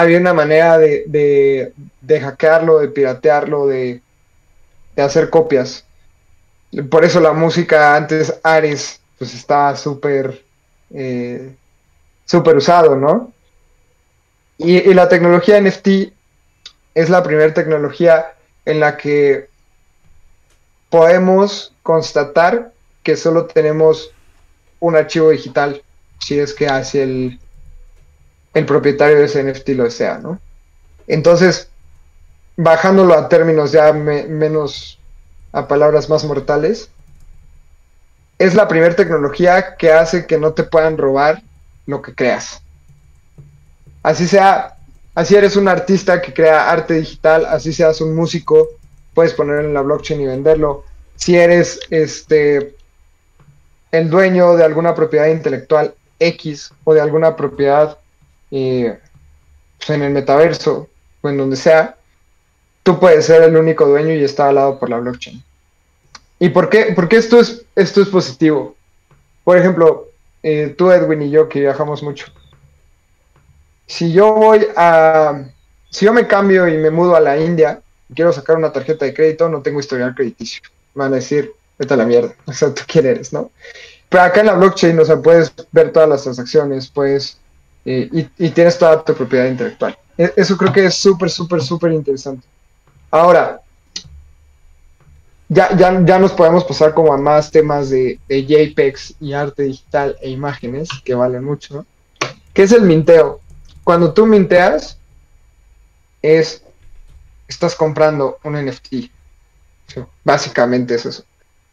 había 0.00 0.18
una 0.18 0.34
manera 0.34 0.78
de, 0.78 1.72
de, 2.00 2.20
hackearlo, 2.20 2.78
de 2.78 2.88
piratearlo, 2.88 3.66
de, 3.66 4.00
de 4.96 5.02
hacer 5.02 5.30
copias. 5.30 5.84
Por 6.90 7.04
eso 7.04 7.20
la 7.20 7.32
música 7.32 7.96
antes, 7.96 8.38
Ares, 8.42 9.00
pues 9.18 9.34
estaba 9.34 9.76
súper 9.76 10.42
eh, 10.94 11.54
súper 12.24 12.56
usado, 12.56 12.96
¿no? 12.96 13.32
Y, 14.58 14.76
y 14.76 14.94
la 14.94 15.08
tecnología 15.08 15.60
NFT 15.60 15.88
es 16.94 17.08
la 17.08 17.22
primera 17.22 17.54
tecnología 17.54 18.34
en 18.64 18.80
la 18.80 18.96
que 18.96 19.48
podemos 20.90 21.72
constatar 21.82 22.72
que 23.02 23.16
solo 23.16 23.46
tenemos 23.46 24.10
un 24.80 24.96
archivo 24.96 25.30
digital, 25.30 25.82
si 26.18 26.38
es 26.38 26.54
que 26.54 26.66
hace 26.66 27.02
el, 27.02 27.40
el 28.58 28.66
propietario 28.66 29.18
de 29.18 29.24
ese 29.24 29.42
NFT 29.42 29.70
lo 29.70 29.84
desea, 29.84 30.18
¿no? 30.18 30.40
Entonces, 31.06 31.68
bajándolo 32.56 33.14
a 33.14 33.28
términos 33.28 33.72
ya 33.72 33.92
me- 33.92 34.24
menos, 34.24 34.98
a 35.52 35.66
palabras 35.66 36.08
más 36.08 36.24
mortales, 36.24 36.90
es 38.38 38.54
la 38.54 38.68
primera 38.68 38.94
tecnología 38.94 39.76
que 39.76 39.92
hace 39.92 40.26
que 40.26 40.38
no 40.38 40.52
te 40.52 40.62
puedan 40.64 40.98
robar 40.98 41.42
lo 41.86 42.02
que 42.02 42.14
creas. 42.14 42.62
Así 44.02 44.28
sea, 44.28 44.76
así 45.14 45.34
eres 45.34 45.56
un 45.56 45.68
artista 45.68 46.20
que 46.20 46.32
crea 46.32 46.70
arte 46.70 46.94
digital, 46.94 47.46
así 47.46 47.72
seas 47.72 48.00
un 48.00 48.14
músico, 48.14 48.68
puedes 49.14 49.34
ponerlo 49.34 49.62
en 49.68 49.74
la 49.74 49.80
blockchain 49.80 50.20
y 50.20 50.26
venderlo. 50.26 50.84
Si 51.16 51.36
eres 51.36 51.80
este 51.90 52.74
el 53.90 54.10
dueño 54.10 54.54
de 54.54 54.64
alguna 54.64 54.94
propiedad 54.94 55.26
intelectual 55.28 55.94
X 56.20 56.72
o 56.84 56.94
de 56.94 57.00
alguna 57.00 57.34
propiedad 57.36 57.98
eh, 58.50 58.98
pues, 59.76 59.90
en 59.90 60.02
el 60.02 60.12
metaverso 60.12 60.88
o 61.20 61.28
en 61.28 61.36
donde 61.36 61.56
sea, 61.56 61.96
tú 62.82 62.98
puedes 62.98 63.26
ser 63.26 63.42
el 63.42 63.56
único 63.56 63.86
dueño 63.86 64.14
y 64.14 64.24
está 64.24 64.44
avalado 64.44 64.78
por 64.78 64.90
la 64.90 64.98
blockchain. 64.98 65.42
¿Y 66.38 66.48
por 66.50 66.68
qué? 66.70 66.92
Porque 66.94 67.16
esto 67.16 67.40
es, 67.40 67.64
esto 67.74 68.00
es 68.00 68.08
positivo. 68.08 68.76
Por 69.44 69.58
ejemplo, 69.58 70.08
eh, 70.42 70.74
tú, 70.76 70.90
Edwin 70.90 71.22
y 71.22 71.30
yo, 71.30 71.48
que 71.48 71.60
viajamos 71.60 72.02
mucho. 72.02 72.26
Si 73.86 74.12
yo 74.12 74.34
voy 74.34 74.66
a. 74.76 75.44
Si 75.90 76.04
yo 76.04 76.12
me 76.12 76.26
cambio 76.26 76.68
y 76.68 76.76
me 76.76 76.90
mudo 76.90 77.16
a 77.16 77.20
la 77.20 77.38
India 77.38 77.80
quiero 78.14 78.32
sacar 78.32 78.56
una 78.56 78.72
tarjeta 78.72 79.04
de 79.04 79.14
crédito, 79.14 79.48
no 79.48 79.62
tengo 79.62 79.80
historial 79.80 80.14
crediticio. 80.14 80.62
Me 80.94 81.04
van 81.04 81.12
a 81.12 81.16
decir, 81.16 81.52
vete 81.78 81.94
a 81.94 81.96
la 81.96 82.06
mierda. 82.06 82.34
O 82.46 82.52
sea, 82.52 82.72
tú 82.72 82.82
quién 82.86 83.06
eres, 83.06 83.32
¿no? 83.32 83.50
Pero 84.08 84.22
acá 84.22 84.40
en 84.40 84.46
la 84.46 84.54
blockchain, 84.54 84.98
o 84.98 85.04
sea, 85.04 85.20
puedes 85.20 85.52
ver 85.72 85.92
todas 85.92 86.08
las 86.08 86.22
transacciones, 86.22 86.88
puedes. 86.88 87.38
Y, 87.88 88.50
tienes 88.50 88.78
toda 88.78 89.02
tu 89.04 89.14
propiedad 89.14 89.46
intelectual. 89.46 89.96
E- 90.16 90.32
Eso 90.36 90.56
creo 90.56 90.72
que 90.72 90.84
es 90.86 90.94
súper, 90.94 91.30
súper, 91.30 91.62
súper 91.62 91.92
interesante. 91.92 92.46
Ahora, 93.10 93.60
ya, 95.48 95.74
ya, 95.76 96.04
ya 96.04 96.18
nos 96.18 96.32
podemos 96.32 96.64
pasar 96.64 96.92
como 96.92 97.12
a 97.12 97.16
más 97.16 97.50
temas 97.50 97.88
de, 97.88 98.18
de 98.28 98.44
JPEGs 98.44 99.14
y 99.20 99.32
arte 99.32 99.62
digital 99.62 100.16
e 100.20 100.28
imágenes, 100.30 100.88
que 101.04 101.14
valen 101.14 101.44
mucho. 101.44 101.86
¿Qué 102.52 102.62
es 102.64 102.72
el 102.72 102.82
minteo? 102.82 103.40
Cuando 103.84 104.12
tú 104.12 104.26
minteas, 104.26 104.98
es, 106.20 106.62
estás 107.46 107.74
comprando 107.74 108.38
un 108.44 108.54
NFT. 108.56 109.10
Básicamente 110.24 110.96
es 110.96 111.06
eso. 111.06 111.24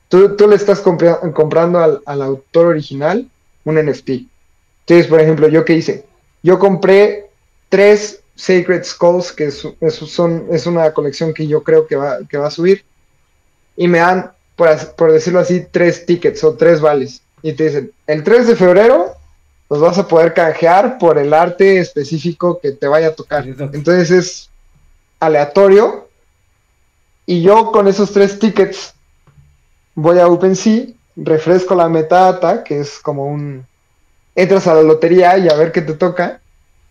Tú, 0.07 0.35
tú 0.37 0.47
le 0.47 0.55
estás 0.55 0.79
compra- 0.81 1.19
comprando 1.33 1.79
al, 1.79 2.01
al 2.05 2.21
autor 2.21 2.67
original 2.67 3.29
un 3.65 3.75
NFT. 3.77 4.09
Entonces, 4.87 5.07
por 5.07 5.19
ejemplo, 5.21 5.47
¿yo 5.47 5.65
qué 5.65 5.73
hice? 5.73 6.05
Yo 6.43 6.59
compré 6.59 7.27
tres 7.69 8.21
Sacred 8.35 8.83
Skulls, 8.83 9.31
que 9.31 9.45
es, 9.45 9.67
es- 9.79 9.95
son, 9.95 10.47
es 10.51 10.67
una 10.67 10.93
colección 10.93 11.33
que 11.33 11.47
yo 11.47 11.63
creo 11.63 11.87
que 11.87 11.95
va, 11.95 12.19
que 12.29 12.37
va 12.37 12.47
a 12.47 12.51
subir, 12.51 12.83
y 13.77 13.87
me 13.87 13.99
dan, 13.99 14.31
por, 14.55 14.69
por 14.95 15.11
decirlo 15.11 15.39
así, 15.39 15.65
tres 15.71 16.05
tickets 16.05 16.43
o 16.43 16.55
tres 16.55 16.81
vales. 16.81 17.21
Y 17.41 17.53
te 17.53 17.65
dicen, 17.65 17.91
el 18.07 18.23
3 18.23 18.47
de 18.47 18.55
febrero 18.55 19.13
los 19.69 19.79
vas 19.81 19.97
a 19.97 20.07
poder 20.07 20.33
canjear 20.33 20.97
por 20.97 21.17
el 21.17 21.33
arte 21.33 21.79
específico 21.79 22.59
que 22.59 22.71
te 22.71 22.87
vaya 22.87 23.07
a 23.07 23.15
tocar. 23.15 23.45
Entonces 23.47 24.11
es 24.11 24.49
aleatorio. 25.19 26.07
Y 27.25 27.41
yo 27.41 27.71
con 27.71 27.87
esos 27.87 28.11
tres 28.11 28.37
tickets 28.39 28.93
voy 29.95 30.19
a 30.19 30.27
OpenSea, 30.27 30.87
refresco 31.15 31.75
la 31.75 31.89
metadata, 31.89 32.63
que 32.63 32.79
es 32.79 32.99
como 32.99 33.25
un... 33.25 33.65
Entras 34.35 34.67
a 34.67 34.75
la 34.75 34.81
lotería 34.81 35.37
y 35.37 35.49
a 35.49 35.55
ver 35.55 35.71
qué 35.71 35.81
te 35.81 35.93
toca. 35.93 36.41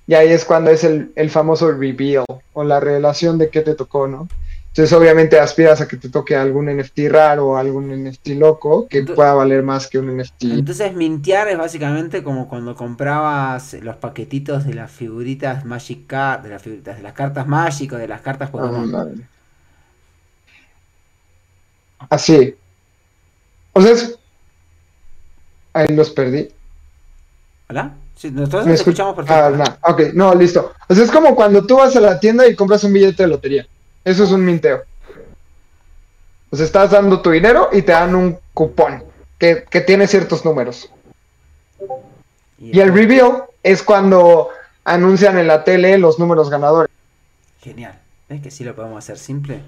Y 0.06 0.14
ahí 0.14 0.30
es 0.30 0.44
cuando 0.44 0.70
es 0.70 0.84
el, 0.84 1.12
el 1.14 1.30
famoso 1.30 1.70
reveal 1.70 2.24
o 2.52 2.64
la 2.64 2.80
revelación 2.80 3.38
de 3.38 3.50
qué 3.50 3.60
te 3.60 3.74
tocó, 3.74 4.06
¿no? 4.06 4.28
Entonces 4.74 4.92
obviamente 4.98 5.38
aspiras 5.38 5.80
a 5.80 5.86
que 5.86 5.96
te 5.96 6.08
toque 6.08 6.34
algún 6.34 6.66
NFT 6.66 6.98
raro 7.08 7.50
o 7.50 7.56
algún 7.56 7.90
NFT 7.90 8.30
loco 8.30 8.88
que 8.88 9.04
pueda 9.04 9.32
valer 9.32 9.62
más 9.62 9.86
que 9.86 10.00
un 10.00 10.16
NFT. 10.16 10.42
Entonces 10.46 10.92
mintear 10.94 11.46
es 11.46 11.56
básicamente 11.56 12.24
como 12.24 12.48
cuando 12.48 12.74
comprabas 12.74 13.74
los 13.74 13.94
paquetitos 13.94 14.66
de 14.66 14.74
las 14.74 14.90
figuritas 14.90 15.64
Magic 15.64 16.08
Card, 16.08 16.42
de 16.42 16.48
las 16.48 16.60
figuritas, 16.60 16.96
de 16.96 17.04
las 17.04 17.12
cartas 17.12 17.46
Magic 17.46 17.92
o 17.92 17.98
de 17.98 18.08
las 18.08 18.20
cartas 18.20 18.50
Pokémon. 18.50 19.24
Ah, 22.00 22.06
Así. 22.10 22.56
O 23.74 23.80
sea, 23.80 23.92
es... 23.92 24.18
Ahí 25.72 25.86
los 25.94 26.10
perdí. 26.10 26.48
¿Hola? 27.68 27.92
Sí, 28.16 28.30
nosotros 28.30 28.64
¿Me 28.66 28.72
nos 28.72 28.80
escu- 28.80 28.82
escuchamos 28.90 29.14
Ah, 29.28 29.50
perfecto. 29.50 29.78
no. 29.86 29.92
Ok, 29.92 30.00
no, 30.14 30.34
listo. 30.34 30.72
O 30.88 30.94
sea, 30.94 31.04
es 31.04 31.10
como 31.10 31.34
cuando 31.34 31.66
tú 31.66 31.76
vas 31.76 31.96
a 31.96 32.00
la 32.00 32.20
tienda 32.20 32.46
y 32.46 32.54
compras 32.54 32.84
un 32.84 32.92
billete 32.92 33.22
de 33.24 33.28
lotería. 33.28 33.66
Eso 34.04 34.24
es 34.24 34.30
un 34.30 34.44
minteo. 34.44 34.82
O 36.50 36.56
sea, 36.56 36.64
estás 36.66 36.90
dando 36.92 37.20
tu 37.20 37.30
dinero 37.30 37.70
y 37.72 37.82
te 37.82 37.92
dan 37.92 38.14
un 38.14 38.38
cupón 38.52 39.02
que, 39.38 39.64
que 39.68 39.80
tiene 39.80 40.06
ciertos 40.06 40.44
números. 40.44 40.88
Y 42.58 42.78
el 42.80 42.92
reveal 42.94 43.44
es 43.62 43.82
cuando 43.82 44.48
anuncian 44.84 45.36
en 45.38 45.48
la 45.48 45.64
tele 45.64 45.98
los 45.98 46.18
números 46.18 46.50
ganadores. 46.50 46.90
Genial. 47.60 47.98
¿Ves 48.28 48.40
que 48.42 48.50
sí 48.50 48.62
lo 48.64 48.74
podemos 48.74 48.98
hacer 48.98 49.18
simple? 49.18 49.60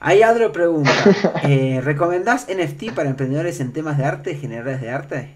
Hay 0.00 0.22
otra 0.24 0.50
pregunta. 0.50 0.90
Eh, 1.44 1.80
¿Recomendás 1.84 2.46
NFT 2.48 2.92
para 2.94 3.10
emprendedores 3.10 3.60
en 3.60 3.72
temas 3.72 3.98
de 3.98 4.04
arte, 4.04 4.34
generadores 4.36 4.80
de 4.80 4.90
arte? 4.90 5.34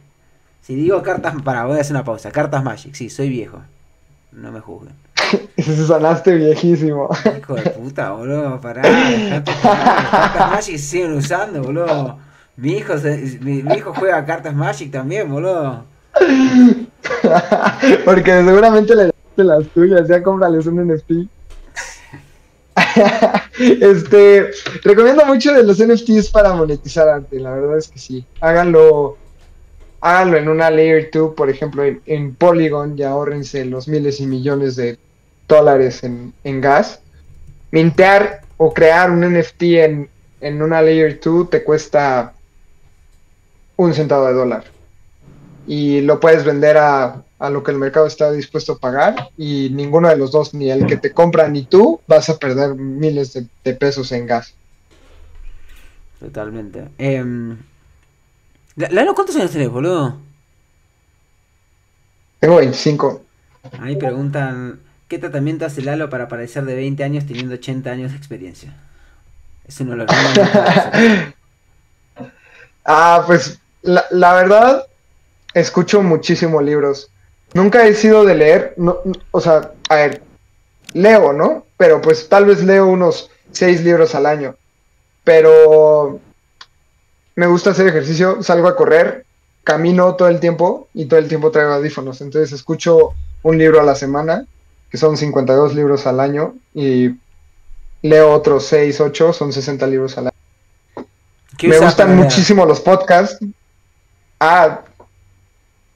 Si 0.66 0.74
digo 0.74 1.00
cartas, 1.02 1.34
para, 1.44 1.64
voy 1.64 1.78
a 1.78 1.80
hacer 1.80 1.94
una 1.94 2.04
pausa. 2.04 2.30
Cartas 2.32 2.64
Magic, 2.64 2.94
sí, 2.94 3.08
soy 3.08 3.28
viejo. 3.28 3.60
No 4.32 4.50
me 4.50 4.60
juzguen. 4.60 4.94
Sonaste 5.86 6.34
viejísimo. 6.34 7.08
Hijo 7.38 7.54
de 7.54 7.70
puta, 7.70 8.10
boludo, 8.10 8.60
pará, 8.60 8.82
dejate 8.82 9.52
cartas 9.62 10.50
Magic 10.50 10.76
se 10.76 10.78
siguen 10.78 11.12
usando, 11.12 11.62
boludo. 11.62 12.18
Mi 12.56 12.72
hijo, 12.72 12.98
se- 12.98 13.38
mi, 13.42 13.62
mi 13.62 13.74
hijo 13.74 13.94
juega 13.94 14.24
cartas 14.24 14.54
Magic 14.54 14.90
también, 14.90 15.30
boludo. 15.30 15.84
Porque 18.04 18.42
seguramente 18.44 18.94
le 18.96 19.04
daste 19.04 19.44
las 19.44 19.66
tuyas, 19.68 20.08
ya 20.08 20.22
cómprales 20.22 20.66
un 20.66 20.84
NFT. 20.86 21.10
este, 23.58 24.50
recomiendo 24.82 25.24
mucho 25.26 25.52
de 25.52 25.62
los 25.62 25.78
NFTs 25.78 26.30
para 26.30 26.52
monetizar 26.54 27.08
arte, 27.08 27.38
la 27.38 27.52
verdad 27.52 27.78
es 27.78 27.88
que 27.88 27.98
sí. 27.98 28.24
Háganlo, 28.40 29.16
háganlo 30.07 30.36
en 30.36 30.48
una 30.48 30.70
Layer 30.70 31.11
2, 31.12 31.34
por 31.34 31.50
ejemplo, 31.50 31.84
en, 31.84 32.00
en 32.07 32.34
Polygon, 32.34 32.98
y 32.98 33.02
ahórrense 33.02 33.64
los 33.64 33.88
miles 33.88 34.20
y 34.20 34.26
millones 34.26 34.76
de 34.76 34.98
dólares 35.48 36.04
en, 36.04 36.32
en 36.44 36.61
gas. 36.61 37.00
Mintear 37.70 38.42
o 38.57 38.72
crear 38.72 39.11
un 39.11 39.20
NFT 39.20 39.62
en, 39.62 40.09
en 40.40 40.62
una 40.62 40.82
Layer 40.82 41.20
2 41.20 41.50
te 41.50 41.64
cuesta 41.64 42.32
un 43.76 43.92
centavo 43.92 44.26
de 44.26 44.32
dólar 44.32 44.64
y 45.66 46.00
lo 46.00 46.20
puedes 46.20 46.44
vender 46.44 46.76
a, 46.78 47.22
a 47.38 47.50
lo 47.50 47.62
que 47.62 47.72
el 47.72 47.78
mercado 47.78 48.07
está 48.07 48.30
dispuesto 48.32 48.74
a 48.74 48.78
pagar 48.78 49.30
y 49.36 49.70
ninguno 49.70 50.09
de 50.09 50.16
los 50.16 50.32
dos, 50.32 50.54
ni 50.54 50.70
el 50.70 50.86
que 50.86 50.96
te 50.96 51.12
compra 51.12 51.48
ni 51.48 51.64
tú, 51.64 52.00
vas 52.07 52.28
a 52.30 52.38
perder 52.38 52.74
miles 52.74 53.38
de, 53.64 53.74
pesos 53.74 54.12
en 54.12 54.26
gas. 54.26 54.54
Totalmente. 56.20 56.88
Eh, 56.98 57.22
Lalo, 58.76 59.14
¿cuántos 59.14 59.36
años 59.36 59.50
tenés, 59.50 59.70
boludo? 59.70 60.16
Tengo 62.40 62.56
25. 62.56 63.22
Ahí 63.80 63.96
preguntan, 63.96 64.80
¿qué 65.08 65.18
tratamiento 65.18 65.64
hace 65.64 65.82
Lalo 65.82 66.10
para 66.10 66.28
parecer 66.28 66.64
de 66.64 66.74
20 66.74 67.02
años 67.02 67.26
teniendo 67.26 67.54
80 67.54 67.90
años 67.90 68.12
de 68.12 68.18
experiencia? 68.18 68.76
Es 69.66 69.80
uno 69.80 69.92
de 69.92 69.96
los 69.98 70.06
grandes- 70.06 71.34
Ah, 72.84 73.24
pues 73.26 73.58
la, 73.82 74.04
la 74.10 74.34
verdad, 74.34 74.86
escucho 75.54 76.02
muchísimos 76.02 76.62
libros. 76.62 77.10
Nunca 77.54 77.86
he 77.86 77.94
sido 77.94 78.24
de 78.24 78.34
leer, 78.34 78.74
no, 78.76 78.98
no- 79.04 79.14
o 79.32 79.40
sea, 79.40 79.72
a 79.88 79.94
ver, 79.96 80.22
leo, 80.92 81.32
¿no? 81.32 81.64
Pero 81.78 82.00
pues 82.00 82.28
tal 82.28 82.44
vez 82.44 82.62
leo 82.62 82.86
unos 82.86 83.30
seis 83.50 83.82
libros 83.82 84.14
al 84.14 84.26
año. 84.26 84.54
Pero 85.24 86.20
me 87.37 87.47
gusta 87.47 87.70
hacer 87.70 87.87
ejercicio, 87.87 88.43
salgo 88.43 88.66
a 88.66 88.76
correr, 88.76 89.24
camino 89.62 90.14
todo 90.16 90.28
el 90.28 90.41
tiempo 90.41 90.89
y 90.95 91.05
todo 91.05 91.18
el 91.18 91.28
tiempo 91.28 91.51
traigo 91.51 91.72
audífonos. 91.72 92.20
Entonces 92.20 92.53
escucho 92.53 93.12
un 93.43 93.59
libro 93.59 93.80
a 93.80 93.84
la 93.84 93.95
semana, 93.95 94.47
que 94.91 94.97
son 94.97 95.16
52 95.16 95.74
libros 95.74 96.07
al 96.07 96.20
año, 96.20 96.55
y 96.74 97.11
leo 98.03 98.32
otros 98.32 98.64
6, 98.66 99.01
8, 99.01 99.32
son 99.32 99.53
60 99.53 99.87
libros 99.87 100.16
al 100.18 100.28
año. 100.28 101.07
¿Qué 101.59 101.68
Me 101.68 101.78
gustan 101.78 102.16
muchísimo 102.16 102.64
los 102.64 102.80
podcasts. 102.80 103.39
Ah, 104.41 104.82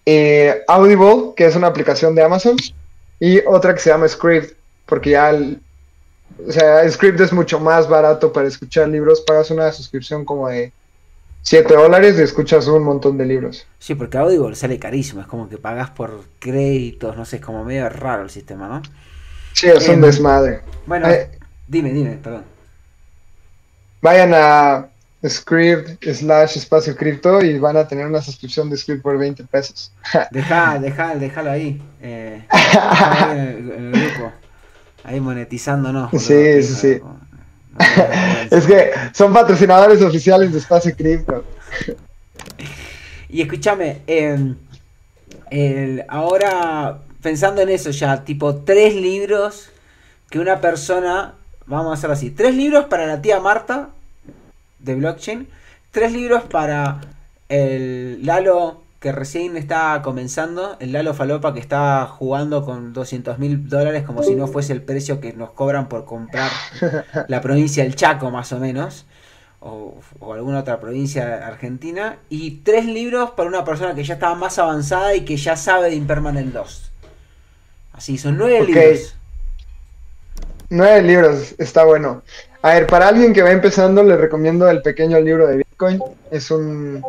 eh, 0.07 0.63
Audible, 0.67 1.33
que 1.37 1.47
es 1.47 1.57
una 1.57 1.67
aplicación 1.69 2.15
de 2.15 2.23
Amazon, 2.23 2.57
y 3.19 3.39
otra 3.47 3.75
que 3.75 3.81
se 3.81 3.91
llama 3.91 4.09
Script, 4.09 4.57
porque 4.87 5.11
ya 5.11 5.31
el- 5.31 5.61
o 6.47 6.51
sea, 6.53 6.91
Script 6.91 7.21
es 7.21 7.33
mucho 7.33 7.61
más 7.61 7.89
barato 7.89 8.33
para 8.33 8.49
escuchar 8.49 8.89
libros, 8.89 9.21
pagas 9.21 9.51
una 9.51 9.71
suscripción 9.73 10.25
como 10.25 10.49
de 10.49 10.73
7 11.43 11.75
dólares 11.75 12.17
y 12.19 12.23
escuchas 12.23 12.67
un 12.69 12.83
montón 12.85 13.17
de 13.19 13.27
libros. 13.27 13.67
Sí, 13.79 13.95
porque 13.95 14.19
Audible 14.19 14.55
sale 14.55 14.79
carísimo, 14.79 15.21
es 15.23 15.27
como 15.27 15.49
que 15.49 15.57
pagas 15.59 15.91
por 15.91 16.25
créditos, 16.39 17.17
no 17.17 17.25
sé, 17.25 17.37
es 17.37 17.43
como 17.43 17.65
medio 17.65 17.89
raro 17.89 18.23
el 18.25 18.31
sistema, 18.31 18.69
¿no? 18.69 18.83
Sí, 19.55 19.67
es 19.69 19.89
un 19.89 19.95
Em, 19.97 20.01
desmadre. 20.03 20.61
Bueno, 20.87 21.09
Eh, 21.09 21.31
dime, 21.67 21.93
dime, 21.93 22.19
perdón. 22.23 22.45
Vayan 24.03 24.33
a 24.35 24.87
Script 25.27 26.03
slash 26.15 26.57
espacio 26.57 26.97
cripto 26.97 27.43
y 27.43 27.59
van 27.59 27.77
a 27.77 27.87
tener 27.87 28.07
una 28.07 28.23
suscripción 28.23 28.71
de 28.71 28.77
Script 28.79 29.03
por 29.03 29.19
20 29.19 29.45
pesos. 29.45 29.93
Deja, 30.31 30.79
deja, 30.79 31.15
déjalo 31.17 31.51
ahí. 31.51 31.83
Eh, 32.01 32.43
ahí 32.51 33.31
en, 33.33 33.39
el, 33.39 33.71
en 33.73 33.95
el 33.95 34.01
grupo. 34.11 34.33
Ahí 35.05 35.21
monetizándonos. 35.21 36.11
Sí, 36.13 36.63
sí, 36.63 36.75
sí. 36.75 36.99
no- 37.03 37.21
Es 38.51 38.67
que 38.67 38.91
son 39.13 39.33
patrocinadores 39.33 40.03
oficiales 40.03 40.53
de 40.53 40.59
espacio 40.59 40.95
cripto. 40.95 41.45
Y 43.29 43.43
escúchame, 43.43 44.03
el- 45.51 46.05
ahora 46.09 46.99
pensando 47.23 47.61
en 47.63 47.69
eso 47.69 47.91
ya, 47.91 48.25
tipo 48.25 48.57
tres 48.57 48.95
libros 48.95 49.71
que 50.31 50.39
una 50.39 50.61
persona, 50.61 51.35
vamos 51.67 51.91
a 51.91 51.95
hacerlo 51.95 52.15
así, 52.15 52.31
tres 52.31 52.55
libros 52.55 52.87
para 52.87 53.07
la 53.07 53.21
tía 53.21 53.41
Marta 53.41 53.91
de 54.79 54.95
blockchain, 54.95 55.49
tres 55.91 56.13
libros 56.13 56.45
para 56.45 57.01
el 57.49 58.25
Lalo 58.25 58.83
que 59.01 59.13
recién 59.13 59.57
está 59.57 60.01
comenzando, 60.03 60.77
el 60.79 60.93
Lalo 60.93 61.15
Falopa 61.15 61.55
que 61.55 61.61
está 61.61 62.07
jugando 62.07 62.67
con 62.67 62.93
200 62.93 63.39
mil 63.39 63.67
dólares 63.67 64.05
como 64.05 64.23
si 64.23 64.35
no 64.35 64.47
fuese 64.47 64.75
el 64.75 64.83
precio 64.83 65.21
que 65.21 65.33
nos 65.33 65.53
cobran 65.53 65.89
por 65.89 66.05
comprar 66.05 66.51
la 67.29 67.41
provincia 67.41 67.83
del 67.83 67.97
Chaco 67.97 68.31
más 68.31 68.53
o 68.53 68.61
menos, 68.61 69.07
o, 69.61 69.99
o 70.19 70.35
alguna 70.35 70.61
otra 70.61 70.81
provincia 70.81 71.47
argentina, 71.47 72.19
y 72.29 72.59
tres 72.59 72.85
libros 72.85 73.31
para 73.31 73.49
una 73.49 73.65
persona 73.65 73.95
que 73.95 74.05
ya 74.05 74.15
estaba 74.15 74.35
más 74.35 74.59
avanzada 74.59 75.15
y 75.15 75.25
que 75.25 75.39
ya 75.39 75.57
sabe 75.57 75.89
de 75.89 75.97
Impermanent 75.97 76.53
2. 76.53 76.91
Así, 77.95 78.19
son 78.19 78.37
nueve 78.37 78.63
libros. 78.67 79.17
Nueve 80.69 81.03
libros, 81.03 81.55
está 81.59 81.85
bueno. 81.85 82.23
A 82.63 82.75
ver, 82.75 82.87
para 82.87 83.09
alguien 83.09 83.33
que 83.33 83.43
va 83.43 83.51
empezando, 83.51 84.03
le 84.03 84.17
recomiendo 84.17 84.69
el 84.69 84.83
pequeño 84.83 85.19
libro 85.21 85.47
de 85.47 85.57
Bitcoin. 85.57 86.01
Es 86.31 86.51
un, 86.51 87.03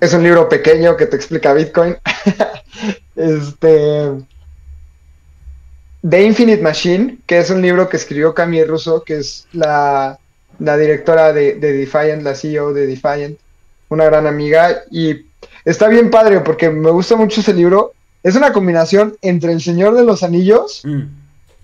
es 0.00 0.12
un 0.14 0.22
libro 0.22 0.48
pequeño 0.48 0.96
que 0.96 1.06
te 1.06 1.16
explica 1.16 1.52
Bitcoin. 1.52 1.96
este. 3.16 4.12
The 6.08 6.22
Infinite 6.22 6.62
Machine, 6.62 7.18
que 7.26 7.38
es 7.38 7.50
un 7.50 7.60
libro 7.60 7.88
que 7.88 7.98
escribió 7.98 8.34
Camille 8.34 8.64
Russo, 8.64 9.02
que 9.04 9.18
es 9.18 9.46
la 9.52 10.18
la 10.60 10.76
directora 10.76 11.32
de, 11.32 11.54
de 11.54 11.72
Defiant, 11.72 12.22
la 12.22 12.34
CEO 12.34 12.72
de 12.72 12.86
Defiant, 12.86 13.36
una 13.88 14.04
gran 14.04 14.26
amiga. 14.26 14.82
Y 14.90 15.26
está 15.64 15.88
bien 15.88 16.10
padre 16.10 16.40
porque 16.40 16.70
me 16.70 16.90
gusta 16.90 17.16
mucho 17.16 17.40
ese 17.40 17.54
libro. 17.54 17.94
Es 18.22 18.36
una 18.36 18.52
combinación 18.52 19.16
entre 19.22 19.52
El 19.52 19.60
Señor 19.62 19.94
de 19.94 20.04
los 20.04 20.22
Anillos 20.22 20.82
Mm. 20.84 21.02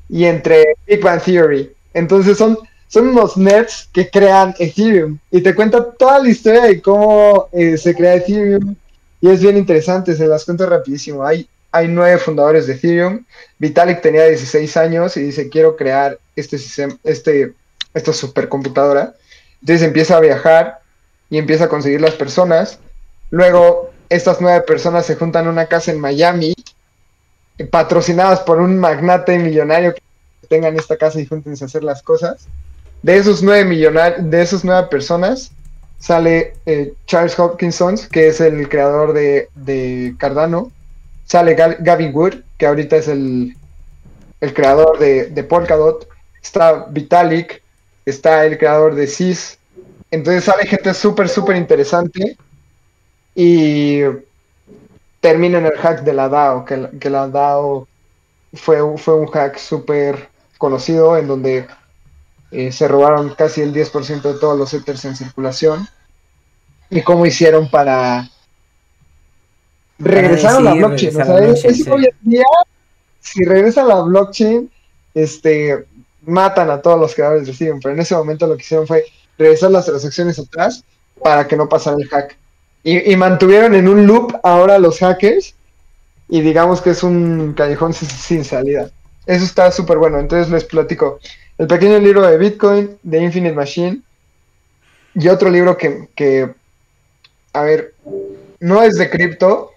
y 0.09 0.25
entre 0.25 0.77
Big 0.87 1.03
Bang 1.03 1.21
Theory. 1.23 1.71
Entonces 1.93 2.39
son, 2.39 2.59
son 2.89 3.09
unos 3.09 3.37
nerds 3.37 3.89
que 3.93 4.09
crean 4.09 4.55
Ethereum 4.59 5.19
y 5.31 5.41
te 5.41 5.55
cuenta 5.55 5.93
toda 5.93 6.21
la 6.21 6.29
historia 6.29 6.63
de 6.63 6.81
cómo 6.81 7.49
eh, 7.53 7.77
se 7.77 7.95
crea 7.95 8.15
Ethereum 8.15 8.77
y 9.21 9.29
es 9.29 9.41
bien 9.41 9.57
interesante, 9.57 10.15
se 10.15 10.27
las 10.27 10.45
cuento 10.45 10.67
rapidísimo. 10.67 11.25
Hay, 11.25 11.49
hay 11.73 11.89
nueve 11.89 12.19
fundadores 12.19 12.67
de 12.67 12.75
Ethereum. 12.75 13.25
Vitalik 13.59 14.01
tenía 14.01 14.27
16 14.27 14.77
años 14.77 15.17
y 15.17 15.23
dice, 15.23 15.49
quiero 15.49 15.77
crear 15.77 16.19
este 16.37 16.59
sistema, 16.59 16.97
este, 17.03 17.55
esta 17.95 18.13
supercomputadora. 18.13 19.15
Entonces 19.61 19.87
empieza 19.87 20.17
a 20.17 20.21
viajar 20.21 20.81
y 21.31 21.39
empieza 21.39 21.65
a 21.65 21.69
conseguir 21.69 22.01
las 22.01 22.15
personas. 22.15 22.79
Luego 23.31 23.91
estas 24.09 24.41
nueve 24.41 24.61
personas 24.61 25.07
se 25.07 25.17
juntan 25.17 25.45
en 25.45 25.51
una 25.51 25.67
casa 25.67 25.91
en 25.91 26.01
Miami 26.01 26.55
patrocinadas 27.71 28.41
por 28.41 28.61
un 28.61 28.79
magnate 28.79 29.39
millonario 29.39 29.95
que 29.95 30.03
tengan 30.49 30.77
esta 30.77 30.97
casa 30.97 31.21
y 31.21 31.27
júntense 31.27 31.65
a 31.65 31.67
hacer 31.67 31.83
las 31.83 32.03
cosas. 32.03 32.47
De 33.07 33.17
esos 33.17 33.41
nueve 33.41 33.65
de 34.19 34.43
esas 34.43 34.65
nueve 34.65 34.89
personas, 34.91 35.53
sale 36.01 36.55
eh, 36.67 36.93
Charles 37.07 37.39
Hopkinson, 37.39 37.95
que 38.11 38.27
es 38.27 38.41
el 38.41 38.69
creador 38.69 39.13
de, 39.13 39.49
de 39.55 40.17
Cardano. 40.19 40.73
Sale 41.25 41.57
Ga- 41.57 41.77
Gavin 41.79 42.13
Wood, 42.13 42.35
que 42.59 42.67
ahorita 42.67 42.97
es 42.97 43.07
el, 43.07 43.57
el 44.41 44.55
creador 44.55 44.99
de, 44.99 45.27
de 45.27 45.45
Polkadot. 45.45 46.09
Está 46.43 46.87
Vitalik, 46.91 47.63
está 48.05 48.45
el 48.45 48.59
creador 48.59 48.97
de 48.97 49.05
SIS. 49.07 49.57
Entonces 50.11 50.43
sale 50.43 50.67
gente 50.67 50.93
súper, 50.93 51.29
súper 51.29 51.55
interesante. 51.55 52.37
Y 53.37 54.01
termina 55.21 55.59
en 55.59 55.67
el 55.67 55.77
hack 55.79 56.03
de 56.03 56.13
la 56.13 56.29
DAO, 56.29 56.65
que, 56.65 56.77
la- 57.11 57.29
DAO 57.29 57.87
fue, 58.55 58.79
fue 58.99 59.15
un 59.15 59.27
hack 59.29 59.59
súper 59.59 60.29
conocido 60.59 61.17
en 61.17 61.29
donde 61.29 61.67
eh, 62.51 62.73
se 62.73 62.89
robaron 62.89 63.35
casi 63.35 63.61
el 63.63 63.73
10% 63.73 64.33
de 64.33 64.39
todos 64.39 64.59
los 64.59 64.73
Ethers 64.75 65.05
en 65.05 65.17
circulación. 65.17 65.89
¿Y 66.91 67.03
cómo 67.03 67.27
hicieron 67.27 67.69
para 67.71 68.31
regresar 69.99 70.57
a 70.57 70.61
la 70.61 70.75
blockchain? 70.75 71.11
O 71.21 71.25
sea, 71.25 71.35
la 71.35 71.41
blockchain, 71.47 71.71
es- 71.75 71.85
sí. 71.85 71.91
hoy 71.91 72.05
en 72.05 72.31
día, 72.31 72.45
si 73.21 73.45
regresa 73.45 73.83
a 73.83 73.87
la 73.87 74.01
blockchain, 74.03 74.71
este, 75.15 75.87
matan 76.25 76.71
a 76.71 76.81
todos 76.81 77.01
los 77.01 77.15
creadores 77.15 77.47
de 77.47 77.53
Ethereum, 77.53 77.81
pero 77.83 77.95
en 77.95 78.01
ese 78.01 78.15
momento 78.15 78.47
lo 78.47 78.57
que 78.57 78.63
hicieron 78.63 78.87
fue 78.87 79.05
regresar 79.39 79.71
las 79.71 79.87
transacciones 79.87 80.39
atrás 80.39 80.85
para 81.23 81.47
que 81.47 81.57
no 81.57 81.69
pasara 81.69 81.97
el 81.97 82.09
hack. 82.09 82.37
Y, 82.83 83.13
y 83.13 83.17
mantuvieron 83.17 83.75
en 83.75 83.89
un 83.89 84.07
loop 84.07 84.37
ahora 84.45 84.79
los 84.79 84.99
hackers 85.01 85.55
y 86.29 86.41
digamos 86.41 86.81
que 86.81 86.91
es 86.91 87.03
un 87.03 87.53
callejón 87.57 87.93
sin, 87.93 88.09
sin 88.09 88.45
salida. 88.45 88.91
Eso 89.27 89.45
está 89.45 89.73
súper 89.73 89.99
bueno. 89.99 90.21
Entonces 90.21 90.51
les 90.53 90.65
platico. 90.65 91.19
El 91.59 91.67
pequeño 91.67 91.99
libro 91.99 92.27
de 92.27 92.37
Bitcoin, 92.37 92.99
de 93.03 93.23
Infinite 93.23 93.55
Machine, 93.55 94.03
y 95.15 95.29
otro 95.29 95.49
libro 95.49 95.77
que, 95.77 96.09
que 96.15 96.55
a 97.53 97.63
ver, 97.63 97.95
no 98.61 98.83
es 98.83 98.97
de 98.97 99.09
cripto, 99.09 99.73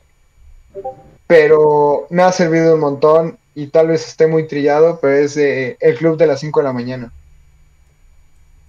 pero 1.27 2.07
me 2.09 2.23
ha 2.23 2.31
servido 2.31 2.73
un 2.73 2.81
montón 2.81 3.37
y 3.55 3.67
tal 3.67 3.87
vez 3.87 4.05
esté 4.05 4.27
muy 4.27 4.47
trillado, 4.47 4.99
pero 5.01 5.15
es 5.15 5.35
de 5.35 5.77
El 5.79 5.95
Club 5.95 6.17
de 6.17 6.27
las 6.27 6.41
5 6.41 6.59
de 6.59 6.63
la 6.63 6.73
mañana. 6.73 7.13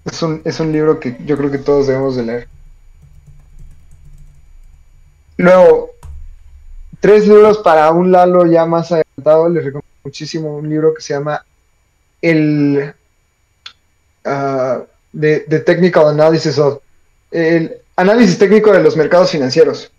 Es 0.05 0.23
un, 0.23 0.43
es 0.45 0.61
un 0.61 0.71
libro 0.73 1.01
que 1.01 1.17
yo 1.25 1.37
creo 1.37 1.51
que 1.51 1.59
todos 1.59 1.89
debemos 1.89 2.17
de 2.17 2.23
leer. 2.23 2.49
Luego, 5.37 5.91
tres 7.01 7.27
libros 7.27 7.59
para 7.59 7.91
un 7.91 8.13
Lalo 8.13 8.47
ya 8.47 8.67
más 8.67 8.93
adelantado. 8.93 9.49
Les 9.49 9.65
recomiendo 9.65 9.89
muchísimo 10.05 10.57
un 10.57 10.69
libro 10.69 10.95
que 10.95 11.03
se 11.03 11.15
llama 11.15 11.45
El 12.21 12.95
ah, 14.25 14.83
de, 15.13 15.45
de 15.49 15.61
Technical 15.61 16.09
Analysis 16.09 16.59
of 16.59 16.79
el 17.31 17.77
análisis 17.97 18.39
técnico 18.39 18.73
de 18.73 18.83
los 18.83 18.97
mercados 18.97 19.31
financieros. 19.31 19.91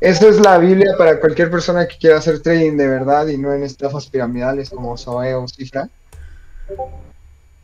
Esta 0.00 0.28
es 0.28 0.38
la 0.40 0.58
Biblia 0.58 0.92
para 0.96 1.18
cualquier 1.20 1.50
persona 1.50 1.86
que 1.88 1.96
quiera 1.98 2.18
hacer 2.18 2.40
trading 2.40 2.76
de 2.76 2.86
verdad 2.88 3.26
y 3.28 3.36
no 3.38 3.52
en 3.52 3.62
estafas 3.62 4.06
piramidales 4.06 4.70
como 4.70 4.96
Zoe 4.96 5.34
o 5.34 5.46
Cifra. 5.48 5.88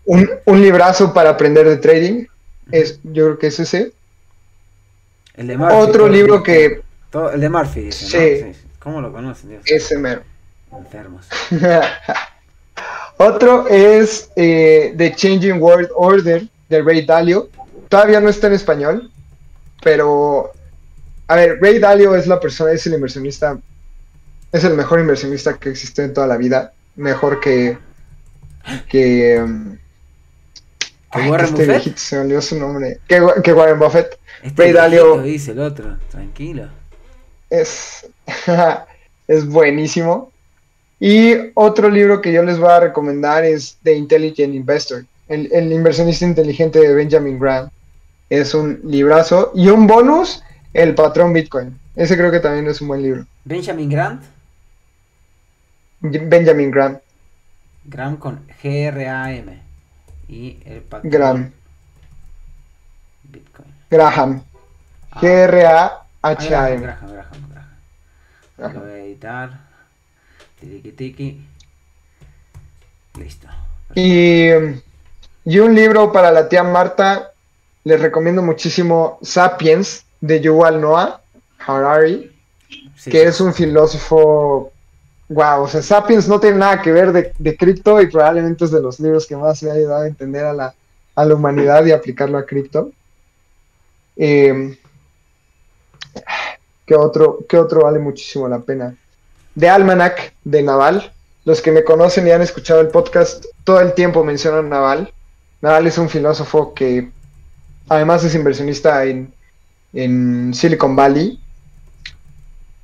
Un, 0.05 0.29
un 0.47 0.61
librazo 0.61 1.13
para 1.15 1.31
aprender 1.31 1.69
de 1.69 1.77
trading. 1.77 2.27
Es, 2.71 2.99
yo 3.05 3.25
creo 3.27 3.39
que 3.39 3.47
es 3.49 3.61
ese. 3.61 3.93
El 5.35 5.47
de 5.47 5.57
Murphy. 5.57 5.77
Otro 5.77 6.09
libro 6.09 6.43
que 6.43 6.83
Todo- 7.11 7.31
el 7.33 7.41
de 7.41 7.49
Murphy, 7.49 7.81
dice, 7.83 8.07
Sí. 8.07 8.45
¿no? 8.47 8.53
Sí. 8.53 8.59
¿Cómo 8.79 9.01
lo 9.01 9.13
conocen, 9.13 9.51
Dios? 9.51 9.63
ese 9.67 9.97
mero. 9.99 10.23
Enfermos. 10.73 11.27
Otro 13.19 13.67
es 13.69 14.31
eh, 14.37 14.95
The 14.97 15.15
Changing 15.15 15.61
World 15.63 15.91
Order 15.95 16.45
de 16.69 16.83
Ray 16.83 17.05
Dalio. 17.05 17.49
Todavía 17.89 18.21
no 18.21 18.29
está 18.29 18.47
en 18.49 18.55
español, 18.55 19.11
pero 19.83 20.51
a 21.29 21.37
ver, 21.37 21.59
Ray 21.61 21.79
Dalio 21.79 22.17
es 22.17 22.27
la 22.27 22.41
persona, 22.41 22.73
es 22.73 22.87
el 22.87 22.95
inversionista, 22.95 23.59
es 24.51 24.65
el 24.65 24.75
mejor 24.75 25.01
inversionista 25.01 25.57
que 25.59 25.71
existe 25.71 26.03
en 26.03 26.15
toda 26.15 26.27
la 26.27 26.37
vida, 26.37 26.73
mejor 26.97 27.41
que 27.41 27.79
que, 28.89 29.41
um, 29.43 29.77
¿Que 31.13 31.19
ay, 31.21 31.31
Warren 31.31 31.45
este 31.47 31.63
Buffett? 31.63 31.69
viejito, 31.69 31.99
se 31.99 32.17
me 32.17 32.23
olvidó 32.23 32.43
su 32.43 32.59
nombre, 32.59 32.99
que, 33.09 33.21
que 33.45 33.53
Warren 33.53 33.79
Buffett 33.79 34.19
Este 34.43 34.63
Ray 34.63 34.73
Dalio- 34.73 35.21
dice 35.23 35.51
el 35.53 35.59
otro. 35.61 35.99
Tranquilo. 36.11 36.69
es, 37.51 38.07
es 39.29 39.47
buenísimo. 39.47 40.32
Y 41.05 41.51
otro 41.55 41.91
libro 41.91 42.21
que 42.21 42.33
yo 42.33 42.45
les 42.45 42.61
voy 42.61 42.71
a 42.71 42.79
recomendar 42.79 43.45
es 43.45 43.77
The 43.83 43.93
Intelligent 43.93 44.55
Investor, 44.55 45.05
el, 45.27 45.53
el 45.53 45.73
inversionista 45.73 46.25
inteligente 46.25 46.79
de 46.79 46.95
Benjamin 46.95 47.41
Graham. 47.41 47.71
Es 48.31 48.55
un 48.55 48.79
librazo. 48.85 49.51
Y 49.53 49.67
un 49.67 49.89
bonus, 49.89 50.45
El 50.73 50.95
patrón 50.95 51.33
Bitcoin. 51.33 51.77
Ese 51.97 52.17
creo 52.17 52.31
que 52.31 52.39
también 52.39 52.69
es 52.69 52.81
un 52.81 52.87
buen 52.87 53.03
libro. 53.03 53.27
Benjamin 53.45 53.91
Grant. 53.91 54.23
Benjamin 56.03 56.71
Graham. 56.71 56.99
Graham 57.85 58.17
con 58.17 58.47
G-R-A-M. 58.63 59.61
Y 60.29 60.59
el 60.65 60.83
patrón 60.83 61.11
Graham. 61.11 61.51
Bitcoin. 63.25 63.75
Graham. 63.91 64.45
Ah. 65.11 65.21
G-R-A-H-A-M. 65.21 66.81
Graham, 66.81 67.11
Graham, 67.11 67.51
Graham, 67.51 67.69
Graham. 68.57 68.75
Lo 68.75 68.81
voy 68.83 68.91
a 68.91 68.99
editar. 68.99 69.72
Tiki. 70.97 71.41
Listo. 73.19 73.49
Y, 73.95 74.49
y 75.45 75.59
un 75.59 75.75
libro 75.75 76.13
para 76.13 76.31
la 76.31 76.49
tía 76.49 76.63
Marta, 76.63 77.33
les 77.85 78.01
recomiendo 78.01 78.43
muchísimo 78.43 79.19
Sapiens 79.23 80.05
de 80.21 80.41
Yuval 80.41 80.81
Noah 80.81 81.21
Harari, 81.59 82.31
Sí, 82.97 83.11
que 83.11 83.25
es 83.25 83.41
un 83.41 83.53
filósofo, 83.53 84.73
wow, 85.29 85.63
o 85.63 85.69
sea, 85.69 85.83
Sapiens 85.83 86.29
no 86.29 86.41
tiene 86.41 86.59
nada 86.59 86.81
que 86.81 86.93
ver 86.93 87.13
de, 87.13 87.33
de 87.37 87.57
cripto 87.57 88.01
y 88.01 88.07
probablemente 88.07 88.65
es 88.65 88.71
de 88.71 88.81
los 88.81 88.99
libros 89.01 89.27
que 89.27 89.37
más 89.37 89.63
me 89.63 89.71
ha 89.71 89.75
ayudado 89.75 90.03
a 90.03 90.07
entender 90.07 90.45
a 90.45 90.53
la, 90.53 90.75
a 91.15 91.25
la 91.25 91.35
humanidad 91.35 91.85
y 91.85 91.93
aplicarlo 91.93 92.39
a 92.39 92.47
cripto. 92.47 92.93
Eh, 94.17 94.79
¿qué, 96.87 96.95
otro, 96.95 97.41
¿Qué 97.49 97.59
otro 97.59 97.83
vale 97.83 97.99
muchísimo 97.99 98.49
la 98.49 98.61
pena? 98.61 98.97
De 99.55 99.69
Almanac, 99.69 100.35
de 100.45 100.63
Naval. 100.63 101.13
Los 101.45 101.61
que 101.61 101.73
me 101.73 101.85
conocen 101.85 102.27
y 102.27 102.31
han 102.31 102.43
escuchado 102.43 102.81
el 102.81 102.89
podcast 102.89 103.45
todo 103.65 103.81
el 103.81 103.95
tiempo 103.95 104.25
mencionan 104.25 104.69
Naval. 104.69 105.13
Naval 105.61 105.87
es 105.87 105.99
un 105.99 106.09
filósofo 106.09 106.75
que 106.75 107.11
además 107.89 108.25
es 108.25 108.35
inversionista 108.35 109.05
en, 109.05 109.33
en 109.93 110.53
Silicon 110.55 110.97
Valley. 110.97 111.39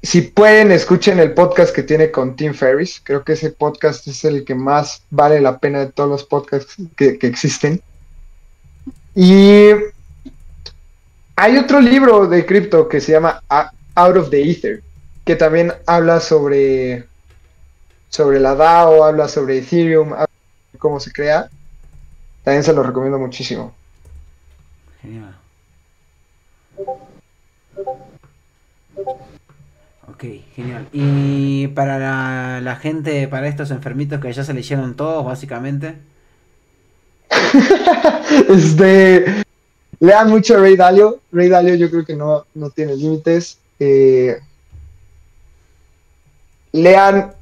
Si 0.02 0.22
pueden, 0.22 0.70
escuchen 0.70 1.18
el 1.18 1.34
podcast 1.34 1.74
que 1.74 1.82
tiene 1.82 2.10
con 2.10 2.36
Tim 2.36 2.54
Ferriss. 2.54 3.00
Creo 3.02 3.24
que 3.24 3.32
ese 3.32 3.50
podcast 3.50 4.06
es 4.06 4.24
el 4.24 4.44
que 4.44 4.54
más 4.54 5.02
vale 5.10 5.40
la 5.40 5.58
pena 5.58 5.80
de 5.80 5.92
todos 5.92 6.08
los 6.08 6.24
podcasts 6.24 6.76
que, 6.96 7.18
que 7.18 7.26
existen. 7.26 7.82
Y 9.14 9.70
hay 11.34 11.56
otro 11.56 11.80
libro 11.80 12.26
de 12.26 12.46
cripto 12.46 12.88
que 12.88 13.00
se 13.00 13.12
llama 13.12 13.42
Out 13.94 14.16
of 14.16 14.30
the 14.30 14.40
Ether, 14.40 14.82
que 15.28 15.36
también 15.36 15.74
habla 15.84 16.20
sobre, 16.20 17.04
sobre 18.08 18.40
la 18.40 18.54
DAO, 18.54 19.04
habla 19.04 19.28
sobre 19.28 19.58
Ethereum, 19.58 20.14
habla 20.14 20.30
de 20.72 20.78
cómo 20.78 21.00
se 21.00 21.12
crea. 21.12 21.50
También 22.44 22.64
se 22.64 22.72
lo 22.72 22.82
recomiendo 22.82 23.18
muchísimo. 23.18 23.74
Genial. 25.02 25.36
Ok, 30.08 30.24
genial. 30.56 30.88
Y 30.94 31.66
para 31.68 31.98
la, 31.98 32.62
la 32.62 32.76
gente, 32.76 33.28
para 33.28 33.48
estos 33.48 33.70
enfermitos 33.70 34.22
que 34.22 34.32
ya 34.32 34.44
se 34.44 34.54
leyeron 34.54 34.96
todos, 34.96 35.26
básicamente. 35.26 35.96
este, 38.48 39.44
lean 40.00 40.30
mucho 40.30 40.58
Ray 40.58 40.74
Dalio. 40.74 41.20
Ray 41.32 41.50
Dalio 41.50 41.74
yo 41.74 41.90
creo 41.90 42.06
que 42.06 42.16
no, 42.16 42.46
no 42.54 42.70
tiene 42.70 42.96
límites. 42.96 43.58
Eh, 43.78 44.38
lean. 46.72 47.32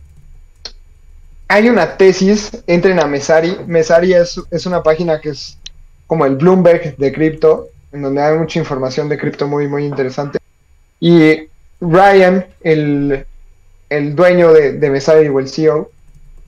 Hay 1.49 1.69
una 1.69 1.97
tesis, 1.97 2.51
entren 2.67 2.99
a 2.99 3.07
Mesari. 3.07 3.57
Mesari 3.67 4.15
es, 4.15 4.41
es 4.51 4.67
una 4.67 4.83
página 4.83 5.21
que 5.21 5.31
es 5.31 5.59
como 6.07 6.27
el 6.27 6.37
Bloomberg 6.37 6.97
de 6.97 7.13
cripto, 7.13 7.69
en 7.93 8.03
donde 8.03 8.23
hay 8.23 8.37
mucha 8.37 8.59
información 8.59 9.09
de 9.09 9.19
cripto 9.19 9.47
muy, 9.47 9.69
muy 9.69 9.85
interesante. 9.85 10.39
Y 11.01 11.49
Ryan, 11.81 12.47
el, 12.63 13.27
el 13.91 14.17
dueño 14.17 14.53
de, 14.53 14.73
de 14.73 14.91
Mesari 14.91 15.29
o 15.29 15.39
el 15.39 15.49
CEO, 15.49 15.91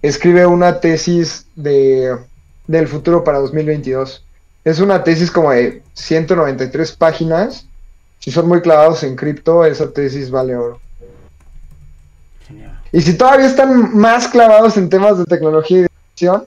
escribe 0.02 0.46
una 0.46 0.80
tesis 0.80 1.46
de, 1.56 2.16
del 2.66 2.88
futuro 2.88 3.24
para 3.24 3.38
2022. 3.38 4.24
Es 4.64 4.80
una 4.80 5.02
tesis 5.02 5.30
como 5.30 5.52
de 5.52 5.82
193 5.94 6.92
páginas. 6.92 7.66
Si 8.18 8.30
son 8.30 8.48
muy 8.48 8.60
clavados 8.60 9.02
en 9.02 9.16
cripto, 9.16 9.64
esa 9.64 9.90
tesis 9.92 10.30
vale 10.30 10.56
oro. 10.56 10.80
Y 12.92 13.00
si 13.02 13.16
todavía 13.16 13.46
están 13.46 13.96
más 13.96 14.28
clavados 14.28 14.76
en 14.76 14.88
temas 14.88 15.18
de 15.18 15.24
tecnología 15.24 15.78
y 15.78 15.80
de 15.82 15.88
inversión, 15.88 16.46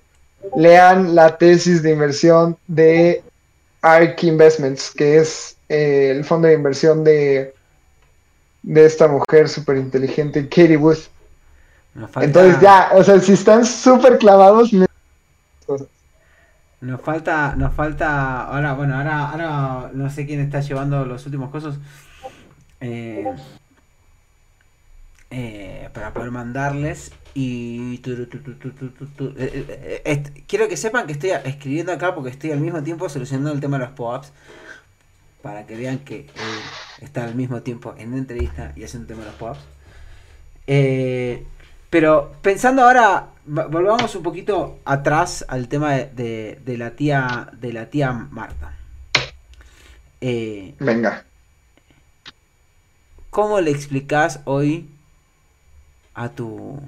lean 0.56 1.16
la 1.16 1.38
tesis 1.38 1.84
de 1.84 1.92
inversión 1.92 2.58
de 2.68 3.24
ARK 3.82 4.24
Investments, 4.24 4.92
que 4.92 5.18
es 5.18 5.58
eh, 5.70 6.12
el 6.16 6.24
fondo 6.24 6.48
de 6.48 6.56
inversión 6.56 7.04
de, 7.04 7.54
de 8.64 8.86
esta 8.86 9.08
mujer 9.08 9.50
súper 9.50 9.78
inteligente, 9.78 10.48
Katie 10.48 10.78
Wood. 10.78 10.98
Entonces 12.22 12.60
ya, 12.62 12.90
o 12.94 13.04
sea, 13.04 13.20
si 13.20 13.34
están 13.34 13.66
súper 13.66 14.18
clavados, 14.18 14.72
nos 16.82 17.02
falta, 17.02 17.56
nos 17.56 17.74
falta, 17.74 18.46
ahora, 18.46 18.74
bueno, 18.74 18.96
ahora, 18.98 19.30
ahora 19.30 19.92
no 19.94 20.10
sé 20.10 20.26
quién 20.26 20.40
está 20.40 20.62
llevando 20.62 21.06
los 21.06 21.26
últimos 21.26 21.52
cosas. 21.52 21.76
Eh, 22.80 23.26
eh, 25.32 25.90
para 25.94 26.14
poder 26.14 26.32
mandarles 26.32 27.14
y 27.34 28.00
quiero 28.00 28.28
que 30.68 30.76
sepan 30.76 31.08
que 31.08 31.14
estoy 31.14 31.30
escribiendo 31.30 31.94
acá 31.94 32.14
porque 32.14 32.30
estoy 32.30 32.52
al 32.52 32.60
mismo 32.60 32.84
tiempo 32.84 33.08
solucionando 33.08 33.54
el 33.54 33.62
tema 33.62 33.80
de 33.80 33.86
los 33.86 33.94
pop-ups 33.94 34.34
para 35.42 35.66
que 35.66 35.78
vean 35.78 36.00
que 36.00 36.28
está 37.00 37.24
al 37.24 37.36
mismo 37.36 37.62
tiempo 37.62 37.96
en 37.98 38.14
entrevista 38.14 38.74
y 38.76 38.84
haciendo 38.84 39.04
el 39.04 39.08
tema 39.08 39.20
de 39.22 39.32
los 39.32 39.36
pop-ups. 39.36 39.60
Eh, 40.68 41.46
pero 41.90 42.34
pensando 42.42 42.84
ahora 42.84 43.28
volvamos 43.46 44.14
un 44.16 44.24
poquito 44.24 44.80
atrás 44.86 45.46
al 45.48 45.68
tema 45.68 45.94
de, 45.94 46.60
de, 46.64 46.78
la 46.78 46.92
tía 46.92 47.50
de 47.54 47.74
la 47.74 47.90
tía 47.90 48.12
Marta. 48.12 48.74
Eh, 50.20 50.76
venga. 50.80 51.26
¿cómo 53.32 53.62
le 53.62 53.72
explicas 53.72 54.42
hoy 54.44 54.88
a 56.14 56.30
tu, 56.30 56.80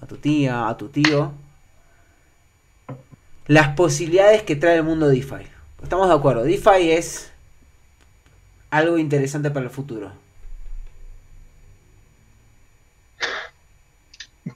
a 0.00 0.06
tu 0.06 0.16
tía, 0.16 0.68
a 0.68 0.76
tu 0.76 0.88
tío, 0.88 1.32
las 3.46 3.68
posibilidades 3.76 4.42
que 4.42 4.56
trae 4.56 4.76
el 4.76 4.82
mundo 4.82 5.08
DeFi. 5.08 5.46
Estamos 5.82 6.08
de 6.08 6.14
acuerdo, 6.14 6.42
DeFi 6.42 6.92
es 6.92 7.30
algo 8.70 8.98
interesante 8.98 9.50
para 9.50 9.66
el 9.66 9.70
futuro. 9.70 10.12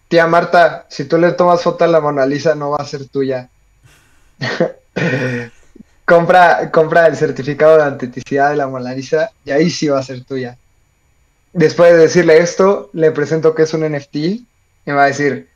Tía 0.09 0.27
Marta, 0.27 0.87
si 0.89 1.05
tú 1.05 1.19
le 1.19 1.33
tomas 1.33 1.63
foto 1.63 1.85
a 1.85 1.89
la 1.89 2.01
Mona 2.01 2.27
Lisa 2.27 2.55
no 2.55 2.71
va 2.71 2.79
a 2.79 2.85
ser 2.85 3.09
tuya. 3.09 3.49
compra, 6.05 6.71
compra 6.73 7.07
el 7.07 7.17
certificado 7.17 7.77
de 7.77 7.85
autenticidad 7.85 8.51
de 8.51 8.57
la 8.57 8.67
Mona 8.67 8.93
Lisa 8.93 9.31
y 9.45 9.53
ahí 9.53 9.71
sí 9.71 9.89
va 9.89 10.01
a 10.01 10.03
ser 10.03 10.25
tuya 10.25 10.59
después 11.53 11.93
de 11.93 11.99
decirle 11.99 12.39
esto, 12.39 12.91
le 12.93 13.11
presento 13.11 13.55
que 13.55 13.63
es 13.63 13.75
un 13.75 13.81
NFT 13.81 14.17
y 14.17 14.47
me 14.87 14.93
va 14.95 15.05
a 15.05 15.09
decir, 15.09 15.49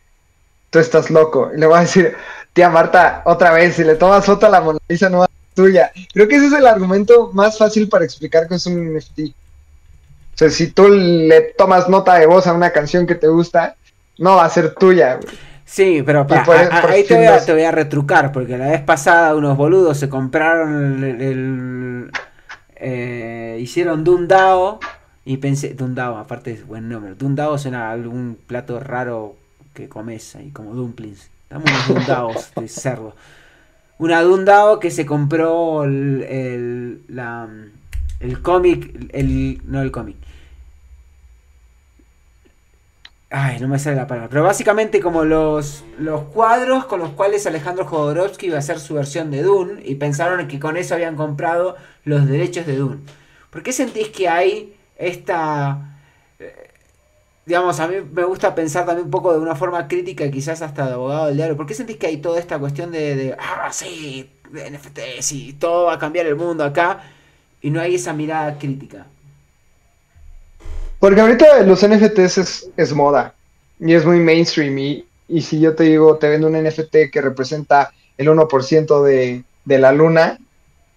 tú 0.70 0.78
estás 0.78 1.11
loco. 1.11 1.51
Y 1.55 1.61
le 1.61 1.66
voy 1.66 1.78
a 1.78 1.82
decir, 1.82 2.14
tía 2.53 2.70
Marta, 2.70 3.22
otra 3.24 3.53
vez, 3.53 3.76
si 3.76 3.84
le 3.84 3.95
tomas 3.95 4.24
foto 4.24 4.47
a 4.47 4.51
la 4.51 4.61
Mona 4.61 4.78
Lisa 4.88 5.09
no 5.09 5.18
va 5.18 5.24
a 5.24 5.28
ser 5.28 5.55
tuya. 5.55 5.92
Creo 6.12 6.28
que 6.28 6.36
ese 6.36 6.47
es 6.47 6.53
el 6.53 6.66
argumento 6.66 7.30
más 7.32 7.59
fácil 7.59 7.88
para 7.88 8.05
explicar 8.05 8.49
que 8.49 8.57
es 8.57 8.66
un 8.66 8.97
NFT. 8.97 9.20
O 9.20 10.36
sea, 10.36 10.51
si 10.51 10.68
tú 10.68 10.88
le 10.88 11.53
tomas 11.57 11.88
nota 11.88 12.14
de 12.14 12.26
voz 12.26 12.47
a 12.47 12.53
una 12.53 12.70
canción 12.70 13.07
que 13.07 13.14
te 13.14 13.28
gusta, 13.28 13.76
no 14.18 14.36
va 14.36 14.45
a 14.45 14.51
ser 14.51 14.74
tuya. 14.74 15.20
Sí, 15.64 16.03
pero 16.05 16.26
ahí 16.28 17.05
te 17.05 17.14
voy, 17.55 17.62
a, 17.62 17.70
retrucar, 17.70 18.32
porque 18.32 18.59
la 18.59 18.66
vez 18.66 18.82
pasada 18.82 19.34
unos 19.34 19.57
boludos 19.57 19.97
se 19.97 20.09
compraron 20.09 21.03
el... 21.03 22.11
Eh, 22.76 23.59
hicieron 23.61 24.05
Dundao 24.05 24.78
y 25.25 25.39
pensé, 25.39 25.75
Dundao, 25.75 26.18
aparte 26.18 26.53
es 26.53 26.66
buen 26.66 26.89
nombre. 26.89 27.14
Dundao 27.14 27.57
suena 27.57 27.89
a 27.89 27.93
algún 27.93 28.39
plato 28.47 28.79
raro 28.79 29.37
que 29.72 29.89
comes 29.89 30.37
ahí, 30.37 30.51
como 30.51 30.75
dumplings. 30.75 31.31
Damos 31.49 31.70
unos 31.70 31.89
Dundaos 31.89 32.53
de 32.57 32.68
cerdo. 32.68 33.14
Una 33.99 34.22
Dundao 34.22 34.81
que 34.81 34.91
se 34.91 35.07
compró 35.07 35.85
el, 35.85 36.22
el, 36.22 37.03
la, 37.09 37.49
el 38.20 38.43
cómic, 38.43 39.09
el, 39.12 39.62
no 39.64 39.81
el 39.81 39.91
cómic. 39.91 40.16
Ay, 43.31 43.59
no 43.61 43.66
me 43.66 43.79
sale 43.79 43.97
la 43.97 44.07
palabra. 44.07 44.29
Pero 44.29 44.45
básicamente 44.45 45.01
como 45.01 45.25
los, 45.25 45.85
los 45.99 46.22
cuadros 46.25 46.85
con 46.85 47.01
los 47.01 47.11
cuales 47.11 47.47
Alejandro 47.47 47.85
Jodorowsky 47.87 48.47
iba 48.47 48.57
a 48.57 48.61
hacer 48.61 48.79
su 48.79 48.95
versión 48.95 49.31
de 49.31 49.43
Dune 49.43 49.83
y 49.85 49.95
pensaron 49.97 50.47
que 50.47 50.61
con 50.61 50.77
eso 50.77 50.95
habían 50.95 51.16
comprado 51.16 51.77
los 52.05 52.29
derechos 52.29 52.66
de 52.66 52.77
Dune. 52.77 52.99
¿Por 53.51 53.62
qué 53.62 53.72
sentís 53.72 54.09
que 54.09 54.29
hay 54.29 54.74
esta... 54.97 55.99
Eh, 56.38 56.70
digamos, 57.47 57.78
a 57.80 57.88
mí 57.88 57.97
me 58.12 58.24
gusta 58.24 58.55
pensar 58.55 58.86
también 58.86 59.07
un 59.07 59.11
poco 59.11 59.32
de 59.32 59.38
una 59.38 59.55
forma 59.55 59.86
crítica, 59.86 60.30
quizás 60.30 60.62
hasta 60.62 60.86
de 60.86 60.92
abogado 60.95 61.26
del 61.26 61.36
diario. 61.36 61.57
¿Por 61.57 61.66
qué 61.66 61.74
sentís 61.74 61.97
que 61.97 62.07
hay 62.07 62.16
toda 62.18 62.40
esta 62.40 62.59
cuestión 62.59 62.90
de, 62.90 63.16
de 63.16 63.36
ah, 63.38 63.70
sí, 63.72 64.30
NFT, 64.51 65.20
sí, 65.20 65.57
todo 65.59 65.86
va 65.86 65.95
a 65.95 65.99
cambiar 65.99 66.26
el 66.26 66.36
mundo 66.36 66.64
acá, 66.64 67.03
y 67.61 67.70
no 67.70 67.80
hay 67.80 67.97
esa 67.97 68.12
mirada 68.12 68.59
crítica? 68.59 69.07
Porque 70.99 71.20
ahorita 71.20 71.62
los 71.64 71.86
NFTs 71.86 72.70
es, 72.76 72.92
moda, 72.95 73.34
y 73.78 73.92
es 73.92 74.07
muy 74.07 74.20
mainstream, 74.20 74.78
y, 74.78 75.07
y, 75.28 75.42
si 75.42 75.61
yo 75.61 75.74
te 75.74 75.84
digo, 75.84 76.16
te 76.16 76.28
vendo 76.28 76.47
un 76.47 76.62
NFT 76.62 77.11
que 77.12 77.20
representa 77.20 77.92
el 78.16 78.28
1% 78.28 79.03
de, 79.03 79.45
de 79.66 79.78
la 79.78 79.92
luna, 79.92 80.38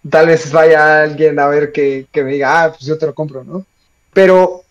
tal 0.09 0.27
vez 0.27 0.49
vaya 0.53 1.03
alguien 1.03 1.39
a 1.39 1.47
ver 1.47 1.73
que, 1.73 2.07
que 2.09 2.23
me 2.23 2.31
diga, 2.31 2.63
ah, 2.63 2.69
pues 2.69 2.85
yo 2.85 2.97
te 2.97 3.05
lo 3.05 3.13
compro, 3.13 3.43
¿no? 3.43 3.65
Pero 4.17 4.63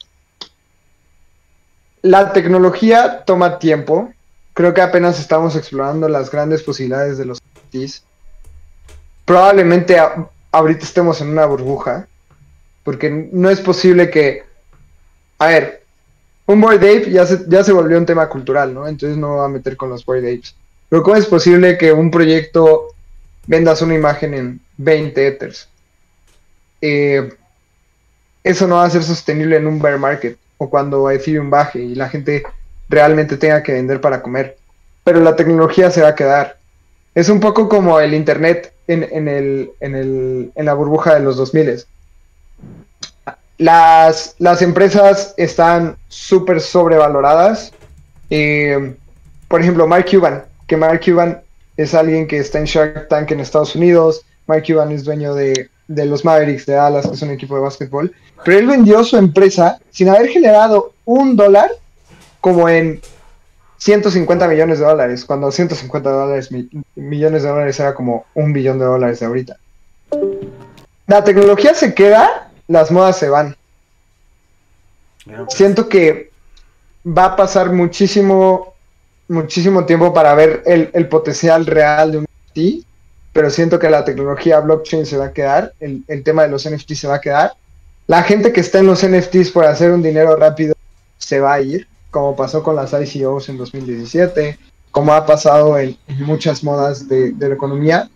la 2.03 2.33
tecnología 2.33 3.23
toma 3.25 3.61
tiempo. 3.61 4.13
Creo 4.55 4.75
que 4.75 4.81
apenas 4.81 5.21
estamos 5.21 5.55
explorando 5.55 6.09
las 6.09 6.33
grandes 6.33 6.65
posibilidades 6.65 7.17
de 7.17 7.27
los 7.27 7.39
NFTs. 7.41 8.03
Probablemente 9.25 9.99
ahorita 10.51 10.85
estemos 10.85 11.21
en 11.21 11.29
una 11.29 11.47
burbuja. 11.47 12.09
Porque 12.83 13.29
no 13.31 13.49
es 13.49 13.61
posible 13.61 14.11
que. 14.11 14.43
A 15.39 15.47
ver, 15.47 15.85
un 16.47 16.61
Boy 16.61 16.75
Ape 16.79 17.13
ya 17.13 17.25
se, 17.25 17.45
ya 17.47 17.63
se 17.63 17.71
volvió 17.71 17.99
un 17.99 18.07
tema 18.07 18.29
cultural, 18.29 18.75
¿no? 18.75 18.89
Entonces 18.89 19.17
no 19.17 19.37
va 19.37 19.45
a 19.45 19.49
meter 19.49 19.77
con 19.77 19.91
los 19.91 20.05
Boy 20.05 20.19
Apes. 20.19 20.57
Pero 20.89 21.05
¿cómo 21.05 21.15
es 21.15 21.27
posible 21.27 21.79
que 21.79 21.93
un 21.93 22.11
proyecto 22.11 22.89
vendas 23.47 23.81
una 23.81 23.95
imagen 23.95 24.35
en 24.35 24.61
20 24.77 25.25
Ethers? 25.25 25.69
Eh, 26.81 27.31
eso 28.47 28.69
no 28.69 28.77
va 28.77 28.85
a 28.85 28.91
ser 28.91 29.03
sostenible 29.03 29.57
en 29.57 29.67
un 29.67 29.81
bear 29.81 29.99
market 29.99 30.39
o 30.59 30.71
cuando 30.71 31.11
Ethereum 31.11 31.51
baje 31.51 31.81
y 31.81 31.97
la 31.97 32.09
gente 32.09 32.45
realmente 32.89 33.37
tenga 33.37 33.61
que 33.61 33.73
vender 33.73 34.01
para 34.01 34.23
comer. 34.23 34.57
Pero 35.03 35.21
la 35.21 35.35
tecnología 35.35 35.91
se 35.91 36.03
va 36.03 36.09
a 36.11 36.15
quedar. 36.15 36.57
Es 37.13 37.29
un 37.29 37.41
poco 37.41 37.69
como 37.69 37.99
el 37.99 38.15
Internet 38.15 38.73
en, 38.87 39.03
el, 39.29 39.73
en, 39.81 39.95
el, 39.97 40.53
en 40.55 40.65
la 40.65 40.75
burbuja 40.75 41.15
de 41.15 41.21
los 41.21 41.37
2000. 41.39 41.85
Las, 43.59 44.37
las 44.39 44.63
empresas 44.63 45.35
están 45.37 45.97
súper 46.07 46.61
sobrevaloradas. 46.61 47.73
Eh, 48.31 48.95
por 49.49 49.61
ejemplo, 49.61 49.89
Mark 49.89 50.07
Cuban, 50.09 50.45
que 50.69 50.77
Mark 50.77 51.01
Cuban 51.05 51.43
es 51.77 51.95
alguien 51.95 52.29
que 52.29 52.39
está 52.39 52.61
en 52.61 52.67
Shark 52.67 53.09
Tank 53.09 53.33
en 53.33 53.41
Estados 53.41 53.75
Unidos. 53.75 54.25
Mark 54.47 54.63
Cuban 54.65 54.93
es 54.93 55.03
dueño 55.03 55.35
de 55.35 55.69
de 55.89 56.07
los 56.07 56.25
Mavericks 56.25 56.67
de 56.67 56.75
Dallas, 56.75 57.07
que 57.07 57.15
es 57.15 57.23
un 57.23 57.31
equipo 57.31 57.55
de 57.55 57.63
básquetbol, 57.63 58.13
pero 58.45 58.59
él 58.59 58.67
vendió 58.67 59.05
su 59.05 59.17
empresa 59.17 59.79
sin 59.91 60.09
haber 60.09 60.29
generado 60.29 60.93
un 61.05 61.37
dólar 61.37 61.71
como 62.41 62.69
en 62.69 63.01
150 63.79 64.49
millones 64.49 64.79
de 64.79 64.85
dólares, 64.85 65.25
cuando 65.25 65.51
150 65.51 66.11
dólares, 66.11 66.51
millones 66.95 67.43
de 67.43 67.49
dólares 67.49 67.79
era 67.79 67.95
como 67.95 68.27
un 68.35 68.53
billón 68.53 68.79
de 68.79 68.85
dólares 68.85 69.21
de 69.21 69.27
ahorita. 69.27 69.57
La 71.07 71.23
tecnología 71.23 71.75
se 71.75 71.95
queda, 71.95 72.51
las 72.69 72.91
modas 72.91 73.19
se 73.19 73.29
van. 73.29 73.57
Siento 75.49 75.89
que 75.89 76.31
va 77.07 77.27
a 77.27 77.37
pasar 77.37 77.73
muchísimo, 77.73 78.75
muchísimo 79.29 79.85
tiempo 79.85 80.13
para 80.13 80.35
ver 80.35 80.63
el, 80.67 80.91
el 80.93 81.09
potencial 81.09 81.67
real 81.67 82.13
de 82.13 82.19
un 82.19 82.25
NFT 82.25 82.86
pero 83.37 83.51
siento 83.51 83.79
que 83.79 83.91
la 83.91 84.03
tecnología 84.03 84.61
blockchain 84.61 85.05
se 85.05 85.19
va 85.19 85.27
a 85.27 85.33
quedar, 85.35 85.75
el, 85.79 86.03
el 86.09 86.23
tema 86.23 86.43
de 86.45 86.49
los 86.49 86.67
NFTs 86.69 86.99
se 87.01 87.07
va 87.07 87.17
a 87.17 87.21
quedar. 87.21 87.53
La 88.07 88.23
gente 88.23 88.51
que 88.51 88.61
está 88.61 88.79
en 88.79 88.87
los 88.87 89.07
NFTs 89.07 89.51
por 89.51 89.67
hacer 89.67 89.91
un 89.93 90.03
dinero 90.03 90.35
rápido 90.37 90.75
se 91.19 91.39
va 91.39 91.53
a 91.53 91.61
ir, 91.61 91.87
como 92.11 92.35
pasó 92.35 92.63
con 92.63 92.77
las 92.77 92.95
ICOs 92.95 93.51
en 93.51 93.59
2017, 93.59 94.59
como 94.91 95.13
ha 95.13 95.27
pasado 95.27 95.79
en, 95.79 95.99
muchas 96.09 96.65
modas 96.65 97.09
de, 97.09 97.33
de 97.33 97.49
la 97.51 97.55
economía, 97.57 98.09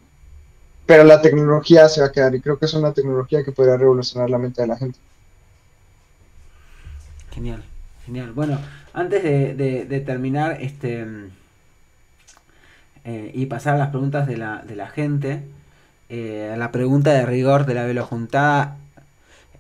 pero 0.87 1.05
la 1.05 1.21
tecnología 1.21 1.87
se 1.91 2.01
va 2.01 2.07
a 2.07 2.13
quedar 2.13 2.35
y 2.35 2.41
creo 2.41 2.59
que 2.59 2.65
es 2.65 2.73
una 2.73 2.95
tecnología 2.95 3.45
que 3.45 3.53
podría 3.53 3.77
revolucionar 3.77 4.31
la 4.31 4.39
mente 4.39 4.63
de 4.63 4.69
la 4.69 4.79
gente. 4.79 4.99
Genial, 7.31 7.63
genial. 8.07 8.33
Bueno, 8.33 8.59
antes 8.95 9.23
de, 9.23 9.85
de- 9.85 10.01
terminar 10.01 10.57
este 10.63 11.07
eh, 13.05 13.31
y 13.35 13.47
pasar 13.47 13.75
a 13.75 13.79
las 13.79 13.89
preguntas 13.89 14.27
de 14.27 14.37
la, 14.37 14.63
de 14.63 14.77
la 14.77 14.89
gente, 14.89 15.43
eh, 16.09 16.55
la 16.59 16.71
pregunta 16.73 17.13
de 17.13 17.25
rigor 17.25 17.67
de 17.67 17.75
la 17.75 17.85
velo 17.85 18.05
juntada 18.05 18.77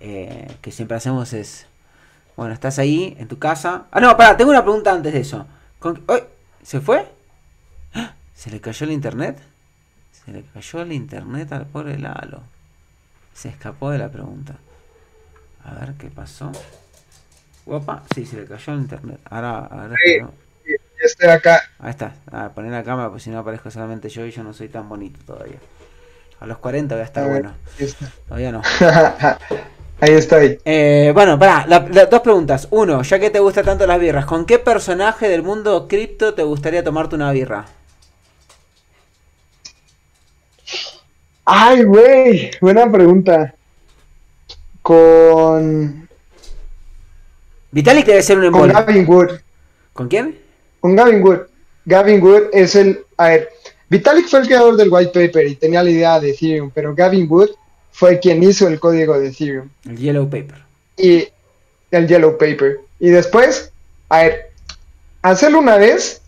eh, 0.01 0.51
que 0.63 0.73
siempre 0.73 0.97
hacemos 0.97 1.33
es, 1.33 1.67
bueno, 2.37 2.53
¿estás 2.55 2.79
ahí 2.79 3.17
en 3.19 3.29
tu 3.29 3.39
casa? 3.39 3.85
Ah, 3.91 4.01
no, 4.01 4.17
pará, 4.17 4.37
tengo 4.37 4.51
una 4.51 4.63
pregunta 4.63 4.93
antes 4.93 5.13
de 5.13 5.21
eso. 5.21 5.47
¿Con-. 5.79 6.03
¿Se 6.63 6.81
fue? 6.81 7.07
¡Ah! 7.95 8.15
¿Se 8.35 8.51
le 8.51 8.61
cayó 8.61 8.85
el 8.87 8.93
internet? 8.93 9.39
Se 10.13 10.33
le 10.33 10.43
cayó 10.43 10.83
el 10.83 10.93
internet 10.93 11.53
al 11.53 11.67
pobre 11.67 11.99
Lalo. 11.99 12.43
Se 13.35 13.49
escapó 13.49 13.91
de 13.91 13.99
la 13.99 14.09
pregunta. 14.09 14.57
A 15.65 15.75
ver 15.75 15.95
qué 15.95 16.09
pasó. 16.09 16.51
Opa, 17.67 18.03
sí, 18.15 18.27
se 18.27 18.37
le 18.37 18.47
cayó 18.47 18.73
el 18.73 18.81
internet. 18.81 19.21
Ahora, 19.31 19.59
ahora 19.67 19.97
Sí. 20.05 20.19
Acá. 21.29 21.63
Ahí 21.79 21.91
está. 21.91 22.15
A 22.31 22.51
poner 22.51 22.73
la 22.73 22.83
cámara, 22.85 23.09
porque 23.09 23.23
si 23.25 23.31
no 23.31 23.39
aparezco 23.39 23.71
solamente 23.71 24.09
yo 24.09 24.25
y 24.25 24.31
yo 24.31 24.43
no 24.43 24.53
soy 24.53 24.69
tan 24.69 24.89
bonito 24.89 25.19
todavía. 25.27 25.59
A 26.41 26.47
los 26.47 26.59
40 26.59 26.95
voy 26.95 27.03
a 27.03 27.05
estar 27.05 27.25
A 27.25 27.29
ver, 27.29 27.43
bueno. 27.43 27.55
Todavía 28.29 28.53
no. 28.53 28.63
Ahí 30.01 30.15
estoy. 30.15 30.59
Eh, 30.65 31.11
bueno, 31.15 31.37
la- 31.37 31.67
la- 31.69 32.07
dos 32.07 32.21
preguntas. 32.21 32.69
Uno, 32.71 33.03
ya 33.03 33.19
que 33.19 33.29
te 33.31 33.39
gustan 33.41 33.67
tanto 33.67 33.87
las 33.87 34.01
birras, 34.01 34.25
¿con 34.25 34.47
qué 34.47 34.59
personaje 34.59 35.29
del 35.29 35.43
mundo 35.43 35.87
cripto 35.89 36.33
te 36.35 36.43
gustaría 36.43 36.83
tomarte 36.83 37.17
una 37.17 37.33
birra? 37.33 37.67
Ay, 41.45 41.83
güey, 41.85 42.51
buena 42.61 42.91
pregunta. 42.91 43.55
Con, 44.83 46.09
Vitalik 47.73 48.07
debe 48.07 48.23
ser 48.23 48.39
un 48.39 48.51
con 48.51 48.71
embole. 48.71 48.73
Gavin 48.73 49.07
Wood. 49.09 49.31
¿Con 49.93 50.09
quién? 50.09 50.39
Con 50.81 50.97
Gavin 50.97 51.23
Wood. 51.23 51.41
Gavin 51.85 52.23
Wood 52.23 52.43
es 52.53 52.75
el. 52.75 53.01
A 53.17 53.29
ver, 53.29 53.51
Vitalik 53.89 54.29
fue 54.29 54.41
el 54.41 54.47
creador 54.47 54.77
del 54.77 54.89
white 54.91 55.13
paper 55.13 55.47
y 55.47 55.57
tenía 55.57 55.83
la 55.83 55.91
idea 55.91 56.21
de 56.21 56.31
Ethereum, 56.31 56.71
pero 56.75 56.95
Gavin 56.95 57.27
Wood 57.31 57.51
fue 57.93 58.19
quien 58.21 58.43
hizo 58.43 58.69
el 58.69 58.79
código 58.79 59.19
de 59.19 59.29
Ethereum 59.29 59.69
El 59.85 59.97
Yellow 59.99 60.29
Paper. 60.29 60.63
y 60.97 61.29
el 61.91 62.07
yellow 62.07 62.39
paper. 62.39 62.81
Y 63.01 63.09
después, 63.09 63.73
a 64.09 64.19
ver, 64.23 64.51
hacerlo 65.23 65.59
una 65.59 65.77
vez 65.77 66.21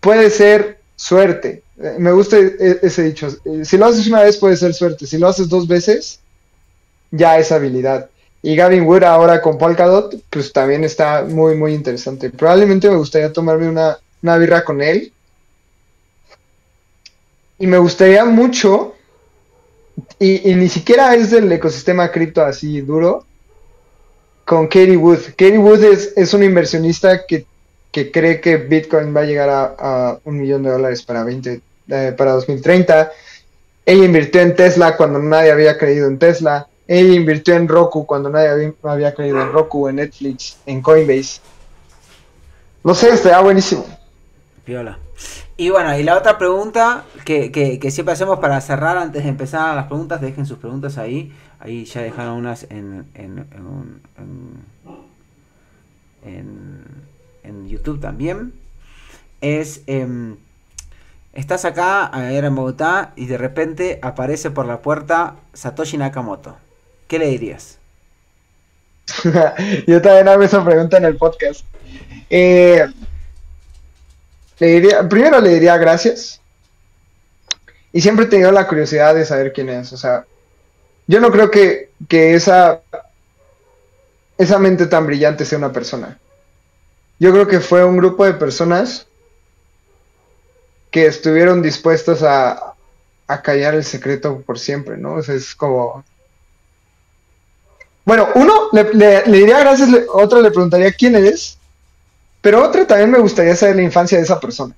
puede 0.00 0.28
ser 0.28 0.78
suerte. 0.96 1.62
Eh, 1.80 1.94
Me 1.98 2.12
gusta 2.12 2.36
e- 2.38 2.78
ese 2.82 3.04
dicho. 3.04 3.28
Eh, 3.46 3.64
Si 3.64 3.78
lo 3.78 3.86
haces 3.86 4.06
una 4.06 4.22
vez 4.22 4.36
puede 4.36 4.56
ser 4.56 4.74
suerte. 4.74 5.06
Si 5.06 5.16
lo 5.16 5.28
haces 5.28 5.48
dos 5.48 5.66
veces, 5.66 6.20
ya 7.10 7.38
es 7.38 7.50
habilidad. 7.52 8.10
Y 8.42 8.56
Gavin 8.56 8.82
Wood 8.82 9.04
ahora 9.04 9.40
con 9.40 9.56
Polkadot, 9.56 10.16
pues 10.28 10.52
también 10.52 10.82
está 10.82 11.22
muy, 11.22 11.54
muy 11.54 11.74
interesante. 11.74 12.28
Probablemente 12.30 12.90
me 12.90 12.96
gustaría 12.96 13.32
tomarme 13.32 13.68
una, 13.68 13.98
una 14.20 14.36
birra 14.36 14.64
con 14.64 14.82
él. 14.82 15.12
Y 17.58 17.66
me 17.68 17.78
gustaría 17.78 18.24
mucho, 18.24 18.96
y, 20.18 20.54
ni 20.56 20.68
siquiera 20.68 21.14
es 21.14 21.30
del 21.30 21.50
ecosistema 21.52 22.10
cripto 22.10 22.42
así 22.42 22.80
duro, 22.80 23.24
con 24.44 24.66
Katie 24.66 24.96
Wood. 24.96 25.20
Katie 25.36 25.58
Wood 25.58 25.84
es, 25.84 26.12
es 26.16 26.34
una 26.34 26.44
inversionista 26.44 27.24
que, 27.24 27.46
que 27.92 28.10
cree 28.10 28.40
que 28.40 28.56
Bitcoin 28.56 29.14
va 29.14 29.20
a 29.20 29.24
llegar 29.24 29.48
a, 29.50 29.74
a 29.78 30.18
un 30.24 30.40
millón 30.40 30.64
de 30.64 30.70
dólares 30.70 31.04
para, 31.04 31.22
20, 31.22 31.60
eh, 31.88 32.14
para 32.16 32.32
2030. 32.32 33.12
Ella 33.86 34.04
invirtió 34.04 34.40
en 34.40 34.56
Tesla 34.56 34.96
cuando 34.96 35.20
nadie 35.20 35.52
había 35.52 35.78
creído 35.78 36.08
en 36.08 36.18
Tesla. 36.18 36.66
Ella 36.94 37.14
invirtió 37.14 37.54
en 37.54 37.68
Roku 37.68 38.04
cuando 38.04 38.28
nadie 38.28 38.50
había, 38.50 38.74
había 38.82 39.14
creído 39.14 39.40
en 39.40 39.50
Roku, 39.50 39.88
en 39.88 39.96
Netflix, 39.96 40.58
en 40.66 40.82
Coinbase. 40.82 41.40
No 42.84 42.94
sé, 42.94 43.08
estaría 43.08 43.40
buenísimo. 43.40 43.86
Piola. 44.62 44.98
Y 45.56 45.70
bueno, 45.70 45.98
y 45.98 46.02
la 46.02 46.18
otra 46.18 46.36
pregunta 46.36 47.04
que, 47.24 47.78
siempre 47.90 48.12
hacemos 48.12 48.40
para 48.40 48.60
cerrar 48.60 48.98
antes 48.98 49.22
de 49.22 49.30
empezar 49.30 49.74
las 49.74 49.86
preguntas, 49.86 50.20
dejen 50.20 50.44
sus 50.44 50.58
preguntas 50.58 50.98
ahí. 50.98 51.32
Ahí 51.60 51.86
ya 51.86 52.02
dejaron 52.02 52.34
unas 52.34 52.66
en, 52.68 53.06
YouTube 57.68 58.00
también. 58.00 58.52
Es, 59.40 59.80
em, 59.86 60.36
estás 61.32 61.64
acá, 61.64 62.04
ahora 62.04 62.48
en 62.48 62.54
Bogotá, 62.54 63.14
y 63.16 63.24
de 63.24 63.38
repente 63.38 63.98
aparece 64.02 64.50
por 64.50 64.66
la 64.66 64.82
puerta 64.82 65.36
Satoshi 65.54 65.96
Nakamoto. 65.96 66.56
¿Qué 67.12 67.18
le 67.18 67.26
dirías? 67.26 67.76
Yo 69.86 70.00
también 70.00 70.28
hago 70.28 70.42
esa 70.44 70.64
pregunta 70.64 70.96
en 70.96 71.04
el 71.04 71.18
podcast. 71.18 71.60
Eh, 72.30 72.86
le 74.58 74.66
diría, 74.66 75.06
primero 75.06 75.38
le 75.38 75.50
diría 75.50 75.76
gracias. 75.76 76.40
Y 77.92 78.00
siempre 78.00 78.24
he 78.24 78.28
tenido 78.28 78.50
la 78.50 78.66
curiosidad 78.66 79.14
de 79.14 79.26
saber 79.26 79.52
quién 79.52 79.68
es. 79.68 79.92
O 79.92 79.98
sea, 79.98 80.24
yo 81.06 81.20
no 81.20 81.30
creo 81.30 81.50
que, 81.50 81.90
que 82.08 82.32
esa, 82.32 82.80
esa 84.38 84.58
mente 84.58 84.86
tan 84.86 85.06
brillante 85.06 85.44
sea 85.44 85.58
una 85.58 85.70
persona. 85.70 86.18
Yo 87.18 87.30
creo 87.30 87.46
que 87.46 87.60
fue 87.60 87.84
un 87.84 87.98
grupo 87.98 88.24
de 88.24 88.32
personas 88.32 89.06
que 90.90 91.04
estuvieron 91.04 91.60
dispuestos 91.60 92.22
a, 92.22 92.72
a 93.26 93.42
callar 93.42 93.74
el 93.74 93.84
secreto 93.84 94.40
por 94.40 94.58
siempre, 94.58 94.96
¿no? 94.96 95.16
O 95.16 95.22
sea, 95.22 95.34
es 95.34 95.54
como, 95.54 96.02
bueno, 98.04 98.28
uno 98.34 98.68
le, 98.72 98.92
le- 98.94 99.26
le 99.26 99.38
diría 99.38 99.60
gracias, 99.60 99.88
le- 99.90 100.06
otro 100.12 100.40
le 100.40 100.50
preguntaría 100.50 100.92
quién 100.92 101.14
eres, 101.16 101.58
pero 102.40 102.62
otro 102.64 102.86
también 102.86 103.10
me 103.10 103.18
gustaría 103.20 103.54
saber 103.56 103.76
la 103.76 103.82
infancia 103.82 104.18
de 104.18 104.24
esa 104.24 104.40
persona. 104.40 104.74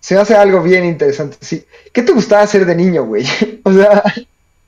Se 0.00 0.18
hace 0.18 0.34
algo 0.34 0.62
bien 0.62 0.84
interesante. 0.84 1.38
Sí. 1.40 1.64
¿Qué 1.92 2.02
te 2.02 2.12
gustaba 2.12 2.42
hacer 2.42 2.66
de 2.66 2.74
niño, 2.74 3.04
güey? 3.04 3.26
O 3.64 3.72
sea, 3.72 4.02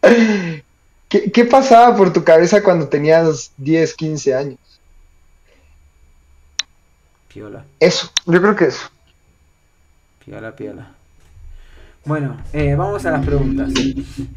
¿qué, 1.08 1.30
qué 1.30 1.44
pasaba 1.44 1.94
por 1.94 2.12
tu 2.12 2.24
cabeza 2.24 2.62
cuando 2.62 2.88
tenías 2.88 3.52
10, 3.58 3.92
15 3.94 4.34
años? 4.34 4.58
Piola. 7.28 7.64
Eso, 7.80 8.10
yo 8.24 8.40
creo 8.40 8.56
que 8.56 8.64
eso. 8.66 8.88
Piola, 10.24 10.56
piola. 10.56 10.94
Bueno, 12.06 12.36
eh, 12.52 12.76
vamos 12.76 13.04
a 13.04 13.10
las 13.10 13.26
preguntas. 13.26 13.72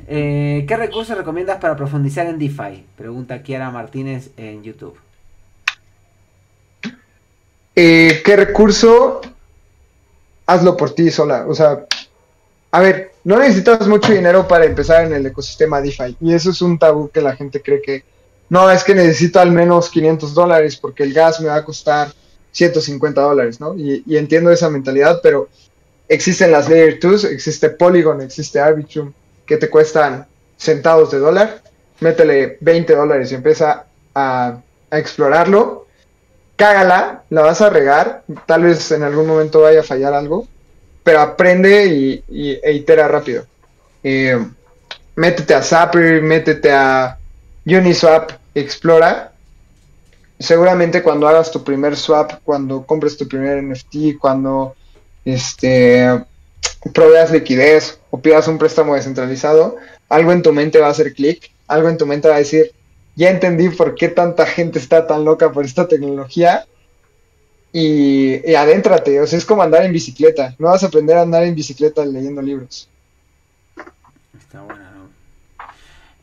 Eh, 0.07 0.65
¿Qué 0.67 0.75
recursos 0.75 1.15
recomiendas 1.15 1.59
para 1.59 1.75
profundizar 1.75 2.25
en 2.25 2.39
DeFi? 2.39 2.83
Pregunta 2.97 3.43
Kiara 3.43 3.69
Martínez 3.69 4.31
en 4.37 4.63
YouTube. 4.63 4.97
Eh, 7.75 8.23
¿qué 8.25 8.35
recurso? 8.35 9.21
Hazlo 10.47 10.75
por 10.75 10.95
ti 10.95 11.11
sola. 11.11 11.45
O 11.47 11.53
sea, 11.53 11.85
a 12.71 12.79
ver, 12.79 13.11
no 13.23 13.37
necesitas 13.37 13.87
mucho 13.87 14.13
dinero 14.13 14.47
para 14.47 14.65
empezar 14.65 15.05
en 15.05 15.13
el 15.13 15.27
ecosistema 15.27 15.79
DeFi. 15.79 16.17
Y 16.21 16.33
eso 16.33 16.49
es 16.49 16.63
un 16.63 16.79
tabú 16.79 17.11
que 17.11 17.21
la 17.21 17.35
gente 17.35 17.61
cree 17.61 17.83
que 17.83 18.03
no, 18.49 18.71
es 18.71 18.83
que 18.83 18.95
necesito 18.95 19.39
al 19.39 19.51
menos 19.51 19.91
500 19.91 20.33
dólares 20.33 20.75
porque 20.75 21.03
el 21.03 21.13
gas 21.13 21.39
me 21.39 21.49
va 21.49 21.57
a 21.57 21.65
costar 21.65 22.11
150 22.51 23.21
dólares, 23.21 23.59
¿no? 23.59 23.75
Y, 23.77 24.01
y 24.07 24.17
entiendo 24.17 24.49
esa 24.49 24.71
mentalidad, 24.71 25.19
pero 25.21 25.49
existen 26.09 26.51
las 26.51 26.69
Layer 26.69 26.99
2, 26.99 27.25
existe 27.25 27.69
Polygon, 27.69 28.21
existe 28.21 28.59
Arbitrum, 28.59 29.13
que 29.45 29.57
te 29.57 29.69
cuestan 29.69 30.27
centavos 30.57 31.11
de 31.11 31.19
dólar. 31.19 31.61
Métele 32.01 32.57
20 32.61 32.95
dólares 32.95 33.31
y 33.31 33.35
empieza 33.35 33.85
a, 34.15 34.61
explorarlo 34.91 35.85
cágala, 36.55 37.23
la 37.29 37.41
vas 37.43 37.61
a 37.61 37.69
regar, 37.69 38.23
tal 38.45 38.63
vez 38.63 38.91
en 38.91 39.03
algún 39.03 39.27
momento 39.27 39.61
vaya 39.61 39.79
a 39.79 39.83
fallar 39.83 40.13
algo, 40.13 40.47
pero 41.03 41.21
aprende 41.21 41.85
y, 41.87 42.23
y- 42.27 42.59
e 42.61 42.73
itera 42.73 43.07
rápido. 43.07 43.45
Eh, 44.03 44.37
métete 45.15 45.53
a 45.53 45.61
Zapper, 45.63 46.21
métete 46.21 46.71
a 46.71 47.17
Uniswap, 47.65 48.31
explora. 48.53 49.31
Seguramente 50.39 51.03
cuando 51.03 51.27
hagas 51.27 51.51
tu 51.51 51.63
primer 51.63 51.95
swap, 51.95 52.33
cuando 52.43 52.85
compres 52.85 53.17
tu 53.17 53.27
primer 53.27 53.63
NFT, 53.63 54.17
cuando 54.19 54.75
este 55.25 56.25
proveas 56.93 57.31
liquidez 57.31 57.99
o 58.09 58.21
pidas 58.21 58.47
un 58.47 58.57
préstamo 58.57 58.95
descentralizado, 58.95 59.77
algo 60.07 60.31
en 60.31 60.41
tu 60.41 60.53
mente 60.53 60.79
va 60.79 60.87
a 60.87 60.91
hacer 60.91 61.13
clic, 61.13 61.51
algo 61.67 61.89
en 61.89 61.97
tu 61.97 62.05
mente 62.05 62.29
va 62.29 62.35
a 62.35 62.39
decir, 62.39 62.71
ya 63.15 63.29
entendí 63.29 63.69
por 63.69 63.95
qué 63.95 64.09
tanta 64.09 64.45
gente 64.45 64.79
está 64.79 65.05
tan 65.05 65.25
loca 65.25 65.51
por 65.51 65.65
esta 65.65 65.87
tecnología 65.87 66.65
y, 67.71 68.49
y 68.49 68.55
adéntrate, 68.55 69.19
o 69.21 69.27
sea, 69.27 69.37
es 69.37 69.45
como 69.45 69.61
andar 69.61 69.83
en 69.83 69.93
bicicleta, 69.93 70.55
no 70.57 70.67
vas 70.67 70.83
a 70.83 70.87
aprender 70.87 71.17
a 71.17 71.21
andar 71.21 71.43
en 71.43 71.55
bicicleta 71.55 72.05
leyendo 72.05 72.41
libros. 72.41 72.87
Está 74.37 74.61
buena, 74.61 74.91
¿no? 74.91 75.09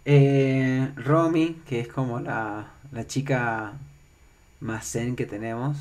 Eh, 0.05 0.89
Romy, 0.97 1.61
que 1.69 1.81
es 1.81 1.89
como 1.89 2.21
la, 2.21 2.73
la 2.93 3.07
chica 3.07 3.75
más 4.61 4.91
zen 4.91 5.17
que 5.17 5.27
tenemos, 5.27 5.77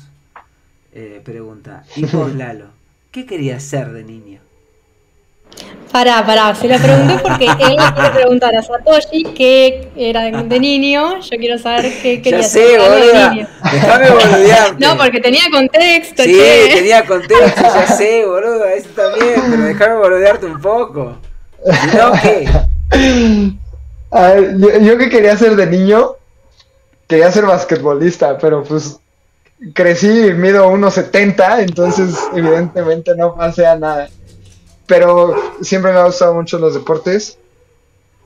eh, 0.92 1.20
pregunta, 1.24 1.84
¿y 1.96 2.04
vos, 2.04 2.34
Lalo? 2.36 2.75
¿Qué 3.16 3.24
querías 3.24 3.62
ser 3.62 3.92
de 3.92 4.04
niño? 4.04 4.40
Pará, 5.90 6.22
pará, 6.26 6.54
se 6.54 6.68
lo 6.68 6.76
pregunté 6.76 7.14
porque 7.22 7.46
él 7.60 7.76
quiere 7.94 8.10
preguntar 8.12 8.54
a 8.54 8.62
Satoshi 8.62 9.24
qué 9.34 9.88
era 9.96 10.24
de 10.24 10.60
niño. 10.60 11.18
Yo 11.22 11.38
quiero 11.38 11.56
saber 11.56 11.90
qué 12.02 12.20
quería 12.20 12.40
Ya 12.42 12.46
ser 12.46 12.62
sé, 12.62 12.72
de 12.72 12.78
boluda. 12.78 13.30
niño. 13.30 13.48
Déjame 13.72 14.10
boludearte. 14.10 14.86
No, 14.86 14.98
porque 14.98 15.20
tenía 15.20 15.44
contexto, 15.50 16.24
Sí, 16.24 16.34
che. 16.34 16.74
tenía 16.74 17.06
contexto, 17.06 17.62
ya 17.62 17.86
sé, 17.86 18.26
boludo, 18.26 18.66
eso 18.66 18.90
también, 18.94 19.40
pero 19.50 19.62
déjame 19.62 19.94
boludearte 19.96 20.44
un 20.44 20.60
poco. 20.60 21.16
Si 21.64 21.96
no, 21.96 22.12
¿qué? 22.20 23.56
A 24.10 24.28
ver, 24.28 24.58
yo, 24.58 24.78
yo 24.78 24.98
que 24.98 25.08
quería 25.08 25.38
ser 25.38 25.56
de 25.56 25.66
niño, 25.66 26.16
quería 27.08 27.32
ser 27.32 27.46
basquetbolista, 27.46 28.36
pero 28.36 28.62
pues 28.62 29.00
crecí 29.74 30.08
mido 30.34 30.70
1.70, 30.70 31.60
entonces 31.60 32.16
evidentemente 32.34 33.14
no 33.16 33.34
pasé 33.34 33.66
a 33.66 33.76
nada. 33.76 34.08
Pero 34.86 35.34
siempre 35.62 35.92
me 35.92 35.98
ha 35.98 36.06
gustado 36.06 36.34
mucho 36.34 36.58
los 36.58 36.74
deportes 36.74 37.38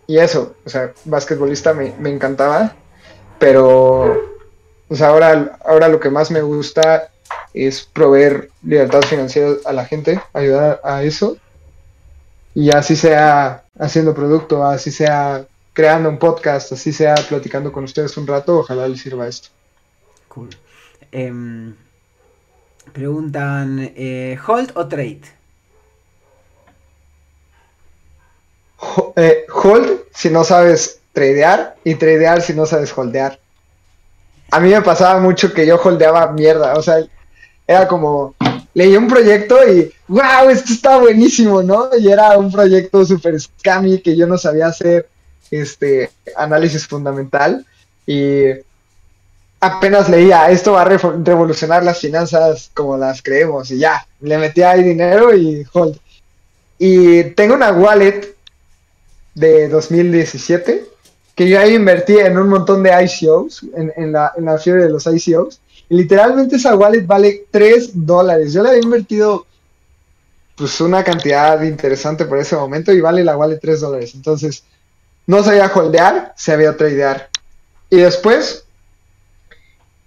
y 0.07 0.19
eso, 0.19 0.55
o 0.67 0.69
sea, 0.69 0.93
basquetbolista 1.05 1.73
me, 1.73 1.95
me 1.99 2.11
encantaba, 2.11 2.75
pero 3.39 4.31
pues 4.89 5.03
ahora, 5.03 5.57
ahora 5.65 5.89
lo 5.89 6.01
que 6.01 6.11
más 6.11 6.31
me 6.31 6.43
gusta 6.43 7.11
es 7.55 7.83
proveer 7.83 8.51
libertad 8.63 9.03
financiera 9.03 9.53
a 9.65 9.73
la 9.73 9.85
gente, 9.85 10.21
ayudar 10.33 10.81
a 10.85 11.03
eso. 11.03 11.37
Y 12.55 12.71
así 12.73 12.97
sea 12.97 13.65
haciendo 13.79 14.15
producto, 14.15 14.65
así 14.65 14.91
sea 14.91 15.47
creando 15.73 16.09
un 16.09 16.19
podcast, 16.19 16.73
así 16.73 16.93
sea 16.93 17.15
platicando 17.15 17.71
con 17.73 17.85
ustedes 17.85 18.17
un 18.17 18.27
rato, 18.27 18.59
ojalá 18.59 18.89
les 18.89 19.01
sirva 19.01 19.29
esto. 19.29 19.49
Cool. 20.29 20.51
Em, 21.13 21.75
preguntan, 22.93 23.93
eh, 23.97 24.39
¿hold 24.47 24.73
o 24.77 24.87
trade? 24.87 25.23
Eh, 29.17 29.47
hold 29.53 30.05
si 30.13 30.31
no 30.31 30.45
sabes 30.45 31.01
tradear 31.13 31.77
y 31.85 31.95
tradear 31.97 32.43
si 32.43 32.55
no 32.55 32.67
sabes 32.67 32.97
holdear. 32.97 33.39
A 34.51 34.61
mí 34.61 34.71
me 34.71 34.83
pasaba 34.83 35.21
mucho 35.21 35.53
que 35.53 35.67
yo 35.67 35.81
holdeaba 35.81 36.33
mierda, 36.33 36.75
o 36.75 36.83
sea, 36.83 37.05
era 37.67 37.87
como, 37.87 38.35
leí 38.75 38.97
un 38.97 39.07
proyecto 39.07 39.57
y, 39.69 39.93
wow, 40.09 40.49
esto 40.51 40.73
está 40.73 40.99
buenísimo, 40.99 41.63
¿no? 41.63 41.91
Y 41.99 42.11
era 42.11 42.37
un 42.39 42.51
proyecto 42.51 43.05
súper 43.05 43.41
scammy 43.41 44.01
que 44.01 44.17
yo 44.17 44.27
no 44.27 44.39
sabía 44.39 44.67
hacer, 44.67 45.09
este, 45.51 46.11
análisis 46.37 46.87
fundamental 46.87 47.65
y 48.07 48.45
apenas 49.61 50.09
leía, 50.09 50.51
esto 50.51 50.73
va 50.73 50.83
a 50.83 50.89
revo- 50.89 51.23
revolucionar 51.25 51.83
las 51.85 51.99
finanzas 52.01 52.71
como 52.75 52.97
las 52.97 53.23
creemos 53.23 53.71
y 53.71 53.79
ya, 53.79 54.07
le 54.21 54.39
metía 54.39 54.71
ahí 54.71 54.83
dinero 54.83 55.35
y 55.37 55.67
hold. 55.73 55.99
Y 56.79 57.25
tengo 57.35 57.55
una 57.55 57.73
wallet 57.73 58.35
de 59.35 59.69
2017, 59.69 60.85
que 61.35 61.49
yo 61.49 61.61
ahí 61.61 61.75
invertí 61.75 62.19
en 62.19 62.39
un 62.39 62.49
montón 62.49 62.83
de 62.83 62.91
ICOs, 63.05 63.65
en, 63.75 64.13
la, 64.13 64.33
en 64.37 64.45
la 64.47 64.59
fiebre 64.59 64.85
de 64.85 64.91
los 64.91 65.07
ICOs, 65.07 65.61
y 65.89 65.97
literalmente 65.97 66.57
esa 66.57 66.75
wallet 66.77 67.07
vale 67.07 67.45
3 67.51 67.91
dólares. 67.95 68.53
Yo 68.53 68.63
le 68.63 68.71
había 68.71 68.83
invertido 68.83 69.47
pues 70.57 70.81
una 70.81 71.03
cantidad 71.03 71.61
interesante 71.63 72.27
por 72.27 72.39
ese 72.39 72.55
momento 72.57 72.93
y 72.93 73.01
vale 73.01 73.25
la 73.25 73.37
wallet 73.37 73.59
3 73.61 73.81
dólares. 73.81 74.13
Entonces, 74.15 74.63
no 75.27 75.43
sabía 75.43 75.71
holdear, 75.75 76.35
sabía 76.37 76.77
tradear. 76.77 77.29
Y 77.89 77.97
después 77.97 78.65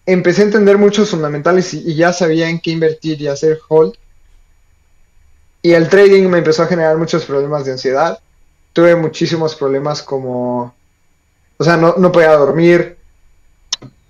empecé 0.06 0.42
a 0.42 0.46
entender 0.46 0.78
muchos 0.78 1.10
fundamentales 1.10 1.74
y, 1.74 1.96
ya 1.96 2.14
sabía 2.14 2.50
en 2.50 2.60
qué 2.60 2.72
invertir 2.72 3.22
y 3.22 3.28
hacer 3.28 3.60
hold. 3.68 3.94
Y 5.62 5.72
el 5.72 5.88
trading 5.88 6.28
me 6.28 6.40
empezó 6.40 6.64
a 6.64 6.68
generar 6.68 6.98
muchos 6.98 7.26
problemas 7.26 7.66
de 7.66 7.72
ansiedad. 7.72 8.20
Tuve 8.74 8.96
muchísimos 8.96 9.56
problemas 9.56 10.02
como, 10.02 10.74
o 11.58 11.64
sea, 11.64 11.78
no, 11.78 11.96
no 11.98 12.12
podía 12.12 12.34
dormir, 12.34 12.98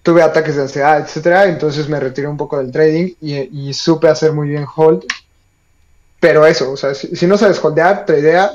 tuve 0.04 0.22
ataques 0.22 0.56
de 0.56 0.64
ansiedad, 0.64 1.00
etcétera, 1.00 1.46
entonces 1.46 1.88
me 1.88 2.00
retiré 2.00 2.28
un 2.28 2.38
poco 2.38 2.58
del 2.58 2.72
trading 2.72 3.14
y, 3.22 3.74
supe 3.74 4.10
hacer 4.10 4.34
muy 4.34 4.50
bien 4.50 4.66
hold, 4.76 5.06
pero 6.20 6.46
eso, 6.46 6.72
o 6.72 6.78
sea, 6.78 6.94
si, 6.94 7.16
si 7.16 7.26
no 7.26 7.38
sabes 7.38 7.64
holdear, 7.64 8.06
tradea, 8.06 8.52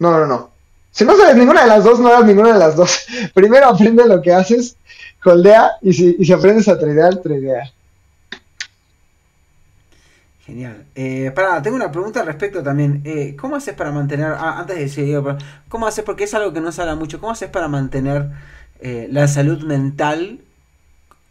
no, 0.00 0.18
no, 0.18 0.26
no, 0.26 0.50
si 0.90 1.04
no 1.04 1.16
sabes 1.16 1.36
ninguna 1.36 1.62
de 1.62 1.68
las 1.68 1.84
dos, 1.84 2.00
no 2.00 2.08
hagas 2.08 2.24
ninguna 2.24 2.52
de 2.52 2.58
las 2.58 2.76
dos, 2.76 3.06
primero 3.34 3.66
aprende 3.68 4.06
lo 4.06 4.20
que 4.20 4.32
haces, 4.32 4.76
holdea, 5.30 5.72
y 5.80 5.92
si, 5.92 6.16
y 6.18 6.24
si 6.24 6.32
aprendes 6.32 6.68
a 6.68 6.78
tradear, 6.78 7.16
tradea. 7.16 7.72
Genial. 10.46 10.84
Eh, 10.94 11.32
pará, 11.34 11.62
tengo 11.62 11.76
una 11.76 11.90
pregunta 11.90 12.20
al 12.20 12.26
respecto 12.26 12.62
también. 12.62 13.00
Eh, 13.04 13.34
¿Cómo 13.34 13.56
haces 13.56 13.74
para 13.74 13.92
mantener, 13.92 14.26
ah, 14.26 14.58
antes 14.58 14.94
de 14.94 15.22
pero, 15.22 15.38
¿cómo 15.70 15.86
haces, 15.86 16.04
porque 16.04 16.24
es 16.24 16.34
algo 16.34 16.52
que 16.52 16.60
no 16.60 16.70
se 16.70 16.82
habla 16.82 16.96
mucho, 16.96 17.18
¿cómo 17.18 17.32
haces 17.32 17.48
para 17.48 17.66
mantener 17.68 18.30
eh, 18.80 19.08
la 19.10 19.26
salud 19.26 19.62
mental 19.64 20.40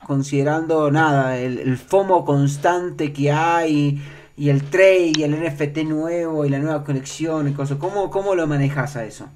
considerando 0.06 0.90
nada, 0.92 1.38
el, 1.38 1.78
FOMO 1.78 2.26
constante 2.26 3.14
que 3.14 3.32
hay 3.32 4.02
y 4.36 4.50
el 4.50 4.64
trade 4.64 5.14
y 5.16 5.24
el 5.24 5.40
NFT 5.40 5.78
nuevo 5.86 6.46
y 6.46 6.50
la 6.50 6.58
nueva 6.60 6.84
colección 6.84 7.48
y 7.48 7.54
cosas? 7.54 7.78
¿Cómo, 7.78 8.10
cómo 8.10 8.34
lo 8.34 8.48
manejas 8.48 8.96
a 8.96 9.06
eso? 9.06 9.30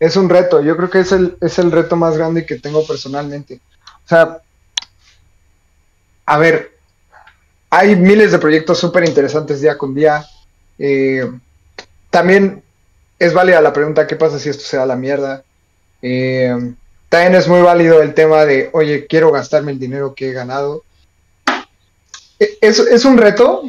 Es 0.00 0.16
un 0.16 0.28
reto, 0.28 0.60
yo 0.62 0.76
creo 0.76 0.90
que 0.90 1.00
es 1.00 1.12
el, 1.12 1.36
es 1.40 1.58
el 1.58 1.72
reto 1.72 1.96
más 1.96 2.16
grande 2.16 2.46
que 2.46 2.58
tengo 2.58 2.86
personalmente. 2.86 3.60
O 4.04 4.08
sea, 4.08 4.40
a 6.26 6.38
ver, 6.38 6.72
hay 7.70 7.96
miles 7.96 8.32
de 8.32 8.38
proyectos 8.38 8.78
súper 8.78 9.04
interesantes 9.08 9.60
día 9.60 9.78
con 9.78 9.94
día. 9.94 10.24
Eh, 10.78 11.28
también 12.10 12.62
es 13.18 13.34
válida 13.34 13.60
la 13.60 13.72
pregunta, 13.72 14.06
¿qué 14.06 14.16
pasa 14.16 14.38
si 14.38 14.48
esto 14.48 14.64
se 14.64 14.76
da 14.76 14.86
la 14.86 14.96
mierda? 14.96 15.44
Eh, 16.02 16.54
también 17.08 17.34
es 17.36 17.48
muy 17.48 17.62
válido 17.62 18.02
el 18.02 18.14
tema 18.14 18.44
de, 18.44 18.70
oye, 18.72 19.06
quiero 19.06 19.32
gastarme 19.32 19.72
el 19.72 19.78
dinero 19.78 20.14
que 20.14 20.30
he 20.30 20.32
ganado. 20.32 20.84
E- 22.38 22.58
Es, 22.60 22.78
es 22.78 23.04
un 23.04 23.18
reto, 23.18 23.62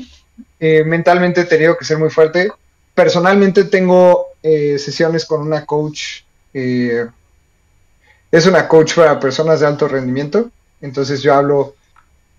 eh, 0.59 0.84
mentalmente 0.84 1.41
he 1.41 1.45
tenido 1.45 1.77
que 1.77 1.86
ser 1.86 1.97
muy 1.97 2.09
fuerte. 2.09 2.51
Personalmente 2.93 3.65
tengo 3.65 4.27
eh, 4.43 4.79
sesiones 4.79 5.25
con 5.25 5.41
una 5.41 5.65
coach, 5.65 6.21
eh, 6.53 7.07
es 8.31 8.45
una 8.45 8.67
coach 8.67 8.95
para 8.95 9.19
personas 9.19 9.59
de 9.59 9.67
alto 9.67 9.87
rendimiento, 9.87 10.49
entonces 10.81 11.21
yo 11.21 11.33
hablo 11.33 11.75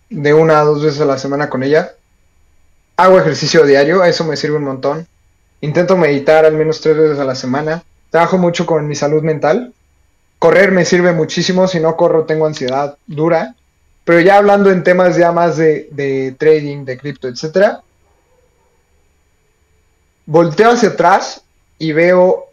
de 0.08 0.34
una 0.34 0.60
a 0.60 0.64
dos 0.64 0.82
veces 0.82 1.00
a 1.00 1.04
la 1.04 1.18
semana 1.18 1.48
con 1.48 1.62
ella. 1.62 1.92
Hago 2.96 3.18
ejercicio 3.18 3.64
diario, 3.64 4.04
eso 4.04 4.24
me 4.24 4.36
sirve 4.36 4.56
un 4.56 4.64
montón. 4.64 5.06
Intento 5.60 5.96
meditar 5.96 6.44
al 6.44 6.54
menos 6.54 6.80
tres 6.80 6.96
veces 6.96 7.18
a 7.18 7.24
la 7.24 7.34
semana. 7.34 7.82
Trabajo 8.10 8.38
mucho 8.38 8.66
con 8.66 8.86
mi 8.86 8.94
salud 8.94 9.22
mental. 9.22 9.72
Correr 10.38 10.72
me 10.72 10.84
sirve 10.84 11.12
muchísimo, 11.12 11.68
si 11.68 11.80
no 11.80 11.96
corro 11.96 12.24
tengo 12.24 12.46
ansiedad 12.46 12.96
dura. 13.06 13.54
Pero 14.04 14.20
ya 14.20 14.38
hablando 14.38 14.70
en 14.70 14.82
temas 14.82 15.16
ya 15.16 15.32
más 15.32 15.56
de, 15.56 15.88
de 15.92 16.34
trading, 16.38 16.84
de 16.84 16.98
cripto, 16.98 17.28
etcétera, 17.28 17.82
volteo 20.26 20.70
hacia 20.70 20.90
atrás 20.90 21.42
y 21.80 21.92
veo 21.92 22.50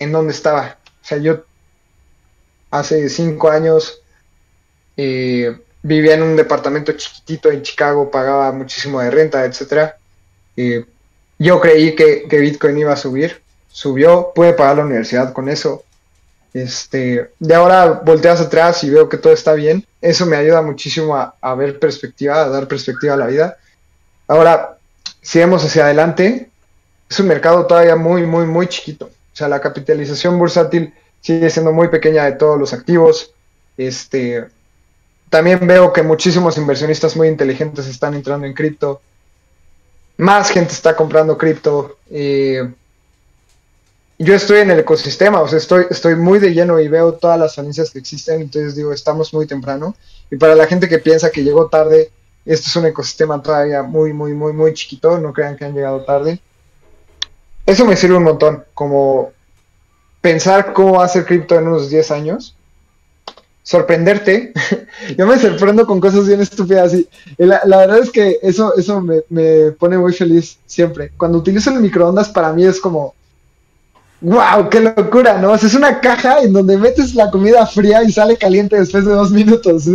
en 0.00 0.10
dónde 0.10 0.32
estaba. 0.32 0.78
O 1.02 1.06
sea, 1.06 1.18
yo 1.18 1.44
hace 2.70 3.08
cinco 3.10 3.50
años 3.50 4.00
eh, 4.96 5.56
vivía 5.82 6.14
en 6.14 6.22
un 6.22 6.34
departamento 6.34 6.92
chiquitito 6.92 7.50
en 7.50 7.62
Chicago, 7.62 8.10
pagaba 8.10 8.50
muchísimo 8.52 9.00
de 9.00 9.10
renta, 9.10 9.44
etcétera. 9.44 9.98
Eh, 10.56 10.84
yo 11.38 11.60
creí 11.60 11.94
que, 11.94 12.26
que 12.26 12.38
Bitcoin 12.38 12.78
iba 12.78 12.94
a 12.94 12.96
subir, 12.96 13.42
subió, 13.70 14.32
pude 14.34 14.54
pagar 14.54 14.78
la 14.78 14.86
universidad 14.86 15.32
con 15.34 15.48
eso. 15.50 15.84
Este, 16.54 17.32
de 17.38 17.54
ahora 17.54 18.00
volteas 18.04 18.40
atrás 18.40 18.82
y 18.82 18.88
veo 18.88 19.10
que 19.10 19.18
todo 19.18 19.34
está 19.34 19.52
bien. 19.52 19.86
Eso 20.00 20.24
me 20.24 20.36
ayuda 20.36 20.62
muchísimo 20.62 21.16
a, 21.16 21.34
a 21.38 21.54
ver 21.54 21.78
perspectiva, 21.78 22.42
a 22.42 22.48
dar 22.48 22.66
perspectiva 22.66 23.12
a 23.12 23.18
la 23.18 23.26
vida. 23.26 23.58
Ahora, 24.26 24.78
si 25.20 25.38
vemos 25.38 25.62
hacia 25.64 25.84
adelante, 25.84 26.48
es 27.08 27.20
un 27.20 27.28
mercado 27.28 27.66
todavía 27.66 27.96
muy, 27.96 28.24
muy, 28.26 28.46
muy 28.46 28.66
chiquito. 28.66 29.06
O 29.06 29.36
sea, 29.36 29.48
la 29.48 29.60
capitalización 29.60 30.38
bursátil 30.38 30.94
sigue 31.20 31.50
siendo 31.50 31.72
muy 31.72 31.88
pequeña 31.88 32.24
de 32.24 32.32
todos 32.32 32.58
los 32.58 32.72
activos. 32.72 33.32
Este, 33.76 34.46
también 35.28 35.66
veo 35.66 35.92
que 35.92 36.02
muchísimos 36.02 36.56
inversionistas 36.58 37.16
muy 37.16 37.28
inteligentes 37.28 37.86
están 37.86 38.14
entrando 38.14 38.46
en 38.46 38.54
cripto. 38.54 39.00
Más 40.16 40.50
gente 40.50 40.72
está 40.72 40.94
comprando 40.94 41.36
cripto. 41.36 41.98
Eh, 42.10 42.68
yo 44.18 44.34
estoy 44.34 44.60
en 44.60 44.70
el 44.70 44.78
ecosistema, 44.78 45.40
o 45.40 45.48
sea, 45.48 45.58
estoy, 45.58 45.86
estoy 45.90 46.14
muy 46.14 46.38
de 46.38 46.54
lleno 46.54 46.78
y 46.78 46.86
veo 46.86 47.14
todas 47.14 47.38
las 47.38 47.56
falencias 47.56 47.90
que 47.90 47.98
existen, 47.98 48.42
entonces 48.42 48.76
digo, 48.76 48.92
estamos 48.92 49.34
muy 49.34 49.46
temprano. 49.46 49.96
Y 50.30 50.36
para 50.36 50.54
la 50.54 50.66
gente 50.66 50.88
que 50.88 50.98
piensa 50.98 51.30
que 51.30 51.42
llegó 51.42 51.66
tarde, 51.68 52.10
este 52.46 52.68
es 52.68 52.76
un 52.76 52.86
ecosistema 52.86 53.42
todavía 53.42 53.82
muy, 53.82 54.12
muy, 54.12 54.34
muy, 54.34 54.52
muy 54.52 54.72
chiquito, 54.72 55.18
no 55.18 55.32
crean 55.32 55.56
que 55.56 55.64
han 55.64 55.74
llegado 55.74 56.04
tarde. 56.04 56.38
Eso 57.66 57.84
me 57.84 57.96
sirve 57.96 58.16
un 58.16 58.24
montón, 58.24 58.64
como 58.74 59.32
pensar 60.20 60.72
cómo 60.72 60.98
va 60.98 61.04
a 61.04 61.08
ser 61.08 61.24
cripto 61.24 61.56
en 61.58 61.68
unos 61.68 61.90
10 61.90 62.10
años, 62.10 62.56
sorprenderte. 63.62 64.52
Yo 65.18 65.26
me 65.26 65.38
sorprendo 65.38 65.86
con 65.86 66.00
cosas 66.00 66.26
bien 66.26 66.40
estúpidas 66.40 66.94
y 66.94 67.08
la, 67.38 67.60
verdad 67.64 67.98
es 67.98 68.10
que 68.10 68.38
eso, 68.42 68.76
eso 68.76 69.00
me, 69.00 69.22
me, 69.28 69.72
pone 69.72 69.98
muy 69.98 70.12
feliz 70.12 70.58
siempre. 70.66 71.10
Cuando 71.16 71.38
utilizo 71.38 71.70
el 71.70 71.80
microondas 71.80 72.28
para 72.28 72.52
mí 72.52 72.64
es 72.64 72.80
como, 72.80 73.14
wow, 74.20 74.68
qué 74.70 74.80
locura, 74.80 75.38
¿no? 75.38 75.54
es 75.54 75.74
una 75.74 76.00
caja 76.00 76.40
en 76.42 76.52
donde 76.52 76.78
metes 76.78 77.14
la 77.14 77.30
comida 77.30 77.66
fría 77.66 78.02
y 78.02 78.12
sale 78.12 78.36
caliente 78.36 78.78
después 78.78 79.04
de 79.04 79.12
dos 79.12 79.30
minutos. 79.30 79.86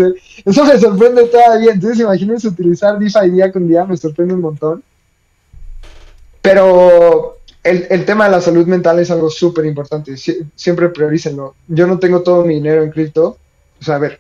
Eso 0.45 0.65
me 0.65 0.79
sorprende 0.79 1.25
todavía. 1.25 1.71
Entonces 1.71 1.99
imagínense 1.99 2.47
utilizar 2.47 2.99
DeFi 2.99 3.31
día 3.31 3.51
con 3.51 3.67
día, 3.67 3.85
me 3.85 3.97
sorprende 3.97 4.33
un 4.33 4.41
montón. 4.41 4.83
Pero 6.41 7.38
el, 7.63 7.87
el, 7.89 8.05
tema 8.05 8.25
de 8.25 8.31
la 8.31 8.41
salud 8.41 8.65
mental 8.67 8.99
es 8.99 9.11
algo 9.11 9.29
súper 9.29 9.65
importante. 9.65 10.15
siempre 10.17 10.89
priorícenlo. 10.89 11.55
Yo 11.67 11.87
no 11.87 11.99
tengo 11.99 12.21
todo 12.21 12.45
mi 12.45 12.55
dinero 12.55 12.83
en 12.83 12.91
cripto. 12.91 13.37
O 13.79 13.83
sea, 13.83 13.95
a 13.95 13.99
ver, 13.99 14.19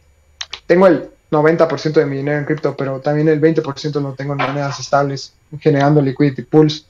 tengo 0.65 0.87
el 0.87 1.09
90% 1.31 1.93
de 1.93 2.05
mi 2.05 2.17
dinero 2.17 2.39
en 2.39 2.45
cripto, 2.45 2.75
pero 2.75 2.99
también 2.99 3.27
el 3.27 3.39
20% 3.39 4.01
lo 4.01 4.13
tengo 4.13 4.33
en 4.33 4.39
monedas 4.39 4.79
estables, 4.79 5.33
generando 5.59 6.01
liquidity 6.01 6.41
pools. 6.43 6.85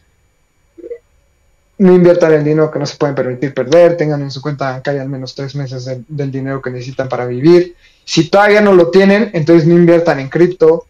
No 1.78 1.94
inviertan 1.94 2.34
el 2.34 2.44
dinero 2.44 2.72
que 2.72 2.80
no 2.80 2.86
se 2.86 2.98
pueden 2.98 3.16
permitir 3.16 3.54
perder, 3.54 3.96
tengan 3.96 4.22
en 4.22 4.32
su 4.32 4.42
cuenta 4.42 4.72
bancaria 4.72 5.02
al 5.02 5.10
menos 5.10 5.34
tres 5.34 5.56
meses 5.56 5.90
del 6.08 6.32
dinero 6.32 6.62
que 6.62 6.72
necesitan 6.72 7.08
para 7.08 7.26
vivir. 7.26 7.76
Si 8.04 8.30
todavía 8.30 8.60
no 8.60 8.74
lo 8.74 8.90
tienen, 8.90 9.32
entonces 9.34 9.66
no 9.66 9.76
inviertan 9.76 10.20
en 10.20 10.30
cripto. 10.30 10.88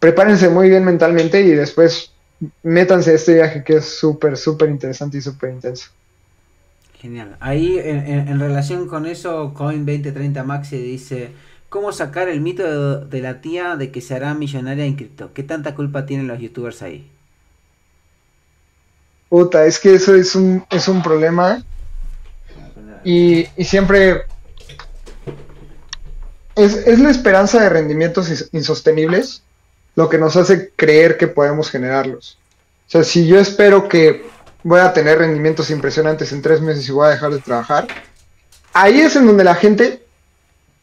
Prepárense 0.00 0.48
muy 0.48 0.68
bien 0.68 0.84
mentalmente 0.84 1.40
y 1.40 1.50
después 1.50 2.13
métanse 2.62 3.10
a 3.10 3.14
este 3.14 3.34
viaje 3.34 3.64
que 3.64 3.76
es 3.76 3.84
súper, 3.84 4.36
súper 4.36 4.70
interesante 4.70 5.18
y 5.18 5.20
súper 5.20 5.50
intenso. 5.50 5.90
Genial. 7.00 7.36
Ahí, 7.40 7.78
en, 7.78 8.40
relación 8.40 8.88
con 8.88 9.06
eso, 9.06 9.52
Coin2030 9.54 10.42
Maxi 10.44 10.78
dice: 10.78 11.32
¿Cómo 11.68 11.92
sacar 11.92 12.28
el 12.28 12.40
mito 12.40 13.00
de, 13.00 13.20
la 13.20 13.40
tía 13.40 13.76
de 13.76 13.90
que 13.90 14.00
se 14.00 14.14
hará 14.14 14.34
millonaria 14.34 14.86
en 14.86 14.96
cripto? 14.96 15.32
¿Qué 15.34 15.42
tanta 15.42 15.74
culpa 15.74 16.06
tienen 16.06 16.26
los 16.26 16.40
youtubers 16.40 16.82
ahí? 16.82 17.06
Puta, 19.28 19.66
es 19.66 19.78
que 19.78 19.94
eso 19.94 20.14
es 20.14 20.34
un, 20.34 20.64
es 20.70 20.88
un 20.88 21.02
problema. 21.02 21.62
Y, 23.04 23.46
y 23.56 23.64
siempre. 23.64 24.22
Es, 26.56 26.74
es 26.86 27.00
la 27.00 27.10
esperanza 27.10 27.60
de 27.60 27.68
rendimientos 27.68 28.48
insostenibles 28.52 29.42
lo 29.96 30.08
que 30.08 30.18
nos 30.18 30.36
hace 30.36 30.70
creer 30.76 31.16
que 31.16 31.28
podemos 31.28 31.70
generarlos. 31.70 32.38
O 32.86 32.90
sea, 32.90 33.04
si 33.04 33.26
yo 33.26 33.38
espero 33.38 33.88
que 33.88 34.24
voy 34.62 34.80
a 34.80 34.92
tener 34.92 35.18
rendimientos 35.18 35.70
impresionantes 35.70 36.32
en 36.32 36.42
tres 36.42 36.60
meses 36.60 36.88
y 36.88 36.92
voy 36.92 37.06
a 37.06 37.10
dejar 37.10 37.32
de 37.32 37.38
trabajar, 37.38 37.86
ahí 38.72 39.00
es 39.00 39.16
en 39.16 39.26
donde 39.26 39.44
la 39.44 39.54
gente 39.54 40.02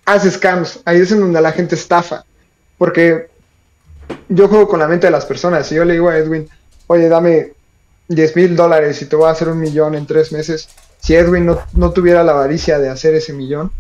hace 0.06 0.32
scams, 0.32 0.80
ahí 0.86 1.00
es 1.00 1.12
en 1.12 1.20
donde 1.20 1.42
la 1.42 1.52
gente 1.52 1.76
estafa. 1.76 2.26
Porque 2.78 3.30
yo 4.30 4.48
juego 4.48 4.68
con 4.68 4.80
la 4.80 4.88
mente 4.88 5.08
de 5.08 5.12
las 5.12 5.26
personas. 5.26 5.68
Si 5.68 5.76
yo 5.76 5.86
le 5.86 5.94
digo 5.94 6.10
a 6.10 6.18
Edwin, 6.18 6.50
oye, 6.88 7.08
dame 7.10 7.54
10 8.08 8.36
mil 8.36 8.56
dólares 8.56 9.02
y 9.02 9.06
te 9.06 9.16
voy 9.16 9.28
a 9.28 9.32
hacer 9.32 9.50
un 9.50 9.60
millón 9.60 9.96
en 9.96 10.06
tres 10.06 10.32
meses, 10.32 10.70
si 11.00 11.16
Edwin 11.16 11.46
no, 11.46 11.62
no, 11.74 11.92
tuviera 11.92 12.24
la 12.24 12.34
avaricia 12.34 12.78
de 12.78 12.90
hacer 12.90 13.16
ese 13.16 13.34
millón, 13.34 13.72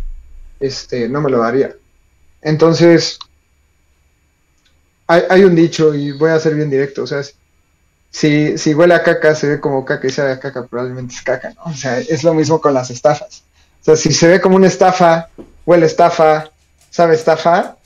este, 0.59 1.07
no 1.09 1.21
me 1.21 1.29
lo 1.29 1.39
daría. 1.39 1.75
Entonces, 2.41 3.19
hay, 5.11 5.43
un 5.43 5.55
dicho 5.55 5.93
y 5.93 6.11
voy 6.11 6.31
a 6.31 6.39
ser 6.39 6.55
bien 6.55 6.69
directo, 6.69 7.03
o 7.03 7.07
sea, 7.07 7.21
si, 8.09 8.57
si 8.57 8.73
huele 8.73 8.93
a 8.93 9.03
caca, 9.03 9.35
se 9.35 9.47
ve 9.47 9.59
como 9.59 9.85
caca 9.85 10.07
y 10.07 10.11
sabe 10.11 10.31
a 10.33 10.39
caca, 10.39 10.65
probablemente 10.65 11.15
es 11.15 11.21
caca, 11.21 11.53
¿no? 11.53 11.71
O 11.71 11.73
sea, 11.73 11.99
es 11.99 12.23
lo 12.23 12.33
mismo 12.33 12.59
con 12.59 12.73
las 12.73 12.89
estafas. 12.89 13.43
O 13.81 13.83
sea, 13.83 13.95
si 13.95 14.11
se 14.11 14.27
ve 14.27 14.41
como 14.41 14.57
una 14.57 14.67
estafa, 14.67 15.29
huele 15.65 15.85
estafa, 15.85 16.51
sabe 16.89 17.15
estafa, 17.15 17.77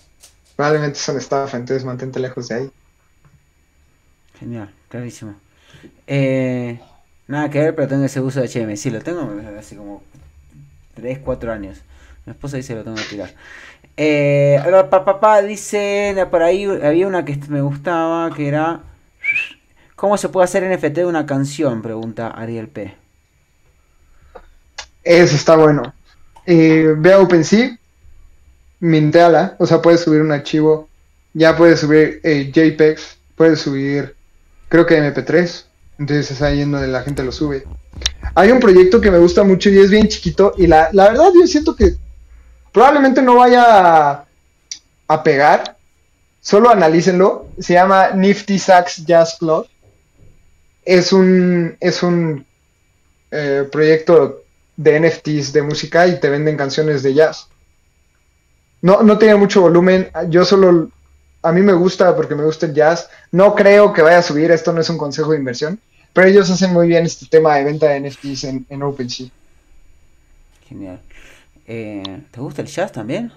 probablemente 0.56 1.00
una 1.10 1.20
estafa, 1.20 1.58
entonces 1.58 1.86
mantente 1.86 2.20
lejos 2.20 2.48
de 2.48 2.56
ahí. 2.56 2.72
Genial, 4.40 4.74
clarísimo. 4.90 5.36
Eh, 6.08 6.80
nada 7.28 7.50
que 7.50 7.60
ver, 7.60 7.76
pero 7.76 7.88
tengo 7.88 8.04
ese 8.06 8.20
uso 8.22 8.42
de 8.42 8.48
HM. 8.48 8.76
Sí, 8.76 8.90
lo 8.90 9.02
tengo 9.02 9.32
hace 9.58 9.76
como 9.76 10.04
3, 10.96 11.20
4 11.24 11.52
años. 11.52 11.78
Mi 12.26 12.32
esposa 12.32 12.58
dice 12.58 12.74
que 12.74 12.80
lo 12.80 12.84
tengo 12.84 12.98
que 12.98 13.04
tirar. 13.04 13.34
Eh, 13.98 14.60
papá 14.90 15.42
dice, 15.42 16.16
por 16.30 16.44
ahí 16.44 16.66
había 16.66 17.08
una 17.08 17.24
que 17.26 17.40
me 17.50 17.62
gustaba, 17.62 18.34
que 18.36 18.48
era... 18.48 18.82
¿Cómo 19.96 20.18
se 20.18 20.30
puede 20.30 20.46
hacer 20.46 20.64
NFT 20.64 20.98
de 20.98 21.06
una 21.06 21.26
canción? 21.26 21.82
Pregunta 21.82 22.28
Ariel 22.28 22.68
P. 22.68 22.94
Eso 25.04 25.36
está 25.36 25.56
bueno. 25.56 25.94
Eh, 26.46 26.94
ve 26.98 27.14
a 27.14 27.20
OpenSea, 27.20 27.78
minteala, 28.80 29.56
o 29.60 29.66
sea, 29.66 29.82
puedes 29.82 30.02
subir 30.02 30.22
un 30.22 30.32
archivo, 30.32 30.90
ya 31.34 31.56
puedes 31.56 31.80
subir 31.80 32.20
eh, 32.24 32.52
JPEGs, 32.54 33.18
puedes 33.36 33.60
subir, 33.62 34.16
creo 34.68 34.86
que 34.86 35.00
MP3, 35.00 35.66
entonces 36.00 36.32
está 36.32 36.54
yendo 36.54 36.80
de 36.80 36.88
la 36.88 37.02
gente 37.02 37.24
lo 37.24 37.32
sube. 37.32 37.64
Hay 38.36 38.52
un 38.52 38.60
proyecto 38.60 39.00
que 39.00 39.12
me 39.12 39.18
gusta 39.18 39.44
mucho 39.44 39.70
y 39.70 39.80
es 39.80 39.90
bien 39.90 40.08
chiquito 40.08 40.54
y 40.58 40.68
la, 40.68 40.90
la 40.92 41.10
verdad 41.10 41.32
yo 41.34 41.48
siento 41.48 41.76
que 41.76 41.96
Probablemente 42.76 43.22
no 43.22 43.36
vaya 43.38 44.26
a, 45.08 45.24
pegar, 45.24 45.78
solo 46.42 46.70
analícenlo. 46.70 47.48
Se 47.58 47.72
llama 47.72 48.10
Nifty 48.10 48.60
Sax 48.60 49.06
Jazz 49.06 49.38
Club. 49.40 49.66
Es 50.84 51.14
un, 51.14 51.78
es 51.80 52.04
un 52.04 52.46
eh, 53.32 53.66
proyecto 53.72 54.44
de 54.76 55.00
NFTs 55.00 55.54
de 55.54 55.62
música 55.62 56.06
y 56.06 56.20
te 56.20 56.30
venden 56.30 56.58
canciones 56.58 57.02
de 57.02 57.14
jazz. 57.14 57.48
No, 58.82 59.04
no 59.04 59.18
tiene 59.18 59.36
mucho 59.36 59.62
volumen. 59.62 60.12
Yo 60.28 60.44
solo. 60.44 60.90
A 61.44 61.54
mí 61.54 61.62
me 61.62 61.72
gusta 61.72 62.14
porque 62.14 62.36
me 62.36 62.44
gusta 62.44 62.66
el 62.66 62.74
jazz. 62.74 63.10
No 63.32 63.56
creo 63.56 63.94
que 63.94 64.02
vaya 64.02 64.18
a 64.18 64.22
subir. 64.22 64.52
Esto 64.52 64.74
no 64.74 64.82
es 64.82 64.90
un 64.90 64.98
consejo 64.98 65.32
de 65.32 65.38
inversión. 65.38 65.80
Pero 66.12 66.28
ellos 66.28 66.50
hacen 66.50 66.74
muy 66.74 66.90
bien 66.90 67.06
este 67.06 67.26
tema 67.28 67.56
de 67.56 67.64
venta 67.64 67.88
de 67.88 68.02
NFTs 68.02 68.44
en, 68.44 68.66
en 68.70 68.84
OpenSea. 68.84 69.30
Genial. 70.68 71.00
Eh, 71.68 72.24
¿Te 72.32 72.40
gusta 72.40 72.62
el 72.62 72.68
jazz 72.68 72.92
también? 72.92 73.32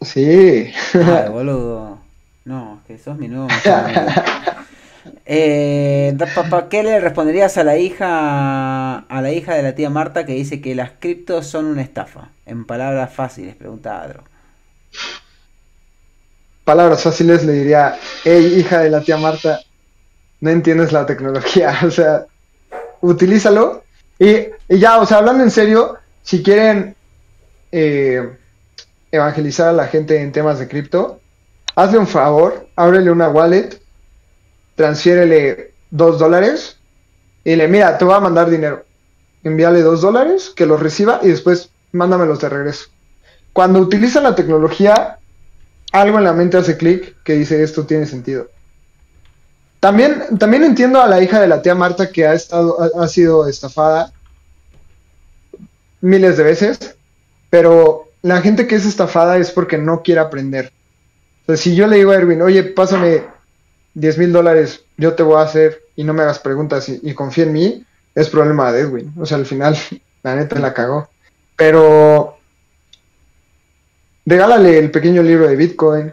Sí. 0.00 0.72
Ay, 0.94 1.28
boludo. 1.30 2.00
No, 2.44 2.82
que 2.86 2.98
sos 2.98 3.16
mi 3.18 3.28
nuevo 3.28 3.46
eh, 5.26 6.16
papá, 6.34 6.68
¿qué 6.68 6.82
le 6.82 6.98
responderías 6.98 7.56
a 7.56 7.62
la 7.62 7.76
hija 7.76 8.98
a 8.98 9.22
la 9.22 9.30
hija 9.30 9.54
de 9.54 9.62
la 9.62 9.76
tía 9.76 9.90
Marta 9.90 10.26
que 10.26 10.32
dice 10.32 10.60
que 10.60 10.74
las 10.74 10.90
criptos 10.98 11.46
son 11.46 11.66
una 11.66 11.82
estafa? 11.82 12.30
En 12.46 12.64
palabras 12.64 13.12
fáciles, 13.14 13.54
pregunta 13.54 14.02
Adro. 14.02 14.24
Palabras 16.64 17.02
fáciles 17.02 17.44
le 17.44 17.52
diría, 17.52 17.96
hey 18.24 18.56
hija 18.58 18.80
de 18.80 18.90
la 18.90 19.02
tía 19.02 19.16
Marta, 19.18 19.60
no 20.40 20.50
entiendes 20.50 20.90
la 20.90 21.06
tecnología, 21.06 21.78
o 21.84 21.90
sea, 21.90 22.26
utilízalo. 23.00 23.84
Y, 24.18 24.46
y 24.68 24.78
ya, 24.78 24.98
o 24.98 25.06
sea, 25.06 25.18
hablando 25.18 25.44
en 25.44 25.50
serio, 25.50 25.96
si 26.22 26.42
quieren 26.42 26.94
eh, 27.70 28.36
evangelizar 29.10 29.68
a 29.68 29.72
la 29.72 29.88
gente 29.88 30.20
en 30.20 30.32
temas 30.32 30.58
de 30.58 30.68
cripto, 30.68 31.20
hazle 31.74 31.98
un 31.98 32.06
favor, 32.06 32.68
ábrele 32.76 33.10
una 33.10 33.28
wallet, 33.28 33.80
transfiérele 34.74 35.72
dos 35.90 36.18
dólares 36.18 36.78
y 37.44 37.56
le 37.56 37.68
mira, 37.68 37.98
te 37.98 38.04
voy 38.04 38.14
a 38.14 38.20
mandar 38.20 38.50
dinero. 38.50 38.84
Envíale 39.44 39.82
dos 39.82 40.00
dólares, 40.00 40.52
que 40.54 40.66
los 40.66 40.80
reciba 40.80 41.20
y 41.22 41.28
después 41.28 41.70
mándame 41.90 42.26
de 42.26 42.48
regreso. 42.48 42.86
Cuando 43.52 43.80
utiliza 43.80 44.20
la 44.20 44.34
tecnología, 44.34 45.18
algo 45.92 46.18
en 46.18 46.24
la 46.24 46.32
mente 46.32 46.56
hace 46.56 46.76
clic 46.76 47.16
que 47.24 47.34
dice 47.34 47.62
esto 47.62 47.84
tiene 47.84 48.06
sentido. 48.06 48.48
También, 49.80 50.38
también 50.38 50.62
entiendo 50.62 51.02
a 51.02 51.08
la 51.08 51.20
hija 51.20 51.40
de 51.40 51.48
la 51.48 51.60
tía 51.60 51.74
Marta 51.74 52.10
que 52.10 52.26
ha 52.26 52.34
estado, 52.34 52.78
ha 52.98 53.08
sido 53.08 53.48
estafada 53.48 54.12
miles 56.02 56.36
de 56.36 56.44
veces, 56.44 56.96
pero 57.48 58.08
la 58.20 58.42
gente 58.42 58.66
que 58.66 58.74
es 58.74 58.84
estafada 58.84 59.38
es 59.38 59.50
porque 59.50 59.78
no 59.78 60.02
quiere 60.02 60.20
aprender. 60.20 60.70
O 61.42 61.46
sea, 61.46 61.56
si 61.56 61.74
yo 61.74 61.86
le 61.86 61.96
digo 61.96 62.10
a 62.10 62.16
Erwin, 62.16 62.42
oye, 62.42 62.62
pásame 62.62 63.22
10 63.94 64.18
mil 64.18 64.32
dólares, 64.32 64.84
yo 64.96 65.14
te 65.14 65.22
voy 65.22 65.36
a 65.36 65.44
hacer 65.44 65.82
y 65.96 66.04
no 66.04 66.12
me 66.12 66.22
hagas 66.22 66.38
preguntas 66.38 66.88
y, 66.88 67.14
confía 67.14 67.44
en 67.44 67.52
mí, 67.52 67.84
es 68.14 68.28
problema 68.28 68.70
de 68.72 68.80
Edwin. 68.82 69.12
O 69.18 69.26
sea, 69.26 69.38
al 69.38 69.46
final, 69.46 69.76
la 70.22 70.36
neta 70.36 70.58
la 70.58 70.74
cagó. 70.74 71.08
Pero 71.56 72.38
regálale 74.26 74.78
el 74.78 74.90
pequeño 74.90 75.22
libro 75.22 75.48
de 75.48 75.56
Bitcoin, 75.56 76.12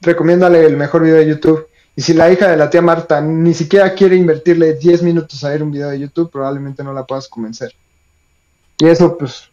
recomiéndale 0.00 0.64
el 0.64 0.76
mejor 0.76 1.02
video 1.02 1.16
de 1.16 1.28
YouTube. 1.28 1.66
Y 1.94 2.02
si 2.02 2.14
la 2.14 2.30
hija 2.30 2.48
de 2.48 2.56
la 2.56 2.70
tía 2.70 2.80
Marta 2.80 3.20
ni 3.20 3.54
siquiera 3.54 3.94
quiere 3.94 4.14
invertirle 4.14 4.74
10 4.74 5.02
minutos 5.02 5.42
a 5.42 5.50
ver 5.50 5.62
un 5.62 5.72
video 5.72 5.90
de 5.90 5.98
YouTube, 5.98 6.30
probablemente 6.30 6.84
no 6.84 6.92
la 6.92 7.04
puedas 7.04 7.28
convencer. 7.28 7.72
Y 8.78 8.86
eso, 8.86 9.18
pues, 9.18 9.50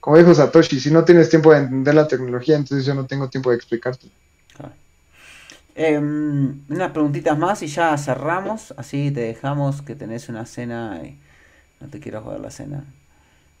como 0.00 0.16
dijo 0.16 0.34
Satoshi, 0.34 0.80
si 0.80 0.90
no 0.90 1.04
tienes 1.04 1.28
tiempo 1.28 1.52
de 1.52 1.58
entender 1.58 1.94
la 1.94 2.08
tecnología, 2.08 2.56
entonces 2.56 2.84
yo 2.84 2.94
no 2.94 3.06
tengo 3.06 3.28
tiempo 3.28 3.50
de 3.50 3.56
explicarte. 3.56 4.08
Em, 5.80 6.60
unas 6.68 6.90
preguntitas 6.90 7.38
más 7.38 7.62
y 7.62 7.68
ya 7.68 7.96
cerramos. 7.96 8.74
Así 8.76 9.12
te 9.12 9.20
dejamos 9.20 9.80
que 9.80 9.94
tenés 9.94 10.28
una 10.28 10.44
cena 10.44 11.00
y 11.04 11.16
no 11.80 11.86
te 11.86 12.00
quiero 12.00 12.20
joder 12.20 12.40
la 12.40 12.50
cena. 12.50 12.84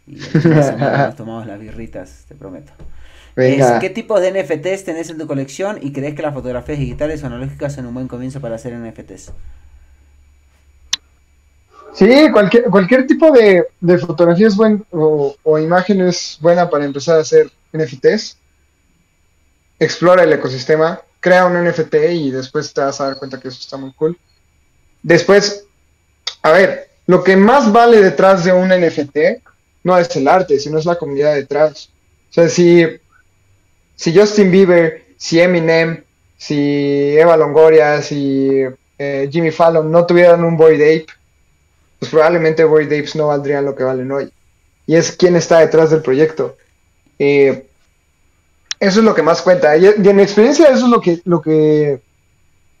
Y 0.04 0.16
nos 0.48 1.14
tomamos 1.14 1.46
las 1.46 1.60
birritas, 1.60 2.24
te 2.26 2.34
prometo. 2.34 2.72
Venga. 3.36 3.78
¿Qué 3.78 3.88
tipos 3.88 4.20
de 4.20 4.32
NFTs 4.32 4.84
tenés 4.84 5.10
en 5.10 5.18
tu 5.18 5.28
colección 5.28 5.78
y 5.80 5.92
crees 5.92 6.16
que 6.16 6.22
las 6.22 6.34
fotografías 6.34 6.80
digitales 6.80 7.22
o 7.22 7.26
analógicas 7.26 7.74
son 7.74 7.86
un 7.86 7.94
buen 7.94 8.08
comienzo 8.08 8.40
para 8.40 8.56
hacer 8.56 8.74
NFTs? 8.74 9.30
Sí, 11.98 12.30
cualquier, 12.30 12.62
cualquier 12.66 13.08
tipo 13.08 13.32
de, 13.32 13.66
de 13.80 13.98
fotografía 13.98 14.46
o, 14.92 15.34
o 15.42 15.58
imagen 15.58 16.00
es 16.02 16.38
buena 16.40 16.70
para 16.70 16.84
empezar 16.84 17.18
a 17.18 17.22
hacer 17.22 17.50
NFTs. 17.72 18.38
Explora 19.80 20.22
el 20.22 20.32
ecosistema, 20.32 21.00
crea 21.18 21.46
un 21.46 21.54
NFT 21.54 21.94
y 22.12 22.30
después 22.30 22.72
te 22.72 22.82
vas 22.82 23.00
a 23.00 23.06
dar 23.06 23.18
cuenta 23.18 23.40
que 23.40 23.48
eso 23.48 23.58
está 23.60 23.76
muy 23.78 23.92
cool. 23.94 24.16
Después, 25.02 25.64
a 26.42 26.52
ver, 26.52 26.88
lo 27.06 27.24
que 27.24 27.36
más 27.36 27.72
vale 27.72 28.00
detrás 28.00 28.44
de 28.44 28.52
un 28.52 28.68
NFT 28.68 29.42
no 29.82 29.98
es 29.98 30.14
el 30.14 30.28
arte, 30.28 30.60
sino 30.60 30.78
es 30.78 30.84
la 30.84 30.98
comunidad 30.98 31.34
detrás. 31.34 31.90
O 32.30 32.32
sea, 32.32 32.48
si, 32.48 32.86
si 33.96 34.16
Justin 34.16 34.52
Bieber, 34.52 35.04
si 35.16 35.40
Eminem, 35.40 36.04
si 36.36 37.18
Eva 37.18 37.36
Longoria, 37.36 38.00
si 38.02 38.62
eh, 38.98 39.28
Jimmy 39.32 39.50
Fallon 39.50 39.90
no 39.90 40.06
tuvieran 40.06 40.44
un 40.44 40.56
Boyd 40.56 40.80
Ape, 40.80 41.17
pues 41.98 42.10
probablemente 42.10 42.64
Boyd 42.64 42.86
Apes 42.86 43.16
no 43.16 43.28
valdrían 43.28 43.64
lo 43.64 43.74
que 43.74 43.84
valen 43.84 44.10
hoy. 44.12 44.30
Y 44.86 44.94
es 44.94 45.12
quién 45.12 45.36
está 45.36 45.58
detrás 45.58 45.90
del 45.90 46.02
proyecto. 46.02 46.56
Eh, 47.18 47.66
eso 48.80 49.00
es 49.00 49.04
lo 49.04 49.14
que 49.14 49.22
más 49.22 49.42
cuenta. 49.42 49.76
Y, 49.76 49.86
en 49.86 50.16
mi 50.16 50.22
experiencia 50.22 50.66
eso 50.66 50.86
es 50.86 50.90
lo 50.90 51.00
que, 51.00 51.20
lo 51.24 51.42
que, 51.42 52.00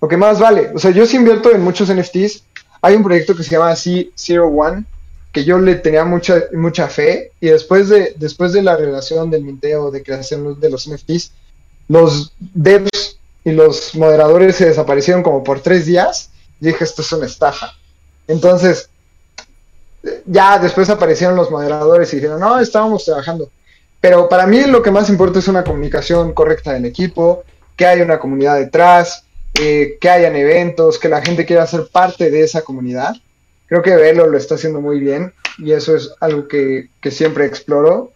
lo 0.00 0.08
que 0.08 0.16
más 0.16 0.38
vale. 0.38 0.70
O 0.74 0.78
sea, 0.78 0.90
yo 0.90 1.04
sí 1.06 1.16
invierto 1.16 1.52
en 1.52 1.62
muchos 1.62 1.92
NFTs. 1.92 2.44
Hay 2.80 2.94
un 2.94 3.02
proyecto 3.02 3.34
que 3.34 3.42
se 3.42 3.50
llama 3.50 3.72
C01, 3.72 4.84
que 5.32 5.44
yo 5.44 5.58
le 5.58 5.74
tenía 5.74 6.04
mucha, 6.04 6.44
mucha 6.52 6.88
fe. 6.88 7.32
Y 7.40 7.48
después 7.48 7.88
de, 7.88 8.14
después 8.16 8.52
de 8.52 8.62
la 8.62 8.76
revelación 8.76 9.30
del 9.30 9.44
minteo, 9.44 9.90
de 9.90 10.02
creación 10.02 10.60
de 10.60 10.70
los 10.70 10.88
NFTs, 10.88 11.32
los 11.88 12.32
devs 12.38 13.18
y 13.44 13.50
los 13.50 13.94
moderadores 13.94 14.56
se 14.56 14.66
desaparecieron 14.66 15.22
como 15.22 15.42
por 15.42 15.60
tres 15.60 15.86
días. 15.86 16.30
Y 16.60 16.66
dije, 16.66 16.84
esto 16.84 17.02
es 17.02 17.10
una 17.12 17.26
estafa. 17.26 17.72
Entonces, 18.28 18.90
ya 20.26 20.58
después 20.58 20.88
aparecieron 20.90 21.36
los 21.36 21.50
moderadores 21.50 22.12
y 22.12 22.16
dijeron, 22.16 22.40
no, 22.40 22.58
estábamos 22.58 23.04
trabajando. 23.04 23.50
Pero 24.00 24.28
para 24.28 24.46
mí 24.46 24.62
lo 24.62 24.82
que 24.82 24.90
más 24.90 25.08
importa 25.10 25.38
es 25.38 25.48
una 25.48 25.64
comunicación 25.64 26.32
correcta 26.32 26.72
del 26.72 26.84
equipo, 26.84 27.44
que 27.76 27.86
haya 27.86 28.04
una 28.04 28.18
comunidad 28.18 28.58
detrás, 28.58 29.24
eh, 29.54 29.98
que 30.00 30.10
hayan 30.10 30.36
eventos, 30.36 30.98
que 30.98 31.08
la 31.08 31.22
gente 31.22 31.44
quiera 31.44 31.66
ser 31.66 31.88
parte 31.90 32.30
de 32.30 32.42
esa 32.42 32.62
comunidad. 32.62 33.14
Creo 33.66 33.82
que 33.82 33.96
Velo 33.96 34.26
lo 34.26 34.38
está 34.38 34.54
haciendo 34.54 34.80
muy 34.80 35.00
bien 35.00 35.34
y 35.58 35.72
eso 35.72 35.96
es 35.96 36.14
algo 36.20 36.46
que, 36.46 36.90
que 37.00 37.10
siempre 37.10 37.44
exploro. 37.44 38.12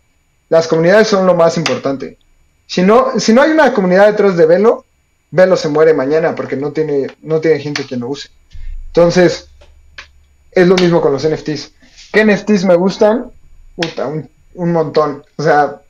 Las 0.49 0.69
comunidades 0.69 1.09
son 1.09 1.27
lo 1.27 1.35
más 1.35 1.57
importante. 1.57 2.19
Si 2.67 2.83
no, 2.83 3.19
si 3.19 3.33
no 3.33 3.43
hay 3.43 3.51
una 3.51 3.73
comunidad 3.75 4.07
detrás 4.07 4.37
de 4.37 4.47
Velo, 4.47 4.85
Velo 5.31 5.57
se 5.57 5.69
muere 5.69 5.95
mañana 5.95 6.35
porque 6.35 6.57
no 6.57 6.73
tiene, 6.73 7.09
no 7.23 7.41
tiene 7.41 7.59
gente 7.59 7.85
que 7.87 7.97
lo 7.97 8.09
use. 8.09 8.31
Entonces, 8.89 9.49
es 10.53 10.69
lo 10.69 10.77
mismo 10.77 11.01
con 11.01 11.13
los 11.13 11.29
NFTs. 11.29 11.73
¿Qué 12.13 12.25
NFTs 12.25 12.65
me 12.65 12.75
gustan? 12.75 13.31
Puta, 13.75 14.07
un, 14.07 14.29
un 14.55 14.73
montón. 14.73 15.25
O 15.37 15.43
sea, 15.43 15.81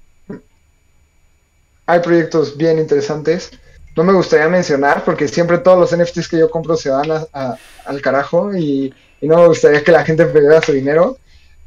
hay 1.87 2.01
proyectos 2.01 2.57
bien 2.57 2.79
interesantes. 2.79 3.51
No 3.97 4.05
me 4.05 4.13
gustaría 4.13 4.49
mencionar 4.49 5.05
porque 5.05 5.29
siempre 5.29 5.59
todos 5.59 5.79
los 5.79 6.01
NFTs 6.01 6.29
que 6.29 6.39
yo 6.39 6.51
compro 6.51 6.77
se 6.77 6.91
van 6.91 7.11
al 7.11 8.01
carajo 8.01 8.55
y, 8.55 8.95
no 9.21 9.37
me 9.37 9.47
gustaría 9.49 9.85
que 9.85 9.93
la 9.93 10.05
gente 10.05 10.27
perdiera 10.27 10.63
su 10.63 10.73
dinero. 10.73 11.19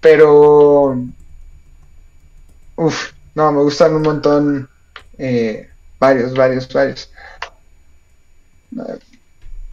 Pero, 0.01 0.97
uff, 2.75 3.11
no, 3.33 3.51
me 3.51 3.61
gustan 3.61 3.95
un 3.95 4.01
montón. 4.01 4.69
Eh, 5.17 5.69
varios, 5.99 6.33
varios, 6.33 6.71
varios. 6.73 7.09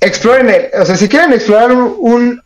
Exploren 0.00 0.48
el, 0.50 0.70
o 0.80 0.84
sea, 0.84 0.96
si 0.96 1.08
quieren 1.08 1.32
explorar 1.32 1.72
un, 1.72 2.41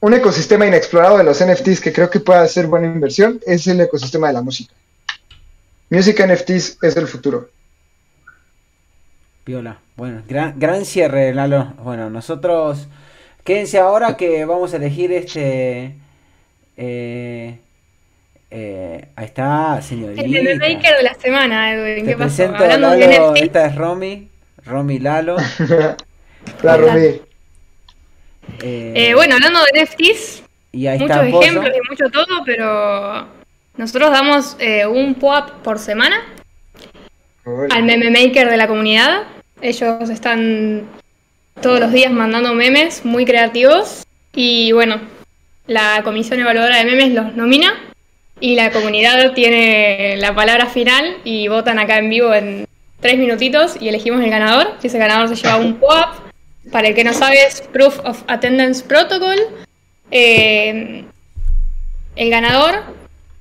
un 0.00 0.14
ecosistema 0.14 0.66
inexplorado 0.66 1.18
de 1.18 1.24
los 1.24 1.44
NFTs 1.44 1.80
que 1.80 1.92
creo 1.92 2.08
que 2.08 2.20
puede 2.20 2.48
ser 2.48 2.66
buena 2.66 2.86
inversión, 2.86 3.40
es 3.46 3.66
el 3.66 3.80
ecosistema 3.80 4.28
de 4.28 4.32
la 4.34 4.42
música. 4.42 4.74
Music 5.90 6.24
NFTs 6.24 6.78
es 6.82 6.96
el 6.96 7.06
futuro. 7.06 7.50
Viola. 9.44 9.78
Bueno, 9.96 10.22
gran, 10.28 10.58
gran 10.58 10.84
cierre, 10.84 11.34
Lalo. 11.34 11.74
Bueno, 11.82 12.08
nosotros. 12.08 12.86
Quédense 13.44 13.78
ahora 13.78 14.16
que 14.16 14.44
vamos 14.44 14.72
a 14.72 14.76
elegir 14.76 15.12
este. 15.12 15.96
Eh, 16.76 17.58
eh, 18.50 19.08
ahí 19.16 19.24
está, 19.24 19.82
señorita. 19.82 20.22
El 20.22 20.58
maker 20.58 20.96
de 20.96 21.02
la 21.02 21.14
semana, 21.14 21.72
Edwin. 21.74 22.04
Te 22.04 22.12
¿Qué 22.12 22.16
pasó? 22.16 22.36
presento 22.36 22.64
a 22.64 22.74
Hablando 22.74 22.90
de 22.90 23.06
Lalo, 23.08 23.32
NFT. 23.32 23.42
esta 23.42 23.66
es 23.66 23.74
Romy. 23.74 24.28
Romy 24.64 24.98
Lalo. 24.98 25.36
La 26.62 26.76
Rubí. 26.76 27.20
Eh, 28.62 28.92
Eh, 28.94 29.14
bueno, 29.14 29.34
hablando 29.34 29.60
de 29.60 29.82
NFTs, 29.82 30.42
y 30.72 30.86
ahí 30.86 30.98
muchos 30.98 31.16
está 31.16 31.28
ejemplos 31.28 31.70
y 31.74 31.90
mucho 31.90 32.10
todo, 32.10 32.42
pero 32.44 33.26
nosotros 33.76 34.10
damos 34.10 34.56
eh, 34.58 34.86
un 34.86 35.14
POAP 35.14 35.50
por 35.62 35.78
semana 35.78 36.22
al 37.70 37.82
meme 37.82 38.10
maker 38.10 38.50
de 38.50 38.56
la 38.56 38.68
comunidad. 38.68 39.22
Ellos 39.60 40.08
están 40.10 40.86
todos 41.60 41.80
los 41.80 41.92
días 41.92 42.12
mandando 42.12 42.54
memes 42.54 43.04
muy 43.04 43.24
creativos 43.24 44.06
y 44.34 44.72
bueno, 44.72 45.00
la 45.66 46.02
comisión 46.04 46.40
evaluadora 46.40 46.78
de 46.78 46.84
memes 46.84 47.12
los 47.12 47.34
nomina 47.34 47.74
y 48.40 48.54
la 48.54 48.70
comunidad 48.70 49.32
tiene 49.34 50.16
la 50.16 50.34
palabra 50.34 50.66
final 50.66 51.18
y 51.24 51.48
votan 51.48 51.78
acá 51.78 51.98
en 51.98 52.10
vivo 52.10 52.32
en 52.32 52.66
tres 53.00 53.18
minutitos 53.18 53.76
y 53.80 53.88
elegimos 53.88 54.22
el 54.22 54.30
ganador. 54.30 54.74
Y 54.82 54.86
ese 54.86 54.98
ganador 54.98 55.28
se 55.28 55.36
lleva 55.36 55.56
un 55.56 55.74
POAP. 55.76 56.29
Para 56.70 56.88
el 56.88 56.94
que 56.94 57.04
no 57.04 57.12
sabe 57.12 57.44
es 57.46 57.62
Proof 57.62 58.00
of 58.04 58.22
Attendance 58.26 58.84
Protocol. 58.84 59.38
Eh, 60.10 61.04
el 62.16 62.30
ganador 62.30 62.82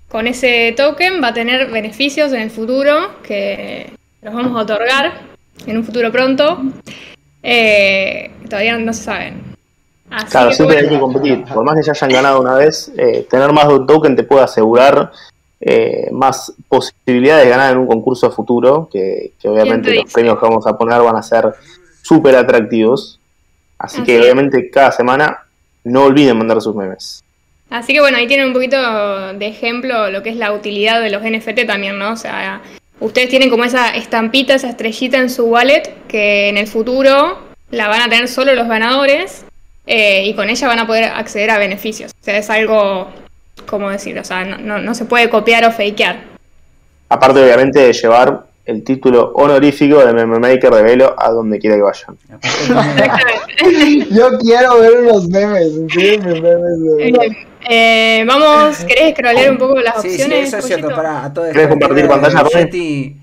con 0.08 0.28
ese 0.28 0.74
token 0.76 1.22
va 1.22 1.30
a 1.30 1.34
tener 1.34 1.70
beneficios 1.70 2.32
en 2.34 2.42
el 2.42 2.50
futuro 2.50 3.22
que 3.24 3.92
los 4.22 4.34
vamos 4.34 4.58
a 4.58 4.64
otorgar 4.64 5.14
en 5.66 5.78
un 5.78 5.84
futuro 5.84 6.12
pronto. 6.12 6.62
Eh, 7.44 8.32
todavía 8.50 8.78
no 8.78 8.94
se 8.94 9.04
saben. 9.04 9.56
Así 10.10 10.32
Claro, 10.32 10.52
siempre 10.52 10.78
hay 10.78 10.84
bueno, 10.86 10.98
que 10.98 11.02
competir. 11.02 11.44
Por 11.46 11.64
más 11.64 11.76
que 11.76 11.84
ya 11.84 11.92
hayan 11.92 12.10
ganado 12.10 12.42
una 12.42 12.56
vez, 12.56 12.92
eh, 12.98 13.28
tener 13.30 13.52
más 13.54 13.68
de 13.68 13.76
un 13.76 13.86
token 13.86 14.16
te 14.16 14.24
puede 14.24 14.44
asegurar 14.44 15.12
eh, 15.62 16.10
más 16.12 16.54
posibilidades 16.68 17.46
de 17.46 17.52
ganar 17.52 17.74
en 17.74 17.80
un 17.80 17.88
concurso 17.88 18.32
futuro, 18.32 18.90
que, 18.92 19.34
que 19.40 19.48
obviamente 19.48 19.92
te 19.92 19.96
los 19.98 20.12
premios 20.12 20.40
que 20.40 20.46
vamos 20.46 20.66
a 20.66 20.78
poner 20.78 21.02
van 21.02 21.18
a 21.18 21.22
ser 21.22 21.54
súper 22.10 22.36
atractivos. 22.36 23.20
Así, 23.78 23.98
Así 23.98 24.06
que 24.06 24.20
obviamente 24.20 24.70
cada 24.70 24.92
semana 24.92 25.40
no 25.84 26.04
olviden 26.04 26.38
mandar 26.38 26.60
sus 26.62 26.76
memes. 26.76 27.24
así 27.70 27.94
que 27.94 28.02
bueno, 28.02 28.18
ahí 28.18 28.28
tienen 28.28 28.48
un 28.48 28.54
poquito 28.54 28.78
de 29.34 29.48
ejemplo 29.48 30.10
lo 30.12 30.22
que 30.24 30.30
es 30.32 30.36
la 30.36 30.52
utilidad 30.52 31.00
de 31.02 31.10
los 31.12 31.22
NFT 31.24 31.66
también, 31.66 31.98
¿no? 31.98 32.12
O 32.14 32.16
sea, 32.18 32.62
ustedes 33.00 33.30
tienen 33.30 33.50
como 33.50 33.64
esa 33.64 33.96
estampita, 33.96 34.54
esa 34.56 34.70
estrellita 34.70 35.18
en 35.20 35.30
su 35.30 35.46
wallet 35.46 35.84
que 36.08 36.50
en 36.50 36.58
el 36.58 36.68
futuro 36.68 37.40
la 37.72 37.88
van 37.88 38.02
a 38.02 38.10
tener 38.10 38.28
solo 38.28 38.54
los 38.56 38.68
ganadores 38.68 39.46
eh, 39.88 40.26
y 40.26 40.34
con 40.34 40.50
ella 40.50 40.68
van 40.68 40.80
a 40.80 40.88
poder 40.88 41.06
acceder 41.06 41.50
a 41.52 41.58
beneficios. 41.58 42.12
O 42.20 42.24
sea, 42.24 42.38
es 42.38 42.50
algo, 42.50 43.10
¿cómo 43.68 43.90
decir? 43.90 44.18
O 44.20 44.24
sea, 44.26 44.44
no, 44.44 44.58
no- 44.58 44.80
no 44.80 44.94
se 44.94 45.06
puede 45.06 45.30
copiar 45.30 45.64
o 45.66 45.72
fakear. 45.72 46.22
Aparte, 47.08 47.42
obviamente, 47.42 47.80
de 47.80 47.94
llevar 47.94 48.46
el 48.70 48.84
título 48.84 49.32
honorífico 49.34 50.06
de 50.06 50.14
Meme 50.14 50.40
Maker 50.40 50.72
de 50.72 50.84
Velo 50.84 51.16
a 51.18 51.30
donde 51.32 51.58
quiera 51.60 51.76
que 51.76 51.82
vayan. 51.82 52.18
Yo 54.12 54.38
quiero 54.40 54.80
ver 54.80 54.98
unos 55.02 55.28
memes, 55.28 55.74
enséñenme 55.76 56.40
memes 56.42 56.80
de 56.84 56.96
Bien. 56.98 57.16
Eh, 57.70 58.24
vamos, 58.28 58.78
¿querés 58.86 59.14
scrollear 59.16 59.52
un 59.52 59.58
poco 59.58 59.80
las 59.82 60.02
Sí, 60.02 60.10
sí, 60.10 60.22
opciones? 60.24 60.48
eso 60.48 60.58
es 60.60 60.66
cierto. 60.66 60.90
Para, 60.90 61.26
a 61.26 61.34
todo 61.34 61.46
esto, 61.46 61.54
¿Querés 61.56 61.70
compartir 61.70 62.06
eh, 62.06 62.08
pantalla? 62.08 62.44
Yeti, 62.54 63.18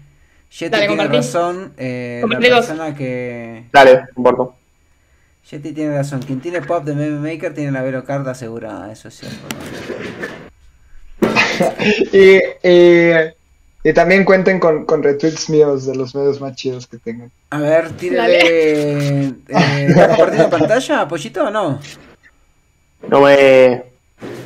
Yeti 0.50 0.70
Dale, 0.70 0.86
tiene 0.86 0.86
compartí. 0.88 1.16
razón. 1.16 1.72
eh, 1.76 2.16
la 2.16 2.22
Compartí 2.22 2.48
dos. 2.48 2.66
persona 2.66 2.94
que. 2.94 3.64
Dale, 3.72 4.00
comparto. 4.14 4.54
Yeti 5.50 5.72
tiene 5.72 5.96
razón. 5.96 6.20
Quien 6.22 6.40
tiene 6.40 6.60
pop 6.60 6.84
de 6.84 6.94
Meme 6.94 7.32
Maker 7.32 7.54
tiene 7.54 7.70
la 7.72 7.82
Velocard 7.82 8.26
asegurada. 8.28 8.90
Eso 8.92 9.08
es 9.08 9.14
cierto. 9.14 9.46
Y, 12.12 12.36
y- 12.62 13.12
y 13.88 13.92
también 13.92 14.24
cuenten 14.24 14.58
con, 14.58 14.84
con 14.84 15.00
retweets 15.00 15.48
míos 15.48 15.86
de 15.86 15.94
los 15.94 16.12
medios 16.12 16.40
más 16.40 16.56
chidos 16.56 16.88
que 16.88 16.98
tengan. 16.98 17.30
A 17.50 17.60
ver, 17.60 17.92
tírale. 17.92 18.40
Eh, 18.42 19.32
¿Está 19.46 20.08
compartiendo 20.08 20.50
pantalla, 20.50 21.06
Pollito 21.06 21.44
o 21.44 21.50
no? 21.52 21.78
No 23.08 23.20
me. 23.20 23.84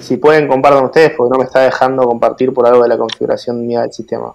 Si 0.03 0.19
pueden, 0.19 0.47
compartan 0.47 0.85
ustedes, 0.85 1.13
porque 1.17 1.33
no 1.33 1.39
me 1.39 1.47
está 1.47 1.61
dejando 1.61 2.03
compartir 2.03 2.53
por 2.53 2.67
algo 2.67 2.83
de 2.83 2.91
la 2.91 2.99
configuración 2.99 3.67
mía 3.67 3.81
del 3.81 3.95
sistema. 3.95 4.35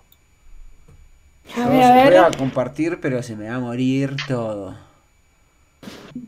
A 1.55 1.69
ver, 1.69 1.83
a 1.83 2.03
voy 2.03 2.15
a 2.15 2.31
compartir, 2.35 2.97
pero 2.99 3.21
se 3.21 3.35
me 3.35 3.47
va 3.47 3.57
a 3.57 3.59
morir 3.59 4.15
todo. 4.27 4.75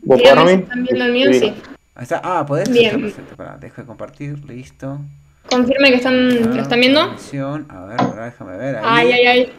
¿Vos 0.04 0.20
viendo 0.22 1.04
el 1.04 1.12
mío, 1.12 1.32
sí. 1.32 1.52
Ahí 1.96 2.04
está. 2.04 2.20
Ah, 2.22 2.46
¿podés? 2.46 2.70
Bien. 2.70 2.94
Está 2.94 3.00
perfecto. 3.00 3.34
Pará, 3.34 3.56
dejo 3.58 3.80
de 3.80 3.86
compartir. 3.88 4.38
Listo. 4.44 5.00
Confirme 5.50 5.90
que 5.90 5.96
están, 5.96 6.56
lo 6.56 6.62
están 6.62 6.80
viendo. 6.80 7.00
A 7.00 7.84
ver, 7.86 8.00
déjame 8.24 8.56
ver. 8.56 8.76
Ahí. 8.76 8.82
Ay, 8.84 9.12
ay, 9.12 9.26
ay. 9.26 9.52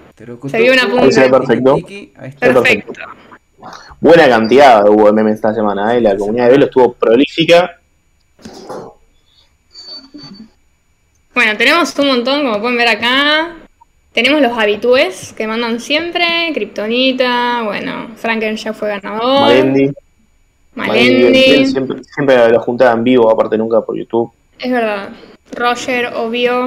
Se 0.50 0.60
vio 0.60 0.74
una 0.74 0.84
punta. 0.84 1.04
Ahí 1.04 1.12
se 1.12 1.22
ve 1.22 1.30
perfecto. 1.30 1.76
Ahí 1.76 2.30
está. 2.30 2.54
Perfecto. 2.54 2.94
Buena 4.00 4.30
cantidad 4.30 4.88
hubo 4.88 5.08
de 5.08 5.14
memes 5.14 5.36
esta 5.36 5.54
semana, 5.54 5.96
¿eh? 5.96 6.02
La 6.02 6.16
comunidad 6.18 6.46
de 6.46 6.52
Velo 6.52 6.66
estuvo 6.66 6.94
prolífica. 6.94 7.78
Bueno, 11.34 11.58
tenemos 11.58 11.98
un 11.98 12.08
montón, 12.08 12.44
como 12.44 12.60
pueden 12.60 12.78
ver 12.78 12.88
acá. 12.88 13.56
Tenemos 14.14 14.42
los 14.42 14.58
habitúes 14.58 15.34
que 15.34 15.48
mandan 15.48 15.80
siempre. 15.80 16.52
Kryptonita, 16.54 17.64
bueno, 17.64 18.10
Franken 18.16 18.56
ya 18.56 18.74
fue 18.74 18.90
ganador. 18.90 19.42
Malendi. 19.42 19.92
Malendi, 20.76 21.24
Malendi. 21.24 21.66
Siempre, 21.68 22.04
siempre 22.04 22.50
lo 22.50 22.60
juntaba 22.62 22.94
en 22.94 23.04
vivo, 23.04 23.30
aparte 23.30 23.58
nunca 23.58 23.82
por 23.82 23.98
YouTube. 23.98 24.32
Es 24.58 24.72
verdad. 24.72 25.10
Roger, 25.52 26.08
obvio. 26.16 26.66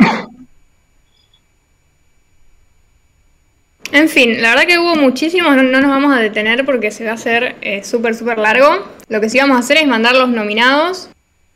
En 3.93 4.09
fin, 4.09 4.41
la 4.41 4.51
verdad 4.51 4.67
que 4.67 4.79
hubo 4.79 4.97
muchísimos, 4.97 5.55
no, 5.55 5.63
no 5.63 5.81
nos 5.81 5.91
vamos 5.91 6.17
a 6.17 6.21
detener 6.21 6.65
porque 6.65 6.91
se 6.91 7.05
va 7.05 7.11
a 7.11 7.15
hacer 7.15 7.57
eh, 7.61 7.85
súper, 7.85 8.15
súper 8.15 8.39
largo. 8.39 8.89
Lo 9.09 9.21
que 9.21 9.29
sí 9.29 9.39
vamos 9.39 9.57
a 9.57 9.61
hacer 9.61 9.77
es 9.77 9.87
mandar 9.87 10.15
los 10.15 10.31
nominados. 10.31 11.11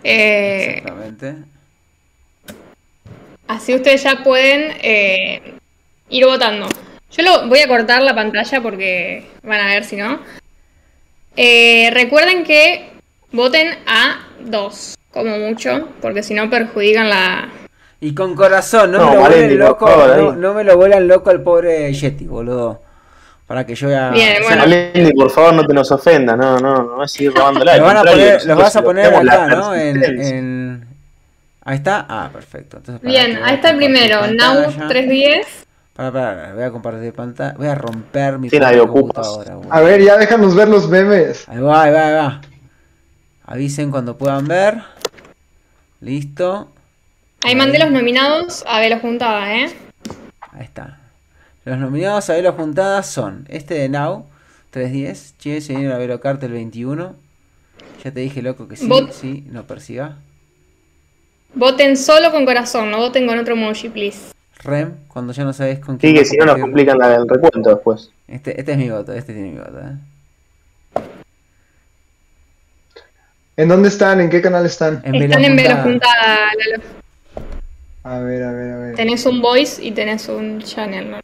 Eh, 0.05 0.75
Exactamente. 0.79 1.35
así 3.49 3.75
ustedes 3.75 4.03
ya 4.03 4.23
pueden 4.23 4.77
eh, 4.83 5.55
ir 6.11 6.27
votando. 6.27 6.69
Yo 7.11 7.23
lo 7.23 7.49
voy 7.49 7.61
a 7.61 7.69
cortar 7.69 8.03
la 8.03 8.15
pantalla 8.15 8.61
porque 8.61 9.27
van 9.43 9.61
a 9.61 9.67
ver 9.67 9.85
si 9.85 9.97
no. 9.97 10.21
Eh, 11.37 11.91
recuerden 11.93 12.45
que 12.45 12.91
voten 13.33 13.79
a 13.87 14.29
dos, 14.41 14.96
como 15.17 15.39
mucho, 15.39 15.89
porque 16.01 16.23
si 16.23 16.35
no 16.35 16.51
perjudican 16.51 17.09
la, 17.09 17.49
Y 18.01 18.15
con 18.15 18.35
corazón, 18.35 18.93
no, 18.93 18.99
No, 18.99 19.29
me 19.29 19.49
lo 19.55 19.67
por 19.77 19.87
loco, 19.87 19.87
favor, 19.87 20.37
no, 20.37 20.55
me 20.55 20.65
lo 20.65 20.77
vuelan 20.77 21.09
loco 21.09 21.31
al 21.31 21.43
pobre 21.43 21.93
Yeti, 21.93 22.27
boludo. 22.27 22.83
Para 23.47 23.65
que 23.65 23.75
yo 23.77 23.89
ya. 23.89 24.11
Bien, 24.11 24.43
bueno. 24.43 24.63
Malendi, 24.63 25.13
por 25.13 25.31
favor, 25.31 25.55
no 25.55 25.65
te 25.67 25.73
nos 25.73 25.91
ofendas, 25.93 26.37
no, 26.37 26.59
no, 26.59 26.83
no 26.83 26.97
vas 26.97 27.13
a 27.13 27.17
seguir 27.17 27.33
robando 27.33 27.65
Los, 27.65 27.81
van 27.81 27.97
a 27.97 28.03
poner, 28.03 28.45
los 28.45 28.59
vas 28.59 28.77
a 28.77 28.83
poner 28.83 29.15
acá, 29.15 29.47
¿no? 29.47 29.75
En, 29.75 30.85
Ahí 31.65 31.77
está. 31.77 32.07
Ah, 32.09 32.31
perfecto. 32.33 32.77
Entonces, 32.77 33.03
Bien, 33.03 33.41
ahí 33.43 33.57
está 33.57 33.71
el 33.71 33.77
primero. 33.77 34.21
Now 34.29 34.71
310. 34.89 35.67
Pará, 35.95 36.13
pará, 36.13 36.55
voy 36.55 36.63
a 36.63 36.71
compartir 36.71 37.13
pantalla. 37.13 37.55
Voy 37.57 37.67
a 37.67 37.75
romper 37.75 38.39
mi 38.39 38.51
Sí, 38.51 38.59
computadora, 38.59 39.57
boludo. 39.57 39.73
A 39.73 39.81
ver, 39.81 40.01
ya 40.03 40.17
déjanos 40.17 40.55
ver 40.55 40.69
los 40.69 40.89
memes. 40.89 41.49
Ahí 41.49 41.59
va, 41.59 41.83
ahí 41.85 41.93
va, 41.93 42.07
ahí 42.07 42.15
va. 42.15 42.41
Avisen 43.47 43.91
cuando 43.91 44.17
puedan 44.17 44.47
ver. 44.47 44.83
Listo. 46.01 46.69
Ahí 47.43 47.55
mandé 47.55 47.79
los 47.79 47.91
nominados 47.91 48.65
a 48.67 48.81
Velo 48.81 48.99
Juntada, 48.99 49.55
¿eh? 49.57 49.69
Ahí 50.53 50.65
está. 50.65 50.99
Los 51.65 51.79
nominados 51.79 52.29
a 52.31 52.35
Velo 52.35 52.53
Juntadas 52.53 53.07
son 53.11 53.47
este 53.49 53.75
de 53.75 53.89
Now, 53.89 54.27
310. 54.71 55.35
Che, 55.39 55.61
se 55.61 55.75
viene 55.75 55.89
la 55.89 55.99
Velo 55.99 56.21
Cartel 56.21 56.53
21. 56.53 57.15
Ya 58.05 58.11
te 58.13 58.21
dije, 58.21 58.43
loco, 58.43 58.69
que 58.69 58.77
sí, 58.77 58.89
Vot- 58.89 59.11
sí, 59.11 59.45
no 59.51 59.65
persiga. 59.67 60.17
Voten 61.55 61.97
solo 61.97 62.31
con 62.31 62.45
corazón, 62.45 62.91
no 62.91 62.99
voten 62.99 63.27
con 63.27 63.39
otro 63.39 63.55
emoji, 63.55 63.89
please. 63.89 64.33
Rem, 64.63 64.95
cuando 65.09 65.33
ya 65.33 65.45
no 65.45 65.53
sabes 65.53 65.79
con 65.81 65.97
Sí, 65.97 66.01
quién 66.01 66.15
que 66.15 66.21
vas 66.21 66.29
a 66.29 66.31
si 66.31 66.37
no 66.39 66.45
nos 66.47 66.59
complican 66.61 66.99
la- 66.99 67.15
el 67.17 67.29
recuento 67.29 67.71
después. 67.71 68.11
Este, 68.29 68.59
este 68.61 68.73
es 68.73 68.79
mi 68.79 68.91
voto, 68.91 69.13
este 69.13 69.33
tiene 69.33 69.51
mi 69.53 69.59
voto, 69.59 69.79
eh. 69.81 69.97
¿En 73.57 73.69
dónde 73.69 73.89
están? 73.89 74.21
¿En 74.21 74.29
qué 74.29 74.43
canal 74.43 74.67
están? 74.67 75.01
En 75.05 75.15
Están 75.15 75.45
en 75.45 75.57
Velo 75.57 75.77
Juntada. 75.77 75.83
Juntada, 75.83 76.49
Lalo. 76.59 76.83
A 78.05 78.19
ver, 78.21 78.43
a 78.43 78.53
ver, 78.53 78.73
a 78.73 78.77
ver. 78.77 78.95
Tenés 78.95 79.25
un 79.25 79.41
voice 79.41 79.83
y 79.83 79.93
tenés 79.93 80.29
un 80.29 80.61
channel, 80.61 81.11
¿no? 81.11 81.21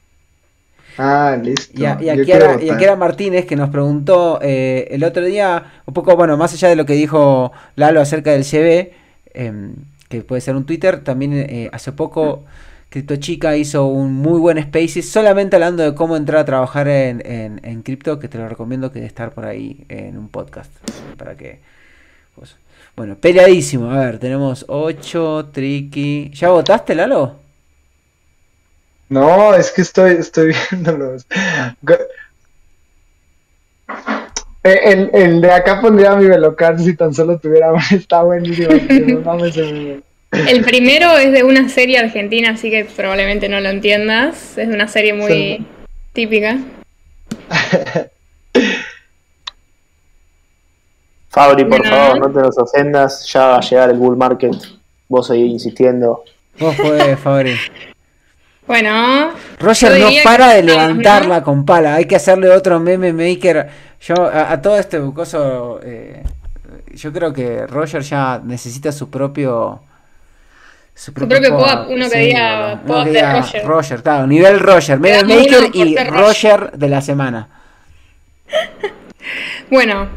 Ah, 0.96 1.36
listo. 1.40 1.78
Y, 1.78 1.84
a, 1.84 1.98
y 2.00 2.08
a 2.08 2.14
Yo 2.14 2.24
Kiara, 2.24 2.46
quiero 2.46 2.60
y 2.60 2.64
a 2.64 2.72
votar. 2.72 2.78
Kiara 2.78 2.96
Martínez 2.96 3.46
que 3.46 3.54
nos 3.54 3.68
preguntó 3.68 4.38
eh, 4.42 4.88
el 4.90 5.04
otro 5.04 5.24
día, 5.24 5.72
un 5.84 5.92
poco, 5.92 6.16
bueno, 6.16 6.36
más 6.38 6.54
allá 6.54 6.68
de 6.68 6.76
lo 6.76 6.86
que 6.86 6.94
dijo 6.94 7.52
Lalo 7.76 8.00
acerca 8.00 8.30
del 8.32 8.44
CB, 8.44 8.92
em, 9.34 9.74
que 10.08 10.22
puede 10.22 10.40
ser 10.40 10.56
un 10.56 10.64
Twitter, 10.64 11.04
también 11.04 11.34
eh, 11.34 11.68
hace 11.72 11.92
poco 11.92 12.44
Crypto 12.88 13.16
Chica 13.16 13.56
hizo 13.56 13.86
un 13.86 14.14
muy 14.14 14.40
buen 14.40 14.62
Spaces, 14.62 15.08
solamente 15.08 15.56
hablando 15.56 15.82
de 15.82 15.94
cómo 15.94 16.16
entrar 16.16 16.40
a 16.40 16.44
trabajar 16.46 16.88
en, 16.88 17.22
en, 17.26 17.60
en 17.62 17.82
cripto, 17.82 18.18
que 18.18 18.28
te 18.28 18.38
lo 18.38 18.48
recomiendo 18.48 18.90
que 18.90 19.00
de 19.00 19.06
estar 19.06 19.32
por 19.32 19.44
ahí 19.44 19.84
en 19.90 20.16
un 20.16 20.28
podcast, 20.28 20.72
para 21.18 21.36
que... 21.36 21.60
bueno, 22.96 23.16
peleadísimo, 23.16 23.90
a 23.90 23.98
ver, 24.04 24.18
tenemos 24.18 24.64
8, 24.68 25.50
Tricky... 25.52 26.30
¿Ya 26.34 26.50
votaste, 26.50 26.94
Lalo? 26.94 27.36
No, 29.08 29.54
es 29.54 29.70
que 29.70 29.82
estoy, 29.82 30.12
estoy 30.12 30.54
viéndolos. 30.70 31.26
Eh, 34.64 34.78
El, 34.84 35.10
el 35.12 35.40
de 35.40 35.50
acá 35.50 35.80
pondría 35.80 36.14
mi 36.16 36.26
velocar 36.26 36.78
si 36.78 36.94
tan 36.96 37.12
solo 37.12 37.38
tuviera 37.38 37.72
está 37.90 38.22
buenísimo. 38.22 38.68
no 39.24 39.44
el- 39.44 40.02
El 40.32 40.64
primero 40.64 41.16
es 41.18 41.32
de 41.32 41.42
una 41.44 41.68
serie 41.68 41.98
argentina, 41.98 42.50
así 42.52 42.70
que 42.70 42.84
probablemente 42.84 43.48
no 43.48 43.60
lo 43.60 43.68
entiendas. 43.68 44.56
Es 44.56 44.68
de 44.68 44.74
una 44.74 44.88
serie 44.88 45.12
muy 45.12 45.32
Sí. 45.32 45.66
típica. 46.14 46.58
Fabri, 51.32 51.64
por 51.64 51.78
Bueno. 51.78 51.96
favor, 51.96 52.20
no 52.20 52.30
te 52.30 52.40
nos 52.46 52.58
ofendas. 52.58 53.26
Ya 53.32 53.46
va 53.46 53.56
a 53.56 53.60
llegar 53.60 53.90
el 53.90 53.96
bull 53.96 54.16
market. 54.16 54.54
Vos 55.08 55.26
seguís 55.26 55.50
insistiendo. 55.52 56.22
Vos 56.58 56.76
fue, 56.76 57.16
Fabri. 57.16 57.56
Bueno, 58.66 59.30
Roger 59.58 59.98
no 59.98 60.08
para 60.22 60.50
de 60.54 60.62
levantarla 60.62 61.42
con 61.42 61.64
pala. 61.64 61.94
Hay 61.96 62.04
que 62.04 62.16
hacerle 62.16 62.50
otro 62.50 62.78
meme 62.78 63.12
maker. 63.12 63.68
Yo 64.00 64.14
a, 64.26 64.52
a 64.52 64.62
todo 64.62 64.78
este 64.78 64.98
bucoso, 64.98 65.80
eh, 65.82 66.22
yo 66.94 67.12
creo 67.12 67.32
que 67.32 67.66
Roger 67.66 68.02
ya 68.02 68.40
necesita 68.44 68.92
su 68.92 69.10
propio 69.10 69.80
Su 70.94 71.12
propio 71.12 71.40
pop, 71.50 71.86
uno 71.88 72.08
que 72.10 72.18
diga 72.18 72.80
pop 72.86 73.04
que 73.04 73.10
de 73.10 73.16
diga 73.16 73.40
Roger. 73.40 73.64
Roger, 73.66 74.02
claro, 74.02 74.26
nivel 74.26 74.60
Roger, 74.60 75.00
meme 75.00 75.24
maker 75.24 75.70
y 75.74 75.96
Roger 75.96 76.72
de 76.72 76.88
la 76.88 77.00
semana. 77.00 77.48
bueno, 79.70 80.08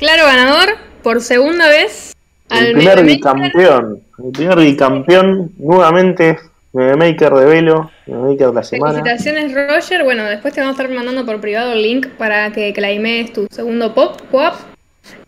claro 0.00 0.24
ganador 0.26 0.70
por 1.04 1.20
segunda 1.20 1.68
vez. 1.68 2.16
El 2.50 2.58
al 2.58 2.72
primer 2.72 2.96
Meme 2.96 3.02
Maker. 3.02 3.04
bicampeón. 3.16 4.00
El 4.24 4.32
primer 4.32 4.58
bicampeón, 4.58 5.52
nuevamente. 5.58 6.38
Maker 6.72 7.32
de 7.34 7.44
Velo. 7.46 7.90
Maker 8.06 8.48
de 8.48 8.54
la 8.54 8.62
semana. 8.62 9.02
Felicitaciones 9.02 9.54
Roger. 9.54 10.04
Bueno, 10.04 10.24
después 10.24 10.54
te 10.54 10.60
vamos 10.60 10.78
a 10.78 10.82
estar 10.82 10.94
mandando 10.94 11.24
por 11.26 11.40
privado 11.40 11.72
el 11.72 11.82
link 11.82 12.08
para 12.18 12.52
que 12.52 12.72
claimes 12.72 13.32
tu 13.32 13.46
segundo 13.50 13.94
pop. 13.94 14.20
pop. 14.30 14.54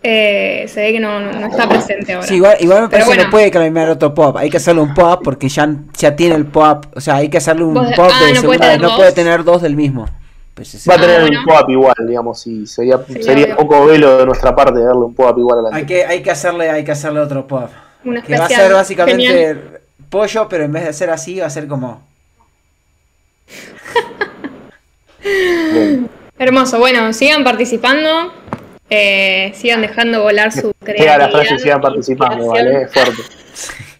Eh, 0.04 0.66
se 0.68 0.80
ve 0.80 0.92
que 0.92 1.00
no, 1.00 1.18
no- 1.20 1.32
no 1.32 1.46
está 1.46 1.68
presente 1.68 2.12
ahora. 2.12 2.26
Sí, 2.26 2.36
igual, 2.36 2.56
igual 2.60 2.82
me 2.82 2.88
parece 2.88 3.10
que 3.12 3.24
no 3.24 3.30
puede 3.30 3.50
cambiar 3.50 3.88
otro 3.90 4.14
pop. 4.14 4.36
Hay 4.36 4.50
que 4.50 4.56
hacerle 4.56 4.82
un 4.82 4.94
pop 4.94 5.20
porque 5.24 5.48
ya, 5.48 5.68
ya 5.96 6.14
tiene 6.14 6.34
el 6.36 6.46
pop. 6.46 6.86
O 6.94 7.00
sea, 7.00 7.16
hay 7.16 7.28
que 7.28 7.38
hacerle 7.38 7.64
un 7.64 7.74
pop 7.74 8.10
ah, 8.12 8.26
de 8.26 8.34
no 8.34 8.42
puede 8.42 8.58
vez. 8.58 8.80
No 8.80 8.96
puede 8.96 9.12
tener 9.12 9.42
dos 9.44 9.62
del 9.62 9.74
mismo. 9.76 10.08
Pues 10.54 10.74
ese- 10.74 10.90
Va 10.90 10.96
a 10.96 11.00
tener 11.00 11.16
Ah, 11.16 11.20
bueno. 11.22 11.40
un 11.40 11.46
pop 11.46 11.70
igual, 11.70 11.94
digamos. 12.06 12.46
Y 12.46 12.66
sería, 12.66 12.98
Sí, 13.06 13.22
sería 13.22 13.56
poco 13.56 13.86
Velo 13.86 14.18
de 14.18 14.26
nuestra 14.26 14.54
parte 14.54 14.80
darle 14.80 15.00
un 15.02 15.14
pop 15.14 15.36
igual 15.38 15.60
a 15.60 15.70
la 15.70 15.76
Hay 15.76 15.86
que, 15.86 16.04
hay 16.04 16.22
que 16.22 16.30
hacerle, 16.30 16.70
hay 16.70 16.84
que 16.84 16.92
hacerle 16.92 17.20
otro 17.20 17.46
pop. 17.46 17.70
Un 18.04 18.20
Que 18.22 18.36
va 18.38 18.44
a 18.46 18.48
ser 18.48 18.72
básicamente 18.72 19.22
Genial. 19.22 19.80
pollo, 20.10 20.48
pero 20.48 20.64
en 20.64 20.72
vez 20.72 20.84
de 20.84 20.92
ser 20.92 21.08
así, 21.10 21.38
va 21.40 21.46
a 21.46 21.50
ser 21.50 21.66
como. 21.68 22.02
Hermoso. 26.38 26.78
Bueno, 26.78 27.12
sigan 27.12 27.44
participando. 27.44 28.32
eh, 28.94 29.52
sigan 29.54 29.80
dejando 29.80 30.22
volar 30.22 30.52
su 30.52 30.60
Llega 30.66 30.74
creatividad. 30.80 31.18
la 31.18 31.28
frase 31.30 31.58
sigan 31.58 31.80
participando. 31.80 32.46
¿vale? 32.48 32.82
Es 32.82 32.92
fuerte. 32.92 33.22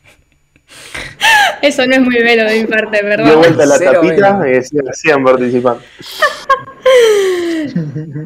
Eso 1.63 1.87
no 1.87 1.95
es 1.95 2.01
muy 2.01 2.17
velo 2.17 2.45
de 2.45 2.61
mi 2.63 2.67
parte, 2.67 2.99
De 2.99 3.03
¿verdad? 3.03 3.37
vuelta 3.37 3.63
a 3.63 3.67
la 3.67 3.79
Cero 3.79 4.01
tapita, 4.03 4.39
Velo. 4.39 4.59
eh, 4.59 4.63
sigan, 4.93 5.25
participando. 5.25 5.83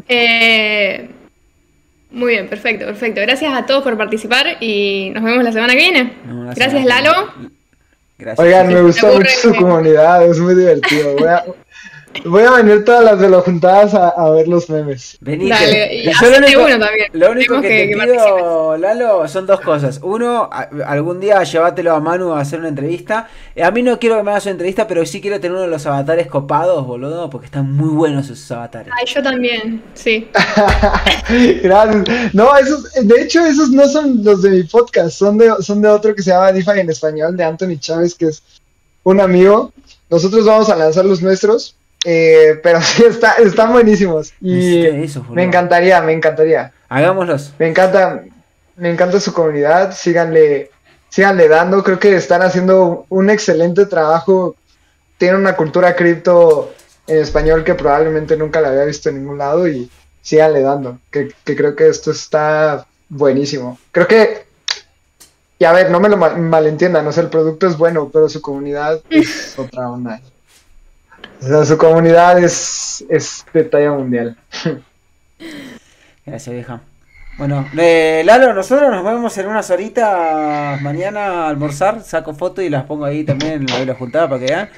Eh, 0.09 1.09
muy 2.11 2.33
bien, 2.33 2.49
perfecto, 2.49 2.87
perfecto. 2.87 3.21
Gracias 3.21 3.53
a 3.55 3.67
todos 3.67 3.83
por 3.83 3.97
participar 3.97 4.57
y 4.61 5.11
nos 5.15 5.23
vemos 5.23 5.45
la 5.45 5.53
semana 5.53 5.75
que 5.75 5.79
viene. 5.79 6.13
Gracias, 6.55 6.85
Lalo. 6.85 7.33
Gracias. 8.19 8.39
Oigan, 8.45 8.69
me 8.73 8.81
gustó 8.83 9.09
mucho 9.09 9.29
su 9.31 9.55
comunidad, 9.55 10.25
es 10.27 10.39
muy 10.39 10.55
divertido. 10.55 11.15
Voy 11.17 11.29
a, 11.29 11.45
Voy 12.25 12.43
a 12.45 12.51
venir 12.63 12.85
todas 12.85 13.05
las 13.05 13.19
de 13.21 13.29
juntadas 13.37 13.95
a, 13.95 14.09
a 14.09 14.31
ver 14.31 14.49
los 14.49 14.69
memes. 14.71 15.17
Venite. 15.21 15.51
Dale, 15.55 15.95
y 15.95 16.05
Yo 16.05 16.31
lo 16.31 16.39
único, 16.39 16.61
uno 16.65 16.79
también. 16.79 17.09
lo 17.13 17.31
único 17.31 17.61
Tenemos 17.61 17.63
que, 17.63 17.69
que- 17.89 17.95
te 17.95 18.01
que 18.07 18.13
pido, 18.13 18.77
Lalo, 18.79 19.29
son 19.29 19.47
dos 19.47 19.61
cosas. 19.61 20.01
Uno, 20.03 20.49
a- 20.53 20.69
algún 20.87 21.21
día 21.21 21.43
llévatelo 21.43 21.95
a 21.95 22.01
Manu 22.01 22.33
a 22.33 22.41
hacer 22.41 22.59
una 22.61 22.69
entrevista. 22.69 23.29
Eh, 23.55 23.63
A 23.63 23.71
mí 23.71 23.83
no 23.83 23.99
quiero 23.99 24.17
que 24.17 24.23
me 24.23 24.31
hagas 24.31 24.45
una 24.47 24.53
entrevista, 24.53 24.87
pero 24.87 25.05
sí 25.07 25.21
quiero 25.21 25.37
tener 25.41 25.53
uno 25.53 25.63
de 25.63 25.69
los 25.69 25.85
avatares 25.87 26.27
copados, 26.27 26.87
boludo, 26.87 27.29
porque 27.31 27.47
están 27.47 27.73
muy 27.73 27.91
buenos 27.91 28.27
esos 28.31 28.51
avatares. 28.53 28.93
Ay, 28.99 29.07
yo 29.07 29.23
también, 29.23 29.83
sí. 29.95 30.29
Gracias. 31.63 32.35
No, 32.35 32.57
esos, 32.57 32.93
de 32.93 33.23
hecho, 33.23 33.45
esos 33.45 33.71
no 33.71 33.87
son 33.89 34.23
los 34.25 34.43
de 34.43 34.51
mi 34.51 34.63
podcast, 34.65 35.19
son 35.19 35.39
de, 35.39 35.53
son 35.61 35.81
de 35.83 35.89
otro 35.89 36.15
que 36.15 36.23
se 36.23 36.31
llama 36.31 36.53
DeFi 36.53 36.81
en 36.81 36.91
español, 36.91 37.37
de 37.37 37.45
Anthony 37.45 37.79
Chávez, 37.79 38.15
que 38.15 38.27
es 38.27 38.43
un 39.03 39.21
amigo. 39.21 39.73
Nosotros 40.09 40.45
vamos 40.47 40.69
a 40.69 40.77
lanzar 40.77 41.05
los 41.05 41.21
nuestros, 41.23 41.75
eh, 42.09 42.61
pero 42.63 42.81
sí, 42.83 43.05
está, 43.05 43.33
están 43.33 43.73
buenísimos. 43.73 44.33
Y 44.41 44.81
me 45.35 45.43
encantaría, 45.43 46.01
me 46.01 46.13
encantaría. 46.13 46.73
Hagámoslos. 46.89 47.53
Me 47.59 47.67
encanta, 47.69 48.23
me 48.77 48.91
encanta 48.91 49.19
su 49.19 49.33
comunidad, 49.33 49.93
síganle, 49.93 50.71
síganle 51.09 51.49
dando, 51.49 51.83
creo 51.83 51.99
que 51.99 52.15
están 52.15 52.43
haciendo 52.43 53.07
un 53.09 53.29
excelente 53.29 53.87
trabajo, 53.87 54.55
tienen 55.19 55.41
una 55.41 55.57
cultura 55.57 55.97
cripto 55.97 56.73
en 57.09 57.19
español 57.19 57.65
que 57.65 57.75
probablemente 57.75 58.37
nunca 58.37 58.61
la 58.61 58.69
había 58.69 58.85
visto 58.85 59.09
en 59.09 59.17
ningún 59.17 59.39
lado 59.39 59.67
y 59.67 59.91
síganle 60.23 60.63
dando, 60.63 60.99
que, 61.11 61.33
que 61.45 61.57
creo 61.57 61.75
que 61.75 61.89
esto 61.89 62.13
está 62.13 62.87
buenísimo. 63.09 63.79
Creo 63.91 64.07
que, 64.07 64.45
y 65.59 65.65
a 65.65 65.73
ver, 65.73 65.91
no 65.91 65.99
me 65.99 66.09
lo 66.09 66.17
mal- 66.17 66.39
malentiendan, 66.39 67.07
o 67.07 67.11
sea, 67.13 67.23
el 67.25 67.31
producto 67.31 67.67
es 67.67 67.77
bueno, 67.77 68.11
pero 68.13 68.29
su 68.29 68.41
comunidad 68.41 69.01
es 69.11 69.55
otra 69.59 69.91
onda. 69.91 70.21
O 71.41 71.47
sea, 71.47 71.65
su 71.65 71.77
comunidad 71.79 72.43
es, 72.43 73.05
es 73.09 73.45
de 73.53 73.65
talla 73.65 73.93
mundial. 73.93 74.37
Gracias, 76.27 76.55
vieja. 76.55 76.81
Bueno, 77.39 77.69
eh, 77.77 78.23
Lalo, 78.25 78.55
nosotros 78.55 78.91
nos 78.91 79.05
vemos 79.05 79.37
en 79.37 79.47
unas 79.47 79.71
horitas 79.71 80.81
mañana 80.81 81.45
a 81.45 81.49
almorzar. 81.49 82.03
Saco 82.03 82.35
fotos 82.35 82.65
y 82.65 82.71
las 82.71 82.85
pongo 82.85 83.05
ahí 83.05 83.25
también 83.25 83.67
en 83.69 83.87
la 83.87 83.95
juntada 83.95 84.29
para 84.29 84.41
que 84.41 84.47
vean. 84.47 84.71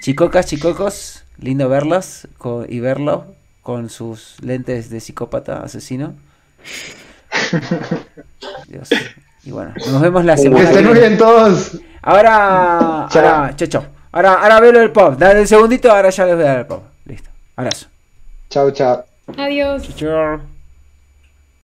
Chicocas, 0.00 0.46
chicocos, 0.46 1.24
lindo 1.38 1.68
verlas 1.68 2.28
y 2.68 2.80
verlo 2.80 3.34
con 3.62 3.88
sus 3.88 4.36
lentes 4.42 4.90
de 4.90 5.00
psicópata 5.00 5.62
asesino. 5.62 6.14
Dios. 8.68 8.90
Y 9.44 9.50
bueno, 9.50 9.72
nos 9.90 10.02
vemos 10.02 10.24
la 10.24 10.36
Que 10.36 10.42
semana 10.42 10.64
que 10.64 10.70
estén 10.70 10.86
muy 10.86 10.98
bien 10.98 11.16
todos. 11.16 11.78
Ahora, 12.02 13.08
chao, 13.10 13.68
chao. 13.68 13.95
Ahora, 14.16 14.32
ahora 14.32 14.60
velo 14.60 14.80
el 14.80 14.90
pop. 14.92 15.18
Dale 15.18 15.40
el 15.40 15.46
segundito, 15.46 15.92
ahora 15.92 16.08
ya 16.08 16.24
les 16.24 16.36
voy 16.36 16.44
a 16.44 16.48
dar 16.48 16.58
el 16.60 16.66
pop. 16.66 16.82
Listo. 17.04 17.28
Abrazo. 17.54 17.86
Chao, 18.48 18.70
chao. 18.70 19.04
Adiós. 19.36 19.82
Chao. 19.82 20.38
chao. 20.38 20.55